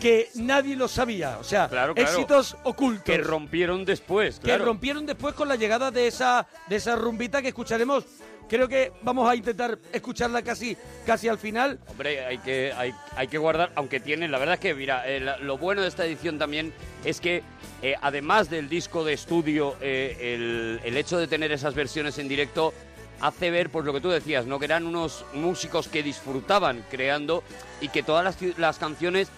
que 0.00 0.30
nadie 0.36 0.76
lo 0.76 0.88
sabía. 0.88 1.36
O 1.38 1.44
sea, 1.44 1.68
Claro, 1.68 1.94
claro. 1.94 2.10
éxitos 2.10 2.56
ocultos. 2.64 3.04
Que 3.04 3.18
rompieron 3.18 3.84
después, 3.84 4.40
que 4.40 4.56
rompieron 4.56 5.04
después 5.04 5.34
con 5.34 5.46
la 5.48 5.56
llegada 5.56 5.90
de 5.90 6.06
esa, 6.06 6.46
de 6.68 6.76
esa 6.76 6.96
rumbita 6.96 7.42
que 7.42 7.48
escucharemos. 7.48 8.04
Creo 8.48 8.66
que 8.68 8.92
vamos 9.02 9.28
a 9.30 9.36
intentar 9.36 9.78
escucharla 9.92 10.42
casi, 10.42 10.76
casi 11.06 11.28
al 11.28 11.38
final. 11.38 11.78
Hombre, 11.88 12.24
hay 12.24 12.38
que, 12.38 12.72
hay, 12.76 12.92
hay 13.16 13.28
que 13.28 13.38
guardar, 13.38 13.72
aunque 13.76 14.00
tienen, 14.00 14.30
la 14.32 14.38
verdad 14.38 14.54
es 14.54 14.60
que, 14.60 14.74
mira, 14.74 15.06
eh, 15.08 15.20
la- 15.20 15.38
lo 15.38 15.56
bueno 15.58 15.80
de 15.82 15.88
esta 15.88 16.04
edición 16.04 16.38
también 16.38 16.72
es 17.04 17.20
que, 17.20 17.42
eh, 17.82 17.94
además 18.02 18.50
del 18.50 18.68
disco 18.68 19.04
de 19.04 19.12
estudio, 19.14 19.76
eh, 19.80 20.34
el, 20.34 20.80
el 20.84 20.96
hecho 20.96 21.18
de 21.18 21.28
tener 21.28 21.52
esas 21.52 21.74
versiones 21.74 22.18
en 22.18 22.28
directo 22.28 22.74
hace 23.22 23.50
ver, 23.50 23.70
pues 23.70 23.86
lo 23.86 23.92
que 23.94 24.00
tú 24.00 24.10
decías, 24.10 24.46
¿no? 24.46 24.58
Que 24.58 24.66
eran 24.66 24.86
unos 24.86 25.24
músicos 25.32 25.88
que 25.88 26.02
disfrutaban 26.02 26.84
creando 26.90 27.42
y 27.80 27.88
que 27.88 28.02
todas 28.02 28.24
las, 28.24 28.58
las 28.58 28.78
canciones 28.78 29.28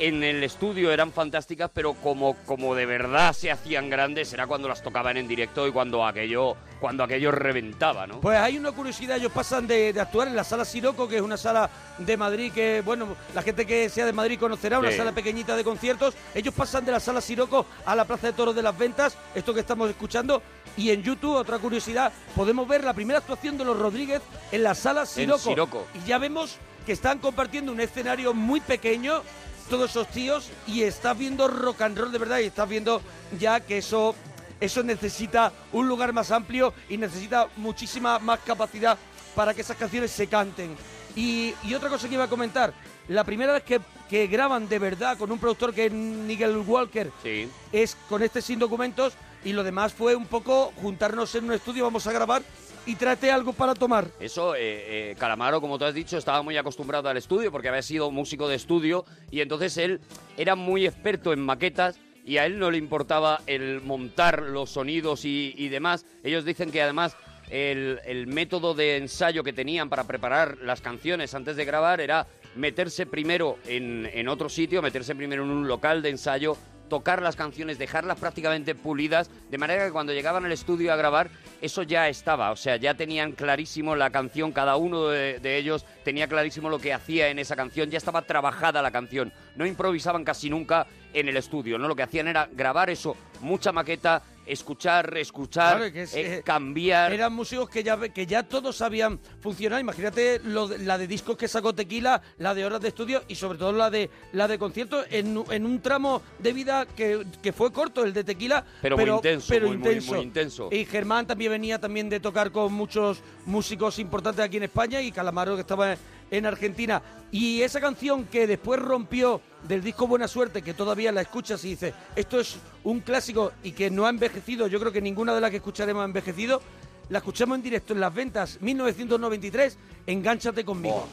en 0.00 0.24
el 0.24 0.42
estudio 0.42 0.90
eran 0.92 1.12
fantásticas, 1.12 1.70
pero 1.72 1.92
como, 1.94 2.34
como 2.46 2.74
de 2.74 2.86
verdad 2.86 3.32
se 3.34 3.50
hacían 3.50 3.90
grandes 3.90 4.32
era 4.32 4.46
cuando 4.46 4.66
las 4.68 4.82
tocaban 4.82 5.16
en 5.18 5.28
directo 5.28 5.66
y 5.68 5.72
cuando 5.72 6.04
aquello, 6.06 6.56
cuando 6.80 7.04
aquello 7.04 7.30
reventaba, 7.30 8.06
¿no? 8.06 8.20
Pues 8.20 8.38
hay 8.38 8.56
una 8.58 8.72
curiosidad, 8.72 9.18
ellos 9.18 9.30
pasan 9.30 9.66
de, 9.66 9.92
de 9.92 10.00
actuar 10.00 10.26
en 10.28 10.34
la 10.36 10.42
sala 10.44 10.64
Siroco, 10.64 11.06
que 11.06 11.16
es 11.16 11.22
una 11.22 11.36
sala 11.36 11.68
de 11.98 12.16
Madrid 12.16 12.50
que, 12.52 12.82
bueno, 12.84 13.14
la 13.34 13.42
gente 13.42 13.66
que 13.66 13.88
sea 13.90 14.06
de 14.06 14.12
Madrid 14.12 14.38
conocerá, 14.38 14.78
una 14.78 14.90
Sí. 14.90 14.96
sala 14.96 15.12
pequeñita 15.12 15.54
de 15.54 15.64
conciertos. 15.64 16.14
Ellos 16.34 16.54
pasan 16.54 16.84
de 16.84 16.92
la 16.92 17.00
sala 17.00 17.20
Siroco 17.20 17.66
a 17.84 17.94
la 17.94 18.04
Plaza 18.06 18.28
de 18.28 18.32
Toros 18.32 18.54
de 18.56 18.62
las 18.62 18.76
Ventas, 18.76 19.16
esto 19.34 19.52
que 19.54 19.60
estamos 19.60 19.88
escuchando. 19.90 20.42
Y 20.76 20.90
en 20.90 21.02
YouTube, 21.02 21.34
otra 21.36 21.58
curiosidad, 21.58 22.10
podemos 22.34 22.66
ver 22.66 22.84
la 22.84 22.94
primera 22.94 23.18
actuación 23.18 23.58
de 23.58 23.64
los 23.64 23.78
Rodríguez 23.78 24.22
en 24.50 24.62
la 24.62 24.74
sala 24.74 25.04
Siroco. 25.04 25.38
Siroco. 25.40 25.86
Y 25.94 26.08
ya 26.08 26.16
vemos 26.18 26.56
que 26.86 26.92
están 26.92 27.18
compartiendo 27.18 27.70
un 27.72 27.80
escenario 27.80 28.32
muy 28.32 28.60
pequeño, 28.60 29.22
todos 29.70 29.90
esos 29.90 30.08
tíos, 30.08 30.50
y 30.66 30.82
estás 30.82 31.16
viendo 31.16 31.48
rock 31.48 31.80
and 31.82 31.96
roll 31.96 32.12
de 32.12 32.18
verdad, 32.18 32.40
y 32.40 32.44
estás 32.46 32.68
viendo 32.68 33.00
ya 33.38 33.60
que 33.60 33.78
eso 33.78 34.14
eso 34.60 34.82
necesita 34.82 35.52
un 35.72 35.88
lugar 35.88 36.12
más 36.12 36.30
amplio 36.30 36.74
y 36.90 36.98
necesita 36.98 37.48
muchísima 37.56 38.18
más 38.18 38.40
capacidad 38.40 38.98
para 39.34 39.54
que 39.54 39.62
esas 39.62 39.78
canciones 39.78 40.10
se 40.10 40.26
canten. 40.26 40.76
Y, 41.16 41.54
y 41.64 41.72
otra 41.72 41.88
cosa 41.88 42.06
que 42.08 42.14
iba 42.14 42.24
a 42.24 42.28
comentar, 42.28 42.74
la 43.08 43.24
primera 43.24 43.54
vez 43.54 43.62
que, 43.62 43.80
que 44.10 44.26
graban 44.26 44.68
de 44.68 44.78
verdad 44.78 45.16
con 45.16 45.32
un 45.32 45.38
productor 45.38 45.72
que 45.72 45.86
es 45.86 45.92
Nigel 45.92 46.58
Walker 46.58 47.10
Sí. 47.22 47.48
es 47.72 47.96
con 48.08 48.22
este 48.22 48.42
sin 48.42 48.58
documentos 48.58 49.14
y 49.44 49.54
lo 49.54 49.64
demás 49.64 49.94
fue 49.94 50.14
un 50.14 50.26
poco 50.26 50.72
juntarnos 50.82 51.34
en 51.36 51.46
un 51.46 51.52
estudio, 51.52 51.84
vamos 51.84 52.06
a 52.06 52.12
grabar 52.12 52.42
y 52.86 52.94
tráete 52.96 53.30
algo 53.30 53.52
para 53.52 53.74
tomar. 53.74 54.08
Eso, 54.20 54.54
eh, 54.54 55.10
eh, 55.10 55.16
Calamaro, 55.18 55.60
como 55.60 55.78
tú 55.78 55.84
has 55.84 55.94
dicho, 55.94 56.16
estaba 56.16 56.42
muy 56.42 56.56
acostumbrado 56.56 57.08
al 57.08 57.16
estudio 57.16 57.52
porque 57.52 57.68
había 57.68 57.82
sido 57.82 58.10
músico 58.10 58.48
de 58.48 58.56
estudio 58.56 59.04
y 59.30 59.40
entonces 59.40 59.76
él 59.76 60.00
era 60.36 60.54
muy 60.54 60.86
experto 60.86 61.32
en 61.32 61.40
maquetas 61.40 61.98
y 62.24 62.38
a 62.38 62.46
él 62.46 62.58
no 62.58 62.70
le 62.70 62.78
importaba 62.78 63.40
el 63.46 63.80
montar 63.82 64.42
los 64.42 64.70
sonidos 64.70 65.24
y, 65.24 65.68
demás. 65.68 66.04
Ellos 66.22 66.44
dicen 66.44 66.70
que 66.70 66.82
además 66.82 67.16
el, 67.50 68.00
el 68.04 68.26
método 68.26 68.74
de 68.74 68.96
ensayo 68.96 69.42
que 69.42 69.52
tenían 69.52 69.88
para 69.88 70.04
preparar 70.04 70.58
las 70.62 70.80
canciones 70.80 71.34
antes 71.34 71.56
de 71.56 71.64
grabar 71.64 72.00
era 72.00 72.26
meterse 72.54 73.06
primero 73.06 73.58
en, 73.66 74.08
en 74.12 74.28
otro 74.28 74.48
sitio, 74.48 74.82
meterse 74.82 75.14
primero 75.14 75.44
en 75.44 75.50
un 75.50 75.68
local 75.68 76.02
de 76.02 76.10
ensayo, 76.10 76.56
tocar 76.90 77.22
las 77.22 77.36
canciones, 77.36 77.78
dejarlas 77.78 78.18
prácticamente 78.18 78.74
pulidas, 78.74 79.30
de 79.50 79.56
manera 79.56 79.86
que 79.86 79.92
cuando 79.92 80.12
llegaban 80.12 80.44
al 80.44 80.52
estudio 80.52 80.92
a 80.92 80.96
grabar, 80.96 81.30
eso 81.62 81.82
ya 81.82 82.08
estaba, 82.10 82.50
o 82.50 82.56
sea, 82.56 82.76
ya 82.76 82.92
tenían 82.92 83.32
clarísimo 83.32 83.96
la 83.96 84.10
canción, 84.10 84.52
cada 84.52 84.76
uno 84.76 85.08
de, 85.08 85.38
de 85.38 85.56
ellos 85.56 85.86
tenía 86.04 86.26
clarísimo 86.28 86.68
lo 86.68 86.78
que 86.78 86.92
hacía 86.92 87.28
en 87.28 87.38
esa 87.38 87.56
canción, 87.56 87.88
ya 87.88 87.96
estaba 87.96 88.22
trabajada 88.22 88.82
la 88.82 88.90
canción, 88.90 89.32
no 89.56 89.64
improvisaban 89.64 90.24
casi 90.24 90.50
nunca 90.50 90.86
en 91.14 91.28
el 91.28 91.36
estudio, 91.36 91.78
¿no? 91.78 91.88
Lo 91.88 91.96
que 91.96 92.02
hacían 92.02 92.28
era 92.28 92.48
grabar 92.52 92.90
eso, 92.90 93.16
mucha 93.40 93.72
maqueta, 93.72 94.22
escuchar, 94.52 95.16
escuchar, 95.16 95.76
Claro, 95.78 95.92
que 95.92 96.02
es, 96.02 96.14
eh, 96.14 96.36
eh, 96.36 96.42
cambiar. 96.44 97.12
Eran 97.12 97.32
músicos 97.32 97.68
que 97.68 97.82
ya, 97.82 97.98
que 98.08 98.26
ya 98.26 98.42
todos 98.42 98.76
sabían 98.76 99.18
funcionar. 99.40 99.80
Imagínate 99.80 100.40
lo 100.44 100.68
la 100.68 100.98
de 100.98 101.06
discos 101.06 101.36
que 101.36 101.48
sacó 101.48 101.74
Tequila, 101.74 102.20
la 102.38 102.54
de 102.54 102.64
horas 102.64 102.80
de 102.80 102.88
estudio 102.88 103.22
y 103.28 103.34
sobre 103.34 103.58
todo 103.58 103.72
la 103.72 103.90
de 103.90 104.10
la 104.32 104.48
de 104.48 104.58
conciertos 104.58 105.06
en, 105.10 105.42
en 105.50 105.66
un 105.66 105.80
tramo 105.80 106.22
de 106.38 106.52
vida 106.52 106.86
que, 106.86 107.24
que 107.42 107.52
fue 107.52 107.72
corto, 107.72 108.04
el 108.04 108.12
de 108.12 108.24
Tequila. 108.24 108.64
Pero 108.82 108.96
muy 108.96 109.08
intenso, 109.10 109.46
pero 109.48 109.68
muy, 109.68 109.76
muy, 109.76 109.88
intenso. 109.88 110.12
muy 110.14 110.22
intenso. 110.22 110.68
Y 110.70 110.84
Germán 110.84 111.26
también 111.26 111.50
venía 111.52 111.78
también 111.78 112.08
de 112.08 112.20
tocar 112.20 112.50
con 112.50 112.72
muchos 112.72 113.22
músicos 113.46 113.98
importantes 113.98 114.44
aquí 114.44 114.56
en 114.56 114.64
España 114.64 115.00
y 115.00 115.12
Calamaro 115.12 115.54
que 115.54 115.62
estaba 115.62 115.96
en 116.30 116.46
Argentina. 116.46 117.02
Y 117.30 117.62
esa 117.62 117.80
canción 117.80 118.24
que 118.24 118.46
después 118.46 118.80
rompió 118.80 119.40
del 119.66 119.82
disco 119.82 120.06
Buena 120.06 120.28
Suerte, 120.28 120.62
que 120.62 120.74
todavía 120.74 121.12
la 121.12 121.20
escuchas 121.20 121.64
y 121.64 121.70
dices, 121.70 121.94
esto 122.16 122.40
es 122.40 122.58
un 122.84 123.00
clásico 123.00 123.52
y 123.62 123.72
que 123.72 123.90
no 123.90 124.06
ha 124.06 124.10
envejecido, 124.10 124.66
yo 124.66 124.80
creo 124.80 124.92
que 124.92 125.00
ninguna 125.00 125.34
de 125.34 125.40
las 125.40 125.50
que 125.50 125.58
escucharemos 125.58 126.02
ha 126.02 126.06
envejecido, 126.06 126.62
la 127.08 127.18
escuchamos 127.18 127.56
en 127.56 127.62
directo 127.62 127.92
en 127.92 128.00
las 128.00 128.14
ventas 128.14 128.58
1993, 128.60 129.76
Engánchate 130.06 130.64
conmigo. 130.64 131.06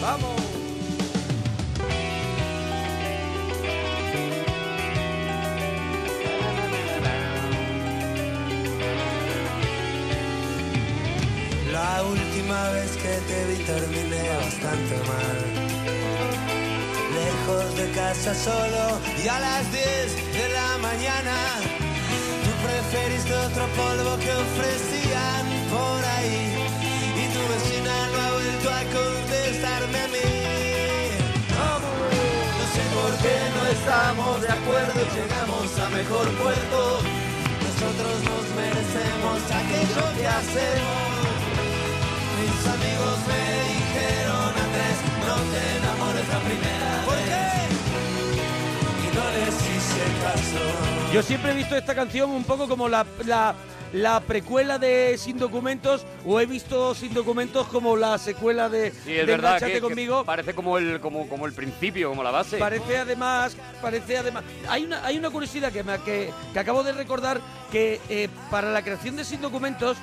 ¡Vamos! 0.00 0.39
Terminé 13.72 14.22
bastante 14.44 14.96
mal. 15.10 15.38
Lejos 17.18 17.68
de 17.76 17.86
casa 17.92 18.34
solo 18.34 18.84
y 19.22 19.28
a 19.28 19.38
las 19.38 19.62
10 19.72 20.34
de 20.38 20.46
la 20.58 20.70
mañana. 20.88 21.36
Tú 22.44 22.50
preferiste 22.66 23.32
otro 23.48 23.64
polvo 23.80 24.12
que 24.22 24.32
ofrecían 24.46 25.44
por 25.74 26.00
ahí. 26.16 26.40
Y 27.22 27.24
tu 27.34 27.42
vecina 27.52 27.94
no 28.12 28.18
ha 28.24 28.30
vuelto 28.38 28.68
a 28.80 28.82
contestarme 28.98 29.98
a 30.06 30.08
mí. 30.14 30.30
No 32.58 32.64
sé 32.74 32.82
por 32.96 33.12
qué 33.22 33.36
no 33.56 33.62
estamos 33.76 34.32
de 34.44 34.50
acuerdo 34.58 34.98
llegamos 35.16 35.66
a 35.84 35.86
mejor 36.00 36.26
puerto. 36.42 36.80
Nosotros 37.66 38.16
nos 38.28 38.44
merecemos 38.60 39.38
aquello 39.60 40.02
que 40.16 40.26
hacemos. 40.26 41.19
Te 45.42 45.76
enamores 45.78 46.28
la 46.28 46.38
primera 46.40 47.02
¿Por 47.04 47.14
qué? 47.14 47.40
Y 49.04 49.16
no 49.16 49.30
les 49.38 49.54
hice 49.54 50.04
caso. 50.22 51.12
Yo 51.12 51.22
siempre 51.22 51.52
he 51.52 51.54
visto 51.54 51.76
esta 51.76 51.94
canción 51.94 52.30
un 52.30 52.44
poco 52.44 52.68
como 52.68 52.88
la, 52.88 53.04
la, 53.26 53.54
la 53.92 54.20
precuela 54.20 54.78
de 54.78 55.16
Sin 55.18 55.38
Documentos 55.38 56.06
o 56.24 56.38
he 56.40 56.46
visto 56.46 56.94
Sin 56.94 57.12
Documentos 57.14 57.66
como 57.66 57.96
la 57.96 58.16
secuela 58.18 58.68
de, 58.68 58.92
Sí, 58.92 59.12
es 59.16 59.26
de 59.26 59.32
verdad 59.32 59.58
que, 59.58 59.72
que 59.72 59.80
conmigo. 59.80 60.24
parece 60.24 60.54
como 60.54 60.78
el, 60.78 61.00
como, 61.00 61.28
como 61.28 61.46
el 61.46 61.52
principio, 61.52 62.10
como 62.10 62.22
la 62.22 62.30
base. 62.30 62.58
Parece 62.58 62.98
además, 62.98 63.56
parece 63.82 64.18
además. 64.18 64.44
Hay 64.68 64.84
una, 64.84 65.04
hay 65.04 65.18
una 65.18 65.30
curiosidad 65.30 65.72
que, 65.72 65.82
me, 65.82 65.98
que, 66.02 66.30
que 66.52 66.58
acabo 66.58 66.84
de 66.84 66.92
recordar 66.92 67.40
que 67.72 68.00
eh, 68.08 68.28
para 68.50 68.70
la 68.70 68.82
creación 68.82 69.16
de 69.16 69.24
Sin 69.24 69.40
Documentos, 69.40 69.96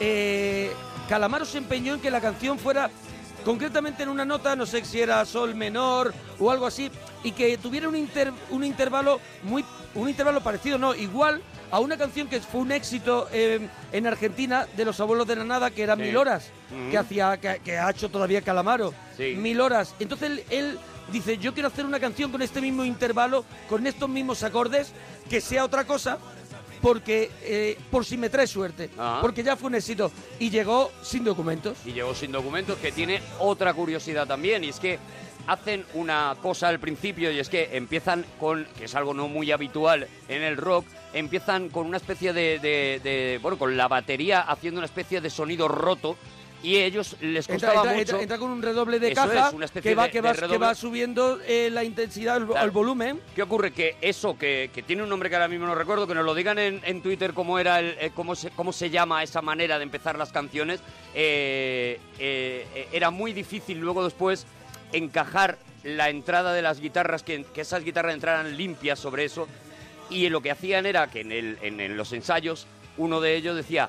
eh, 0.00 0.70
Calamaro 1.08 1.44
se 1.46 1.56
empeñó 1.58 1.94
en 1.94 2.00
que 2.00 2.10
la 2.10 2.20
canción 2.20 2.58
fuera 2.58 2.90
concretamente 3.44 4.02
en 4.02 4.08
una 4.08 4.24
nota, 4.24 4.54
no 4.56 4.66
sé 4.66 4.84
si 4.84 5.00
era 5.00 5.24
sol 5.24 5.54
menor 5.54 6.12
o 6.38 6.50
algo 6.50 6.66
así, 6.66 6.90
y 7.24 7.32
que 7.32 7.56
tuviera 7.58 7.88
un, 7.88 7.96
inter- 7.96 8.32
un 8.50 8.64
intervalo 8.64 9.20
muy, 9.42 9.64
un 9.94 10.08
intervalo 10.08 10.40
parecido, 10.42 10.78
no, 10.78 10.94
igual 10.94 11.42
a 11.70 11.80
una 11.80 11.96
canción 11.96 12.28
que 12.28 12.40
fue 12.40 12.60
un 12.60 12.72
éxito 12.72 13.28
eh, 13.32 13.66
en 13.92 14.06
Argentina 14.06 14.66
de 14.76 14.84
los 14.84 15.00
abuelos 15.00 15.26
de 15.26 15.36
la 15.36 15.44
nada, 15.44 15.70
que 15.70 15.82
era 15.82 15.96
Sí. 15.96 16.02
Mil 16.02 16.16
Horas, 16.16 16.50
que 16.90 16.98
hacía, 16.98 17.38
que, 17.40 17.60
que 17.64 17.78
ha 17.78 17.90
hecho 17.90 18.08
todavía 18.10 18.42
Calamaro. 18.42 18.92
Sí. 19.16 19.34
Mil 19.36 19.60
horas. 19.60 19.94
Entonces 19.98 20.30
él, 20.30 20.44
él 20.50 20.78
dice, 21.10 21.38
yo 21.38 21.52
quiero 21.54 21.68
hacer 21.68 21.84
una 21.86 21.98
canción 22.00 22.30
con 22.30 22.42
este 22.42 22.60
mismo 22.60 22.84
intervalo, 22.84 23.44
con 23.68 23.86
estos 23.86 24.08
mismos 24.08 24.42
acordes, 24.42 24.92
que 25.30 25.40
sea 25.40 25.64
otra 25.64 25.84
cosa, 25.84 26.18
porque 26.82 27.30
eh, 27.42 27.78
por 27.90 28.04
si 28.04 28.18
me 28.18 28.28
trae 28.28 28.46
suerte, 28.46 28.90
Ajá. 28.98 29.20
porque 29.22 29.42
ya 29.42 29.56
fue 29.56 29.68
un 29.68 29.76
éxito 29.76 30.10
y 30.38 30.50
llegó 30.50 30.90
sin 31.02 31.24
documentos. 31.24 31.78
Y 31.86 31.92
llegó 31.92 32.14
sin 32.14 32.32
documentos, 32.32 32.76
que 32.78 32.92
tiene 32.92 33.22
otra 33.38 33.72
curiosidad 33.72 34.26
también, 34.26 34.64
y 34.64 34.68
es 34.70 34.80
que 34.80 34.98
hacen 35.46 35.84
una 35.94 36.36
cosa 36.42 36.68
al 36.68 36.78
principio, 36.80 37.30
y 37.32 37.38
es 37.38 37.48
que 37.48 37.70
empiezan 37.76 38.24
con, 38.38 38.66
que 38.76 38.84
es 38.84 38.94
algo 38.94 39.14
no 39.14 39.28
muy 39.28 39.50
habitual 39.52 40.06
en 40.28 40.42
el 40.42 40.56
rock, 40.56 40.84
empiezan 41.14 41.68
con 41.68 41.86
una 41.86 41.96
especie 41.96 42.32
de, 42.32 42.58
de- 42.58 43.00
de- 43.02 43.38
bueno, 43.42 43.58
con 43.58 43.76
la 43.76 43.88
batería 43.88 44.40
haciendo 44.40 44.78
una 44.78 44.86
especie 44.86 45.20
de 45.20 45.30
sonido 45.30 45.68
roto, 45.68 46.16
y 46.62 46.76
ellos 46.76 47.16
les 47.20 47.46
costaba 47.48 47.74
entra- 47.82 47.92
mucho... 47.92 48.00
entra- 48.00 48.22
entra 48.22 48.38
con 48.38 48.50
un 48.50 48.62
redoble 48.62 48.98
de 49.00 49.12
Eso 49.12 49.22
caja 49.22 49.48
es, 49.48 49.54
una 49.54 49.64
especie 49.64 49.90
que 49.90 49.94
va, 49.96 50.04
de- 50.04 50.10
que 50.10 50.18
de 50.22 50.28
va, 50.28 50.34
que 50.34 50.40
redoble. 50.42 50.58
va 50.58 50.74
subiendo 50.74 51.40
eh, 51.46 51.70
la 51.72 51.82
intensidad, 51.84 52.36
el, 52.36 52.46
Claro. 52.46 52.64
el 52.64 52.70
volumen. 52.70 53.20
¿Qué 53.34 53.42
ocurre? 53.42 53.72
Que 53.72 53.96
eso, 54.00 54.38
que, 54.38 54.70
que 54.72 54.82
tiene 54.82 55.02
un 55.02 55.08
nombre 55.08 55.28
que 55.28 55.34
ahora 55.36 55.48
mismo 55.48 55.66
no 55.66 55.74
recuerdo, 55.74 56.06
que 56.06 56.14
nos 56.14 56.24
lo 56.24 56.34
digan 56.34 56.58
en, 56.58 56.80
en 56.84 57.02
Twitter 57.02 57.32
cómo 57.34 57.58
era 57.58 57.80
el, 57.80 57.96
eh, 58.00 58.12
cómo, 58.14 58.34
se, 58.36 58.50
cómo 58.50 58.72
se 58.72 58.90
llama 58.90 59.22
esa 59.22 59.42
manera 59.42 59.78
de 59.78 59.84
empezar 59.84 60.16
las 60.16 60.30
canciones, 60.32 60.80
eh, 61.14 61.98
era 62.92 63.10
muy 63.10 63.32
difícil 63.32 63.78
luego 63.78 64.04
después 64.04 64.46
encajar 64.92 65.58
la 65.82 66.10
entrada 66.10 66.52
de 66.52 66.62
las 66.62 66.80
guitarras, 66.80 67.22
que, 67.24 67.44
que 67.44 67.62
esas 67.62 67.82
guitarras 67.82 68.14
entraran 68.14 68.56
limpias 68.56 68.98
sobre 69.00 69.24
eso, 69.24 69.48
y 70.10 70.28
lo 70.28 70.40
que 70.42 70.50
hacían 70.50 70.86
era 70.86 71.08
que 71.08 71.22
en, 71.22 71.32
el, 71.32 71.58
en, 71.62 71.80
en 71.80 71.96
los 71.96 72.12
ensayos 72.12 72.66
uno 72.98 73.20
de 73.20 73.34
ellos 73.36 73.56
decía, 73.56 73.88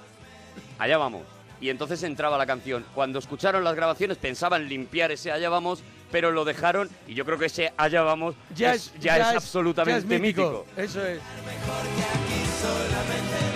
allá 0.79 0.97
vamos. 0.97 1.23
Y 1.63 1.69
entonces 1.69 2.03
entraba 2.03 2.37
la 2.37 2.45
canción. 2.45 2.83
Cuando 2.93 3.19
escucharon 3.19 3.63
las 3.63 3.73
grabaciones 3.73 4.17
pensaban 4.17 4.67
limpiar 4.67 5.13
ese 5.13 5.31
allá 5.31 5.47
vamos, 5.47 5.81
pero 6.11 6.29
lo 6.29 6.43
dejaron 6.43 6.89
y 7.07 7.13
yo 7.13 7.23
creo 7.23 7.39
que 7.39 7.45
ese 7.45 7.71
allá 7.77 8.01
vamos 8.01 8.35
Ya 8.53 8.73
es, 8.73 8.91
ya 8.99 9.15
es 9.15 9.37
absolutamente 9.37 10.09
ya 10.09 10.15
es 10.15 10.21
mítico. 10.21 10.65
Eso 10.75 11.05
es. 11.05 11.21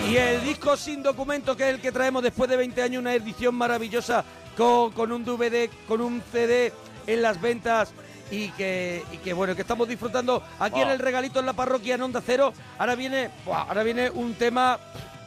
Y 0.08 0.16
el 0.16 0.42
disco 0.42 0.74
sin 0.78 1.02
documento, 1.02 1.54
que 1.54 1.68
es 1.68 1.74
el 1.74 1.82
que 1.82 1.92
traemos 1.92 2.22
después 2.22 2.48
de 2.48 2.56
20 2.56 2.80
años, 2.80 3.00
una 3.02 3.12
edición 3.12 3.54
maravillosa 3.54 4.24
con, 4.56 4.90
con 4.92 5.12
un 5.12 5.22
DVD, 5.22 5.68
con 5.86 6.00
un 6.00 6.22
CD 6.32 6.72
en 7.06 7.20
las 7.20 7.38
ventas 7.38 7.92
y 8.30 8.48
que, 8.52 9.02
y 9.12 9.18
que 9.18 9.34
bueno, 9.34 9.54
que 9.54 9.60
estamos 9.60 9.86
disfrutando 9.86 10.42
aquí 10.58 10.80
en 10.80 10.88
el 10.88 10.98
regalito 10.98 11.40
en 11.40 11.44
la 11.44 11.52
parroquia 11.52 11.96
en 11.96 12.00
Onda 12.00 12.22
Cero. 12.24 12.54
Ahora 12.78 12.94
viene, 12.94 13.28
ahora 13.46 13.82
viene 13.82 14.08
un 14.08 14.32
tema 14.32 14.78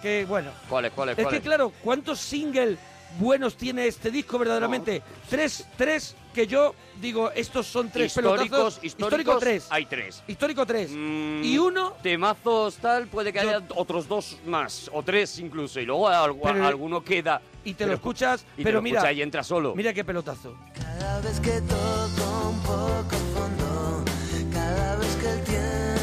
que, 0.02 0.26
bueno, 0.26 0.52
¿Cuál 0.70 0.86
es? 0.86 0.92
¿Cuál 0.94 1.10
es? 1.10 1.18
es 1.18 1.24
cuál 1.24 1.32
que 1.34 1.38
es? 1.38 1.44
claro, 1.44 1.72
¿cuántos 1.84 2.20
singles 2.20 2.78
buenos 3.20 3.56
tiene 3.56 3.88
este 3.88 4.10
disco 4.12 4.38
verdaderamente? 4.40 5.02
Tres, 5.30 5.66
tres 5.78 6.16
que 6.34 6.48
yo 6.48 6.74
digo, 7.02 7.30
estos 7.32 7.68
son 7.68 7.90
tres 7.90 8.08
históricos, 8.08 8.38
pelotazos. 8.40 8.84
históricos, 8.84 9.20
Histórico 9.20 9.38
tres. 9.40 9.68
hay 9.70 9.86
tres. 9.86 10.24
Histórico 10.28 10.66
tres. 10.66 10.92
Mm, 10.92 11.44
y 11.44 11.58
uno 11.58 11.94
Temazos 12.02 12.78
tal, 12.78 13.08
puede 13.08 13.34
que 13.34 13.40
haya 13.42 13.62
otros 13.76 14.08
dos 14.08 14.38
más, 14.46 14.90
o 14.94 15.04
tres 15.04 15.38
incluso, 15.40 15.80
y 15.80 15.86
luego 15.86 16.10
algu- 16.10 16.40
Pero- 16.44 16.66
alguno 16.68 17.04
queda. 17.04 17.42
y 17.66 17.74
te 17.74 17.80
Pero- 17.80 17.90
lo 17.90 17.96
escuchas, 17.96 18.46
y 18.54 18.58
te 18.58 18.64
pero 18.64 18.78
lo 18.78 18.82
mira, 18.82 19.00
escuchas 19.00 19.18
y 19.18 19.22
entra 19.22 19.44
solo. 19.44 19.76
mira 19.76 19.94
qué 19.94 20.04
pelotazo. 20.06 20.56
Cada 20.74 21.20
vez 21.22 21.40
que 21.42 21.62
toco 21.62 22.50
un 22.50 22.60
poco 22.62 23.16
fondo, 23.36 24.06
cada 24.54 24.96
vez 24.96 25.16
que 25.18 25.30
el 25.30 25.44
tiempo 25.44 26.01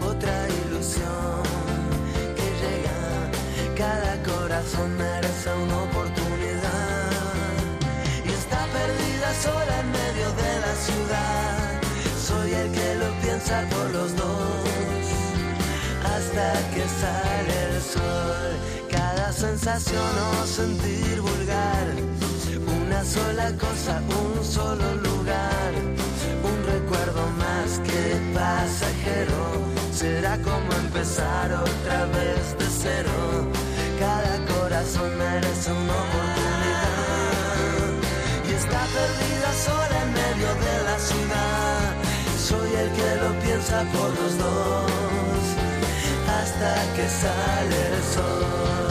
otra 0.00 0.48
ilusión 0.66 1.42
que 2.36 2.48
llega. 2.60 3.00
Cada 3.76 4.22
corazón 4.22 4.96
merece 4.96 5.50
una 5.64 5.82
oportunidad. 5.82 6.24
sola 9.42 9.80
en 9.80 9.90
medio 9.90 10.28
de 10.42 10.52
la 10.64 10.74
ciudad. 10.86 11.80
Soy 12.28 12.52
el 12.52 12.70
que 12.72 12.94
lo 13.02 13.10
piensa 13.22 13.56
por 13.70 13.90
los 13.90 14.16
dos 14.16 15.04
hasta 16.14 16.46
que 16.72 16.84
sale 17.02 17.54
el 17.68 17.82
sol. 17.82 18.50
Cada 18.90 19.32
sensación 19.32 20.12
o 20.30 20.46
sentir 20.46 21.20
vulgar, 21.20 21.86
una 22.78 23.04
sola 23.04 23.48
cosa, 23.64 24.00
un 24.22 24.44
solo 24.44 24.94
lugar, 25.08 25.70
un 26.50 26.56
más 27.38 27.80
que 27.80 28.20
pasajero. 28.34 29.42
Será 29.92 30.36
como 30.38 30.72
empezar 30.72 31.52
otra 31.52 32.06
vez 32.06 32.56
de 32.58 32.66
cero. 32.82 33.50
Cada 33.98 34.34
corazón 34.54 35.10
merece 35.16 35.70
una 35.72 35.96
oportunidad 36.06 36.94
y 38.48 38.52
está 38.52 38.80
perdida 38.98 39.50
sola 39.66 39.96
en 40.02 40.12
medio 40.12 40.50
de 40.66 40.74
la 40.88 40.98
ciudad. 40.98 41.94
Soy 42.48 42.70
el 42.82 42.90
que 42.92 43.10
lo 43.22 43.30
piensa 43.40 43.84
por 43.94 44.10
los 44.20 44.38
dos 44.38 45.44
hasta 46.40 46.74
que 46.96 47.08
sale 47.08 47.78
el 47.94 48.02
sol. 48.14 48.83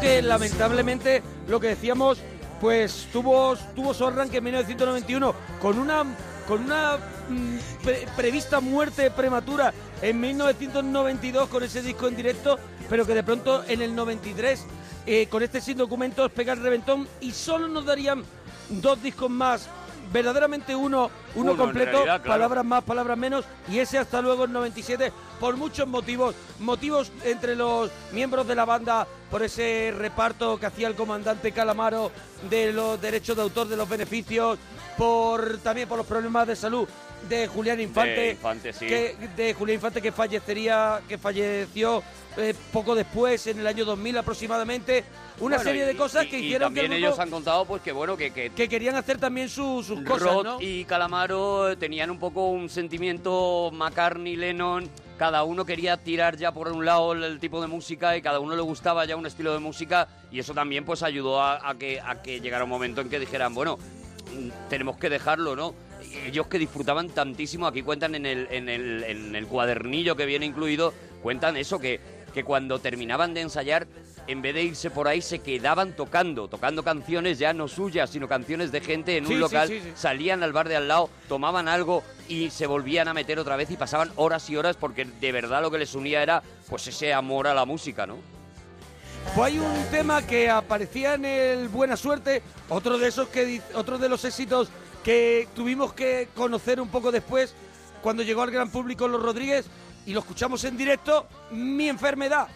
Que 0.00 0.22
lamentablemente, 0.22 1.22
lo 1.48 1.60
que 1.60 1.68
decíamos, 1.68 2.18
pues 2.60 3.08
tuvo, 3.12 3.56
tuvo 3.74 3.94
su 3.94 4.06
arranque 4.06 4.38
en 4.38 4.44
1991 4.44 5.34
con 5.60 5.78
una, 5.78 6.04
con 6.46 6.64
una 6.64 6.96
mm, 7.28 7.56
pre- 7.82 8.06
prevista 8.16 8.60
muerte 8.60 9.10
prematura 9.10 9.72
en 10.02 10.20
1992 10.20 11.48
con 11.48 11.62
ese 11.62 11.82
disco 11.82 12.08
en 12.08 12.16
directo, 12.16 12.58
pero 12.88 13.06
que 13.06 13.14
de 13.14 13.22
pronto 13.22 13.64
en 13.66 13.82
el 13.82 13.94
93 13.94 14.64
eh, 15.06 15.26
con 15.28 15.42
este 15.42 15.60
sin 15.60 15.76
documentos 15.78 16.30
pega 16.32 16.52
el 16.52 16.62
reventón 16.62 17.06
y 17.20 17.32
solo 17.32 17.68
nos 17.68 17.84
darían 17.84 18.24
dos 18.68 19.02
discos 19.02 19.30
más. 19.30 19.68
Verdaderamente 20.12 20.74
uno, 20.74 21.10
uno, 21.34 21.56
completo, 21.56 21.92
realidad, 21.92 22.22
claro. 22.22 22.38
palabras 22.38 22.64
más, 22.64 22.84
palabras 22.84 23.18
menos, 23.18 23.44
y 23.68 23.78
ese 23.78 23.98
hasta 23.98 24.22
luego 24.22 24.44
en 24.44 24.52
97, 24.52 25.12
por 25.40 25.56
muchos 25.56 25.86
motivos. 25.86 26.34
Motivos 26.60 27.12
entre 27.24 27.56
los 27.56 27.90
miembros 28.12 28.46
de 28.46 28.54
la 28.54 28.64
banda, 28.64 29.06
por 29.30 29.42
ese 29.42 29.92
reparto 29.96 30.58
que 30.58 30.66
hacía 30.66 30.88
el 30.88 30.94
comandante 30.94 31.52
Calamaro 31.52 32.10
de 32.48 32.72
los 32.72 33.00
derechos 33.00 33.36
de 33.36 33.42
autor 33.42 33.68
de 33.68 33.76
los 33.76 33.88
beneficios, 33.88 34.58
por 34.96 35.58
también 35.58 35.88
por 35.88 35.98
los 35.98 36.06
problemas 36.06 36.46
de 36.46 36.56
salud 36.56 36.88
de 37.28 37.46
Julián 37.48 37.80
Infante, 37.80 38.10
De 38.20 38.30
Infante, 38.32 38.72
sí. 38.72 38.86
que, 38.86 39.14
de 39.36 39.54
Julián 39.54 39.74
Infante 39.76 40.00
que 40.02 40.12
fallecería, 40.12 41.00
que 41.08 41.18
falleció 41.18 42.02
eh, 42.36 42.54
poco 42.72 42.94
después, 42.94 43.46
en 43.46 43.58
el 43.60 43.66
año 43.66 43.84
2000 43.84 44.18
aproximadamente. 44.18 45.04
Una 45.38 45.56
Bueno, 45.56 45.62
serie 45.70 45.84
y- 45.84 45.86
de 45.86 45.96
cosas 45.96 46.24
y- 46.26 46.28
que 46.28 46.38
y 46.38 46.44
hicieron 46.46 46.72
que 46.74 46.80
también 46.80 46.92
el 46.92 47.04
ellos 47.04 47.18
han 47.18 47.30
contado 47.30 47.64
pues 47.66 47.82
que 47.82 47.92
bueno 47.92 48.16
que, 48.16 48.30
que 48.30 48.50
que 48.50 48.68
querían 48.68 48.94
hacer 48.96 49.18
también 49.18 49.48
su- 49.48 49.82
sus 49.82 50.00
cosas, 50.02 50.42
¿no? 50.42 50.58
y 50.60 50.84
Calamaro 50.84 51.76
tenían 51.78 52.10
un 52.10 52.18
poco 52.18 52.48
un 52.50 52.68
sentimiento 52.70 53.70
McCartney, 53.72 54.36
Lennon, 54.36 54.88
cada 55.18 55.44
uno 55.44 55.64
quería 55.64 55.96
tirar 55.96 56.36
ya 56.36 56.52
por 56.52 56.68
un 56.72 56.84
lado 56.84 57.12
el, 57.12 57.22
el 57.24 57.38
tipo 57.40 57.60
de 57.60 57.66
música 57.68 58.16
y 58.16 58.22
cada 58.22 58.38
uno 58.40 58.54
le 58.56 58.62
gustaba 58.62 59.04
ya 59.06 59.16
un 59.16 59.26
estilo 59.26 59.52
de 59.52 59.58
música 59.58 60.08
y 60.30 60.38
eso 60.38 60.52
también 60.54 60.84
pues 60.84 61.02
ayudó 61.02 61.40
a, 61.42 61.68
a 61.68 61.74
que, 61.76 62.00
a 62.00 62.20
que 62.22 62.40
llegara 62.40 62.64
un 62.64 62.70
momento 62.70 63.00
en 63.00 63.08
que 63.08 63.18
dijeran, 63.18 63.54
bueno, 63.54 63.76
mm, 63.78 64.68
tenemos 64.68 64.96
que 64.98 65.08
dejarlo, 65.10 65.54
¿no? 65.56 65.74
Ellos 66.24 66.46
que 66.46 66.58
disfrutaban 66.58 67.08
tantísimo, 67.10 67.66
aquí 67.66 67.82
cuentan 67.82 68.14
en 68.14 68.26
el, 68.26 68.48
en 68.50 68.68
el, 68.68 69.04
en 69.04 69.36
el 69.36 69.46
cuadernillo 69.46 70.16
que 70.16 70.26
viene 70.26 70.46
incluido, 70.46 70.92
cuentan 71.22 71.56
eso, 71.56 71.78
que, 71.78 72.00
que 72.32 72.44
cuando 72.44 72.78
terminaban 72.78 73.34
de 73.34 73.42
ensayar, 73.42 73.86
en 74.28 74.42
vez 74.42 74.54
de 74.54 74.62
irse 74.64 74.90
por 74.90 75.06
ahí, 75.06 75.22
se 75.22 75.38
quedaban 75.38 75.92
tocando, 75.92 76.48
tocando 76.48 76.82
canciones 76.82 77.38
ya 77.38 77.52
no 77.52 77.68
suyas, 77.68 78.10
sino 78.10 78.26
canciones 78.26 78.72
de 78.72 78.80
gente 78.80 79.16
en 79.16 79.26
Sí, 79.26 79.34
un 79.34 79.40
local, 79.40 79.68
sí, 79.68 79.80
sí. 79.80 79.92
salían 79.94 80.42
al 80.42 80.52
bar 80.52 80.68
de 80.68 80.74
al 80.76 80.88
lado, 80.88 81.10
tomaban 81.28 81.68
algo 81.68 82.02
y 82.28 82.50
se 82.50 82.66
volvían 82.66 83.06
a 83.06 83.14
meter 83.14 83.38
otra 83.38 83.54
vez 83.54 83.70
y 83.70 83.76
pasaban 83.76 84.10
horas 84.16 84.50
y 84.50 84.56
horas 84.56 84.76
porque 84.76 85.04
de 85.04 85.30
verdad 85.32 85.62
lo 85.62 85.70
que 85.70 85.78
les 85.78 85.94
unía 85.94 86.22
era 86.24 86.42
pues 86.68 86.88
ese 86.88 87.14
amor 87.14 87.46
a 87.46 87.54
la 87.54 87.64
música, 87.64 88.04
¿no? 88.04 88.16
Pues 89.34 89.52
hay 89.52 89.58
un 89.58 89.84
tema 89.90 90.24
que 90.26 90.48
aparecía 90.50 91.14
en 91.14 91.24
el 91.24 91.68
Buena 91.68 91.96
Suerte, 91.96 92.42
otro 92.68 92.96
de 92.98 93.08
esos 93.08 93.28
que 93.28 93.60
otro 93.74 93.98
de 93.98 94.08
los 94.08 94.24
éxitos 94.24 94.68
que 95.06 95.46
tuvimos 95.54 95.92
que 95.92 96.30
conocer 96.34 96.80
un 96.80 96.88
poco 96.88 97.12
después 97.12 97.54
cuando 98.02 98.24
llegó 98.24 98.42
al 98.42 98.50
gran 98.50 98.70
público 98.70 99.06
Los 99.06 99.22
Rodríguez 99.22 99.64
y 100.04 100.12
lo 100.12 100.18
escuchamos 100.18 100.64
en 100.64 100.76
directo, 100.76 101.28
Mi 101.52 101.88
enfermedad. 101.88 102.48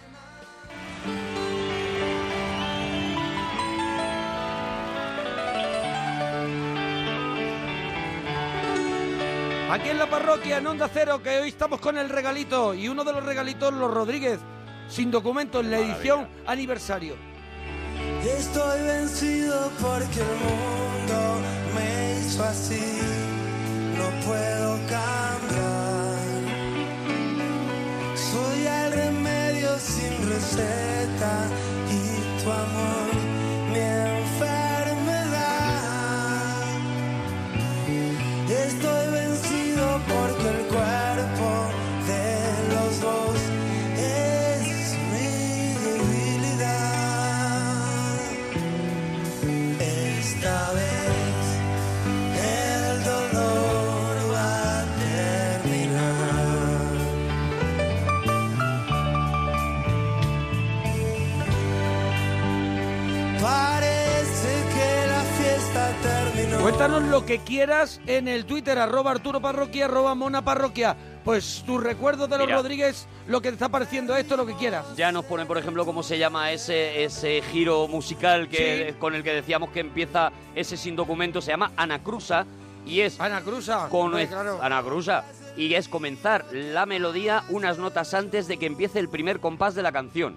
Aquí 9.70 9.88
en 9.88 9.98
la 9.98 10.10
parroquia, 10.10 10.58
en 10.58 10.66
Onda 10.66 10.90
Cero, 10.92 11.22
que 11.22 11.38
hoy 11.38 11.50
estamos 11.50 11.78
con 11.78 11.96
el 11.98 12.08
regalito 12.08 12.74
y 12.74 12.88
uno 12.88 13.04
de 13.04 13.12
los 13.12 13.24
regalitos, 13.24 13.72
Los 13.72 13.94
Rodríguez, 13.94 14.40
sin 14.88 15.12
documento 15.12 15.60
en 15.60 15.70
la 15.70 15.78
edición 15.78 16.26
aniversario. 16.48 17.14
Estoy 18.24 18.82
vencido 18.82 19.70
porque 19.80 20.18
el 20.18 20.36
mundo 20.36 21.40
me 21.76 21.99
hizo 22.30 22.44
así, 22.44 22.80
no 23.98 24.06
puedo 24.24 24.70
cambiar. 24.88 26.18
Soy 28.14 28.58
el 28.66 28.92
remedio 28.92 29.70
sin 29.78 30.12
receta 30.28 31.32
y 31.90 32.42
tu 32.42 32.50
amor 32.50 33.08
mi 33.72 33.80
enfermedad. 34.20 34.60
Estoy 38.66 39.04
vencido 39.18 39.84
porque 40.12 40.39
lo 67.20 67.26
que 67.26 67.38
quieras 67.40 68.00
en 68.06 68.28
el 68.28 68.46
Twitter, 68.46 68.78
arroba 68.78 69.10
Arturo 69.10 69.40
Parroquia, 69.40 69.84
arroba 69.84 70.14
Mona 70.14 70.42
Parroquia. 70.42 70.96
Pues 71.22 71.62
tus 71.66 71.82
recuerdos 71.82 72.30
de 72.30 72.38
los 72.38 72.46
Mira. 72.46 72.56
Rodríguez, 72.56 73.06
lo 73.26 73.42
que 73.42 73.48
te 73.50 73.54
está 73.54 73.68
pareciendo 73.68 74.16
esto, 74.16 74.38
lo 74.38 74.46
que 74.46 74.54
quieras. 74.54 74.86
Ya 74.96 75.12
nos 75.12 75.26
ponen, 75.26 75.46
por 75.46 75.58
ejemplo, 75.58 75.84
cómo 75.84 76.02
se 76.02 76.16
llama 76.18 76.50
ese, 76.50 77.04
ese 77.04 77.42
giro 77.52 77.86
musical 77.88 78.48
que, 78.48 78.88
Sí. 78.92 78.96
con 78.98 79.14
el 79.14 79.22
que 79.22 79.34
decíamos 79.34 79.68
que 79.70 79.80
empieza 79.80 80.32
ese 80.54 80.78
sin 80.78 80.96
documento. 80.96 81.42
Se 81.42 81.50
llama 81.50 81.72
Anacruza 81.76 82.46
y 82.86 83.00
es... 83.00 83.20
Anacruza. 83.20 83.88
Con 83.90 84.06
hombre, 84.06 84.26
claro. 84.26 84.58
Anacruza. 84.62 85.24
Y 85.58 85.74
es 85.74 85.88
comenzar 85.88 86.46
la 86.52 86.86
melodía 86.86 87.44
unas 87.50 87.76
notas 87.76 88.14
antes 88.14 88.48
de 88.48 88.56
que 88.56 88.64
empiece 88.64 88.98
el 88.98 89.10
primer 89.10 89.40
compás 89.40 89.74
de 89.74 89.82
la 89.82 89.92
canción. 89.92 90.36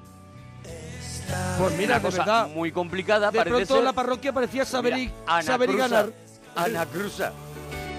Pues 1.57 1.77
mira, 1.77 1.95
Una 1.95 2.01
cosa 2.01 2.17
verdad, 2.19 2.47
muy 2.49 2.71
complicada. 2.71 3.31
de 3.31 3.37
parece 3.37 3.55
pronto 3.55 3.75
ser. 3.75 3.83
la 3.83 3.93
parroquia 3.93 4.33
parecía 4.33 4.65
saber, 4.65 4.97
y, 4.97 5.11
saber 5.41 5.69
y 5.69 5.75
ganar. 5.77 6.11
Anacruza. 6.55 7.31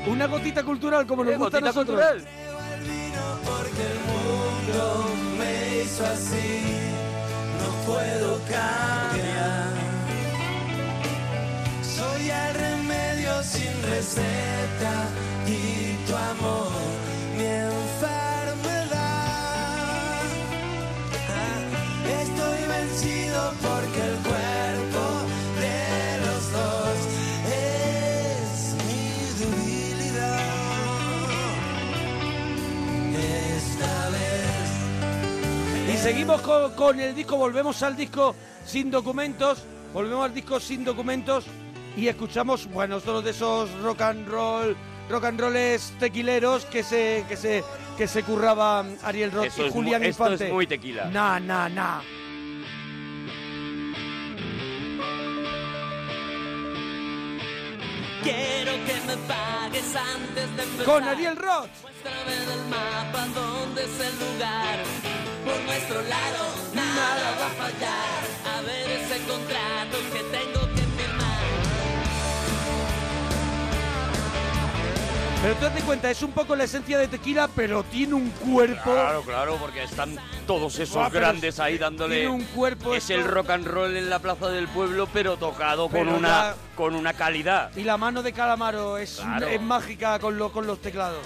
Una 0.07 0.27
gotita 0.27 0.63
cultural 0.63 1.07
como 1.07 1.25
nos 1.25 1.37
gusta 1.39 1.59
a 1.59 1.61
nosotros. 1.61 2.01
cultural. 2.01 2.25
porque 3.45 3.83
el 3.93 3.99
mundo 4.11 5.05
me 5.39 5.83
hizo 5.83 6.05
así, 6.07 6.61
no 7.59 7.93
puedo 7.93 8.39
cambiar. 8.45 9.71
Soy 11.83 12.31
el 12.31 12.55
remedio 12.55 13.43
sin 13.43 13.83
receta 13.83 15.09
y 15.47 15.97
tu 16.07 16.15
amor 16.17 16.94
Seguimos 36.05 36.43
con, 36.43 36.71
con 36.75 37.01
el 37.01 37.15
disco, 37.15 37.37
volvemos 37.39 37.83
al 37.83 37.97
disco 37.97 38.35
sin 38.67 38.91
documentos, 38.91 39.63
volvemos 39.95 40.27
al 40.27 40.35
disco 40.35 40.61
sin 40.61 40.85
documentos 40.85 41.47
y 41.97 42.09
escuchamos, 42.09 42.67
bueno, 42.71 43.01
todos 43.01 43.25
de 43.25 43.31
esos 43.31 43.71
rock 43.81 44.03
and 44.03 44.29
roll, 44.29 44.77
rock 45.09 45.25
and 45.25 45.41
rolls 45.41 45.95
tequileros 45.99 46.67
que 46.67 46.83
se, 46.83 47.25
que 47.27 47.39
se, 47.39 47.65
que 47.97 48.07
se 48.07 48.23
curraba 48.23 48.85
Ariel 49.03 49.33
Roth 49.33 49.45
y 49.57 49.63
es 49.63 49.73
Julián 49.73 50.03
mu- 50.03 50.09
esto 50.09 50.25
Infante. 50.25 50.47
es 50.49 50.53
muy 50.53 50.67
tequila. 50.67 51.07
Na, 51.07 51.41
na, 51.41 51.71
na. 51.71 52.03
Quiero 58.23 58.73
que 58.87 58.95
me 59.07 59.17
pagues 59.29 59.95
antes 59.97 60.57
de 60.57 60.63
empezar. 60.63 60.85
Con 60.85 61.05
Ariel 61.05 61.37
Roth. 61.37 61.69
Muéstrame 61.83 62.37
del 62.47 62.65
mapa 62.71 63.27
dónde 63.35 63.85
es 63.85 64.01
el 64.01 64.19
lugar. 64.33 64.79
Por 65.45 65.61
nuestro 65.63 66.03
lado 66.03 66.45
nada 66.75 67.37
va 67.41 67.47
a 67.47 67.51
fallar. 67.51 68.25
A 68.57 68.61
ver 68.63 68.91
ese 68.91 69.19
contrato 69.27 69.99
que 70.13 70.21
tengo 70.37 70.61
que 70.75 70.83
firmar. 70.83 71.39
Pero 75.43 75.55
tú 75.57 75.65
date 75.67 75.81
cuenta, 75.83 76.11
es 76.11 76.23
un 76.23 76.33
poco 76.33 76.57
la 76.57 76.65
esencia 76.65 76.97
de 76.99 77.07
tequila, 77.09 77.49
pero 77.55 77.83
tiene 77.83 78.15
un 78.15 78.31
cuerpo. 78.31 78.93
Claro, 78.95 79.23
claro, 79.23 79.57
porque 79.61 79.83
están 79.85 80.17
todos 80.47 80.79
esos 80.79 80.97
pero 81.11 81.21
grandes 81.21 81.61
ahí 81.61 81.77
dándole. 81.77 82.15
tiene 82.21 82.31
un 82.31 82.45
cuerpo 82.45 82.95
Es 82.95 83.11
esto- 83.11 83.15
el 83.23 83.25
rock 83.31 83.51
and 83.51 83.67
roll 83.67 83.95
en 83.95 84.09
la 84.09 84.21
plaza 84.21 84.49
del 84.49 84.69
pueblo, 84.69 85.07
pero 85.13 85.37
tocado 85.37 85.89
con 85.91 86.09
una 86.09 86.55
con 86.75 86.95
una 86.95 87.13
calidad. 87.13 87.71
Y 87.77 87.83
la 87.85 87.99
mano 87.99 88.23
de 88.23 88.33
Calamaro 88.33 88.97
es, 88.97 89.17
Claro. 89.21 89.47
es 89.47 89.61
mágica 89.61 90.19
con, 90.19 90.39
lo- 90.39 90.51
con 90.51 90.67
los 90.67 90.81
teclados. 90.81 91.21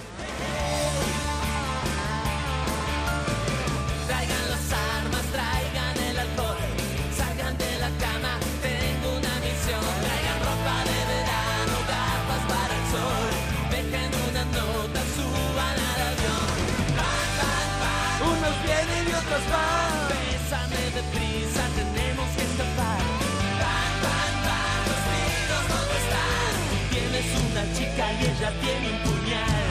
Puñal. 29.03 29.69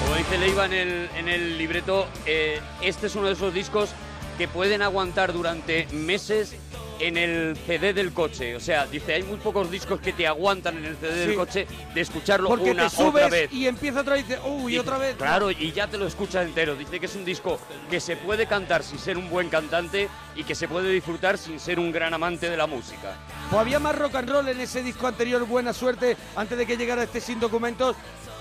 Como 0.00 0.14
dice 0.16 0.38
Leiva 0.38 0.66
en 0.66 0.72
el, 0.72 1.10
en 1.16 1.28
el 1.28 1.58
libreto, 1.58 2.06
eh, 2.26 2.60
este 2.82 3.06
es 3.06 3.14
uno 3.14 3.26
de 3.28 3.32
esos 3.32 3.54
discos 3.54 3.90
que 4.38 4.48
pueden 4.48 4.82
aguantar 4.82 5.32
durante 5.32 5.86
meses 5.92 6.56
en 7.00 7.16
el 7.16 7.56
CD 7.66 7.92
del 7.92 8.12
coche. 8.12 8.54
O 8.56 8.60
sea, 8.60 8.86
dice, 8.86 9.14
hay 9.14 9.22
muy 9.22 9.38
pocos 9.38 9.70
discos 9.70 10.00
que 10.00 10.12
te 10.12 10.26
aguantan 10.26 10.78
en 10.78 10.84
el 10.84 10.96
CD 10.96 11.26
del 11.26 11.34
coche 11.34 11.66
de 11.94 12.00
escucharlo 12.00 12.48
Porque 12.48 12.70
una 12.72 12.84
te 12.88 12.96
subes 12.96 13.24
otra 13.24 13.28
vez. 13.28 13.52
y 13.52 13.66
empieza 13.66 14.00
otra 14.00 14.14
vez 14.14 14.24
y 14.24 14.28
dices, 14.28 14.42
uy, 14.46 14.74
Y- 14.74 14.78
otra 14.78 14.98
vez. 14.98 15.16
Claro, 15.16 15.50
y 15.50 15.72
ya 15.72 15.86
te 15.88 15.98
lo 15.98 16.06
escuchas 16.06 16.46
entero. 16.46 16.76
Dice 16.76 17.00
que 17.00 17.06
es 17.06 17.14
un 17.16 17.24
disco 17.24 17.58
que 17.90 18.00
se 18.00 18.16
puede 18.16 18.46
cantar 18.46 18.82
sin 18.82 18.98
ser 18.98 19.16
un 19.18 19.28
buen 19.30 19.48
cantante 19.48 20.08
y 20.36 20.44
que 20.44 20.54
se 20.54 20.68
puede 20.68 20.90
disfrutar 20.92 21.38
sin 21.38 21.58
ser 21.58 21.78
un 21.78 21.90
gran 21.92 22.14
amante 22.14 22.48
de 22.50 22.56
la 22.56 22.66
música. 22.66 23.14
Pues 23.50 23.60
había 23.60 23.78
más 23.78 23.96
rock 23.98 24.14
and 24.16 24.28
roll 24.30 24.48
en 24.48 24.60
ese 24.60 24.82
disco 24.82 25.06
anterior, 25.06 25.44
Buena 25.46 25.72
Suerte, 25.72 26.16
antes 26.36 26.56
de 26.56 26.66
que 26.66 26.76
llegara 26.76 27.02
este 27.02 27.20
sin 27.20 27.40
documentos. 27.40 27.96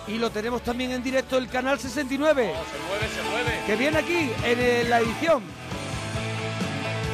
Y 0.07 0.18
lo 0.18 0.31
tenemos 0.31 0.64
también 0.64 0.91
en 0.91 1.03
directo 1.03 1.38
el 1.38 1.48
canal 1.49 1.80
69. 1.80 2.52
se 2.72 2.88
mueve, 2.88 3.07
se 3.14 3.30
mueve. 3.30 3.60
que 3.68 3.76
viene 3.76 3.98
aquí 3.99 4.31
en 4.44 4.90
la 4.90 4.99
edición. 5.02 5.44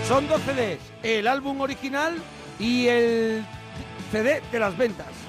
Son 0.07 0.27
dos 0.27 0.39
CDs, 0.41 0.79
el 1.01 1.27
álbum 1.27 1.61
original 1.61 2.21
y 2.59 2.85
el 2.87 3.43
CD 4.11 4.39
de 4.51 4.59
las 4.59 4.77
ventas. 4.77 5.24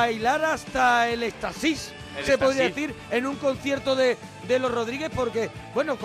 Bailar 0.00 0.44
hasta 0.44 1.08
el 1.10 1.22
éxtasis, 1.22 1.92
El 2.18 2.24
se 2.24 2.38
podría 2.38 2.64
decir, 2.64 2.94
en 3.10 3.26
un 3.26 3.36
concierto 3.36 3.94
de, 3.94 4.16
de 4.48 4.58
los 4.58 4.70
Rodríguez, 4.72 5.10
porque, 5.14 5.50
bueno, 5.74 5.96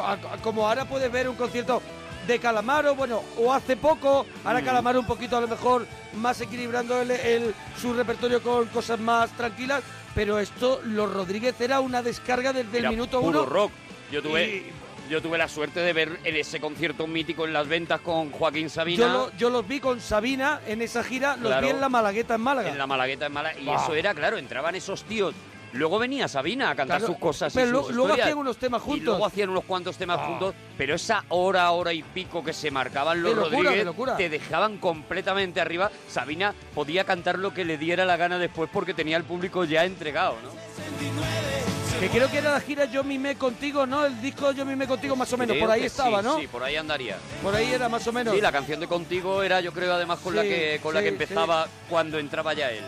como 0.44 0.68
ahora 0.68 0.86
puedes 0.86 1.10
ver 1.12 1.30
un 1.30 1.36
concierto 1.36 1.82
de 2.28 2.40
Calamaro, 2.40 2.96
bueno, 2.96 3.22
o 3.38 3.54
hace 3.54 3.78
poco, 3.78 4.26
ahora 4.44 4.60
Mm. 4.62 4.66
Calamaro 4.66 5.00
un 5.00 5.06
poquito 5.08 5.38
a 5.38 5.42
lo 5.42 5.48
mejor 5.48 5.86
más 6.16 6.42
equilibrando 6.42 7.02
el, 7.02 7.12
el- 7.12 7.56
su 7.82 7.94
repertorio 7.94 8.42
con 8.42 8.66
cosas 8.68 9.00
más 9.00 9.30
tranquilas, 9.38 9.82
pero 10.14 10.40
esto, 10.40 10.82
los 10.84 11.12
Rodríguez 11.14 11.56
era 11.62 11.80
una 11.80 12.02
descarga 12.02 12.52
desde 12.52 12.80
Era 12.80 12.90
el 12.90 12.96
minuto 12.96 13.22
puro 13.22 13.42
uno. 13.44 13.50
rock. 13.50 13.72
Yo 14.12 14.22
tuve, 14.22 14.72
yo 15.10 15.22
tuve 15.22 15.38
la 15.38 15.48
suerte 15.48 15.80
de 15.82 15.94
ver 15.94 16.19
en 16.23 16.36
ese 16.36 16.60
concierto 16.60 17.07
mítico 17.07 17.45
en 17.45 17.53
las 17.53 17.68
ventas 17.68 18.02
con 18.02 18.32
Joaquín 18.32 18.69
Sabina. 18.69 18.98
Yo, 19.06 19.07
lo- 19.14 19.32
yo 19.38 19.49
los 19.49 19.68
vi 19.68 19.80
con 19.80 20.02
Sabina 20.02 20.61
en 20.68 20.82
esa 20.82 21.03
gira, 21.03 21.36
los 21.38 21.48
Claro. 21.48 21.68
vi 21.68 21.73
en 21.73 21.82
la 21.82 21.90
Malagueta 21.90 22.36
en 22.36 22.41
Málaga. 22.41 22.69
En 22.69 22.77
la 22.77 22.88
Malagueta 22.88 23.26
en 23.27 23.34
Málaga. 23.34 23.60
Y 23.60 23.69
eso 23.69 23.94
era, 23.94 24.14
claro, 24.14 24.38
entraban 24.38 24.76
esos 24.76 25.03
tíos. 25.03 25.34
Luego 25.73 25.99
venía 25.99 26.30
Sabina 26.30 26.69
a 26.69 26.76
cantar 26.76 26.99
Claro, 26.99 27.14
sus 27.14 27.22
cosas. 27.22 27.53
pero 27.53 27.84
sus 27.84 27.90
luego 27.94 28.03
historias. 28.11 28.27
hacían 28.27 28.38
unos 28.38 28.57
temas 28.57 28.82
Y 28.82 28.86
juntos. 28.86 29.06
luego 29.06 29.26
hacían 29.26 29.49
unos 29.49 29.65
cuantos 29.65 29.98
temas 29.98 30.19
Ah. 30.22 30.26
juntos. 30.27 30.56
Pero 30.77 30.95
esa 30.95 31.26
hora, 31.27 31.69
hora 31.72 31.91
y 31.91 32.02
pico 32.02 32.41
que 32.45 32.53
se 32.53 32.72
marcaban 32.72 33.22
los 33.22 33.36
De 33.36 33.41
locura, 33.41 33.72
Rodríguez 33.72 34.18
te 34.18 34.30
dejaban 34.30 34.77
completamente 34.77 35.60
arriba. 35.60 35.91
Sabina 36.07 36.53
podía 36.73 37.03
cantar 37.03 37.38
lo 37.40 37.53
que 37.53 37.65
le 37.65 37.77
diera 37.77 38.06
la 38.06 38.15
gana 38.15 38.38
después 38.40 38.69
porque 38.72 38.94
tenía 38.94 39.18
el 39.18 39.26
público 39.26 39.65
ya 39.65 39.84
entregado, 39.84 40.38
¿no? 40.44 41.65
Que 42.00 42.10
creo 42.10 42.30
que 42.30 42.38
era 42.40 42.52
la 42.52 42.60
gira 42.60 42.86
Yo 42.86 43.04
mimé 43.04 43.36
contigo, 43.36 43.86
¿no? 43.86 44.06
El 44.06 44.22
disco 44.22 44.52
Yo 44.52 44.66
mimé 44.66 44.88
contigo 44.88 45.16
más 45.16 45.32
o 45.34 45.38
menos, 45.38 45.54
Creo 45.54 45.66
por 45.66 45.76
ahí 45.76 45.84
estaba, 45.86 46.20
sí, 46.22 46.26
¿no? 46.26 46.40
Sí, 46.40 46.48
por 46.48 46.64
ahí 46.64 46.76
andaría. 46.76 47.18
Por 47.42 47.56
ahí 47.56 47.72
era 47.72 47.90
más 47.90 48.06
o 48.08 48.14
menos. 48.14 48.34
Sí, 48.34 48.42
la 48.42 48.52
canción 48.52 48.80
de 48.80 48.88
Contigo 48.88 49.44
era, 49.44 49.62
yo 49.62 49.72
creo, 49.72 49.94
además 49.94 50.20
con 50.20 50.36
la 50.36 50.44
que 50.44 50.80
con 50.82 50.94
la 50.94 51.02
que 51.02 51.10
empezaba 51.10 51.68
cuando 51.90 52.20
entraba 52.20 52.54
ya 52.54 52.72
él. 52.72 52.84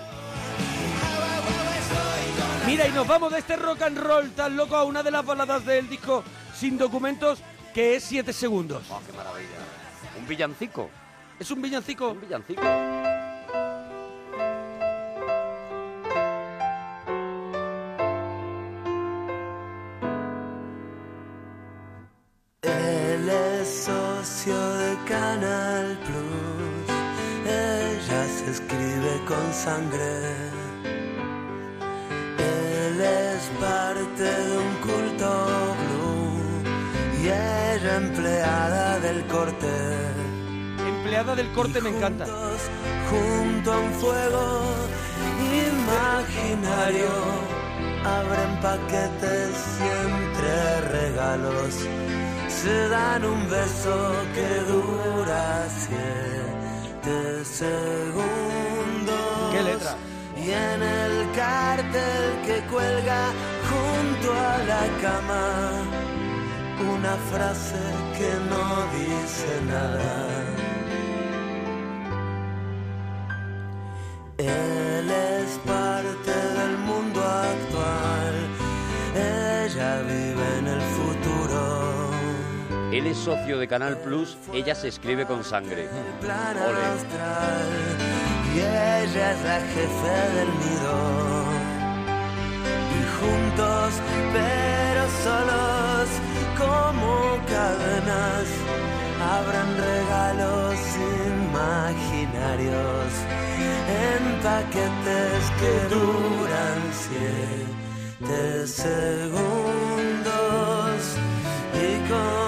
Mira, 2.66 2.86
y 2.86 2.92
nos 2.92 3.08
vamos 3.08 3.32
de 3.32 3.40
este 3.40 3.56
rock 3.56 3.84
and 3.84 3.98
roll 3.98 4.32
tan 4.32 4.58
loco 4.58 4.76
a 4.76 4.84
una 4.84 5.02
de 5.02 5.10
las 5.10 5.26
baladas 5.26 5.66
del 5.66 5.88
disco 5.88 6.22
Sin 6.54 6.78
Documentos, 6.78 7.40
que 7.74 7.96
es 7.96 8.04
7 8.04 8.34
segundos. 8.34 8.84
Oh, 8.90 9.00
qué 9.06 9.14
maravilla. 9.14 9.48
Un 10.20 10.28
villancico. 10.28 10.90
¿Es 11.40 11.50
un 11.50 11.62
villancico? 11.62 12.10
Un 12.10 12.20
villancico. 12.20 12.62
Canal 25.40 25.98
Plus. 26.06 26.98
Ella 27.46 28.28
se 28.28 28.52
escribe 28.52 29.22
con 29.28 29.54
sangre. 29.54 30.12
Él 32.40 33.00
es 33.00 33.44
parte 33.62 34.24
de 34.24 34.58
un 34.58 34.74
culto 34.88 35.76
blue. 35.82 37.22
Y 37.22 37.28
ella 37.28 37.98
empleada 37.98 39.00
del 39.00 39.26
corte. 39.28 39.74
Empleada 40.88 41.36
del 41.36 41.52
corte 41.54 41.82
me 41.82 41.90
encanta. 41.90 42.26
Junto 43.12 43.74
a 43.74 43.78
un 43.78 43.92
fuego 43.94 44.62
imaginario. 45.70 47.12
abren 48.04 48.60
paquetes 48.62 49.54
y 49.82 49.88
entre 50.08 50.82
regalos 50.98 52.27
se 52.62 52.90
dan 52.90 53.24
un 53.24 53.50
beso 53.50 53.98
que 54.36 54.50
dura 54.72 55.68
siete 55.86 57.46
segundos. 57.46 59.16
¿Qué 59.54 59.62
letra? 59.64 59.96
Y 60.44 60.52
en 60.52 60.82
el 60.82 61.14
cartel 61.36 62.26
que 62.48 62.58
cuelga 62.74 63.22
junto 63.70 64.28
a 64.34 64.56
la 64.72 64.86
cama, 65.06 65.46
una 66.96 67.16
frase 67.32 67.84
que 68.18 68.32
no 68.52 68.68
dice 68.98 69.50
nada. 69.74 70.12
Él 74.38 75.08
es 75.12 75.50
Él 82.92 83.06
es 83.06 83.18
socio 83.18 83.60
de 83.60 83.68
Canal 83.68 83.98
Plus, 83.98 84.38
ella 84.54 84.74
se 84.74 84.88
escribe 84.88 85.26
con 85.26 85.44
sangre. 85.44 85.90
Y 88.56 88.60
ella 88.60 89.32
es 89.34 89.44
la 89.44 89.60
jefe 89.60 90.16
del 90.36 90.48
nido. 90.64 90.96
Y 92.96 93.02
juntos, 93.20 93.94
pero 94.32 95.04
solos, 95.24 96.08
como 96.58 97.12
cadenas, 97.46 98.48
abran 99.22 99.70
regalos 99.78 100.80
imaginarios 101.28 103.08
en 103.88 104.22
paquetes 104.42 105.42
que 105.60 105.74
duran 105.94 106.80
siete 107.04 108.68
segundos. 108.68 110.08
Y 111.74 112.10
como 112.10 112.47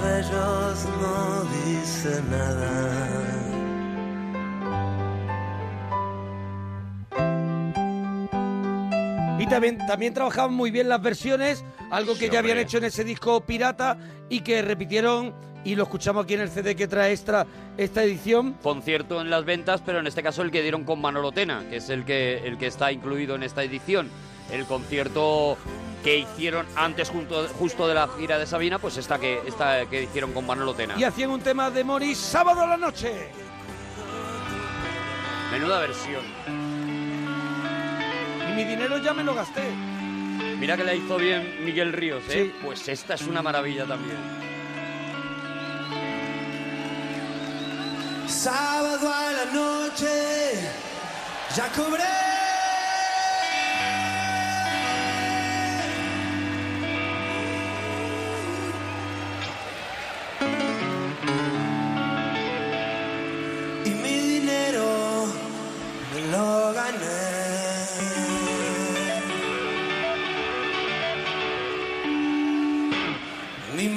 No 0.00 1.44
dice 1.66 2.22
nada. 2.30 3.40
Y 9.38 9.46
también, 9.46 9.78
también 9.86 10.14
trabajaban 10.14 10.54
muy 10.54 10.70
bien 10.70 10.88
las 10.88 11.02
versiones, 11.02 11.64
algo 11.90 12.14
que 12.14 12.26
Sí, 12.26 12.30
ya 12.32 12.38
habían 12.38 12.52
hombre. 12.58 12.62
hecho 12.62 12.78
en 12.78 12.84
ese 12.84 13.04
disco 13.04 13.40
pirata 13.42 13.96
y 14.28 14.40
que 14.40 14.62
repitieron 14.62 15.34
y 15.64 15.74
lo 15.74 15.82
escuchamos 15.84 16.24
aquí 16.24 16.34
en 16.34 16.40
el 16.40 16.48
CD 16.50 16.74
que 16.74 16.88
trae 16.88 17.12
extra 17.12 17.46
esta 17.76 18.02
edición. 18.02 18.54
Concierto 18.62 19.20
en 19.20 19.28
las 19.30 19.44
ventas, 19.44 19.82
pero 19.84 19.98
en 20.00 20.06
este 20.06 20.22
caso 20.22 20.42
el 20.42 20.50
que 20.50 20.62
dieron 20.62 20.84
con 20.84 21.00
Manolo 21.00 21.32
Tena, 21.32 21.62
que 21.68 21.76
es 21.76 21.90
el 21.90 22.04
que, 22.04 22.46
el 22.46 22.56
que 22.58 22.66
está 22.66 22.92
incluido 22.92 23.34
en 23.34 23.42
esta 23.42 23.62
edición. 23.62 24.08
El 24.50 24.64
concierto 24.64 25.56
que 26.02 26.18
hicieron 26.18 26.66
antes 26.76 27.10
junto, 27.10 27.46
justo 27.58 27.86
de 27.86 27.94
la 27.94 28.08
gira 28.08 28.38
de 28.38 28.46
Sabina, 28.46 28.78
pues 28.78 28.96
esta 28.96 29.18
que, 29.18 29.42
esta 29.46 29.86
que 29.86 30.02
hicieron 30.04 30.32
con 30.32 30.46
Manolo 30.46 30.74
Tena. 30.74 30.94
Y 30.96 31.04
hacían 31.04 31.30
un 31.30 31.40
tema 31.40 31.70
de 31.70 31.84
Morris 31.84 32.18
sábado 32.18 32.62
a 32.62 32.66
la 32.66 32.76
noche. 32.76 33.28
Menuda 35.52 35.80
versión. 35.80 36.24
Y 38.48 38.52
mi 38.54 38.64
dinero 38.64 38.98
ya 38.98 39.12
me 39.12 39.24
lo 39.24 39.34
gasté. 39.34 39.70
Mira 40.58 40.76
que 40.76 40.84
la 40.84 40.94
hizo 40.94 41.16
bien 41.16 41.64
Miguel 41.64 41.92
Ríos, 41.92 42.22
¿eh? 42.28 42.44
Sí. 42.44 42.54
Pues 42.64 42.86
esta 42.88 43.14
es 43.14 43.22
una 43.22 43.42
maravilla 43.42 43.84
también. 43.84 44.16
Sábado 48.28 49.12
a 49.12 49.32
la 49.32 49.44
noche, 49.46 50.08
ya 51.54 51.68
cobré. 51.72 52.04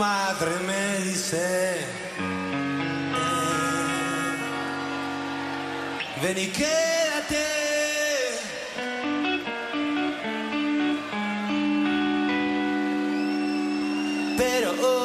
Madre 0.03 0.51
me 0.67 0.83
dice. 1.05 1.45
Ven 6.21 6.37
y 6.45 6.47
quédate. 6.59 7.45
Pero 14.37 14.69
hoy 14.87 15.02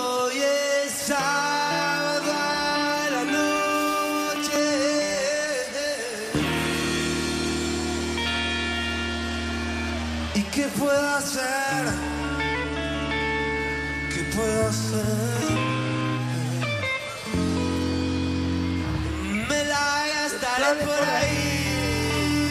Me 19.48 19.64
la 19.64 20.04
gastaré 20.14 20.84
por 20.84 21.08
ahí. 21.08 22.50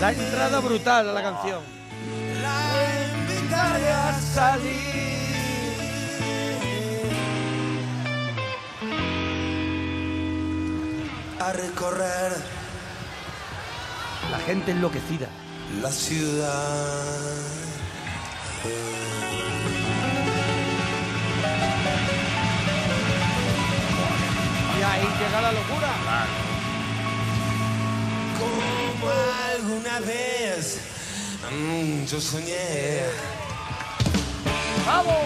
La 0.00 0.10
entrada 0.10 0.58
brutal 0.58 1.10
a 1.10 1.12
la 1.12 1.22
canción. 1.22 1.60
La 2.42 2.58
invitaré 3.20 3.88
a 3.92 4.20
salir. 4.34 4.96
A 11.38 11.52
recorrer 11.52 12.32
La 14.32 14.38
gente 14.40 14.72
enloquecida. 14.72 15.28
la 15.80 15.90
ciudad. 15.92 17.16
Ahí 24.92 25.08
llega 25.18 25.40
la 25.40 25.52
locura. 25.52 25.90
Como 28.38 29.10
alguna 29.54 30.00
vez 30.00 30.80
mm, 31.50 32.04
yo 32.06 32.20
soñé. 32.20 33.04
¡Vamos! 34.86 35.16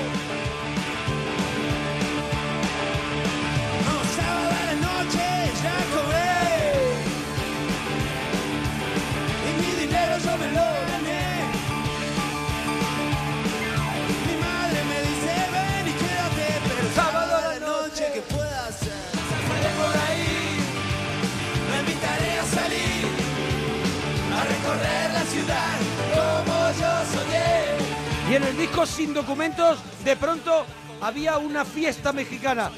Recorrer 24.72 25.12
la 25.12 25.22
ciudad 25.24 25.78
como 26.14 26.70
yo 26.78 27.18
soñé. 27.18 28.30
Y 28.30 28.34
en 28.36 28.42
el 28.44 28.56
disco 28.56 28.86
Sin 28.86 29.14
Documentos, 29.14 29.78
de 30.04 30.16
pronto 30.16 30.64
había 31.00 31.38
una 31.38 31.64
fiesta 31.64 32.12
mexicana. 32.12 32.70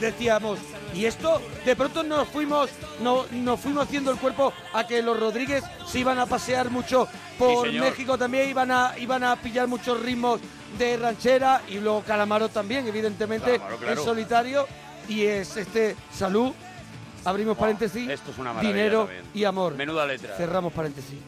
Decíamos, 0.00 0.60
y 0.94 1.04
esto, 1.06 1.42
de 1.64 1.74
pronto 1.74 2.04
nos 2.04 2.28
fuimos, 2.28 2.70
no, 3.00 3.24
nos 3.32 3.58
fuimos 3.58 3.84
haciendo 3.84 4.12
el 4.12 4.18
cuerpo 4.18 4.52
a 4.72 4.86
que 4.86 5.02
los 5.02 5.18
Rodríguez 5.18 5.64
se 5.86 5.98
iban 5.98 6.18
a 6.18 6.26
pasear 6.26 6.70
mucho 6.70 7.08
por. 7.38 7.72
México 7.72 8.16
también, 8.16 8.48
iban 8.48 8.70
a, 8.70 8.94
iban 8.98 9.24
a 9.24 9.34
pillar 9.36 9.66
muchos 9.66 10.00
ritmos 10.00 10.40
de 10.78 10.96
ranchera 10.96 11.62
y 11.68 11.78
luego 11.78 12.02
Calamaro 12.02 12.48
también, 12.48 12.86
evidentemente, 12.86 13.58
Calamaro, 13.58 13.78
claro. 13.78 14.00
en 14.00 14.04
solitario. 14.04 14.66
Y 15.08 15.22
es 15.22 15.56
este 15.56 15.96
salud, 16.12 16.52
abrimos 17.24 17.56
paréntesis, 17.56 18.08
esto 18.08 18.30
es 18.30 18.38
una 18.38 18.52
maravilla 18.52 18.74
dinero 18.74 18.98
también. 19.04 19.24
y 19.34 19.44
amor. 19.44 19.74
Menuda 19.74 20.06
letra. 20.06 20.36
Cerramos 20.36 20.72
paréntesis. 20.72 21.18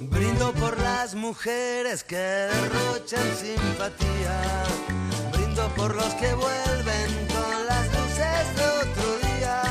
Brindo 0.00 0.52
por 0.52 0.78
las 0.80 1.14
mujeres 1.14 2.02
que 2.04 2.16
derrochan 2.16 3.26
simpatía. 3.36 4.64
Brindo 5.32 5.68
por 5.76 5.94
los 5.94 6.14
que 6.14 6.32
vuelven 6.34 7.10
con 7.28 7.66
las 7.66 7.86
luces 7.86 8.56
de 8.56 8.64
otro 8.82 9.28
día. 9.28 9.62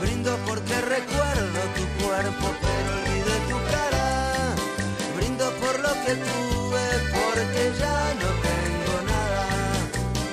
Brindo 0.00 0.36
porque 0.46 0.80
recuerdo 0.80 1.60
tu 1.76 2.04
cuerpo 2.04 2.46
pero 2.60 2.90
olvidé 2.98 3.36
tu 3.50 3.58
cara. 3.70 4.54
Brindo 5.16 5.50
por 5.60 5.80
lo 5.80 5.92
que 6.04 6.14
por 6.16 6.67
porque 7.38 7.72
ya 7.78 8.14
no 8.20 8.28
tengo 8.48 8.94
nada. 9.12 9.46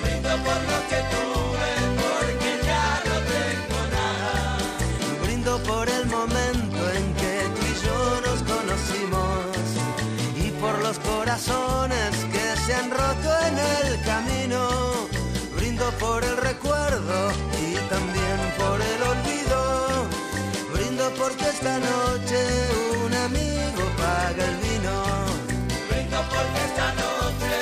Brindo 0.01 0.31
por 0.47 0.59
lo 0.71 0.79
que 0.89 0.99
tuve 1.13 1.71
porque 2.03 2.51
ya 2.69 2.87
no 3.07 3.15
tengo 3.33 3.79
nada. 3.97 4.33
Brindo 5.23 5.53
por 5.63 5.87
el 5.87 6.05
momento 6.07 6.81
en 6.97 7.05
que 7.21 7.35
tú 7.55 7.61
y 7.71 7.75
yo 7.85 7.99
nos 8.25 8.39
conocimos 8.53 9.65
y 10.35 10.49
por 10.61 10.75
los 10.79 10.97
corazones 10.99 12.11
que 12.33 12.45
se 12.65 12.73
han 12.73 12.89
roto 12.89 13.29
en 13.49 13.55
el 13.73 14.01
camino. 14.03 14.61
Brindo 15.55 15.85
por 15.99 16.23
el 16.23 16.37
recuerdo 16.37 17.17
y 17.65 17.75
también 17.93 18.37
por 18.57 18.77
el 18.81 18.99
olvido. 19.13 19.61
Brindo 20.73 21.11
porque 21.19 21.49
esta 21.49 21.77
noche 21.77 22.39
un 23.05 23.13
amigo 23.13 23.83
paga 23.97 24.43
el 24.43 24.64
porque 26.35 26.61
esta 26.69 26.87
noche 27.03 27.53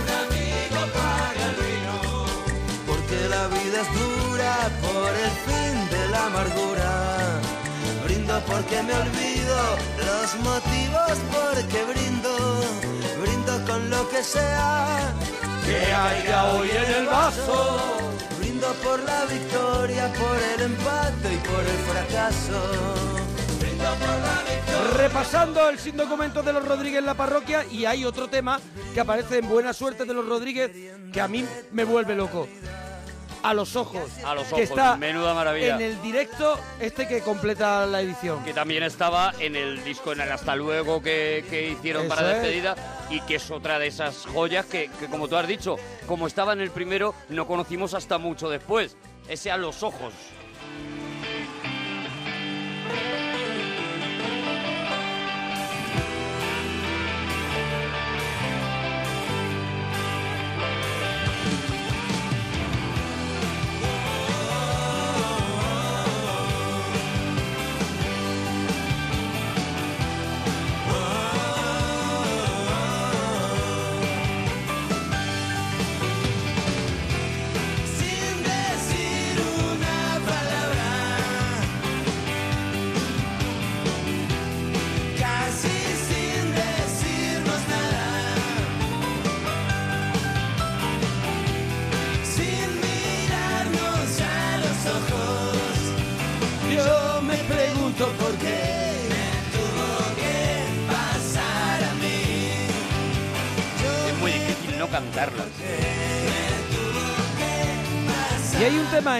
un 0.00 0.08
amigo 0.24 0.80
paga 0.98 1.42
el 1.50 1.56
vino. 1.64 1.96
Porque 2.88 3.18
la 3.34 3.44
vida 3.48 3.76
es 3.84 3.90
dura 4.00 4.54
por 4.86 5.10
el 5.26 5.34
fin 5.46 5.74
de 5.94 6.02
la 6.12 6.26
amargura. 6.26 6.92
Brindo 8.04 8.34
porque 8.46 8.82
me 8.82 8.94
olvido 8.94 9.58
los 10.08 10.28
motivos 10.48 11.16
porque 11.34 11.78
brindo. 11.92 12.32
Brindo 13.22 13.52
con 13.64 13.88
lo 13.88 14.08
que 14.10 14.22
sea 14.22 15.14
Que 15.64 15.78
haya 15.92 16.44
hoy 16.52 16.70
en 16.70 16.90
el 17.00 17.06
vaso. 17.06 17.78
Brindo 18.38 18.68
por 18.84 18.98
la 19.02 19.24
victoria, 19.26 20.12
por 20.12 20.38
el 20.52 20.62
empate 20.70 21.34
y 21.34 21.38
por 21.48 21.62
el 21.74 21.78
fracaso. 21.90 23.25
Repasando 24.96 25.68
el 25.68 25.78
sin 25.78 25.96
documento 25.96 26.42
de 26.42 26.52
los 26.52 26.66
Rodríguez 26.66 26.98
en 27.00 27.06
la 27.06 27.14
parroquia 27.14 27.64
y 27.70 27.84
hay 27.84 28.04
otro 28.04 28.28
tema 28.28 28.60
que 28.94 29.00
aparece 29.00 29.38
en 29.38 29.48
Buena 29.48 29.72
Suerte 29.72 30.04
de 30.04 30.14
los 30.14 30.26
Rodríguez 30.26 30.70
que 31.12 31.20
a 31.20 31.28
mí 31.28 31.44
me 31.72 31.84
vuelve 31.84 32.14
loco. 32.14 32.48
A 33.42 33.54
los 33.54 33.76
ojos. 33.76 34.10
A 34.24 34.34
los 34.34 34.44
Que 34.48 34.54
ojos, 34.54 34.62
está 34.70 34.96
menuda 34.96 35.32
maravilla. 35.34 35.76
en 35.76 35.82
el 35.82 36.02
directo 36.02 36.58
este 36.80 37.06
que 37.06 37.20
completa 37.20 37.86
la 37.86 38.00
edición. 38.00 38.42
que 38.42 38.52
también 38.52 38.82
estaba 38.82 39.32
en 39.38 39.54
el 39.54 39.84
disco 39.84 40.12
en 40.12 40.20
el 40.20 40.32
Hasta 40.32 40.56
Luego 40.56 41.00
que, 41.02 41.44
que 41.48 41.68
hicieron 41.70 42.06
Eso 42.06 42.14
para 42.14 42.28
es. 42.28 42.42
despedida 42.42 42.74
y 43.10 43.20
que 43.20 43.36
es 43.36 43.50
otra 43.50 43.78
de 43.78 43.86
esas 43.86 44.26
joyas 44.26 44.66
que, 44.66 44.90
que, 44.98 45.06
como 45.06 45.28
tú 45.28 45.36
has 45.36 45.46
dicho, 45.46 45.76
como 46.08 46.26
estaba 46.26 46.54
en 46.54 46.60
el 46.60 46.70
primero, 46.72 47.14
no 47.28 47.46
conocimos 47.46 47.94
hasta 47.94 48.18
mucho 48.18 48.48
después. 48.48 48.96
Ese 49.28 49.50
a 49.52 49.56
los 49.56 49.82
ojos. 49.84 50.12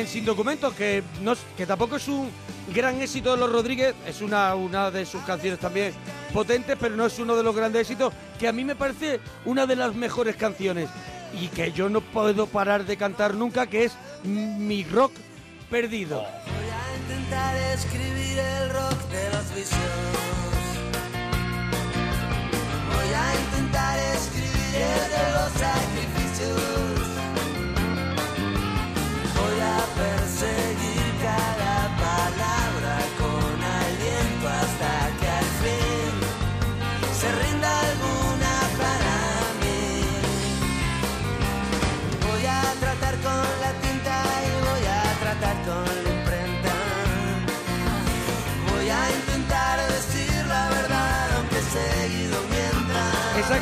En 0.00 0.06
Sin 0.06 0.24
Documentos 0.24 0.74
que, 0.74 1.02
no, 1.22 1.34
que 1.56 1.66
tampoco 1.66 1.96
es 1.96 2.08
un 2.08 2.30
gran 2.74 3.00
éxito 3.00 3.32
de 3.32 3.38
los 3.38 3.50
Rodríguez, 3.50 3.94
es 4.06 4.20
una, 4.20 4.54
una 4.54 4.90
de 4.90 5.06
sus 5.06 5.22
canciones 5.22 5.58
también 5.58 5.92
potentes, 6.32 6.76
pero 6.78 6.96
no 6.96 7.06
es 7.06 7.18
uno 7.18 7.36
de 7.36 7.42
los 7.42 7.54
grandes 7.54 7.82
éxitos, 7.82 8.12
que 8.38 8.48
a 8.48 8.52
mí 8.52 8.64
me 8.64 8.76
parece 8.76 9.20
una 9.44 9.66
de 9.66 9.76
las 9.76 9.94
mejores 9.94 10.36
canciones 10.36 10.88
y 11.40 11.48
que 11.48 11.72
yo 11.72 11.88
no 11.88 12.00
puedo 12.00 12.46
parar 12.46 12.84
de 12.84 12.96
cantar 12.96 13.34
nunca, 13.34 13.66
que 13.66 13.84
es 13.84 13.96
Mi 14.24 14.84
Rock 14.84 15.12
Perdido. 15.70 16.22
Voy 16.22 16.70
a 16.70 16.96
intentar 17.02 17.56
escribir 17.74 18.38
el 18.38 18.70
rock 18.70 18.98
de 19.10 19.30
los 19.30 19.54
vicios. 19.54 19.80
Voy 22.88 23.14
a 23.14 23.34
intentar 23.40 23.98
escribir 24.14 24.74
el 24.74 25.10
de 25.10 25.32
los 25.32 25.52
sacrificios. 25.52 26.85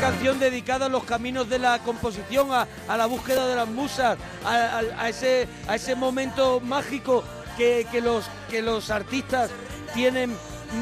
Canción 0.05 0.39
dedicada 0.39 0.85
a 0.85 0.89
los 0.89 1.03
caminos 1.03 1.49
de 1.49 1.57
la 1.57 1.79
composición, 1.79 2.51
a, 2.53 2.67
a 2.87 2.95
la 2.95 3.07
búsqueda 3.07 3.47
de 3.47 3.55
las 3.55 3.67
musas, 3.67 4.17
a, 4.45 4.81
a- 4.99 5.09
ese, 5.09 5.47
a 5.67 5.75
ese 5.75 5.95
momento 5.95 6.59
mágico 6.59 7.23
que, 7.57 7.87
que 7.91 8.01
los, 8.01 8.25
que 8.49 8.61
los 8.61 8.91
artistas 8.91 9.49
tienen 9.95 10.35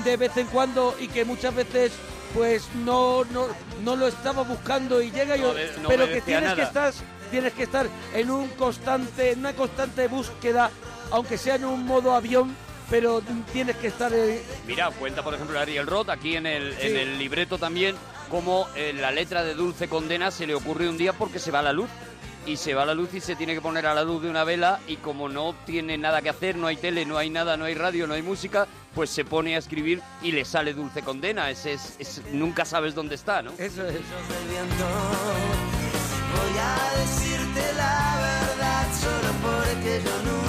de 0.03 0.17
vez 0.17 0.35
en 0.35 0.47
cuando 0.47 0.93
y 0.99 1.07
que 1.07 1.23
muchas 1.23 1.55
veces 1.55 1.93
pues 2.33 2.67
no, 2.83 3.23
no, 3.25 3.47
no 3.83 3.95
lo 3.95 4.07
estaba 4.07 4.43
buscando 4.43 5.01
y 5.01 5.09
llega 5.11 5.37
y, 5.37 5.41
No 5.41 5.53
de- 5.53 5.71
no 5.81 5.87
pero 5.87 6.05
que 6.07 6.19
tienes 6.19 6.53
que 6.55 6.63
estar 6.63 6.93
tienes 7.31 7.53
que 7.53 7.63
estar 7.63 7.87
en 8.13 8.29
un 8.31 8.47
constante 8.49 9.31
en 9.31 9.39
una 9.39 9.53
constante 9.53 10.07
búsqueda 10.07 10.69
aunque 11.11 11.37
sea 11.37 11.55
en 11.55 11.65
un 11.65 11.85
modo 11.85 12.13
avión 12.15 12.55
pero 12.89 13.21
tienes 13.53 13.75
que 13.77 13.87
estar 13.87 14.11
eh, 14.13 14.41
Mira, 14.67 14.89
cuenta 14.91 15.23
por 15.23 15.33
ejemplo 15.35 15.57
Ariel 15.59 15.85
Roth 15.87 16.09
aquí 16.09 16.35
en 16.35 16.45
el, 16.47 16.73
en 16.79 16.97
el 16.97 17.17
libreto 17.19 17.57
también 17.59 17.95
como 18.33 18.67
en 18.75 18.99
la 18.99 19.11
letra 19.11 19.43
de 19.43 19.53
Dulce 19.53 19.87
Condena 19.87 20.31
se 20.31 20.47
le 20.47 20.55
ocurre 20.55 20.89
un 20.89 20.97
día 20.97 21.13
porque 21.13 21.37
se 21.37 21.51
va 21.51 21.61
la 21.61 21.71
luz. 21.71 21.87
Y 22.47 22.57
se 22.57 22.73
va 22.73 22.83
la 22.83 22.95
luz 22.95 23.13
y 23.13 23.21
se 23.21 23.35
tiene 23.35 23.53
que 23.53 23.61
poner 23.61 23.85
a 23.85 23.93
la 23.93 24.03
luz 24.03 24.23
de 24.23 24.29
una 24.29 24.43
vela 24.43 24.79
y 24.87 24.95
como 24.97 25.29
no 25.29 25.53
tiene 25.67 25.97
nada 25.99 26.21
que 26.23 26.29
hacer, 26.29 26.55
no 26.57 26.65
hay 26.67 26.75
tele, 26.77 27.05
no 27.05 27.17
hay 27.19 27.29
nada, 27.29 27.55
no 27.57 27.65
hay 27.65 27.75
radio, 27.75 28.07
no 28.07 28.15
hay 28.15 28.23
música, 28.23 28.67
pues 28.95 29.11
se 29.11 29.23
pone 29.23 29.55
a 29.55 29.59
escribir 29.59 30.01
y 30.23 30.31
le 30.31 30.43
sale 30.45 30.73
Dulce 30.73 31.03
Condena. 31.03 31.49
Ese 31.51 31.73
es, 31.73 31.95
es- 31.99 32.21
nunca 32.33 32.65
sabes 32.65 32.95
dónde 32.95 33.13
está, 33.15 33.43
¿no? 33.43 33.51
Eso 33.59 33.87
es. 33.87 33.93
Voy 36.33 36.57
a 36.59 36.99
decirte 36.99 37.73
la 37.77 38.17
verdad 38.19 38.87
solo 38.99 39.31
porque 39.41 40.01
yo 40.03 40.17
nunca 40.31 40.42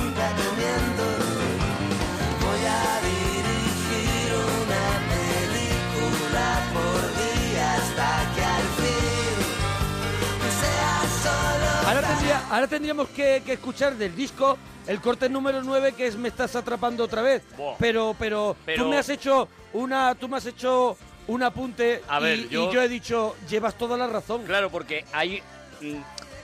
Ahora, 12.51 12.67
tendríamos 12.69 13.09
que, 13.09 13.43
que 13.45 13.55
escuchar 13.55 13.97
del 13.97 14.15
disco 14.15 14.57
el 14.87 15.01
corte 15.01 15.29
número 15.29 15.63
9 15.63 15.93
que 15.93 16.07
es 16.07 16.17
Me 16.17 16.29
estás 16.29 16.55
atrapando 16.57 17.05
otra 17.05 17.23
vez. 17.23 17.43
Buah. 17.57 17.77
Pero, 17.79 18.15
pero, 18.19 18.57
Pero- 18.65 18.85
tú 18.85 18.91
me 18.91 18.99
has 18.99 19.09
hecho 19.09 19.49
una, 19.73 20.15
tú 20.15 20.29
me 20.29 20.37
has 20.37 20.47
hecho 20.47 20.97
un 21.27 21.43
apunte 21.43 22.03
A 22.07 22.19
ver, 22.21 22.39
y, 22.41 22.49
yo- 22.49 22.71
he 22.83 22.89
dicho, 22.89 23.35
llevas 23.49 23.77
toda 23.79 23.97
la 23.97 24.07
razón. 24.07 24.45
Claro, 24.45 24.71
porque 24.71 25.05
hay. 25.13 25.43
mm, 25.81 25.95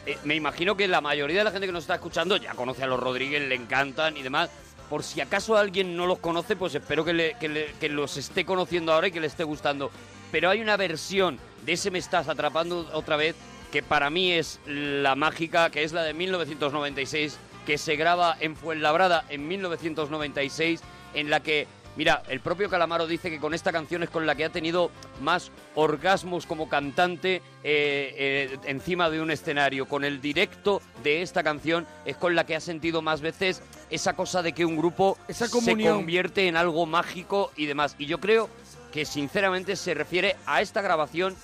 eh, 0.07 0.19
me 0.25 0.35
imagino 0.35 0.75
que 0.77 0.89
la 0.89 1.01
mayoría 1.03 1.39
de 1.39 1.45
la 1.45 1.51
gente 1.51 1.67
que 1.67 1.73
nos 1.73 1.85
está 1.85 1.95
escuchando 1.97 2.37
ya 2.39 2.55
conoce 2.55 2.83
a 2.83 2.87
los 2.87 2.99
Rodríguez, 2.99 3.43
le 3.49 3.55
encantan 3.55 4.17
y 4.17 4.23
demás. 4.23 4.49
Por 4.89 5.05
si 5.05 5.21
acaso 5.21 5.57
alguien 5.57 5.97
no 5.97 6.07
los 6.07 6.19
conoce, 6.19 6.57
pues 6.57 6.75
espero 6.75 7.05
que, 7.05 7.13
le- 7.13 7.35
que 7.39 7.49
le- 7.49 7.73
que 7.79 7.89
los 7.91 8.17
esté 8.17 8.45
conociendo 8.45 8.93
ahora 8.93 9.09
y 9.09 9.13
que 9.13 9.21
le 9.21 9.27
esté 9.29 9.45
gustando. 9.45 9.91
Pero 10.33 10.49
hay 10.51 10.61
una 10.63 10.77
versión 10.77 11.39
de 11.65 11.73
ese 11.75 11.91
Me 11.91 11.99
estás 11.99 12.29
atrapando 12.29 12.89
otra 12.95 13.17
vez 13.17 13.37
que 13.71 13.83
para 13.83 14.11
mí 14.11 14.33
es 14.33 14.61
la 14.67 15.15
mágica, 15.15 15.71
que 15.71 15.85
es 15.85 15.93
la 15.93 16.03
de 16.03 16.15
1996, 16.15 17.39
que 17.67 17.79
se 17.79 17.97
graba 17.97 18.37
en 18.41 18.57
Fuenlabrada 18.57 19.25
en 19.29 19.47
1996, 19.49 20.81
en 21.15 21.31
la 21.31 21.41
que 21.41 21.67
Mira, 21.97 22.23
el 22.29 22.41
propio 22.41 22.71
Calamaro 22.71 23.07
dice 23.07 23.31
que 23.31 23.41
con 23.41 23.53
esta 23.53 23.73
canción 23.73 24.03
es 24.03 24.11
con 24.11 24.25
la 24.25 24.35
que 24.35 24.45
ha 24.45 24.51
tenido 24.51 24.91
más 25.21 25.51
orgasmos 25.75 26.47
como 26.47 26.69
cantante 26.69 27.37
eh, 27.37 27.43
eh, 27.65 28.59
encima 28.65 29.11
de 29.11 29.21
un 29.21 29.31
escenario. 29.31 29.87
Con 29.87 30.05
el 30.05 30.21
directo 30.21 30.81
de 31.03 31.23
esta 31.23 31.43
canción 31.43 31.87
es 32.05 32.17
con 32.17 32.37
la 32.37 32.47
que 32.47 32.55
ha 32.55 32.61
sentido 32.61 33.03
más 33.03 33.21
veces 33.21 33.63
esa 33.91 34.15
cosa 34.15 34.41
de 34.41 34.53
que 34.53 34.65
un 34.65 34.77
grupo 34.77 35.19
Esa 35.27 35.49
se 35.49 35.77
convierte 35.77 36.47
en 36.47 36.57
algo 36.57 36.87
mágico 36.87 37.51
y 37.57 37.67
demás. 37.67 37.97
Y 37.99 38.07
yo 38.07 38.19
creo 38.21 38.49
que 38.93 39.05
sinceramente 39.05 39.75
se 39.75 39.93
refiere 39.93 40.37
a 40.47 40.63
esta 40.63 40.83
grabación 40.83 41.35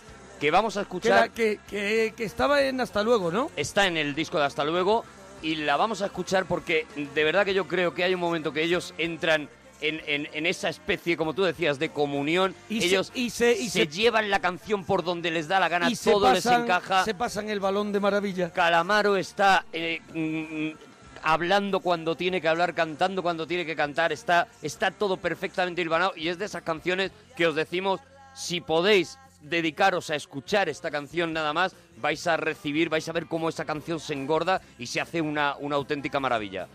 que 0.40 0.50
vamos 0.50 0.76
a 0.76 0.80
Que, 0.80 0.82
escuchar. 0.82 1.20
la- 1.20 1.28
que, 1.28 1.58
que- 1.68 2.14
que 2.16 2.24
estaba 2.24 2.62
en 2.62 2.80
Hasta 2.80 3.02
Luego, 3.02 3.30
¿no? 3.30 3.50
Está 3.56 3.86
en 3.86 3.96
el 3.96 4.14
disco 4.14 4.38
de 4.38 4.44
Hasta 4.44 4.64
Luego 4.64 5.04
y 5.42 5.56
la 5.56 5.76
vamos 5.76 6.02
a 6.02 6.06
escuchar 6.06 6.46
porque 6.46 6.86
de 7.14 7.24
verdad 7.24 7.44
que 7.44 7.54
yo 7.54 7.66
creo 7.68 7.94
que 7.94 8.04
hay 8.04 8.14
un 8.14 8.20
momento 8.20 8.52
que 8.52 8.62
ellos 8.62 8.94
entran 8.98 9.48
en, 9.82 10.00
en- 10.06 10.28
en 10.32 10.46
esa 10.46 10.70
especie, 10.70 11.16
como 11.18 11.34
tú 11.34 11.42
decías, 11.44 11.78
de 11.78 11.90
comunión. 11.90 12.54
Y 12.70 12.80
se- 12.80 12.86
ellos 12.86 13.12
y 13.14 13.30
se- 13.30 13.52
y 13.52 13.68
se- 13.68 13.86
llevan 13.86 14.30
la 14.30 14.40
canción 14.40 14.84
por 14.84 15.04
donde 15.04 15.30
les 15.30 15.48
da 15.48 15.60
la 15.60 15.68
gana, 15.68 15.90
y 15.90 15.96
se 15.96 16.10
todo 16.10 16.32
les 16.32 16.42
pasan- 16.44 16.62
encaja. 16.64 17.04
Se 17.04 17.14
pasan 17.14 17.50
el 17.50 17.60
balón 17.60 17.92
de 17.92 18.00
maravilla. 18.00 18.50
Calamaro 18.52 19.16
está 19.16 19.64
eh, 19.74 20.00
mm, 20.14 20.70
hablando 21.22 21.80
cuando 21.80 22.16
tiene 22.16 22.40
que 22.40 22.48
hablar, 22.48 22.74
cantando 22.74 23.22
cuando 23.22 23.46
tiene 23.46 23.66
que 23.66 23.76
cantar, 23.76 24.12
está, 24.12 24.48
está 24.62 24.90
todo 24.90 25.16
perfectamente 25.18 25.82
hilvanado 25.82 26.12
y 26.16 26.28
es 26.28 26.38
de 26.38 26.44
esas 26.46 26.62
canciones 26.62 27.10
que 27.36 27.46
os 27.46 27.54
decimos, 27.54 28.00
si 28.34 28.60
podéis 28.60 29.18
dedicaros 29.48 30.10
a 30.10 30.16
escuchar 30.16 30.68
esta 30.68 30.90
canción 30.90 31.32
nada 31.32 31.52
más, 31.52 31.74
vais 31.96 32.26
a 32.26 32.36
recibir, 32.36 32.88
vais 32.88 33.08
a 33.08 33.12
ver 33.12 33.26
cómo 33.26 33.48
esa 33.48 33.64
canción 33.64 34.00
se 34.00 34.12
engorda 34.12 34.60
y 34.78 34.86
se 34.86 35.00
hace 35.00 35.20
una, 35.20 35.56
una 35.56 35.76
auténtica 35.76 36.20
maravilla. 36.20 36.68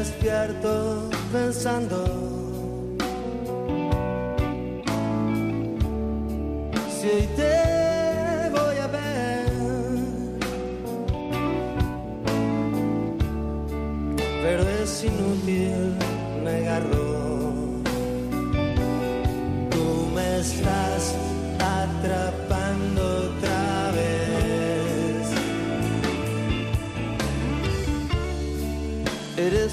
Despierto 0.00 1.10
pensando 1.30 2.19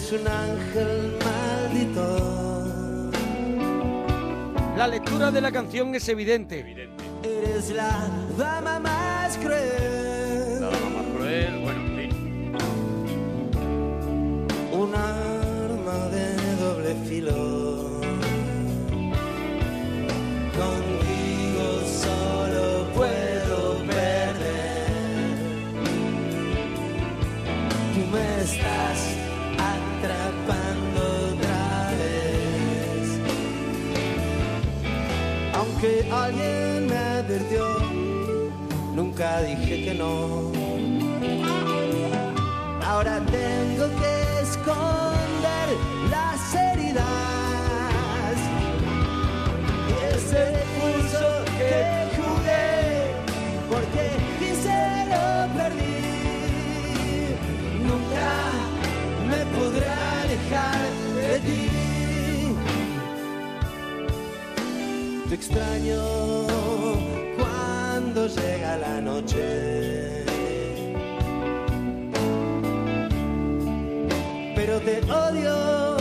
Eres 0.08 0.22
un 0.22 0.28
ángel 0.28 1.18
maldito. 1.26 3.12
La 4.78 4.88
lectura 4.88 5.32
de 5.32 5.42
la 5.42 5.52
canción 5.52 5.94
es 5.96 6.08
evidente. 6.08 6.88
Eres 7.24 7.72
la 7.72 8.08
dama 8.38 8.80
más 8.80 9.38
cruel. 9.38 10.62
La 10.62 10.70
dama 10.70 10.90
más 10.90 11.06
cruel, 11.14 11.60
bueno, 11.62 11.82
en 11.82 11.98
fin. 11.98 12.56
Un 14.72 14.96
arma 14.96 16.08
de 16.08 16.56
doble 16.56 16.96
filo. 17.06 17.67
Nunca 39.18 39.42
dije 39.42 39.84
que 39.84 39.94
no. 39.96 40.52
Ahora 42.86 43.20
tengo 43.26 43.86
que 44.00 44.42
esconder 44.44 45.68
las 46.12 46.54
heridas. 46.54 47.04
Y 49.90 49.92
ese 50.14 50.44
pulso 50.78 51.28
que 51.58 51.74
jugué, 52.16 52.70
porque 53.70 54.06
quise 54.40 54.78
lo 55.12 55.26
perdí. 55.58 56.00
Nunca 57.88 58.30
me 59.30 59.42
podré 59.58 59.90
alejar 60.22 60.82
de 61.16 61.34
ti. 61.40 61.64
Te 65.28 65.34
extraño 65.36 66.77
llega 68.26 68.78
la 68.78 69.00
noche. 69.00 70.24
Pero 74.56 74.80
te 74.80 75.00
odio 75.12 75.98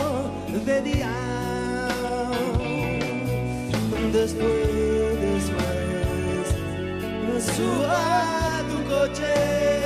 de 0.65 0.81
día. 0.81 1.13
Después, 4.11 5.19
después, 5.29 6.47
me 7.27 7.39
subo 7.39 7.85
a 7.85 8.63
tu 8.69 8.77
coche 8.89 9.76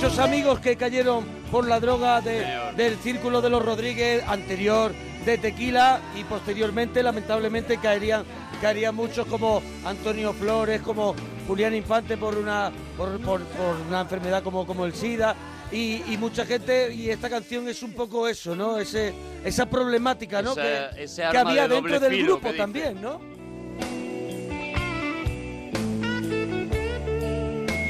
Muchos 0.00 0.18
amigos 0.20 0.60
que 0.60 0.76
cayeron 0.76 1.24
por 1.50 1.66
la 1.66 1.80
droga 1.80 2.20
de- 2.20 2.44
del 2.76 2.96
círculo 2.98 3.40
de 3.40 3.50
los 3.50 3.64
Rodríguez 3.64 4.22
anterior 4.28 4.92
de 5.24 5.38
Tequila 5.38 6.00
y 6.16 6.22
posteriormente 6.22 7.02
lamentablemente 7.02 7.78
caerían 7.78 8.24
caerían 8.62 8.94
muchos 8.94 9.26
como 9.26 9.60
Antonio 9.84 10.32
Flores, 10.32 10.82
como 10.82 11.16
Julián 11.48 11.74
Infante 11.74 12.16
por 12.16 12.36
una 12.38 12.70
por, 12.96 13.20
por- 13.20 13.42
por 13.42 13.76
una 13.88 14.02
enfermedad 14.02 14.42
como, 14.44 14.64
como 14.68 14.84
el 14.86 14.94
SIDA 14.94 15.34
y, 15.72 16.02
y 16.12 16.16
mucha 16.16 16.46
gente 16.46 16.94
y 16.94 17.10
esta 17.10 17.28
canción 17.28 17.68
es 17.68 17.82
un 17.82 17.92
poco 17.92 18.28
eso, 18.28 18.54
¿no? 18.54 18.78
Ese 18.78 19.12
esa 19.44 19.66
problemática, 19.66 20.42
¿no? 20.42 20.52
Esa- 20.52 20.96
que 21.32 21.38
había 21.38 21.62
de 21.68 21.74
dentro 21.74 21.98
del 22.00 22.10
grupo 22.24 22.48
también, 22.56 23.02
¿no? 23.02 23.20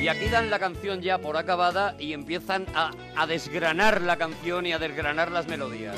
Y 0.08 0.10
aquí 0.10 0.30
dan 0.30 0.48
la 0.48 0.58
canción 0.58 1.02
ya 1.02 1.18
por 1.18 1.36
acabada 1.36 1.94
y 1.98 2.14
empiezan 2.14 2.64
a, 2.74 2.92
a 3.14 3.26
desgranar 3.26 4.00
la 4.00 4.16
canción 4.16 4.64
y 4.64 4.72
a 4.72 4.78
desgranar 4.78 5.30
las 5.30 5.46
melodías. 5.48 5.96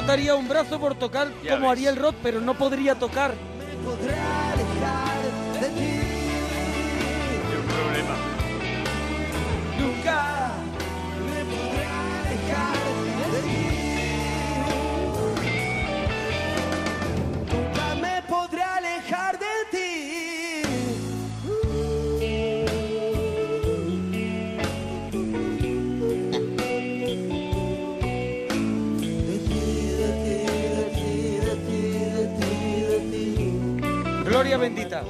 Cortaría 0.00 0.34
un 0.34 0.48
brazo 0.48 0.80
por 0.80 0.94
tocar 0.94 1.28
Ya 1.44 1.52
como 1.56 1.68
ves. 1.68 1.72
haría 1.78 1.90
el 1.90 1.96
rock, 1.96 2.14
pero 2.22 2.40
no 2.40 2.54
podría 2.54 2.94
tocar. 2.94 3.34
Bendita. 34.58 35.04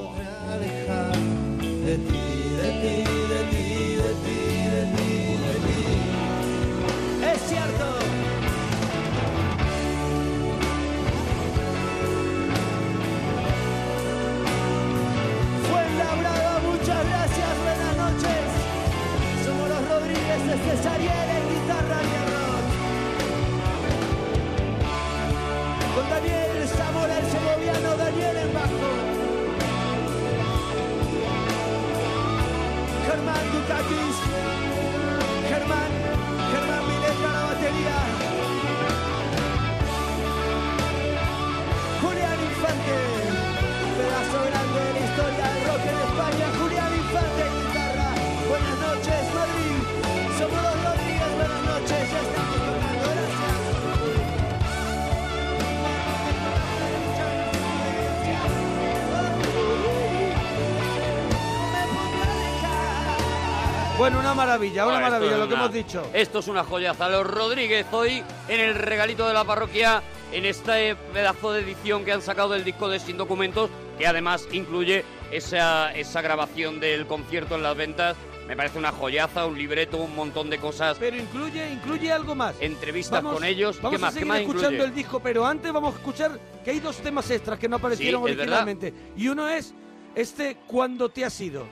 Bueno, 64.00 64.18
una 64.18 64.32
maravilla, 64.32 64.86
una 64.86 64.94
Bueno, 64.94 65.10
maravilla, 65.10 65.36
lo 65.36 65.46
que 65.46 65.52
una- 65.52 65.62
hemos 65.64 65.74
dicho. 65.74 66.06
Esto 66.14 66.38
es 66.38 66.48
una 66.48 66.64
joyaza. 66.64 67.10
Los 67.10 67.26
Rodríguez 67.26 67.84
hoy 67.92 68.22
en 68.48 68.58
el 68.60 68.74
regalito 68.74 69.28
de 69.28 69.34
la 69.34 69.44
parroquia, 69.44 70.02
en 70.32 70.46
este 70.46 70.96
pedazo 71.12 71.52
de 71.52 71.60
edición 71.60 72.06
que 72.06 72.12
han 72.12 72.22
sacado 72.22 72.54
del 72.54 72.64
disco 72.64 72.88
de 72.88 72.98
Sin 72.98 73.18
Documentos, 73.18 73.68
que 73.98 74.06
además 74.06 74.48
incluye 74.52 75.04
esa, 75.30 75.92
esa 75.94 76.22
grabación 76.22 76.80
del 76.80 77.06
concierto 77.06 77.56
en 77.56 77.62
las 77.62 77.76
ventas. 77.76 78.16
Me 78.48 78.56
parece 78.56 78.78
una 78.78 78.90
joyaza, 78.90 79.44
un 79.44 79.58
libreto, 79.58 79.98
un 79.98 80.16
montón 80.16 80.48
de 80.48 80.56
cosas. 80.56 80.96
Pero 80.98 81.18
incluye, 81.18 81.70
incluye 81.70 82.10
algo 82.10 82.34
más. 82.34 82.54
Entrevistas 82.58 83.22
Vamos- 83.22 83.34
con 83.34 83.44
ellos. 83.44 83.76
Vamos 83.82 83.98
¿Qué 83.98 84.00
más? 84.00 84.08
a 84.08 84.12
seguir 84.14 84.24
¿Qué 84.24 84.28
más 84.28 84.40
escuchando 84.40 84.68
incluye? 84.70 84.88
el 84.88 84.94
disco, 84.94 85.20
pero 85.20 85.44
antes 85.44 85.70
vamos 85.74 85.92
a 85.94 85.98
escuchar 85.98 86.40
que 86.64 86.70
hay 86.70 86.80
dos 86.80 86.96
temas 86.96 87.30
extras 87.30 87.58
que 87.58 87.68
no 87.68 87.76
aparecieron 87.76 88.24
Sí, 88.24 88.32
originalmente. 88.32 88.94
Y 89.14 89.28
uno 89.28 89.46
es 89.46 89.74
este 90.14 90.56
Cuando 90.66 91.10
te 91.10 91.22
has 91.26 91.38
ido. 91.42 91.66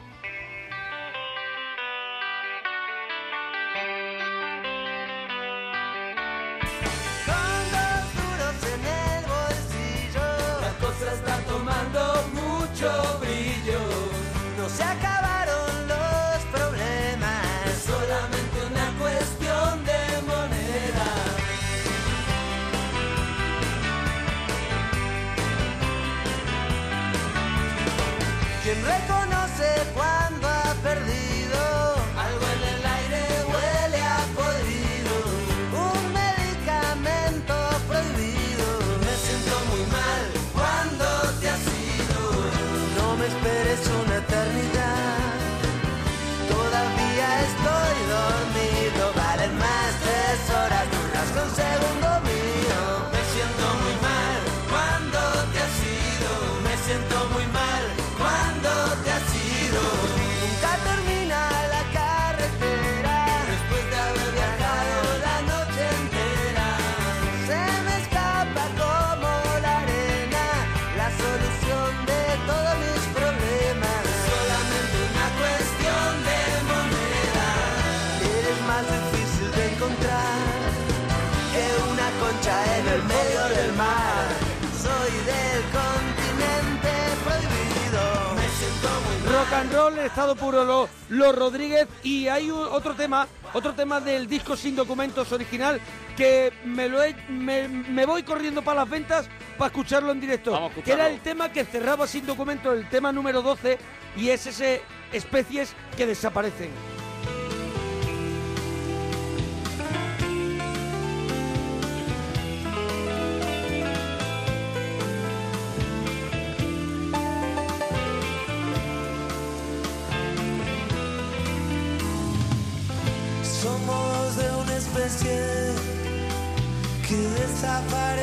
Rock 89.51 89.61
and 89.61 89.73
roll, 89.73 89.99
estado 90.01 90.37
puro, 90.37 90.65
los 90.65 90.91
los 91.09 91.35
Rodríguez. 91.35 91.89
Y 92.03 92.29
hay 92.29 92.51
un- 92.51 92.69
otro 92.71 92.95
tema, 92.95 93.27
otro 93.55 93.73
tema 93.75 94.01
del 94.01 94.29
disco 94.29 94.57
sin 94.57 94.77
documentos 94.77 95.33
original 95.33 95.81
que 96.17 96.53
me 96.65 96.89
lo 96.89 97.03
he- 97.03 97.15
me, 97.31 97.67
me 97.69 98.05
voy 98.05 98.23
corriendo 98.25 98.63
para 98.63 98.81
las 98.81 98.91
ventas 98.91 99.27
para 99.57 99.69
escucharlo 99.69 100.13
en 100.13 100.21
directo. 100.21 100.53
Vamos 100.53 100.73
a 100.77 100.83
que 100.83 100.93
era 100.93 101.09
el 101.09 101.21
tema 101.21 101.51
que 101.51 101.65
cerraba 101.65 102.07
sin 102.07 102.27
documentos, 102.27 102.75
el 102.77 102.89
tema 102.89 103.11
número 103.13 103.41
12, 103.41 103.79
y 104.17 104.29
es 104.31 104.47
ese 104.47 104.83
especies 105.13 105.75
que 105.97 106.07
desaparecen. 106.07 106.71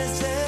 Que 0.06 0.45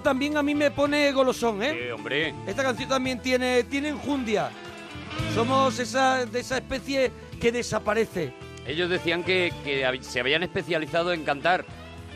canción 0.00 0.02
también 0.02 0.36
a 0.36 0.42
mí 0.42 0.54
me 0.54 0.70
pone 0.70 1.12
golosón, 1.12 1.62
¿eh? 1.62 1.78
Sí, 1.84 1.90
hombre. 1.90 2.34
Esta 2.46 2.62
canción 2.62 2.88
también 2.88 3.20
tiene, 3.20 3.64
tiene 3.64 3.88
enjundia. 3.90 4.50
Somos 5.34 5.78
esa, 5.78 6.24
de 6.26 6.40
esa 6.40 6.56
especie 6.58 7.10
que 7.40 7.52
desaparece. 7.52 8.32
Ellos 8.66 8.88
decían 8.90 9.22
que, 9.24 9.52
que 9.64 9.98
se 10.02 10.20
habían 10.20 10.42
especializado 10.42 11.12
en 11.12 11.24
cantar 11.24 11.64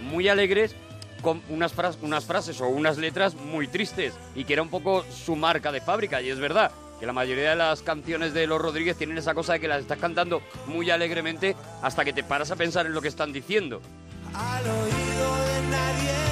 muy 0.03 0.29
alegres 0.29 0.75
con 1.23 1.41
unas, 1.49 1.73
fras- 1.75 1.99
unas 2.03 2.25
frases 2.25 2.61
o 2.61 2.69
unas 2.69 2.99
letras 2.99 3.35
muy 3.35 3.67
tristes 3.69 4.15
y 4.35 4.45
que 4.45 4.53
era 4.55 4.63
un 4.63 4.69
poco 4.69 5.05
su 5.11 5.37
marca 5.37 5.73
de 5.73 5.81
fábrica. 5.81 6.21
Y 6.23 6.31
es 6.31 6.39
verdad 6.39 6.71
que 7.01 7.07
la 7.07 7.13
mayoría 7.13 7.51
de 7.51 7.57
las 7.57 7.83
canciones 7.83 8.35
de 8.35 8.47
los 8.47 8.61
Rodríguez 8.61 8.97
tienen 8.97 9.19
esa 9.19 9.35
cosa 9.35 9.55
de 9.55 9.61
que 9.61 9.69
las 9.69 9.81
estás 9.81 9.99
cantando 9.99 10.43
muy 10.67 10.91
alegremente 10.91 11.57
hasta 11.83 12.05
que 12.05 12.13
te 12.13 12.23
paras 12.25 12.51
a 12.51 12.57
pensar 12.57 12.87
en 12.87 12.93
lo 12.95 13.01
que 13.03 13.09
están 13.09 13.33
diciendo. 13.33 13.81
al 14.35 14.63
oído 14.67 15.45
de 15.47 15.71
nadie. 15.71 16.24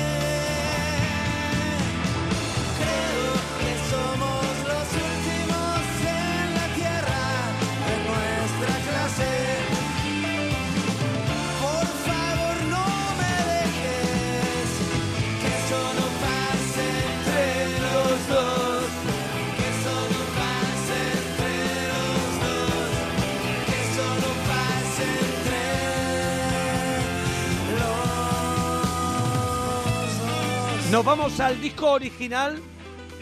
Nos 30.93 31.07
vamos 31.07 31.41
al 31.41 31.59
disco 31.59 31.93
original 31.93 32.61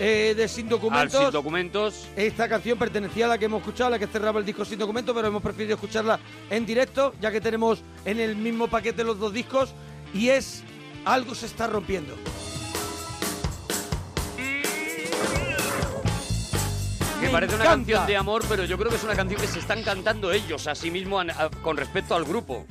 eh, 0.01 0.35
de 0.35 0.49
Sin 0.49 0.69
Documentos. 0.69 1.15
Al 1.15 1.25
Sin 1.25 1.31
Documentos. 1.31 2.09
Esta 2.17 2.49
canción 2.49 2.79
pertenecía 2.79 3.27
a 3.27 3.29
la 3.29 3.39
que 3.39 3.45
hemos 3.45 3.61
escuchado, 3.61 3.91
la 3.91 3.99
que 3.99 4.07
cerraba 4.07 4.41
el 4.41 4.47
disco 4.47 4.65
Sin 4.65 4.79
Documentos, 4.79 5.15
pero 5.15 5.29
hemos 5.29 5.43
preferido 5.43 5.75
escucharla 5.75 6.19
en 6.49 6.65
directo, 6.65 7.15
ya 7.21 7.31
que 7.31 7.41
tenemos 7.41 7.83
en 8.07 8.19
el 8.19 8.35
mismo 8.35 8.67
paquete 8.67 9.05
los 9.05 9.19
dos 9.19 9.33
discos. 9.33 9.75
Y 10.15 10.31
es 10.31 10.65
Algo 11.05 11.35
se 11.35 11.47
está 11.47 11.67
rompiendo. 11.67 12.15
Que 17.21 17.27
Me 17.27 17.33
parece 17.33 17.55
una 17.55 17.65
canción 17.65 18.07
de 18.07 18.17
amor, 18.17 18.43
pero 18.49 18.65
yo 18.65 18.79
creo 18.79 18.89
que 18.89 18.97
es 18.97 19.05
una 19.05 19.15
canción 19.15 19.39
que 19.39 19.47
se 19.47 19.59
están 19.59 19.83
cantando 19.83 20.33
ellos 20.33 20.67
a 20.67 20.75
sí 20.75 20.91
mismos 20.91 21.27
con 21.63 21.77
respecto 21.77 22.15
al 22.15 22.25
grupo. 22.25 22.65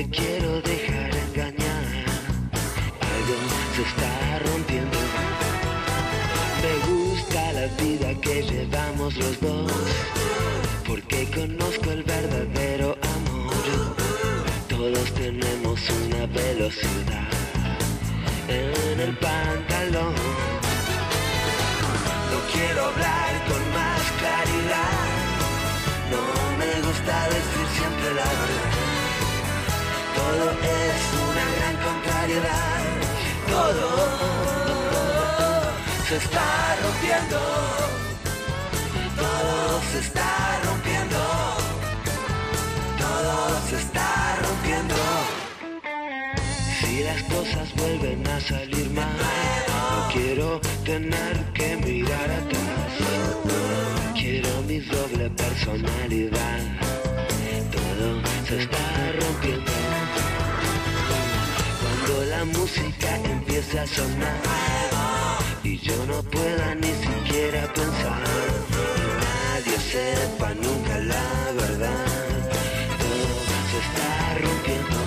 Me 0.00 0.08
quiero 0.08 0.62
dejar 0.62 1.10
engañar. 1.26 1.84
Algo 3.12 3.36
se 3.74 3.82
está 3.82 4.38
rompiendo. 4.46 4.98
Me 6.64 6.74
gusta 6.90 7.52
la 7.52 7.66
vida 7.82 8.08
que 8.22 8.42
llevamos 8.42 9.14
los 9.18 9.38
dos. 9.40 9.72
Porque 10.86 11.28
conozco 11.30 11.90
el 11.90 12.02
verdadero 12.02 12.96
amor. 13.14 13.52
Todos 14.68 15.06
tenemos 15.22 15.78
una 16.06 16.24
velocidad 16.26 17.28
en 18.48 19.00
el 19.00 19.14
pantalón. 19.18 20.14
No 22.32 22.38
quiero 22.52 22.80
hablar 22.86 23.32
con 23.50 23.62
más 23.78 24.02
claridad. 24.20 24.98
No 26.14 26.22
me 26.60 26.72
gusta 26.86 27.14
decir 27.36 27.66
siempre 27.76 28.14
la 28.14 28.30
verdad. 28.40 28.79
Todo 30.20 30.46
es 30.50 31.00
una 31.28 31.44
gran 31.56 31.76
contrariedad. 31.88 32.80
Todo 33.54 33.88
se 36.08 36.16
está 36.16 36.48
rompiendo. 36.82 37.40
Todo 39.16 39.80
se 39.90 39.98
está 40.06 40.60
rompiendo. 40.66 41.22
Todo 43.02 43.34
se 43.68 43.76
está 43.84 44.10
rompiendo. 44.44 45.00
Si 46.78 47.02
las 47.02 47.22
cosas 47.34 47.66
vuelven 47.76 48.26
a 48.26 48.40
salir 48.40 48.90
mal, 48.90 49.16
no 49.68 50.12
quiero 50.12 50.60
tener 50.84 51.36
que 51.54 51.76
mirar 51.76 52.30
atrás. 52.40 52.92
Quiero 54.14 54.50
mi 54.68 54.80
doble 54.80 55.30
personalidad. 55.30 56.99
Se 58.50 58.62
está 58.62 59.12
rompiendo. 59.20 59.70
Cuando 61.80 62.24
la 62.30 62.44
música 62.46 63.16
empieza 63.22 63.82
a 63.82 63.86
sonar 63.86 64.40
y 65.62 65.78
yo 65.78 65.94
no 66.06 66.20
pueda 66.24 66.74
ni 66.74 66.88
siquiera 66.88 67.72
pensar, 67.72 68.26
nadie 69.22 69.78
sepa 69.78 70.52
nunca 70.54 70.98
la 70.98 71.52
verdad. 71.60 72.06
Todo 72.98 73.36
se 73.70 73.78
está 73.86 74.34
rompiendo. 74.42 74.98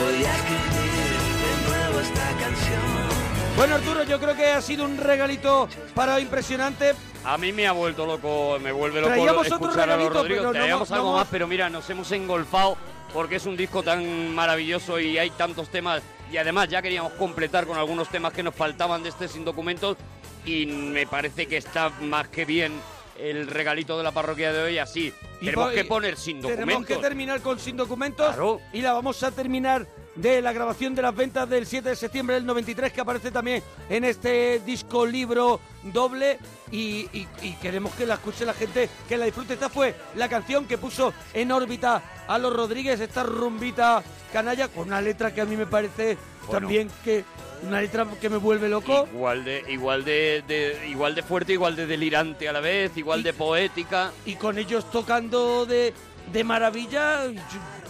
Voy 0.00 0.24
a 0.24 0.34
escribir 0.38 1.10
de 1.44 1.68
nuevo 1.68 2.00
esta 2.00 2.26
canción. 2.40 3.13
Bueno, 3.56 3.76
Arturo, 3.76 4.02
yo 4.02 4.18
creo 4.18 4.34
que 4.34 4.46
ha 4.46 4.60
sido 4.60 4.84
un 4.84 4.96
regalito 4.96 5.68
para 5.94 6.18
impresionante. 6.18 6.92
A 7.24 7.38
mí 7.38 7.52
me 7.52 7.66
ha 7.66 7.72
vuelto 7.72 8.04
loco, 8.04 8.58
me 8.60 8.72
vuelve 8.72 9.00
loco 9.00 9.12
Traíamos 9.14 9.46
otro 9.46 9.68
escuchar 9.68 9.90
a 9.90 9.96
los 9.96 10.08
regalito, 10.08 10.14
Rodríguez. 10.14 10.38
pero 10.40 10.52
no 10.52 10.58
Traíamos 10.58 10.90
no 10.90 10.96
algo 10.96 11.08
hemos- 11.08 11.20
más, 11.20 11.28
pero 11.30 11.46
mira, 11.46 11.70
nos 11.70 11.88
hemos 11.88 12.10
engolfado 12.12 12.76
porque 13.12 13.36
es 13.36 13.46
un 13.46 13.56
disco 13.56 13.82
tan 13.82 14.34
maravilloso 14.34 14.98
y 14.98 15.16
hay 15.18 15.30
tantos 15.30 15.68
temas. 15.68 16.02
Y 16.32 16.36
además 16.36 16.68
ya 16.68 16.82
queríamos 16.82 17.12
completar 17.12 17.64
con 17.66 17.78
algunos 17.78 18.08
temas 18.08 18.32
que 18.32 18.42
nos 18.42 18.54
faltaban 18.54 19.02
de 19.04 19.10
este 19.10 19.28
sin 19.28 19.44
documentos 19.44 19.96
y 20.44 20.66
me 20.66 21.06
parece 21.06 21.46
que 21.46 21.56
está 21.56 21.90
más 22.00 22.28
que 22.28 22.44
bien 22.44 22.72
el 23.18 23.46
regalito 23.46 23.96
de 23.96 24.02
la 24.02 24.10
parroquia 24.10 24.52
de 24.52 24.62
hoy 24.64 24.78
así. 24.78 25.14
Y 25.40 25.44
Tenemos 25.46 25.70
que 25.70 25.84
poner 25.84 26.16
sin 26.16 26.40
Tenemos 26.42 26.56
documentos. 26.58 26.96
que 26.96 27.02
terminar 27.02 27.40
con 27.40 27.60
Sin 27.60 27.76
Documentos 27.76 28.34
y 28.72 28.80
la 28.80 28.92
vamos 28.92 29.22
a 29.22 29.30
terminar 29.30 29.86
de 30.16 30.40
la 30.40 30.52
grabación 30.52 30.94
de 30.94 31.02
las 31.02 31.14
ventas 31.14 31.48
del 31.48 31.66
7 31.66 31.88
de 31.90 31.96
septiembre 31.96 32.36
del 32.36 32.46
93 32.46 32.92
que 32.92 33.00
aparece 33.00 33.30
también 33.30 33.62
en 33.88 34.04
este 34.04 34.60
disco 34.60 35.04
libro 35.04 35.60
doble 35.82 36.38
y, 36.70 37.08
y- 37.12 37.28
y 37.42 37.52
queremos 37.60 37.92
que 37.94 38.06
la 38.06 38.14
escuche 38.14 38.44
la 38.44 38.54
gente, 38.54 38.88
que 39.08 39.16
la 39.16 39.24
disfrute. 39.26 39.54
Esta 39.54 39.68
fue 39.68 39.94
la 40.14 40.28
canción 40.28 40.66
que 40.66 40.78
puso 40.78 41.12
en 41.32 41.50
órbita 41.52 42.02
a 42.28 42.38
los 42.38 42.54
Rodríguez, 42.54 43.00
esta 43.00 43.22
rumbita 43.24 44.02
canalla 44.32 44.68
con 44.68 44.88
una 44.88 45.00
letra 45.00 45.34
que 45.34 45.40
a 45.40 45.44
mí 45.44 45.56
me 45.56 45.66
parece 45.66 46.16
Bueno. 46.46 46.60
también 46.60 46.90
que 47.04 47.24
una 47.62 47.80
letra 47.80 48.06
que 48.20 48.28
me 48.28 48.36
vuelve 48.36 48.68
loco. 48.68 49.08
Igual 49.12 49.44
de, 49.44 49.64
igual 49.68 50.04
de, 50.04 50.42
de- 50.46 50.88
igual 50.88 51.14
de 51.14 51.22
fuerte, 51.22 51.52
igual 51.54 51.76
de 51.76 51.86
delirante 51.86 52.48
a 52.48 52.52
la 52.52 52.60
vez, 52.60 52.96
igual 52.96 53.22
de 53.22 53.32
poética. 53.32 54.12
Y 54.26 54.34
con 54.36 54.58
ellos 54.58 54.90
tocando 54.90 55.64
de, 55.66 55.92
de 56.32 56.44
maravilla, 56.44 57.20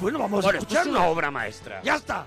bueno, 0.00 0.18
vamos 0.18 0.42
Bueno, 0.44 0.58
a 0.58 0.60
esto 0.60 0.74
es 0.74 0.80
escucharlo. 0.80 0.92
una 1.00 1.08
obra 1.08 1.30
maestra. 1.30 1.80
¡Ya 1.82 1.96
está! 1.96 2.26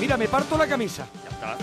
Mira, 0.00 0.16
me 0.16 0.28
parto 0.28 0.56
la 0.56 0.66
camisa. 0.66 1.06
Ya 1.24 1.30
está. 1.30 1.56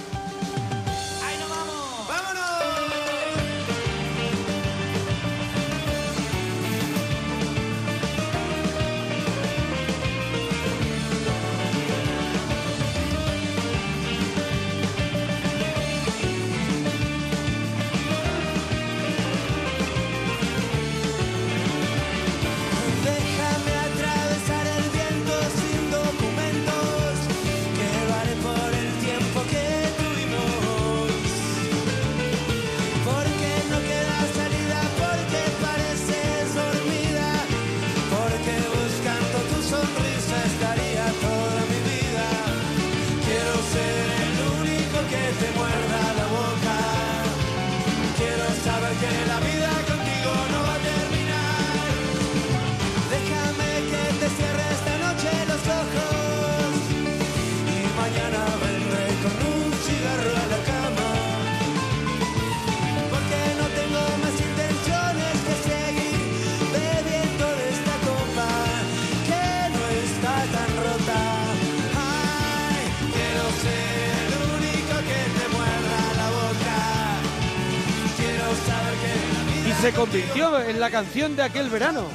Convirtió 79.96 80.60
en 80.62 80.80
la 80.80 80.90
canción 80.90 81.36
de 81.36 81.44
aquel 81.44 81.70
verano. 81.70 82.08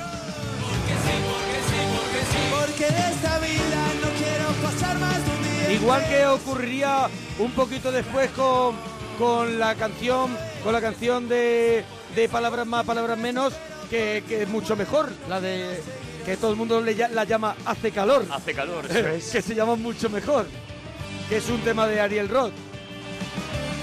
Igual 5.70 6.08
que 6.08 6.26
ocurriría 6.26 7.08
un 7.38 7.52
poquito 7.52 7.92
después 7.92 8.30
con, 8.30 8.74
con 9.18 9.58
la 9.58 9.74
canción 9.74 10.36
con 10.62 10.72
la 10.72 10.80
canción 10.80 11.28
de, 11.28 11.84
de 12.14 12.28
palabras 12.28 12.66
más, 12.66 12.84
palabras 12.84 13.16
menos, 13.18 13.54
que, 13.88 14.24
que 14.26 14.42
es 14.42 14.48
mucho 14.48 14.76
mejor, 14.76 15.10
la 15.28 15.40
de 15.40 15.80
que 16.24 16.36
todo 16.36 16.50
el 16.50 16.56
mundo 16.56 16.80
le, 16.80 16.94
la 16.94 17.24
llama 17.24 17.56
Hace 17.64 17.90
calor. 17.90 18.26
Hace 18.30 18.54
calor, 18.54 18.84
eso 18.86 19.08
es. 19.08 19.28
que 19.32 19.42
se 19.42 19.54
llama 19.54 19.76
mucho 19.76 20.10
mejor, 20.10 20.46
que 21.28 21.36
es 21.38 21.48
un 21.48 21.60
tema 21.60 21.86
de 21.86 22.00
Ariel 22.00 22.28
Roth. 22.28 22.52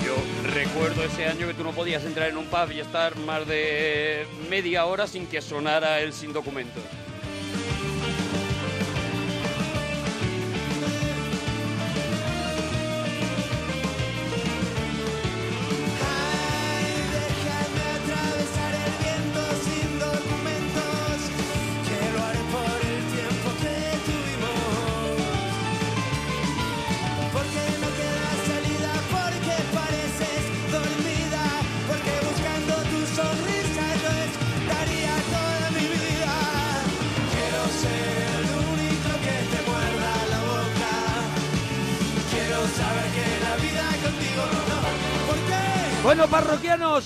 Yo 0.06 0.45
recuerdo 0.56 1.04
ese 1.04 1.26
año 1.26 1.48
que 1.48 1.54
tú 1.54 1.66
no 1.66 1.72
podías 1.74 2.06
entrar 2.06 2.30
en 2.30 2.38
un 2.38 2.46
pub 2.46 2.72
y 2.72 2.80
estar 2.80 3.18
más 3.18 3.46
de 3.46 4.26
media 4.50 4.86
hora 4.86 5.06
sin 5.06 5.28
que 5.28 5.42
sonara 5.42 6.00
el 6.00 6.14
sin 6.14 6.32
documentos. 6.32 6.82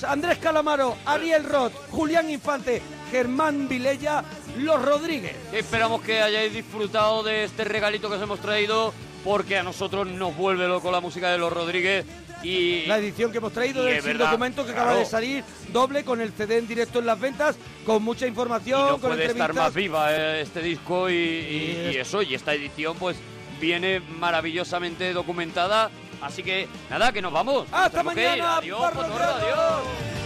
Andrés 0.03 0.37
Calamaro, 0.37 0.95
Ariel 1.05 1.43
Roth, 1.43 1.73
Julián 1.91 2.29
Infante, 2.29 2.81
Germán 3.11 3.67
Vilella, 3.67 4.23
Los 4.57 4.83
Rodríguez. 4.83 5.35
Esperamos 5.53 6.01
que 6.01 6.21
hayáis 6.21 6.53
disfrutado 6.53 7.23
de 7.23 7.43
este 7.45 7.63
regalito 7.63 8.09
que 8.09 8.15
os 8.15 8.21
hemos 8.21 8.39
traído, 8.39 8.93
porque 9.23 9.57
a 9.57 9.63
nosotros 9.63 10.07
nos 10.07 10.35
vuelve 10.35 10.67
loco 10.67 10.91
la 10.91 11.01
música 11.01 11.31
de 11.31 11.37
los 11.37 11.51
Rodríguez 11.51 12.05
y 12.41 12.85
La 12.85 12.97
edición 12.99 13.31
que 13.33 13.39
hemos 13.39 13.51
traído 13.51 13.85
Y 13.87 13.91
del 13.91 14.01
verdad, 14.01 14.27
documento 14.27 14.65
que 14.65 14.71
claro. 14.71 14.87
acaba 14.91 14.99
de 14.99 15.05
salir 15.05 15.43
doble 15.73 16.05
con 16.05 16.21
el 16.21 16.31
CD 16.31 16.57
en 16.57 16.67
directo 16.69 16.99
en 16.99 17.05
las 17.05 17.19
ventas, 17.19 17.57
con 17.85 18.01
mucha 18.01 18.25
información, 18.27 18.79
no 18.81 18.97
con 18.97 19.09
puede 19.11 19.25
estar 19.25 19.53
más 19.53 19.73
viva 19.73 20.15
eh, 20.15 20.41
este 20.41 20.61
disco 20.61 21.09
y, 21.09 21.13
y- 21.15 21.91
y 21.93 21.97
eso, 21.97 22.21
y 22.21 22.33
esta 22.35 22.53
edición 22.53 22.95
pues 22.97 23.17
viene 23.59 23.99
maravillosamente 23.99 25.11
documentada. 25.11 25.91
Así 26.21 26.43
que 26.43 26.67
nada, 26.89 27.11
que 27.11 27.21
nos 27.21 27.31
vamos. 27.31 27.65
¡Hasta 27.71 28.03
mañana, 28.03 28.57
Adiós! 28.57 28.79
Potorro, 28.91 29.23
adiós. 29.23 30.18